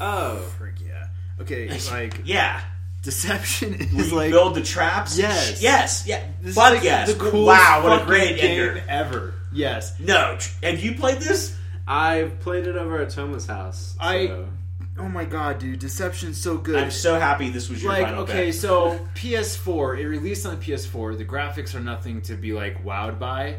Oh, 0.00 0.36
Frick 0.56 0.76
yeah. 0.86 1.08
Okay, 1.40 1.68
like 1.90 2.20
Yeah. 2.24 2.60
Deception 3.06 3.74
is 3.74 4.12
like 4.12 4.30
build 4.30 4.54
the 4.56 4.62
traps? 4.62 5.16
Yes. 5.18 5.62
Yes. 5.62 6.04
Yeah. 6.06 6.22
this 6.42 6.56
like 6.56 6.82
yes. 6.82 7.12
the 7.12 7.18
coolest 7.18 7.34
wow. 7.60 7.80
What 7.84 8.02
a 8.02 8.04
great 8.04 8.36
game 8.40 8.60
ender. 8.68 8.84
ever. 8.88 9.34
Yes, 9.52 9.98
No. 9.98 10.36
Have 10.62 10.80
you 10.80 10.94
played 10.96 11.18
this? 11.18 11.56
I've 11.88 12.40
played 12.40 12.66
it 12.66 12.76
over 12.76 13.00
at 13.00 13.10
Toma's 13.10 13.46
house. 13.46 13.96
I- 14.00 14.44
Oh 14.98 15.08
my 15.10 15.26
god, 15.26 15.58
dude, 15.58 15.78
Deception's 15.78 16.40
so 16.42 16.56
good. 16.56 16.76
I'm 16.76 16.90
so 16.90 17.18
happy 17.20 17.50
this 17.50 17.68
was 17.68 17.82
your 17.82 17.92
like 17.92 18.08
okay, 18.08 18.46
pick. 18.46 18.54
so 18.54 18.98
PS4, 19.14 19.98
it 20.00 20.06
released 20.08 20.46
on 20.46 20.58
the 20.58 20.64
PS4. 20.64 21.18
The 21.18 21.24
graphics 21.26 21.74
are 21.74 21.80
nothing 21.80 22.22
to 22.22 22.34
be 22.34 22.52
like 22.54 22.82
wowed 22.82 23.18
by, 23.18 23.56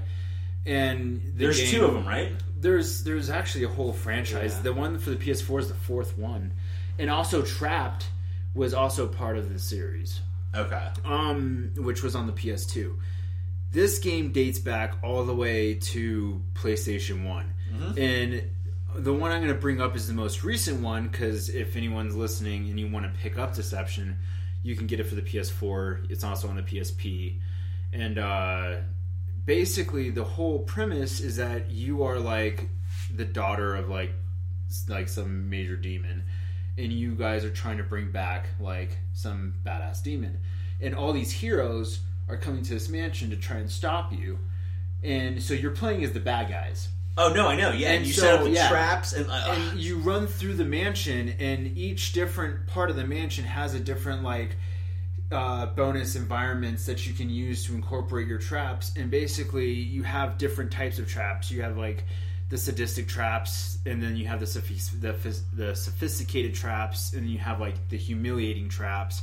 and 0.66 1.22
the 1.36 1.44
There's 1.46 1.60
game- 1.62 1.70
two 1.72 1.86
of 1.86 1.94
them, 1.94 2.08
right? 2.08 2.32
There's 2.60 3.04
there's 3.04 3.30
actually 3.30 3.66
a 3.66 3.70
whole 3.70 3.94
franchise. 3.94 4.54
Yeah. 4.58 4.64
The 4.64 4.74
one 4.74 4.98
for 4.98 5.12
the 5.12 5.16
PS4 5.16 5.60
is 5.60 5.68
the 5.68 5.76
fourth 5.76 6.18
one, 6.18 6.54
and 6.98 7.10
also 7.12 7.44
Trapt 7.44 8.06
was 8.58 8.74
also 8.74 9.08
part 9.08 9.38
of 9.38 9.54
the 9.54 9.60
series, 9.60 10.20
Okay. 10.54 10.88
um, 11.06 11.72
which 11.78 12.04
was 12.04 12.16
on 12.16 12.28
the 12.28 12.34
PS2. 12.34 12.98
This 13.72 14.00
game 14.00 14.32
dates 14.32 14.60
back 14.60 14.96
all 15.04 15.24
the 15.26 15.36
way 15.36 15.76
to 15.76 16.42
PlayStation 16.54 17.26
One, 17.26 17.54
and 17.98 18.44
the 18.96 19.14
one 19.14 19.32
I'm 19.32 19.42
going 19.42 19.54
to 19.54 19.60
bring 19.60 19.80
up 19.80 19.96
is 19.96 20.08
the 20.08 20.14
most 20.14 20.44
recent 20.44 20.82
one 20.82 21.08
because 21.10 21.50
if 21.50 21.76
anyone's 21.76 22.16
listening 22.16 22.70
and 22.70 22.80
you 22.80 22.90
want 22.90 23.06
to 23.06 23.20
pick 23.22 23.38
up 23.38 23.54
Deception, 23.54 24.18
you 24.64 24.76
can 24.76 24.88
get 24.88 25.00
it 25.00 25.04
for 25.04 25.16
the 25.16 25.22
PS4. 25.22 26.10
It's 26.10 26.24
also 26.24 26.48
on 26.48 26.56
the 26.56 26.64
PSP, 26.64 27.40
and 27.94 28.18
uh, 28.18 28.78
basically 29.46 30.10
the 30.10 30.24
whole 30.24 30.60
premise 30.60 31.20
is 31.20 31.36
that 31.38 31.70
you 31.70 32.04
are 32.04 32.20
like 32.20 32.70
the 33.14 33.26
daughter 33.26 33.76
of 33.76 33.90
like 33.90 34.12
like 34.90 35.08
some 35.10 35.50
major 35.50 35.76
demon, 35.76 36.24
and 36.78 36.92
you 36.92 37.16
guys 37.16 37.44
are 37.44 37.50
trying 37.50 37.78
to 37.78 37.84
bring 37.84 38.12
back 38.12 38.48
like 38.60 38.98
some 39.14 39.56
badass 39.66 40.04
demon, 40.04 40.40
and 40.82 40.96
all 40.96 41.14
these 41.14 41.32
heroes 41.32 42.00
are 42.30 42.38
coming 42.38 42.64
to 42.64 42.74
this 42.74 42.90
mansion 42.90 43.30
to 43.30 43.36
try 43.36 43.58
and 43.58 43.70
stop 43.70 44.12
you, 44.14 44.40
and 45.04 45.42
so 45.42 45.54
you're 45.54 45.72
playing 45.72 46.04
as 46.04 46.12
the 46.12 46.20
bad 46.20 46.50
guys. 46.50 46.90
Oh 47.18 47.34
no, 47.34 47.48
I 47.48 47.56
know. 47.56 47.72
Yeah, 47.72 47.88
And 47.88 47.98
and 47.98 48.06
you 48.06 48.14
so, 48.14 48.22
set 48.22 48.34
up 48.36 48.44
the 48.44 48.52
yeah. 48.52 48.70
traps 48.70 49.14
and, 49.14 49.30
uh, 49.30 49.44
and 49.48 49.80
you 49.80 49.98
run 49.98 50.28
through 50.28 50.54
the 50.54 50.66
mansion 50.66 51.34
and 51.40 51.76
each 51.76 52.14
different 52.14 52.68
part 52.68 52.92
of 52.92 52.96
the 52.96 53.06
mansion 53.06 53.44
has 53.44 53.74
a 53.74 53.80
different 53.80 54.22
like 54.22 54.56
uh, 55.32 55.66
bonus 55.66 56.16
environments 56.16 56.86
that 56.86 57.08
you 57.08 57.14
can 57.14 57.30
use 57.30 57.66
to 57.66 57.74
incorporate 57.74 58.28
your 58.28 58.38
traps. 58.38 58.92
And 58.96 59.10
basically 59.10 59.72
you 59.72 60.04
have 60.04 60.38
different 60.38 60.72
types 60.72 61.00
of 61.00 61.10
traps. 61.10 61.50
You 61.50 61.64
have 61.64 61.76
like 61.76 62.04
the 62.50 62.58
sadistic 62.58 63.08
traps 63.08 63.78
and 63.86 64.02
then 64.02 64.16
you 64.16 64.26
have 64.26 64.40
the 64.40 64.46
the, 65.02 65.40
the 65.54 65.76
sophisticated 65.76 66.54
traps 66.54 67.14
and 67.14 67.30
you 67.30 67.38
have 67.38 67.60
like 67.60 67.90
the 67.90 67.98
humiliating 67.98 68.70
traps 68.70 69.22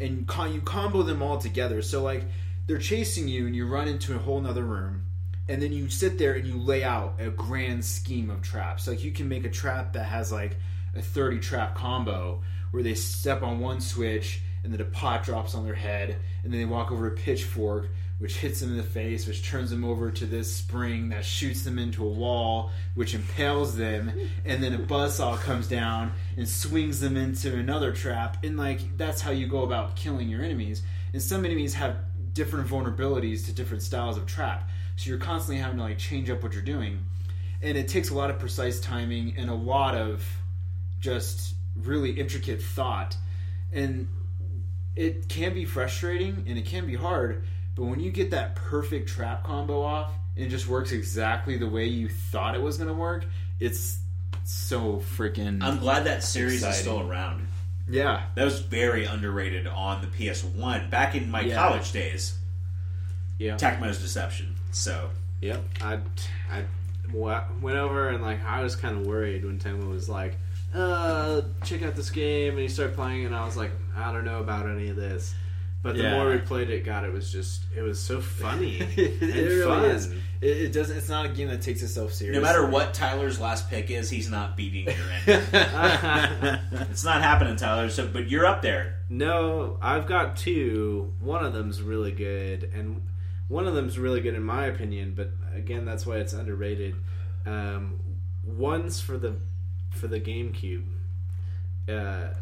and 0.00 0.28
you 0.50 0.60
combo 0.60 1.02
them 1.02 1.22
all 1.22 1.38
together 1.38 1.80
so 1.80 2.02
like 2.02 2.24
they're 2.66 2.78
chasing 2.78 3.28
you 3.28 3.46
and 3.46 3.54
you 3.54 3.66
run 3.66 3.86
into 3.86 4.14
a 4.14 4.18
whole 4.18 4.40
nother 4.40 4.64
room 4.64 5.06
and 5.48 5.62
then 5.62 5.72
you 5.72 5.88
sit 5.88 6.18
there 6.18 6.34
and 6.34 6.46
you 6.46 6.56
lay 6.58 6.82
out 6.82 7.14
a 7.20 7.30
grand 7.30 7.84
scheme 7.84 8.30
of 8.30 8.42
traps. 8.42 8.88
Like 8.88 9.04
you 9.04 9.12
can 9.12 9.28
make 9.28 9.44
a 9.44 9.50
trap 9.50 9.92
that 9.92 10.04
has 10.04 10.32
like 10.32 10.56
a 10.94 11.02
30 11.02 11.38
trap 11.38 11.74
combo 11.74 12.42
where 12.72 12.82
they 12.82 12.94
step 12.94 13.42
on 13.42 13.60
one 13.60 13.80
switch 13.80 14.40
and 14.64 14.72
then 14.72 14.80
a 14.80 14.84
pot 14.84 15.22
drops 15.22 15.54
on 15.54 15.64
their 15.64 15.74
head 15.74 16.16
and 16.42 16.52
then 16.52 16.60
they 16.60 16.66
walk 16.66 16.90
over 16.90 17.06
a 17.06 17.12
pitchfork 17.12 17.88
which 18.18 18.38
hits 18.38 18.60
them 18.60 18.70
in 18.70 18.76
the 18.76 18.82
face 18.82 19.26
which 19.26 19.46
turns 19.46 19.70
them 19.70 19.84
over 19.84 20.10
to 20.10 20.24
this 20.24 20.54
spring 20.54 21.10
that 21.10 21.24
shoots 21.24 21.62
them 21.62 21.78
into 21.78 22.04
a 22.04 22.08
wall 22.08 22.70
which 22.94 23.14
impales 23.14 23.76
them. 23.76 24.12
And 24.44 24.62
then 24.62 24.74
a 24.74 24.78
buzzsaw 24.78 25.38
comes 25.38 25.68
down 25.68 26.12
and 26.36 26.48
swings 26.48 27.00
them 27.00 27.16
into 27.16 27.54
another 27.54 27.92
trap. 27.92 28.42
And 28.44 28.56
like 28.56 28.96
that's 28.96 29.20
how 29.20 29.30
you 29.30 29.46
go 29.46 29.62
about 29.62 29.96
killing 29.96 30.28
your 30.28 30.42
enemies. 30.42 30.82
And 31.12 31.22
some 31.22 31.44
enemies 31.44 31.74
have 31.74 31.96
different 32.32 32.68
vulnerabilities 32.68 33.46
to 33.46 33.52
different 33.52 33.82
styles 33.82 34.16
of 34.16 34.26
trap. 34.26 34.68
So 34.96 35.10
you're 35.10 35.18
constantly 35.18 35.60
having 35.62 35.78
to 35.78 35.84
like 35.84 35.98
change 35.98 36.30
up 36.30 36.42
what 36.42 36.52
you're 36.52 36.62
doing. 36.62 37.04
And 37.62 37.76
it 37.76 37.88
takes 37.88 38.10
a 38.10 38.14
lot 38.14 38.30
of 38.30 38.38
precise 38.38 38.80
timing 38.80 39.34
and 39.36 39.50
a 39.50 39.54
lot 39.54 39.94
of 39.94 40.26
just 41.00 41.54
really 41.76 42.12
intricate 42.12 42.62
thought, 42.62 43.16
and 43.72 44.08
it 44.94 45.28
can 45.28 45.52
be 45.52 45.64
frustrating 45.64 46.44
and 46.48 46.58
it 46.58 46.64
can 46.64 46.86
be 46.86 46.94
hard. 46.94 47.44
But 47.76 47.84
when 47.84 48.00
you 48.00 48.10
get 48.10 48.30
that 48.32 48.56
perfect 48.56 49.08
trap 49.08 49.44
combo 49.44 49.82
off 49.82 50.10
and 50.34 50.46
it 50.46 50.48
just 50.48 50.66
works 50.66 50.90
exactly 50.92 51.56
the 51.58 51.68
way 51.68 51.86
you 51.86 52.08
thought 52.08 52.54
it 52.54 52.60
was 52.62 52.78
going 52.78 52.88
to 52.88 52.94
work, 52.94 53.24
it's 53.60 53.98
so 54.44 55.02
freaking 55.16 55.62
I'm 55.62 55.78
glad 55.78 56.04
that 56.04 56.24
series 56.24 56.64
is 56.64 56.76
still 56.76 57.00
around. 57.08 57.46
yeah. 57.88 58.24
That 58.34 58.44
was 58.44 58.60
very 58.60 59.04
underrated 59.04 59.66
on 59.66 60.00
the 60.00 60.06
PS1 60.08 60.88
back 60.90 61.14
in 61.14 61.30
my 61.30 61.42
Yeah. 61.42 61.54
college 61.56 61.92
days. 61.92 62.38
Yeah. 63.38 63.56
Tecmo's 63.56 64.00
Deception. 64.00 64.54
So 64.72 65.10
Yep. 65.42 65.62
I, 65.82 65.98
I 66.50 66.64
went 67.12 67.76
over 67.76 68.08
and 68.08 68.22
like 68.22 68.42
I 68.44 68.62
was 68.62 68.74
kind 68.74 68.96
of 68.98 69.06
worried 69.06 69.44
when 69.44 69.58
Toma 69.58 69.84
was 69.86 70.08
like, 70.08 70.36
uh, 70.74 71.42
check 71.64 71.82
out 71.82 71.94
this 71.94 72.10
game, 72.10 72.52
and 72.54 72.60
he 72.60 72.68
started 72.68 72.94
playing, 72.96 73.24
and 73.24 73.34
I 73.34 73.46
was 73.46 73.56
like, 73.56 73.70
I 73.96 74.12
don't 74.12 74.24
know 74.24 74.40
about 74.40 74.68
any 74.68 74.88
of 74.88 74.96
this. 74.96 75.34
But 75.82 75.96
the 75.96 76.02
Yeah. 76.02 76.14
more 76.16 76.30
we 76.30 76.38
played 76.38 76.68
it, 76.70 76.84
God, 76.84 77.04
it 77.04 77.12
was 77.12 77.30
just 77.30 77.62
it 77.76 77.80
was 77.82 78.00
so 78.00 78.20
funny 78.20 78.76
it 78.96 79.20
and 79.22 79.32
really 79.32 79.62
fun. 79.64 79.84
is. 79.84 80.10
It, 80.40 80.56
it 80.56 80.72
doesn't. 80.72 80.96
It's 80.96 81.08
not 81.08 81.26
a 81.26 81.28
game 81.28 81.48
that 81.48 81.62
takes 81.62 81.80
itself 81.82 82.12
seriously. 82.12 82.40
no 82.42 82.46
matter 82.46 82.66
what 82.66 82.92
Tyler's 82.92 83.38
last 83.40 83.70
pick 83.70 83.90
is, 83.90 84.10
he's 84.10 84.28
not 84.30 84.56
beating 84.56 84.84
your 84.86 85.36
end. 85.36 85.48
it's 86.90 87.04
not 87.04 87.22
happening, 87.22 87.56
Tyler. 87.56 87.88
So, 87.88 88.06
but 88.08 88.28
you're 88.28 88.46
up 88.46 88.62
there. 88.62 88.96
No, 89.08 89.78
I've 89.80 90.06
got 90.06 90.36
two. 90.36 91.14
One 91.20 91.44
of 91.44 91.52
them's 91.52 91.80
really 91.80 92.10
good, 92.12 92.70
and 92.74 93.02
one 93.48 93.66
of 93.68 93.74
them's 93.74 93.96
really 93.98 94.20
good 94.20 94.34
in 94.34 94.42
my 94.42 94.66
opinion. 94.66 95.14
But 95.16 95.30
again, 95.54 95.84
that's 95.84 96.04
why 96.04 96.16
it's 96.16 96.32
underrated. 96.32 96.96
Um, 97.46 98.00
one's 98.44 99.00
for 99.00 99.16
the 99.18 99.36
for 99.92 100.08
the 100.08 100.18
GameCube. 100.20 100.84
Uh, 101.88 101.92
To- 101.92 102.36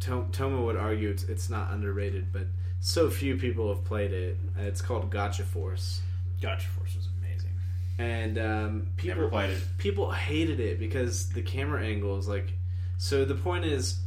Toma 0.00 0.62
would 0.62 0.76
argue 0.76 1.10
it's, 1.10 1.24
it's 1.24 1.48
not 1.50 1.72
underrated, 1.72 2.32
but 2.32 2.46
so 2.80 3.08
few 3.10 3.36
people 3.36 3.74
have 3.74 3.84
played 3.84 4.12
it. 4.12 4.36
It's 4.58 4.82
called 4.82 5.10
Gotcha 5.10 5.42
Force, 5.44 6.02
Gotcha 6.40 6.68
Force 6.68 6.94
was 6.94 7.08
amazing. 7.18 7.50
and 7.98 8.38
um, 8.38 8.86
people 8.96 9.16
Never 9.16 9.28
played 9.30 9.50
it. 9.50 9.62
people 9.78 10.10
hated 10.10 10.60
it 10.60 10.78
because 10.78 11.28
the 11.30 11.42
camera 11.42 11.82
angles 11.84 12.28
like 12.28 12.52
so 12.98 13.24
the 13.24 13.34
point 13.34 13.64
is 13.64 14.00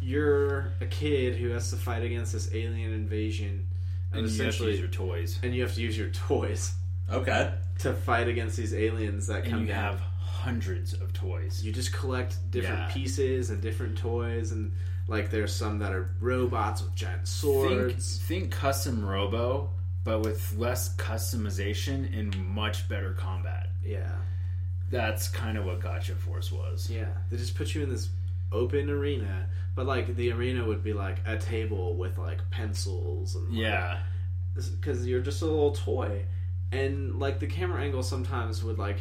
you're 0.00 0.72
a 0.80 0.86
kid 0.86 1.36
who 1.36 1.48
has 1.50 1.70
to 1.70 1.76
fight 1.76 2.02
against 2.02 2.32
this 2.32 2.52
alien 2.54 2.92
invasion 2.92 3.66
and, 4.12 4.20
And 4.26 4.28
you 4.28 4.28
have 4.28 4.36
to 4.36 4.42
essentially 4.48 4.70
use 4.72 4.80
your 4.80 4.88
toys, 4.88 5.38
and 5.42 5.54
you 5.54 5.62
have 5.62 5.74
to 5.74 5.80
use 5.80 5.96
your 5.98 6.10
toys 6.10 6.72
Okay. 7.10 7.52
to 7.80 7.92
fight 7.92 8.28
against 8.28 8.56
these 8.56 8.72
aliens 8.74 9.26
that 9.28 9.42
and 9.42 9.50
come 9.50 9.60
you 9.62 9.66
down. 9.68 9.92
have 9.92 10.00
hundreds 10.20 10.92
of 10.94 11.12
toys. 11.12 11.62
you 11.64 11.72
just 11.72 11.92
collect 11.92 12.36
different 12.50 12.78
Yeah. 12.80 12.92
pieces 12.92 13.50
and 13.50 13.60
different 13.62 13.96
toys 13.96 14.52
and 14.52 14.72
like 15.06 15.30
there's 15.30 15.54
some 15.54 15.78
that 15.80 15.92
are 15.92 16.10
robots 16.20 16.82
with 16.82 16.94
giant 16.94 17.20
think, 17.20 17.28
swords. 17.28 18.18
think 18.18 18.50
custom 18.50 19.04
Robo, 19.04 19.70
but 20.02 20.20
with 20.20 20.56
less 20.56 20.94
customization 20.96 22.18
and 22.18 22.36
much 22.48 22.88
better 22.88 23.12
combat. 23.12 23.68
yeah. 23.84 24.10
That's 24.90 25.28
kind 25.28 25.58
of 25.58 25.64
what 25.64 25.80
Gotcha 25.80 26.14
Force 26.14 26.52
was. 26.52 26.88
yeah. 26.90 27.08
They 27.30 27.36
just 27.36 27.56
put 27.56 27.74
you 27.74 27.82
in 27.82 27.90
this 27.90 28.10
open 28.52 28.88
arena 28.88 29.46
but 29.74 29.86
like 29.86 30.14
the 30.16 30.30
arena 30.32 30.64
would 30.64 30.82
be 30.82 30.92
like 30.92 31.18
a 31.26 31.36
table 31.36 31.94
with 31.94 32.18
like 32.18 32.38
pencils 32.50 33.34
and 33.34 33.48
like, 33.48 33.58
Yeah, 33.58 33.98
because 34.54 35.06
you're 35.06 35.20
just 35.20 35.42
a 35.42 35.46
little 35.46 35.72
toy. 35.72 36.24
And 36.70 37.18
like 37.18 37.40
the 37.40 37.46
camera 37.46 37.82
angle 37.82 38.02
sometimes 38.02 38.62
would 38.62 38.78
like 38.78 38.98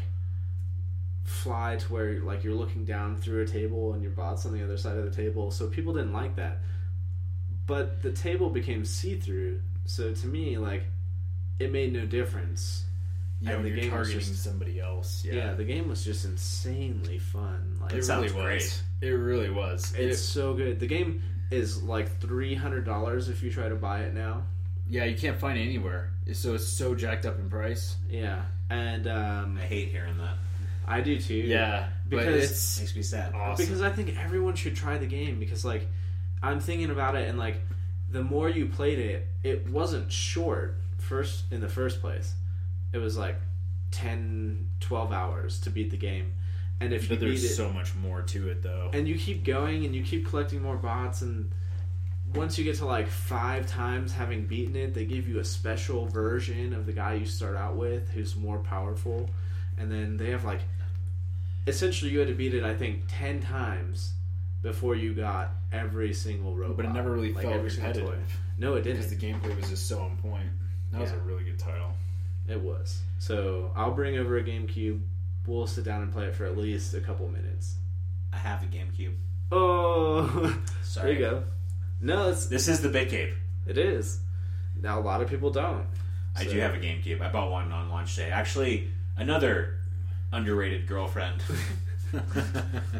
fly 1.23 1.75
to 1.77 1.91
where 1.93 2.19
like 2.19 2.43
you're 2.43 2.53
looking 2.53 2.83
down 2.85 3.15
through 3.15 3.41
a 3.41 3.47
table 3.47 3.93
and 3.93 4.01
your 4.03 4.11
bot's 4.11 4.45
on 4.45 4.51
the 4.53 4.63
other 4.63 4.77
side 4.77 4.97
of 4.97 5.05
the 5.05 5.11
table 5.15 5.49
so 5.51 5.67
people 5.67 5.93
didn't 5.93 6.11
like 6.13 6.35
that 6.35 6.57
but 7.65 8.01
the 8.01 8.11
table 8.11 8.49
became 8.49 8.83
see-through 8.83 9.61
so 9.85 10.13
to 10.13 10.27
me 10.27 10.57
like 10.57 10.83
it 11.59 11.71
made 11.71 11.93
no 11.93 12.05
difference 12.05 12.85
yeah. 13.41 13.55
And 13.55 13.65
the 13.65 13.69
you're 13.71 13.77
game 13.79 13.91
was 13.97 14.09
just- 14.13 14.41
somebody 14.41 14.79
else. 14.79 15.25
yeah. 15.25 15.33
Yeah, 15.33 15.53
the 15.53 15.65
game 15.65 15.89
was 15.89 16.01
just 16.05 16.23
insanely 16.23 17.19
fun 17.19 17.77
like 17.81 17.91
it 17.91 17.97
it's, 17.97 18.07
really 18.07 18.31
was. 18.31 18.33
great. 18.33 18.83
It 19.01 19.09
really 19.15 19.49
was. 19.49 19.93
it's 19.97 20.17
It- 20.17 20.23
so 20.23 20.53
good 20.53 20.79
the 20.79 20.87
game 20.87 21.21
is 21.51 21.83
like 21.83 22.21
$300 22.21 23.29
if 23.29 23.43
you 23.43 23.51
try 23.51 23.67
to 23.67 23.75
buy 23.75 24.01
it 24.03 24.13
now 24.13 24.43
yeah, 24.89 25.05
you 25.05 25.15
can't 25.17 25.39
find 25.39 25.57
it 25.57 25.61
anywhere. 25.63 26.11
So 26.33 26.55
it's 26.55 26.67
so 26.67 26.93
jacked 26.93 27.25
up 27.25 27.37
in 27.39 27.49
price. 27.49 27.95
yeah 28.09 28.43
and 28.69 29.07
um, 29.07 29.57
I 29.61 29.65
hate 29.65 29.89
hearing 29.89 30.17
that. 30.19 30.35
I 30.87 31.01
do 31.01 31.19
too 31.19 31.33
Yeah, 31.35 31.89
but 32.09 32.17
Because- 32.19 32.51
it's 32.51 32.79
Makes 32.79 32.95
me 32.95 33.01
sad. 33.03 33.33
awesome. 33.33 33.65
because 33.65 33.81
I 33.81 33.89
think 33.91 34.17
everyone 34.17 34.55
should 34.55 34.75
try 34.75 34.97
the 34.97 35.05
game 35.07 35.39
because 35.39 35.63
like 35.65 35.87
I'm 36.41 36.59
thinking 36.59 36.89
about 36.91 37.15
it 37.15 37.27
and 37.29 37.37
like 37.39 37.57
the 38.11 38.21
more 38.23 38.47
you 38.49 38.67
played 38.67 38.99
it, 38.99 39.27
it 39.43 39.67
wasn't 39.69 40.11
short 40.11 40.75
first 40.99 41.45
in 41.51 41.61
the 41.61 41.69
first 41.69 41.99
place. 42.01 42.33
It 42.91 42.97
was 42.99 43.17
like 43.17 43.37
10 43.91 44.69
12 44.79 45.11
hours 45.11 45.59
to 45.61 45.69
beat 45.69 45.89
the 45.91 45.97
game. 45.97 46.33
And 46.79 46.91
if 46.93 47.03
you 47.03 47.09
but 47.09 47.19
beat 47.21 47.27
there's 47.27 47.43
it 47.45 47.55
so 47.55 47.71
much 47.71 47.95
more 47.95 48.21
to 48.23 48.49
it, 48.49 48.61
though. 48.61 48.89
and 48.93 49.07
you 49.07 49.15
keep 49.17 49.43
going 49.45 49.85
and 49.85 49.95
you 49.95 50.03
keep 50.03 50.27
collecting 50.27 50.61
more 50.61 50.75
bots 50.75 51.21
and 51.21 51.51
once 52.33 52.57
you 52.57 52.63
get 52.63 52.75
to 52.77 52.85
like 52.85 53.07
five 53.07 53.67
times 53.67 54.11
having 54.11 54.45
beaten 54.47 54.75
it, 54.75 54.93
they 54.93 55.05
give 55.05 55.27
you 55.27 55.39
a 55.39 55.43
special 55.43 56.07
version 56.07 56.73
of 56.73 56.85
the 56.85 56.91
guy 56.93 57.13
you 57.13 57.25
start 57.25 57.55
out 57.55 57.75
with 57.75 58.09
who's 58.09 58.35
more 58.35 58.57
powerful. 58.59 59.29
And 59.77 59.91
then 59.91 60.17
they 60.17 60.29
have 60.31 60.43
like 60.45 60.61
essentially 61.67 62.11
you 62.11 62.19
had 62.19 62.27
to 62.27 62.33
beat 62.33 62.53
it 62.53 62.63
I 62.63 62.73
think 62.75 63.01
ten 63.07 63.39
times 63.39 64.13
before 64.61 64.95
you 64.95 65.13
got 65.13 65.51
every 65.71 66.13
single 66.13 66.55
robot. 66.55 66.77
but 66.77 66.85
it 66.85 66.93
never 66.93 67.11
really 67.11 67.33
like 67.33 67.43
felt 67.43 67.55
every 67.55 67.69
single 67.69 67.89
repetitive 67.93 68.19
toy. 68.19 68.33
No, 68.57 68.75
it 68.75 68.81
didn't. 68.83 68.97
Because 69.01 69.17
the 69.17 69.25
gameplay 69.27 69.55
was 69.59 69.69
just 69.69 69.87
so 69.87 69.99
on 69.99 70.17
point. 70.17 70.49
That 70.91 71.01
was 71.01 71.11
a 71.11 71.17
really 71.19 71.43
good 71.43 71.57
title. 71.59 71.91
It 72.47 72.59
was. 72.61 73.01
So 73.19 73.71
I'll 73.75 73.91
bring 73.93 74.17
over 74.17 74.37
a 74.37 74.43
GameCube. 74.43 75.01
We'll 75.47 75.67
sit 75.67 75.83
down 75.83 76.01
and 76.03 76.11
play 76.13 76.25
it 76.27 76.35
for 76.35 76.45
at 76.45 76.57
least 76.57 76.93
a 76.93 77.01
couple 77.01 77.27
minutes. 77.27 77.75
I 78.31 78.37
have 78.37 78.63
a 78.63 78.67
GameCube. 78.67 79.13
Oh, 79.51 80.57
Sorry. 80.83 81.05
there 81.13 81.13
you 81.13 81.19
go. 81.19 81.43
No, 81.99 82.29
it's, 82.29 82.45
This 82.47 82.67
is 82.67 82.81
the 82.81 82.89
Big 82.89 83.09
Cape. 83.09 83.33
it 83.67 83.77
is. 83.77 84.19
Now 84.81 84.99
a 84.99 85.01
lot 85.01 85.21
of 85.21 85.29
people 85.29 85.49
don't. 85.51 85.85
I 86.35 86.45
So- 86.45 86.51
do 86.51 86.59
have 86.59 86.73
a 86.75 86.77
GameCube. 86.79 87.21
I 87.21 87.29
bought 87.31 87.51
one 87.51 87.71
on 87.71 87.89
launch 87.89 88.15
day. 88.15 88.29
Actually, 88.29 88.89
another 89.17 89.75
underrated 90.31 90.87
girlfriend. 90.87 91.41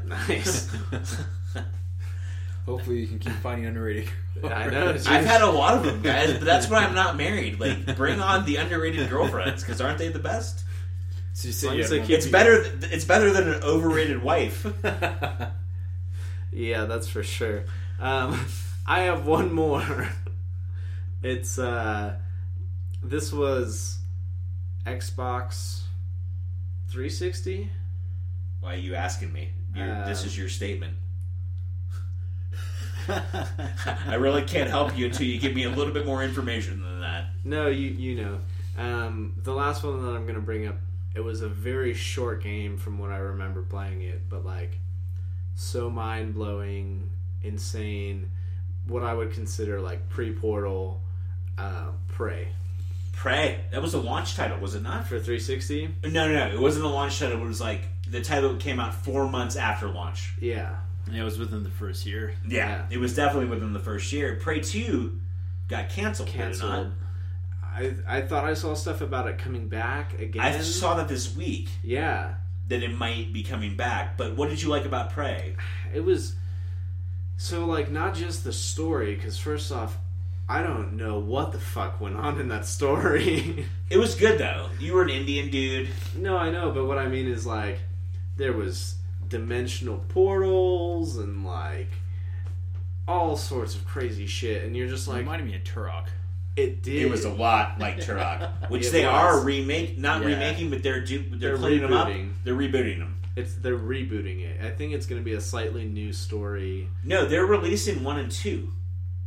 Nice. 0.08 0.70
Hopefully, 2.66 3.00
you 3.02 3.08
can 3.08 3.20
keep 3.20 3.34
finding 3.34 3.66
underrated. 3.66 4.08
I 4.44 4.68
know, 4.68 4.90
it's- 4.90 5.06
I've 5.06 5.26
had 5.26 5.42
a 5.42 5.50
lot 5.52 5.76
of 5.76 5.84
them, 5.84 6.02
guys, 6.02 6.32
but 6.34 6.46
that's 6.46 6.70
why 6.70 6.78
I'm 6.86 6.96
not 6.96 7.18
married. 7.18 7.60
Like, 7.60 7.98
bring 7.98 8.22
on 8.22 8.46
the 8.46 8.56
underrated 8.56 9.10
girlfriends 9.10 9.64
because 9.64 9.82
aren't 9.82 9.98
they 9.98 10.08
the 10.08 10.20
best? 10.20 10.64
So 11.34 11.48
you 11.48 11.54
say 11.54 11.76
you 11.76 11.82
as 11.82 11.90
had 11.90 11.92
they 11.96 12.00
one- 12.00 12.08
keep- 12.08 12.18
It's 12.18 12.28
better. 12.28 12.64
It's 12.84 13.06
better 13.06 13.32
than 13.34 13.50
an 13.50 13.64
overrated 13.64 14.22
wife. 14.24 14.66
Yeah, 16.56 16.86
that's 16.86 17.08
for 17.08 17.24
sure. 17.24 17.64
Um, 18.00 18.46
I 18.86 19.02
have 19.04 19.26
one 19.26 19.52
more. 19.54 20.10
It's 21.24 21.58
uh, 21.58 22.18
this 23.02 23.32
was 23.34 23.98
Xbox 24.86 25.83
360. 26.94 27.72
Why 28.60 28.74
are 28.76 28.78
you 28.78 28.94
asking 28.94 29.34
me? 29.34 29.50
You're, 29.76 30.06
this 30.06 30.22
Um, 30.22 30.28
is 30.28 30.38
your 30.38 30.48
statement. 30.48 30.96
I 33.08 34.14
really 34.14 34.44
can't 34.44 34.70
help 34.70 34.96
you 34.96 35.08
until 35.08 35.26
you 35.26 35.40
give 35.40 35.56
me 35.56 35.64
a 35.64 35.72
little 35.72 35.92
bit 35.92 36.06
more 36.06 36.24
information 36.24 36.84
than 36.84 37.02
that. 37.02 37.26
No, 37.44 37.66
you 37.68 37.90
you 37.90 38.22
know. 38.24 38.40
Um, 38.78 39.34
the 39.42 39.54
last 39.54 39.84
one 39.84 40.04
that 40.06 40.12
I'm 40.12 40.28
gonna 40.28 40.40
bring 40.40 40.68
up, 40.68 40.76
it 41.16 41.22
was 41.22 41.42
a 41.42 41.50
very 41.50 41.96
short 41.96 42.44
game 42.44 42.78
from 42.78 43.00
what 43.00 43.10
I 43.10 43.18
remember 43.18 43.64
playing 43.64 44.04
it, 44.04 44.30
but 44.30 44.46
like 44.46 44.78
so 45.56 45.90
mind 45.90 46.36
blowing, 46.36 47.10
insane. 47.42 48.30
What 48.88 49.02
I 49.02 49.16
would 49.16 49.32
consider 49.34 49.82
like 49.82 50.10
pre 50.10 50.32
Portal, 50.32 51.02
uh, 51.58 51.88
Prey 52.08 52.50
Prey. 53.14 53.62
That 53.72 53.82
was 53.82 53.94
a 53.94 54.00
launch 54.02 54.36
title, 54.36 54.58
was 54.60 54.76
it 54.76 54.82
not? 54.84 55.04
for 55.04 55.18
360. 55.20 55.96
No, 56.04 56.10
no, 56.10 56.34
no. 56.34 56.54
It 56.54 56.60
wasn't 56.60 56.86
a 56.86 56.90
launch 56.90 57.20
title. 57.20 57.42
It 57.42 57.48
was 57.48 57.62
like 57.62 57.82
the 58.10 58.22
title 58.22 58.56
came 58.58 58.80
out 58.80 58.94
four 58.94 59.30
months 59.30 59.56
after 59.56 59.88
launch. 59.88 60.34
Yeah, 60.42 60.76
Yeah, 61.12 61.22
it 61.22 61.24
was 61.24 61.38
within 61.40 61.64
the 61.64 61.70
first 61.70 62.06
year. 62.06 62.34
Yeah, 62.48 62.68
Yeah. 62.68 62.86
it 62.90 62.98
was 62.98 63.16
definitely 63.16 63.50
within 63.50 63.72
the 63.74 63.80
first 63.80 64.12
year. 64.12 64.36
Prey 64.42 64.60
two 64.60 65.20
got 65.70 65.90
canceled. 65.90 66.28
did 66.30 66.36
it 66.36 66.40
not? 66.42 66.50
canceled. 66.50 66.92
I 67.64 67.94
I 68.08 68.22
thought 68.22 68.44
I 68.46 68.54
saw 68.54 68.74
stuff 68.76 69.02
about 69.02 69.28
it 69.28 69.38
coming 69.38 69.68
back 69.68 70.20
again. 70.20 70.42
I 70.44 70.60
saw 70.62 70.96
that 70.96 71.08
this 71.08 71.36
week 71.36 71.70
Yeah, 71.84 72.36
that 72.68 72.84
it 72.84 72.96
might 72.96 73.32
be 73.34 73.42
coming 73.44 73.76
back. 73.76 74.16
But 74.18 74.36
what 74.36 74.50
did 74.50 74.62
you 74.62 74.70
like 74.70 74.86
about 74.86 75.12
Prey? 75.12 75.56
it 75.94 76.02
was 76.04 76.36
so 77.38 77.66
like 77.66 77.90
not 77.92 78.14
just 78.16 78.44
the 78.44 78.54
story 78.54 79.16
because 79.16 79.38
first 79.38 79.72
off 79.72 79.98
i 80.50 80.62
don't 80.62 80.94
know 80.94 81.20
what 81.20 81.52
the 81.52 81.60
fuck 81.60 82.00
went 82.02 82.16
on 82.16 82.40
in 82.40 82.48
that 82.50 82.66
story 82.66 83.66
It 83.90 83.98
was 83.98 84.16
good 84.16 84.40
though. 84.40 84.70
You 84.80 84.94
were 84.94 85.04
an 85.04 85.10
Indian 85.10 85.50
dude. 85.52 85.90
no 86.18 86.36
i 86.38 86.50
know 86.50 86.72
but 86.72 86.86
what 86.86 86.98
i 86.98 87.08
mean 87.08 87.28
is 87.28 87.46
like 87.46 87.80
there 88.38 88.54
was 88.54 88.96
dimensional 89.30 90.04
portals 90.10 91.18
and 91.18 91.46
like 91.46 91.90
all 93.08 93.36
sorts 93.36 93.76
of 93.76 93.86
crazy 93.86 94.26
shit, 94.26 94.64
and 94.64 94.76
you're 94.78 94.88
just 94.88 95.08
It 95.08 95.12
like, 95.12 95.20
reminded 95.20 95.48
me 95.48 95.56
of 95.56 95.64
Turok. 95.64 96.06
it 96.56 96.82
did. 96.84 97.02
It 97.02 97.10
was 97.10 97.26
a 97.26 97.30
lot 97.30 97.78
like 97.80 97.98
Turok, 98.06 98.70
which 98.70 98.88
It 98.88 98.92
they 98.92 99.06
was. 99.06 99.14
are 99.14 99.40
remake, 99.44 99.98
not 99.98 100.22
Yeah. 100.22 100.28
remaking, 100.30 100.70
but 100.70 100.84
they're 100.84 101.04
do, 101.04 101.20
they're, 101.32 101.38
They're 101.38 101.58
cleaning 101.58 101.82
them 101.82 101.94
up. 101.94 102.08
rebooting. 102.08 102.32
They're 102.46 102.56
rebooting 102.56 103.00
them. 103.00 103.18
It's 103.36 103.56
they're 103.56 103.78
rebooting 103.78 104.40
it. 104.42 104.62
I 104.64 104.70
think 104.70 104.94
it's 104.94 105.06
going 105.06 105.20
to 105.20 105.26
be 105.26 105.34
a 105.34 105.42
slightly 105.42 105.84
new 105.86 106.14
story. 106.14 106.88
No, 107.04 107.26
they're 107.26 107.46
releasing 107.46 108.04
one 108.06 108.20
and 108.20 108.32
two 108.32 108.72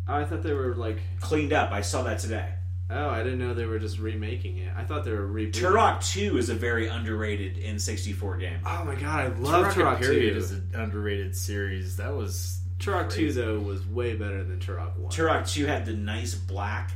I 0.08 0.24
thought 0.24 0.42
they 0.42 0.52
were 0.52 0.74
like. 0.74 0.98
cleaned 1.20 1.52
up. 1.52 1.72
I 1.72 1.80
saw 1.80 2.02
that 2.04 2.18
today. 2.20 2.48
Oh, 2.88 3.08
I 3.08 3.24
didn't 3.24 3.40
know 3.40 3.52
they 3.52 3.66
were 3.66 3.80
just 3.80 3.98
remaking 3.98 4.58
it. 4.58 4.72
I 4.76 4.84
thought 4.84 5.04
they 5.04 5.10
were 5.10 5.26
rebooting. 5.26 5.52
Turok 5.54 6.08
Two 6.08 6.38
is 6.38 6.48
a 6.50 6.54
very 6.54 6.86
underrated 6.86 7.56
N64 7.56 8.38
game. 8.38 8.60
Oh 8.64 8.84
my 8.84 8.94
god, 8.94 9.20
I 9.20 9.26
love 9.38 9.74
Turok, 9.74 9.96
Turok, 9.96 9.98
Period 10.00 10.34
2. 10.34 10.38
is 10.38 10.52
an 10.52 10.70
underrated 10.74 11.34
series. 11.36 11.96
That 11.96 12.14
was 12.14 12.60
Turok 12.78 13.08
crazy. 13.10 13.26
2 13.28 13.32
though 13.32 13.58
was 13.58 13.84
way 13.86 14.14
better 14.14 14.44
than 14.44 14.60
Turok 14.60 14.96
1. 14.98 15.10
Turok 15.10 15.52
Two 15.52 15.66
had 15.66 15.84
the 15.84 15.94
nice 15.94 16.36
black 16.36 16.92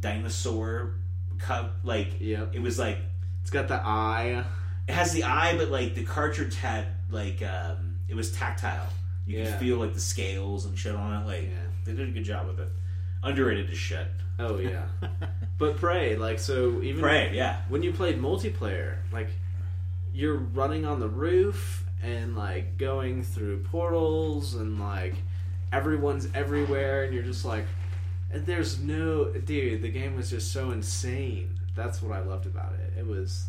dinosaur 0.00 0.94
cup. 1.38 1.76
Like 1.84 2.14
Yep. 2.20 2.54
it 2.54 2.62
was 2.62 2.78
like 2.78 2.98
It's 3.42 3.50
got 3.50 3.68
the 3.68 3.74
eye. 3.84 4.44
it 4.88 4.92
has 4.92 5.12
the 5.12 5.24
eye, 5.24 5.56
but 5.58 5.68
like 5.68 5.94
the 5.94 6.04
cartridge 6.04 6.56
had 6.56 6.86
like 7.10 7.42
um, 7.42 7.96
it 8.08 8.14
was 8.14 8.32
tactile. 8.32 8.86
You 9.26 9.38
Yeah. 9.40 9.50
could 9.50 9.60
feel 9.60 9.76
like 9.78 9.94
the 9.94 10.00
scales 10.00 10.64
and 10.66 10.78
shit 10.78 10.94
on 10.94 11.22
it. 11.22 11.26
Like 11.26 11.42
Yeah. 11.44 11.70
They 11.84 11.92
did 11.92 12.08
a 12.08 12.12
good 12.12 12.24
job 12.24 12.46
with 12.46 12.60
it. 12.60 12.68
Underrated 13.22 13.70
as 13.70 13.78
shit. 13.78 14.08
Oh 14.38 14.58
yeah. 14.58 14.86
but 15.58 15.76
Prey, 15.76 16.16
like 16.16 16.38
so 16.38 16.82
even 16.82 17.00
Prey, 17.00 17.34
yeah. 17.34 17.62
when 17.68 17.82
you 17.82 17.92
played 17.92 18.20
multiplayer, 18.20 18.96
like 19.12 19.28
you're 20.12 20.36
running 20.36 20.84
on 20.84 21.00
the 21.00 21.08
roof 21.08 21.84
and 22.02 22.36
like 22.36 22.76
going 22.76 23.22
through 23.22 23.62
portals 23.64 24.54
and 24.54 24.78
like 24.78 25.14
everyone's 25.72 26.28
everywhere 26.34 27.04
and 27.04 27.14
you're 27.14 27.22
just 27.22 27.44
like 27.44 27.64
and 28.30 28.44
there's 28.46 28.80
no 28.80 29.26
dude, 29.30 29.80
the 29.80 29.88
game 29.88 30.16
was 30.16 30.28
just 30.28 30.52
so 30.52 30.72
insane. 30.72 31.58
That's 31.76 32.02
what 32.02 32.16
I 32.16 32.20
loved 32.20 32.46
about 32.46 32.72
it. 32.74 32.98
It 32.98 33.06
was 33.06 33.46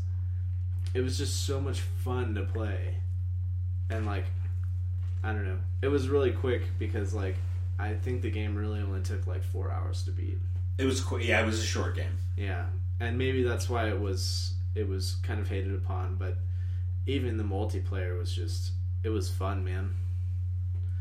it 0.94 1.02
was 1.02 1.18
just 1.18 1.46
so 1.46 1.60
much 1.60 1.82
fun 1.82 2.36
to 2.36 2.44
play. 2.44 2.96
And 3.90 4.06
like 4.06 4.26
I 5.24 5.34
don't 5.34 5.46
know. 5.46 5.58
It 5.82 5.88
was 5.88 6.08
really 6.08 6.32
quick 6.32 6.62
because 6.78 7.14
like 7.14 7.36
I 7.78 7.94
think 7.94 8.22
the 8.22 8.32
game 8.32 8.56
really 8.56 8.80
only 8.82 9.02
took 9.02 9.28
like 9.28 9.44
4 9.44 9.72
hours 9.72 10.04
to 10.04 10.12
beat. 10.12 10.38
It 10.78 10.86
was 10.86 11.02
qu- 11.02 11.20
yeah, 11.20 11.42
it 11.42 11.46
was 11.46 11.60
a 11.60 11.66
short 11.66 11.96
game. 11.96 12.18
Yeah, 12.38 12.66
and 13.00 13.18
maybe 13.18 13.44
that's 13.44 13.70
why 13.70 13.88
it 13.90 14.00
was 14.00 14.54
it 14.76 14.88
was 14.88 15.16
kind 15.24 15.40
of 15.40 15.48
hated 15.48 15.74
upon, 15.74 16.16
but 16.16 16.38
even 17.08 17.38
the 17.38 17.44
multiplayer 17.44 18.18
was 18.18 18.34
just 18.34 18.72
it 19.04 19.10
was 19.10 19.30
fun, 19.30 19.64
man. 19.64 19.94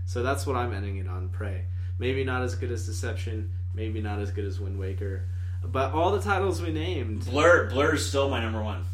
So 0.06 0.22
that's 0.22 0.46
what 0.46 0.56
I'm 0.56 0.72
ending 0.72 0.98
it 0.98 1.08
on. 1.08 1.28
Prey. 1.30 1.64
Maybe 1.98 2.24
not 2.24 2.42
as 2.42 2.54
good 2.54 2.70
as 2.70 2.86
Deception, 2.86 3.50
maybe 3.72 4.00
not 4.00 4.18
as 4.18 4.30
good 4.30 4.44
as 4.44 4.60
Wind 4.60 4.78
Waker, 4.78 5.26
but 5.64 5.92
all 5.92 6.10
the 6.12 6.20
titles 6.20 6.60
we 6.60 6.72
named, 6.72 7.24
Blur 7.26 7.70
Blur 7.70 7.94
is 7.94 8.06
still 8.06 8.28
my 8.28 8.40
number 8.40 8.62
one. 8.62 8.84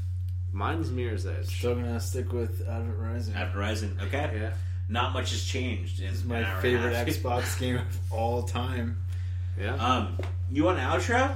mine's 0.52 0.90
Mirror's 0.90 1.27
Edge. 1.27 1.47
Still 1.59 1.74
gonna 1.74 1.98
stick 2.01 2.32
with 2.32 2.61
Advent 2.69 2.98
Rising. 2.98 3.35
Advent 3.35 3.59
Rising, 3.59 3.97
okay. 4.02 4.31
Yeah, 4.35 4.52
Not 4.90 5.12
much 5.14 5.30
has 5.30 5.44
changed. 5.44 6.00
In 6.00 6.06
This 6.08 6.16
is 6.18 6.24
my 6.24 6.44
hour 6.44 6.60
favorite. 6.60 6.94
Xbox 7.06 7.58
game 7.60 7.76
of 7.76 7.98
all 8.12 8.42
time. 8.42 9.00
yeah, 9.58 9.74
Um, 9.76 10.18
you 10.50 10.64
want 10.64 10.78
an 10.78 10.84
outro? 10.84 11.34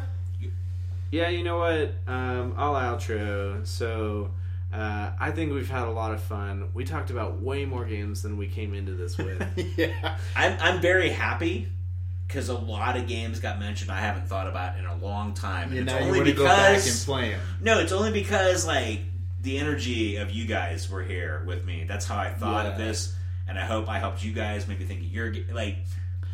yeah. 1.10 1.28
You 1.28 1.44
know 1.44 1.59
what? 1.59 1.94
Um, 2.06 2.55
I'll 2.56 2.74
outro. 2.74 3.66
So. 3.66 4.31
Uh, 4.72 5.12
I 5.20 5.31
think 5.31 5.52
we've 5.52 5.70
had 5.70 5.85
a 5.86 5.90
lot 5.93 6.12
of 6.14 6.20
fun. 6.20 6.68
We 6.74 6.82
talked 6.85 7.10
about 7.10 7.40
way 7.40 7.64
more 7.64 7.85
games 7.85 8.22
than 8.22 8.36
we 8.36 8.48
came 8.48 8.74
into 8.74 8.90
this 8.94 9.16
with. 9.16 9.40
yeah. 9.78 10.18
I'm 10.35 10.59
I'm 10.60 10.81
very 10.81 11.10
happy 11.10 11.68
because 12.26 12.48
a 12.48 12.59
lot 12.59 12.97
of 12.97 13.06
games 13.06 13.39
got 13.39 13.60
mentioned 13.60 13.93
I 13.93 14.01
haven't 14.01 14.26
thought 14.26 14.48
about 14.48 14.76
in 14.76 14.85
a 14.85 14.97
long 14.97 15.32
time. 15.32 15.68
And 15.68 15.78
And 15.78 15.89
it's 15.89 15.93
now 15.97 16.05
only 16.05 16.18
want 16.18 16.28
to 16.31 16.35
go 16.35 16.44
back 16.47 16.70
and 16.70 16.82
because 16.82 17.05
play 17.05 17.31
them. 17.31 17.40
no, 17.62 17.78
it's 17.78 17.93
only 17.93 18.10
because 18.10 18.66
like 18.66 18.98
the 19.43 19.59
energy 19.59 20.16
of 20.16 20.32
you 20.32 20.44
guys 20.44 20.90
were 20.90 21.05
here 21.05 21.44
with 21.47 21.64
me. 21.64 21.85
That's 21.86 22.05
how 22.06 22.16
I 22.18 22.31
thought 22.31 22.66
of 22.66 22.76
this, 22.76 23.14
and 23.49 23.59
I 23.59 23.65
hope 23.65 23.89
I 23.89 23.99
helped 23.99 24.25
you 24.25 24.33
guys 24.33 24.66
maybe 24.66 24.85
think 24.85 25.01
of 25.01 25.07
your 25.07 25.31
ga- 25.31 25.53
like. 25.53 25.77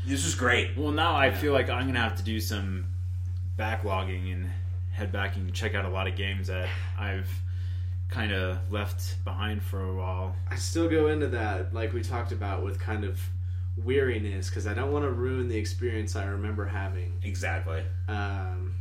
This 0.07 0.25
was 0.25 0.35
great. 0.35 0.77
Well, 0.77 0.93
now 0.93 1.15
I 1.15 1.31
feel 1.31 1.53
like 1.53 1.69
I'm 1.69 1.87
gonna 1.87 2.01
have 2.01 2.17
to 2.17 2.23
do 2.23 2.41
some 2.41 2.87
backlogging 3.59 4.33
and 4.33 4.51
head 4.93 5.13
back 5.13 5.37
and 5.37 5.53
check 5.53 5.75
out 5.75 5.85
a 5.85 5.89
lot 5.91 6.07
of 6.07 6.17
games 6.17 6.49
that 6.49 6.69
I've 6.99 7.29
kind 8.09 8.33
of 8.33 8.59
left 8.73 9.23
behind 9.25 9.63
for 9.63 9.83
a 9.83 9.95
while. 9.95 10.35
I 10.51 10.57
still 10.57 10.89
go 10.89 11.09
into 11.09 11.29
that, 11.29 11.73
like 11.75 11.93
we 11.93 12.03
talked 12.03 12.33
about, 12.33 12.65
with 12.65 12.81
kind 12.81 13.05
of 13.05 13.21
weariness 13.77 14.49
because 14.49 14.67
I 14.67 14.75
don't 14.75 14.93
want 14.93 15.05
to 15.05 15.11
ruin 15.11 15.49
the 15.49 15.57
experience 15.57 16.17
I 16.17 16.25
remember 16.25 16.67
having. 16.67 17.13
Exactly. 17.23 17.83
Um, 18.09 18.75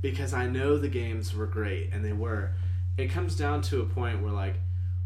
because 0.00 0.32
I 0.32 0.46
know 0.46 0.78
the 0.78 0.88
games 0.88 1.34
were 1.34 1.46
great, 1.46 1.90
and 1.92 2.04
they 2.04 2.12
were. 2.12 2.52
It 2.96 3.10
comes 3.10 3.36
down 3.36 3.62
to 3.62 3.80
a 3.80 3.84
point 3.84 4.22
where, 4.22 4.32
like, 4.32 4.56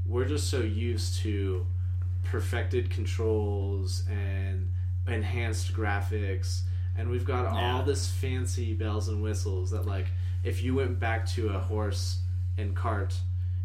we're 0.06 0.24
just 0.26 0.48
so 0.50 0.60
used 0.60 1.18
to 1.20 1.66
perfected 2.24 2.90
controls 2.90 4.04
and 4.08 4.70
enhanced 5.06 5.72
graphics, 5.74 6.62
and 6.96 7.08
we've 7.10 7.24
got 7.24 7.44
Yeah. 7.54 7.74
all 7.76 7.82
this 7.84 8.08
fancy 8.10 8.74
bells 8.74 9.08
and 9.08 9.22
whistles 9.22 9.70
that, 9.72 9.86
like, 9.86 10.06
if 10.44 10.62
you 10.62 10.74
went 10.74 10.98
back 10.98 11.26
to 11.26 11.48
a 11.50 11.58
horse 11.58 12.20
and 12.58 12.74
cart, 12.74 13.20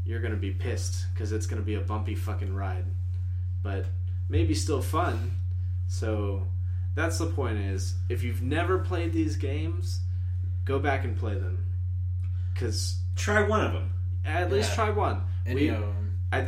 you're 0.06 0.22
gonna 0.22 0.36
be 0.36 0.52
pissed 0.52 1.06
because 1.14 1.32
it's 1.32 1.46
gonna 1.46 1.62
be 1.62 1.76
a 1.76 1.82
bumpy 1.82 2.16
fucking 2.16 2.54
ride, 2.54 2.86
but 3.62 3.86
maybe 4.30 4.54
still 4.54 4.82
fun. 4.82 5.32
So 5.88 6.48
that's 6.96 7.18
the 7.18 7.28
point. 7.28 7.58
Is 7.60 7.96
if 8.10 8.24
you've 8.24 8.42
never 8.42 8.80
played 8.80 9.14
these 9.14 9.36
games, 9.38 10.02
go 10.66 10.80
back 10.80 11.04
and 11.04 11.16
play 11.18 11.36
them, 11.36 11.66
because 12.54 13.00
Try 13.16 13.42
one 13.48 13.62
of 13.66 13.74
them. 13.74 13.92
at 14.26 14.52
least 14.52 14.70
Yeah. 14.72 14.76
try 14.76 14.90
one. 14.92 15.22
And 15.46 15.56
we, 15.56 15.70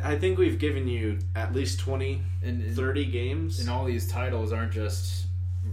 I, 0.03 0.11
I 0.13 0.19
think 0.19 0.37
we've 0.37 0.59
given 0.59 0.87
you 0.87 1.19
at 1.35 1.53
least 1.53 1.79
20, 1.79 2.21
and, 2.43 2.61
and 2.63 2.75
30 2.75 3.05
games. 3.05 3.59
and 3.59 3.69
all 3.69 3.85
these 3.85 4.07
titles 4.07 4.51
aren't 4.51 4.71
just 4.73 5.25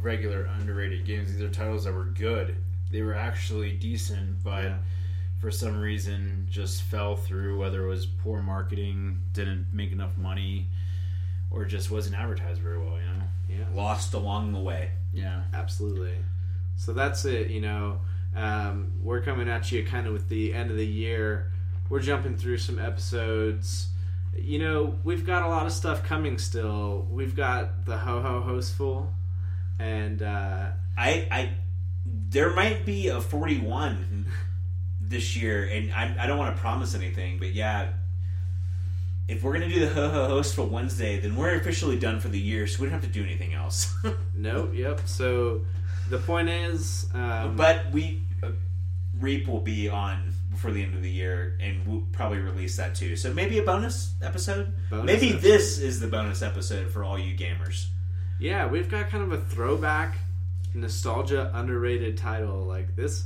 regular 0.02 0.44
underrated 0.58 1.04
games. 1.04 1.32
These 1.32 1.42
are 1.42 1.48
titles 1.48 1.84
that 1.84 1.94
were 1.94 2.04
good. 2.04 2.56
They 2.90 3.02
were 3.02 3.14
actually 3.14 3.72
decent, 3.72 4.42
but 4.44 4.64
Yeah. 4.64 4.78
for 5.40 5.50
some 5.50 5.80
reason 5.80 6.46
just 6.50 6.82
fell 6.82 7.16
through. 7.16 7.58
Whether 7.58 7.84
it 7.84 7.88
was 7.88 8.06
poor 8.06 8.42
marketing, 8.42 9.22
didn't 9.32 9.66
make 9.72 9.92
enough 9.92 10.16
money, 10.16 10.66
or 11.50 11.64
just 11.64 11.90
wasn't 11.90 12.16
advertised 12.16 12.60
very 12.60 12.78
well. 12.78 12.98
You 12.98 13.06
know. 13.06 13.64
yeah. 13.72 13.76
Lost 13.82 14.14
along 14.14 14.52
the 14.52 14.60
way. 14.60 14.90
Yeah. 15.12 15.42
Absolutely. 15.54 16.14
So 16.76 16.92
that's 16.92 17.24
it. 17.24 17.50
You 17.50 17.60
know, 17.62 18.00
um, 18.34 18.92
we're 19.02 19.22
coming 19.22 19.48
at 19.48 19.72
you 19.72 19.84
kind 19.84 20.06
of 20.06 20.12
with 20.12 20.28
the 20.28 20.52
end 20.52 20.70
of 20.70 20.76
the 20.76 20.86
year. 20.86 21.50
We're 21.88 22.00
jumping 22.00 22.36
through 22.36 22.58
some 22.58 22.78
episodes. 22.78 23.88
You 24.38 24.58
know, 24.58 24.98
we've 25.04 25.26
got 25.26 25.42
a 25.42 25.48
lot 25.48 25.66
of 25.66 25.72
stuff 25.72 26.04
coming 26.04 26.38
still. 26.38 27.06
We've 27.10 27.34
got 27.34 27.84
the 27.84 27.96
Ho 27.96 28.20
Ho 28.20 28.40
Hostful, 28.40 29.12
and 29.78 30.22
uh, 30.22 30.70
I, 30.96 31.28
I, 31.30 31.50
there 32.04 32.50
might 32.50 32.84
be 32.84 33.08
a 33.08 33.20
41 33.20 34.26
this 35.00 35.36
year, 35.36 35.64
and 35.64 35.92
I, 35.92 36.16
I 36.20 36.26
don't 36.26 36.38
want 36.38 36.54
to 36.54 36.60
promise 36.60 36.94
anything, 36.94 37.38
but 37.38 37.52
yeah, 37.52 37.92
if 39.28 39.42
we're 39.42 39.52
gonna 39.52 39.68
do 39.68 39.80
the 39.80 39.88
ho 39.88 40.08
ho 40.08 40.26
host 40.26 40.54
for 40.54 40.62
Wednesday, 40.62 41.18
then 41.18 41.36
we're 41.36 41.54
officially 41.56 41.98
done 41.98 42.20
for 42.20 42.28
the 42.28 42.38
year, 42.38 42.66
so 42.66 42.82
we 42.82 42.88
don't 42.88 43.00
have 43.00 43.10
to 43.10 43.12
do 43.12 43.24
anything 43.24 43.54
else. 43.54 43.94
nope, 44.34 44.70
yep. 44.74 45.00
So 45.06 45.62
the 46.10 46.18
point 46.18 46.48
is, 46.48 47.06
um, 47.12 47.56
but 47.56 47.90
we, 47.92 48.22
uh, 48.42 48.50
Reap 49.18 49.48
will 49.48 49.60
be 49.60 49.88
on 49.88 50.32
before 50.56 50.72
the 50.72 50.82
end 50.82 50.94
of 50.94 51.02
the 51.02 51.10
year, 51.10 51.56
and 51.60 51.86
we'll 51.86 52.02
probably 52.12 52.38
release 52.38 52.78
that 52.78 52.94
too. 52.94 53.14
So 53.14 53.32
maybe 53.32 53.58
a 53.58 53.62
bonus 53.62 54.14
episode. 54.22 54.72
Bonus 54.90 55.04
maybe 55.04 55.28
episode. 55.34 55.42
this 55.42 55.78
is 55.78 56.00
the 56.00 56.08
bonus 56.08 56.40
episode 56.40 56.90
for 56.90 57.04
all 57.04 57.18
you 57.18 57.36
gamers. 57.36 57.86
yeah, 58.40 58.66
we've 58.66 58.88
got 58.88 59.10
kind 59.10 59.22
of 59.22 59.32
a 59.32 59.38
throwback, 59.38 60.16
nostalgia, 60.74 61.50
underrated 61.54 62.16
title. 62.16 62.62
Like 62.64 62.96
this, 62.96 63.24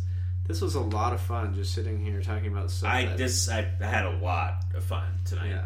this 0.49 0.61
was 0.61 0.75
a 0.75 0.81
lot 0.81 1.13
of 1.13 1.21
fun 1.21 1.55
just 1.55 1.73
sitting 1.73 2.05
here 2.05 2.21
talking 2.21 2.49
about 2.49 2.71
stuff. 2.71 2.91
I 2.91 3.07
this 3.17 3.49
I 3.49 3.63
had 3.81 4.07
a 4.07 4.19
lot 4.19 4.65
of 4.75 4.83
fun 4.83 5.07
tonight. 5.25 5.51
Yeah, 5.51 5.65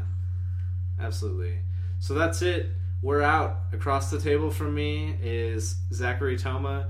absolutely. 1.00 1.60
So 1.98 2.12
that's 2.12 2.42
it. 2.42 2.68
We're 3.00 3.22
out. 3.22 3.56
Across 3.72 4.10
the 4.10 4.20
table 4.20 4.50
from 4.50 4.74
me 4.74 5.16
is 5.22 5.76
Zachary 5.92 6.36
Toma, 6.36 6.88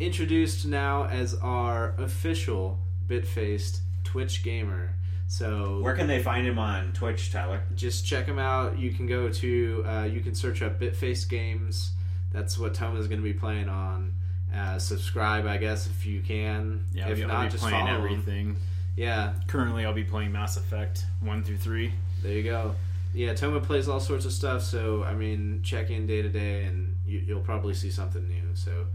introduced 0.00 0.66
now 0.66 1.06
as 1.06 1.34
our 1.34 1.94
official 1.98 2.78
bit-faced 3.06 3.82
Twitch 4.16 4.42
gamer. 4.42 4.94
So 5.28 5.80
Where 5.82 5.94
can 5.94 6.06
they 6.06 6.22
find 6.22 6.46
him 6.46 6.58
on 6.58 6.92
Twitch, 6.94 7.30
Tyler? 7.30 7.60
just 7.74 8.06
check 8.06 8.24
him 8.24 8.38
out. 8.38 8.78
You 8.78 8.90
can 8.90 9.06
go 9.06 9.28
to 9.28 9.84
uh, 9.86 10.04
you 10.04 10.20
can 10.20 10.34
search 10.34 10.62
up 10.62 10.80
Bitface 10.80 11.28
Games. 11.28 11.92
That's 12.32 12.58
what 12.58 12.72
Toma 12.72 12.98
is 12.98 13.08
going 13.08 13.20
to 13.20 13.24
be 13.24 13.34
playing 13.34 13.68
on. 13.68 14.14
Uh, 14.54 14.78
subscribe, 14.78 15.44
I 15.46 15.58
guess, 15.58 15.86
if 15.86 16.06
you 16.06 16.22
can. 16.22 16.86
Yeah. 16.94 17.08
if 17.08 17.18
not, 17.26 17.50
just 17.50 17.62
playing 17.62 17.76
follow 17.86 17.98
him. 17.98 18.04
everything. 18.04 18.56
Yeah, 18.96 19.34
Currently, 19.48 19.84
I'll 19.84 19.92
be 19.92 20.04
playing 20.04 20.32
Mass 20.32 20.56
Effect 20.56 21.04
one 21.20 21.44
through 21.44 21.58
three. 21.58 21.92
there 22.22 22.32
you 22.32 22.42
go. 22.42 22.74
yeah, 23.12 23.34
Toma 23.34 23.60
plays 23.60 23.86
all 23.88 24.00
sorts 24.00 24.24
of 24.24 24.32
stuff. 24.32 24.62
So 24.62 25.04
I 25.04 25.12
mean, 25.12 25.60
check 25.62 25.90
in 25.90 26.06
day 26.06 26.22
to 26.22 26.30
day, 26.30 26.64
and 26.64 26.96
you, 27.06 27.18
you'll 27.18 27.40
probably 27.40 27.74
see 27.74 27.90
something 27.90 28.26
new. 28.26 28.44
So 28.54 28.86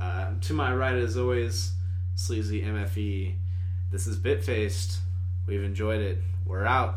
uh, 0.00 0.30
to 0.40 0.54
my 0.54 0.74
right, 0.74 0.94
as 0.94 1.18
always, 1.18 1.72
sleazy 2.14 2.62
MFE. 2.62 3.34
This 3.90 4.06
is 4.06 4.20
Bitfaced. 4.20 4.98
We've 5.48 5.64
enjoyed 5.64 6.00
it. 6.00 6.18
We're 6.46 6.64
out. 6.64 6.94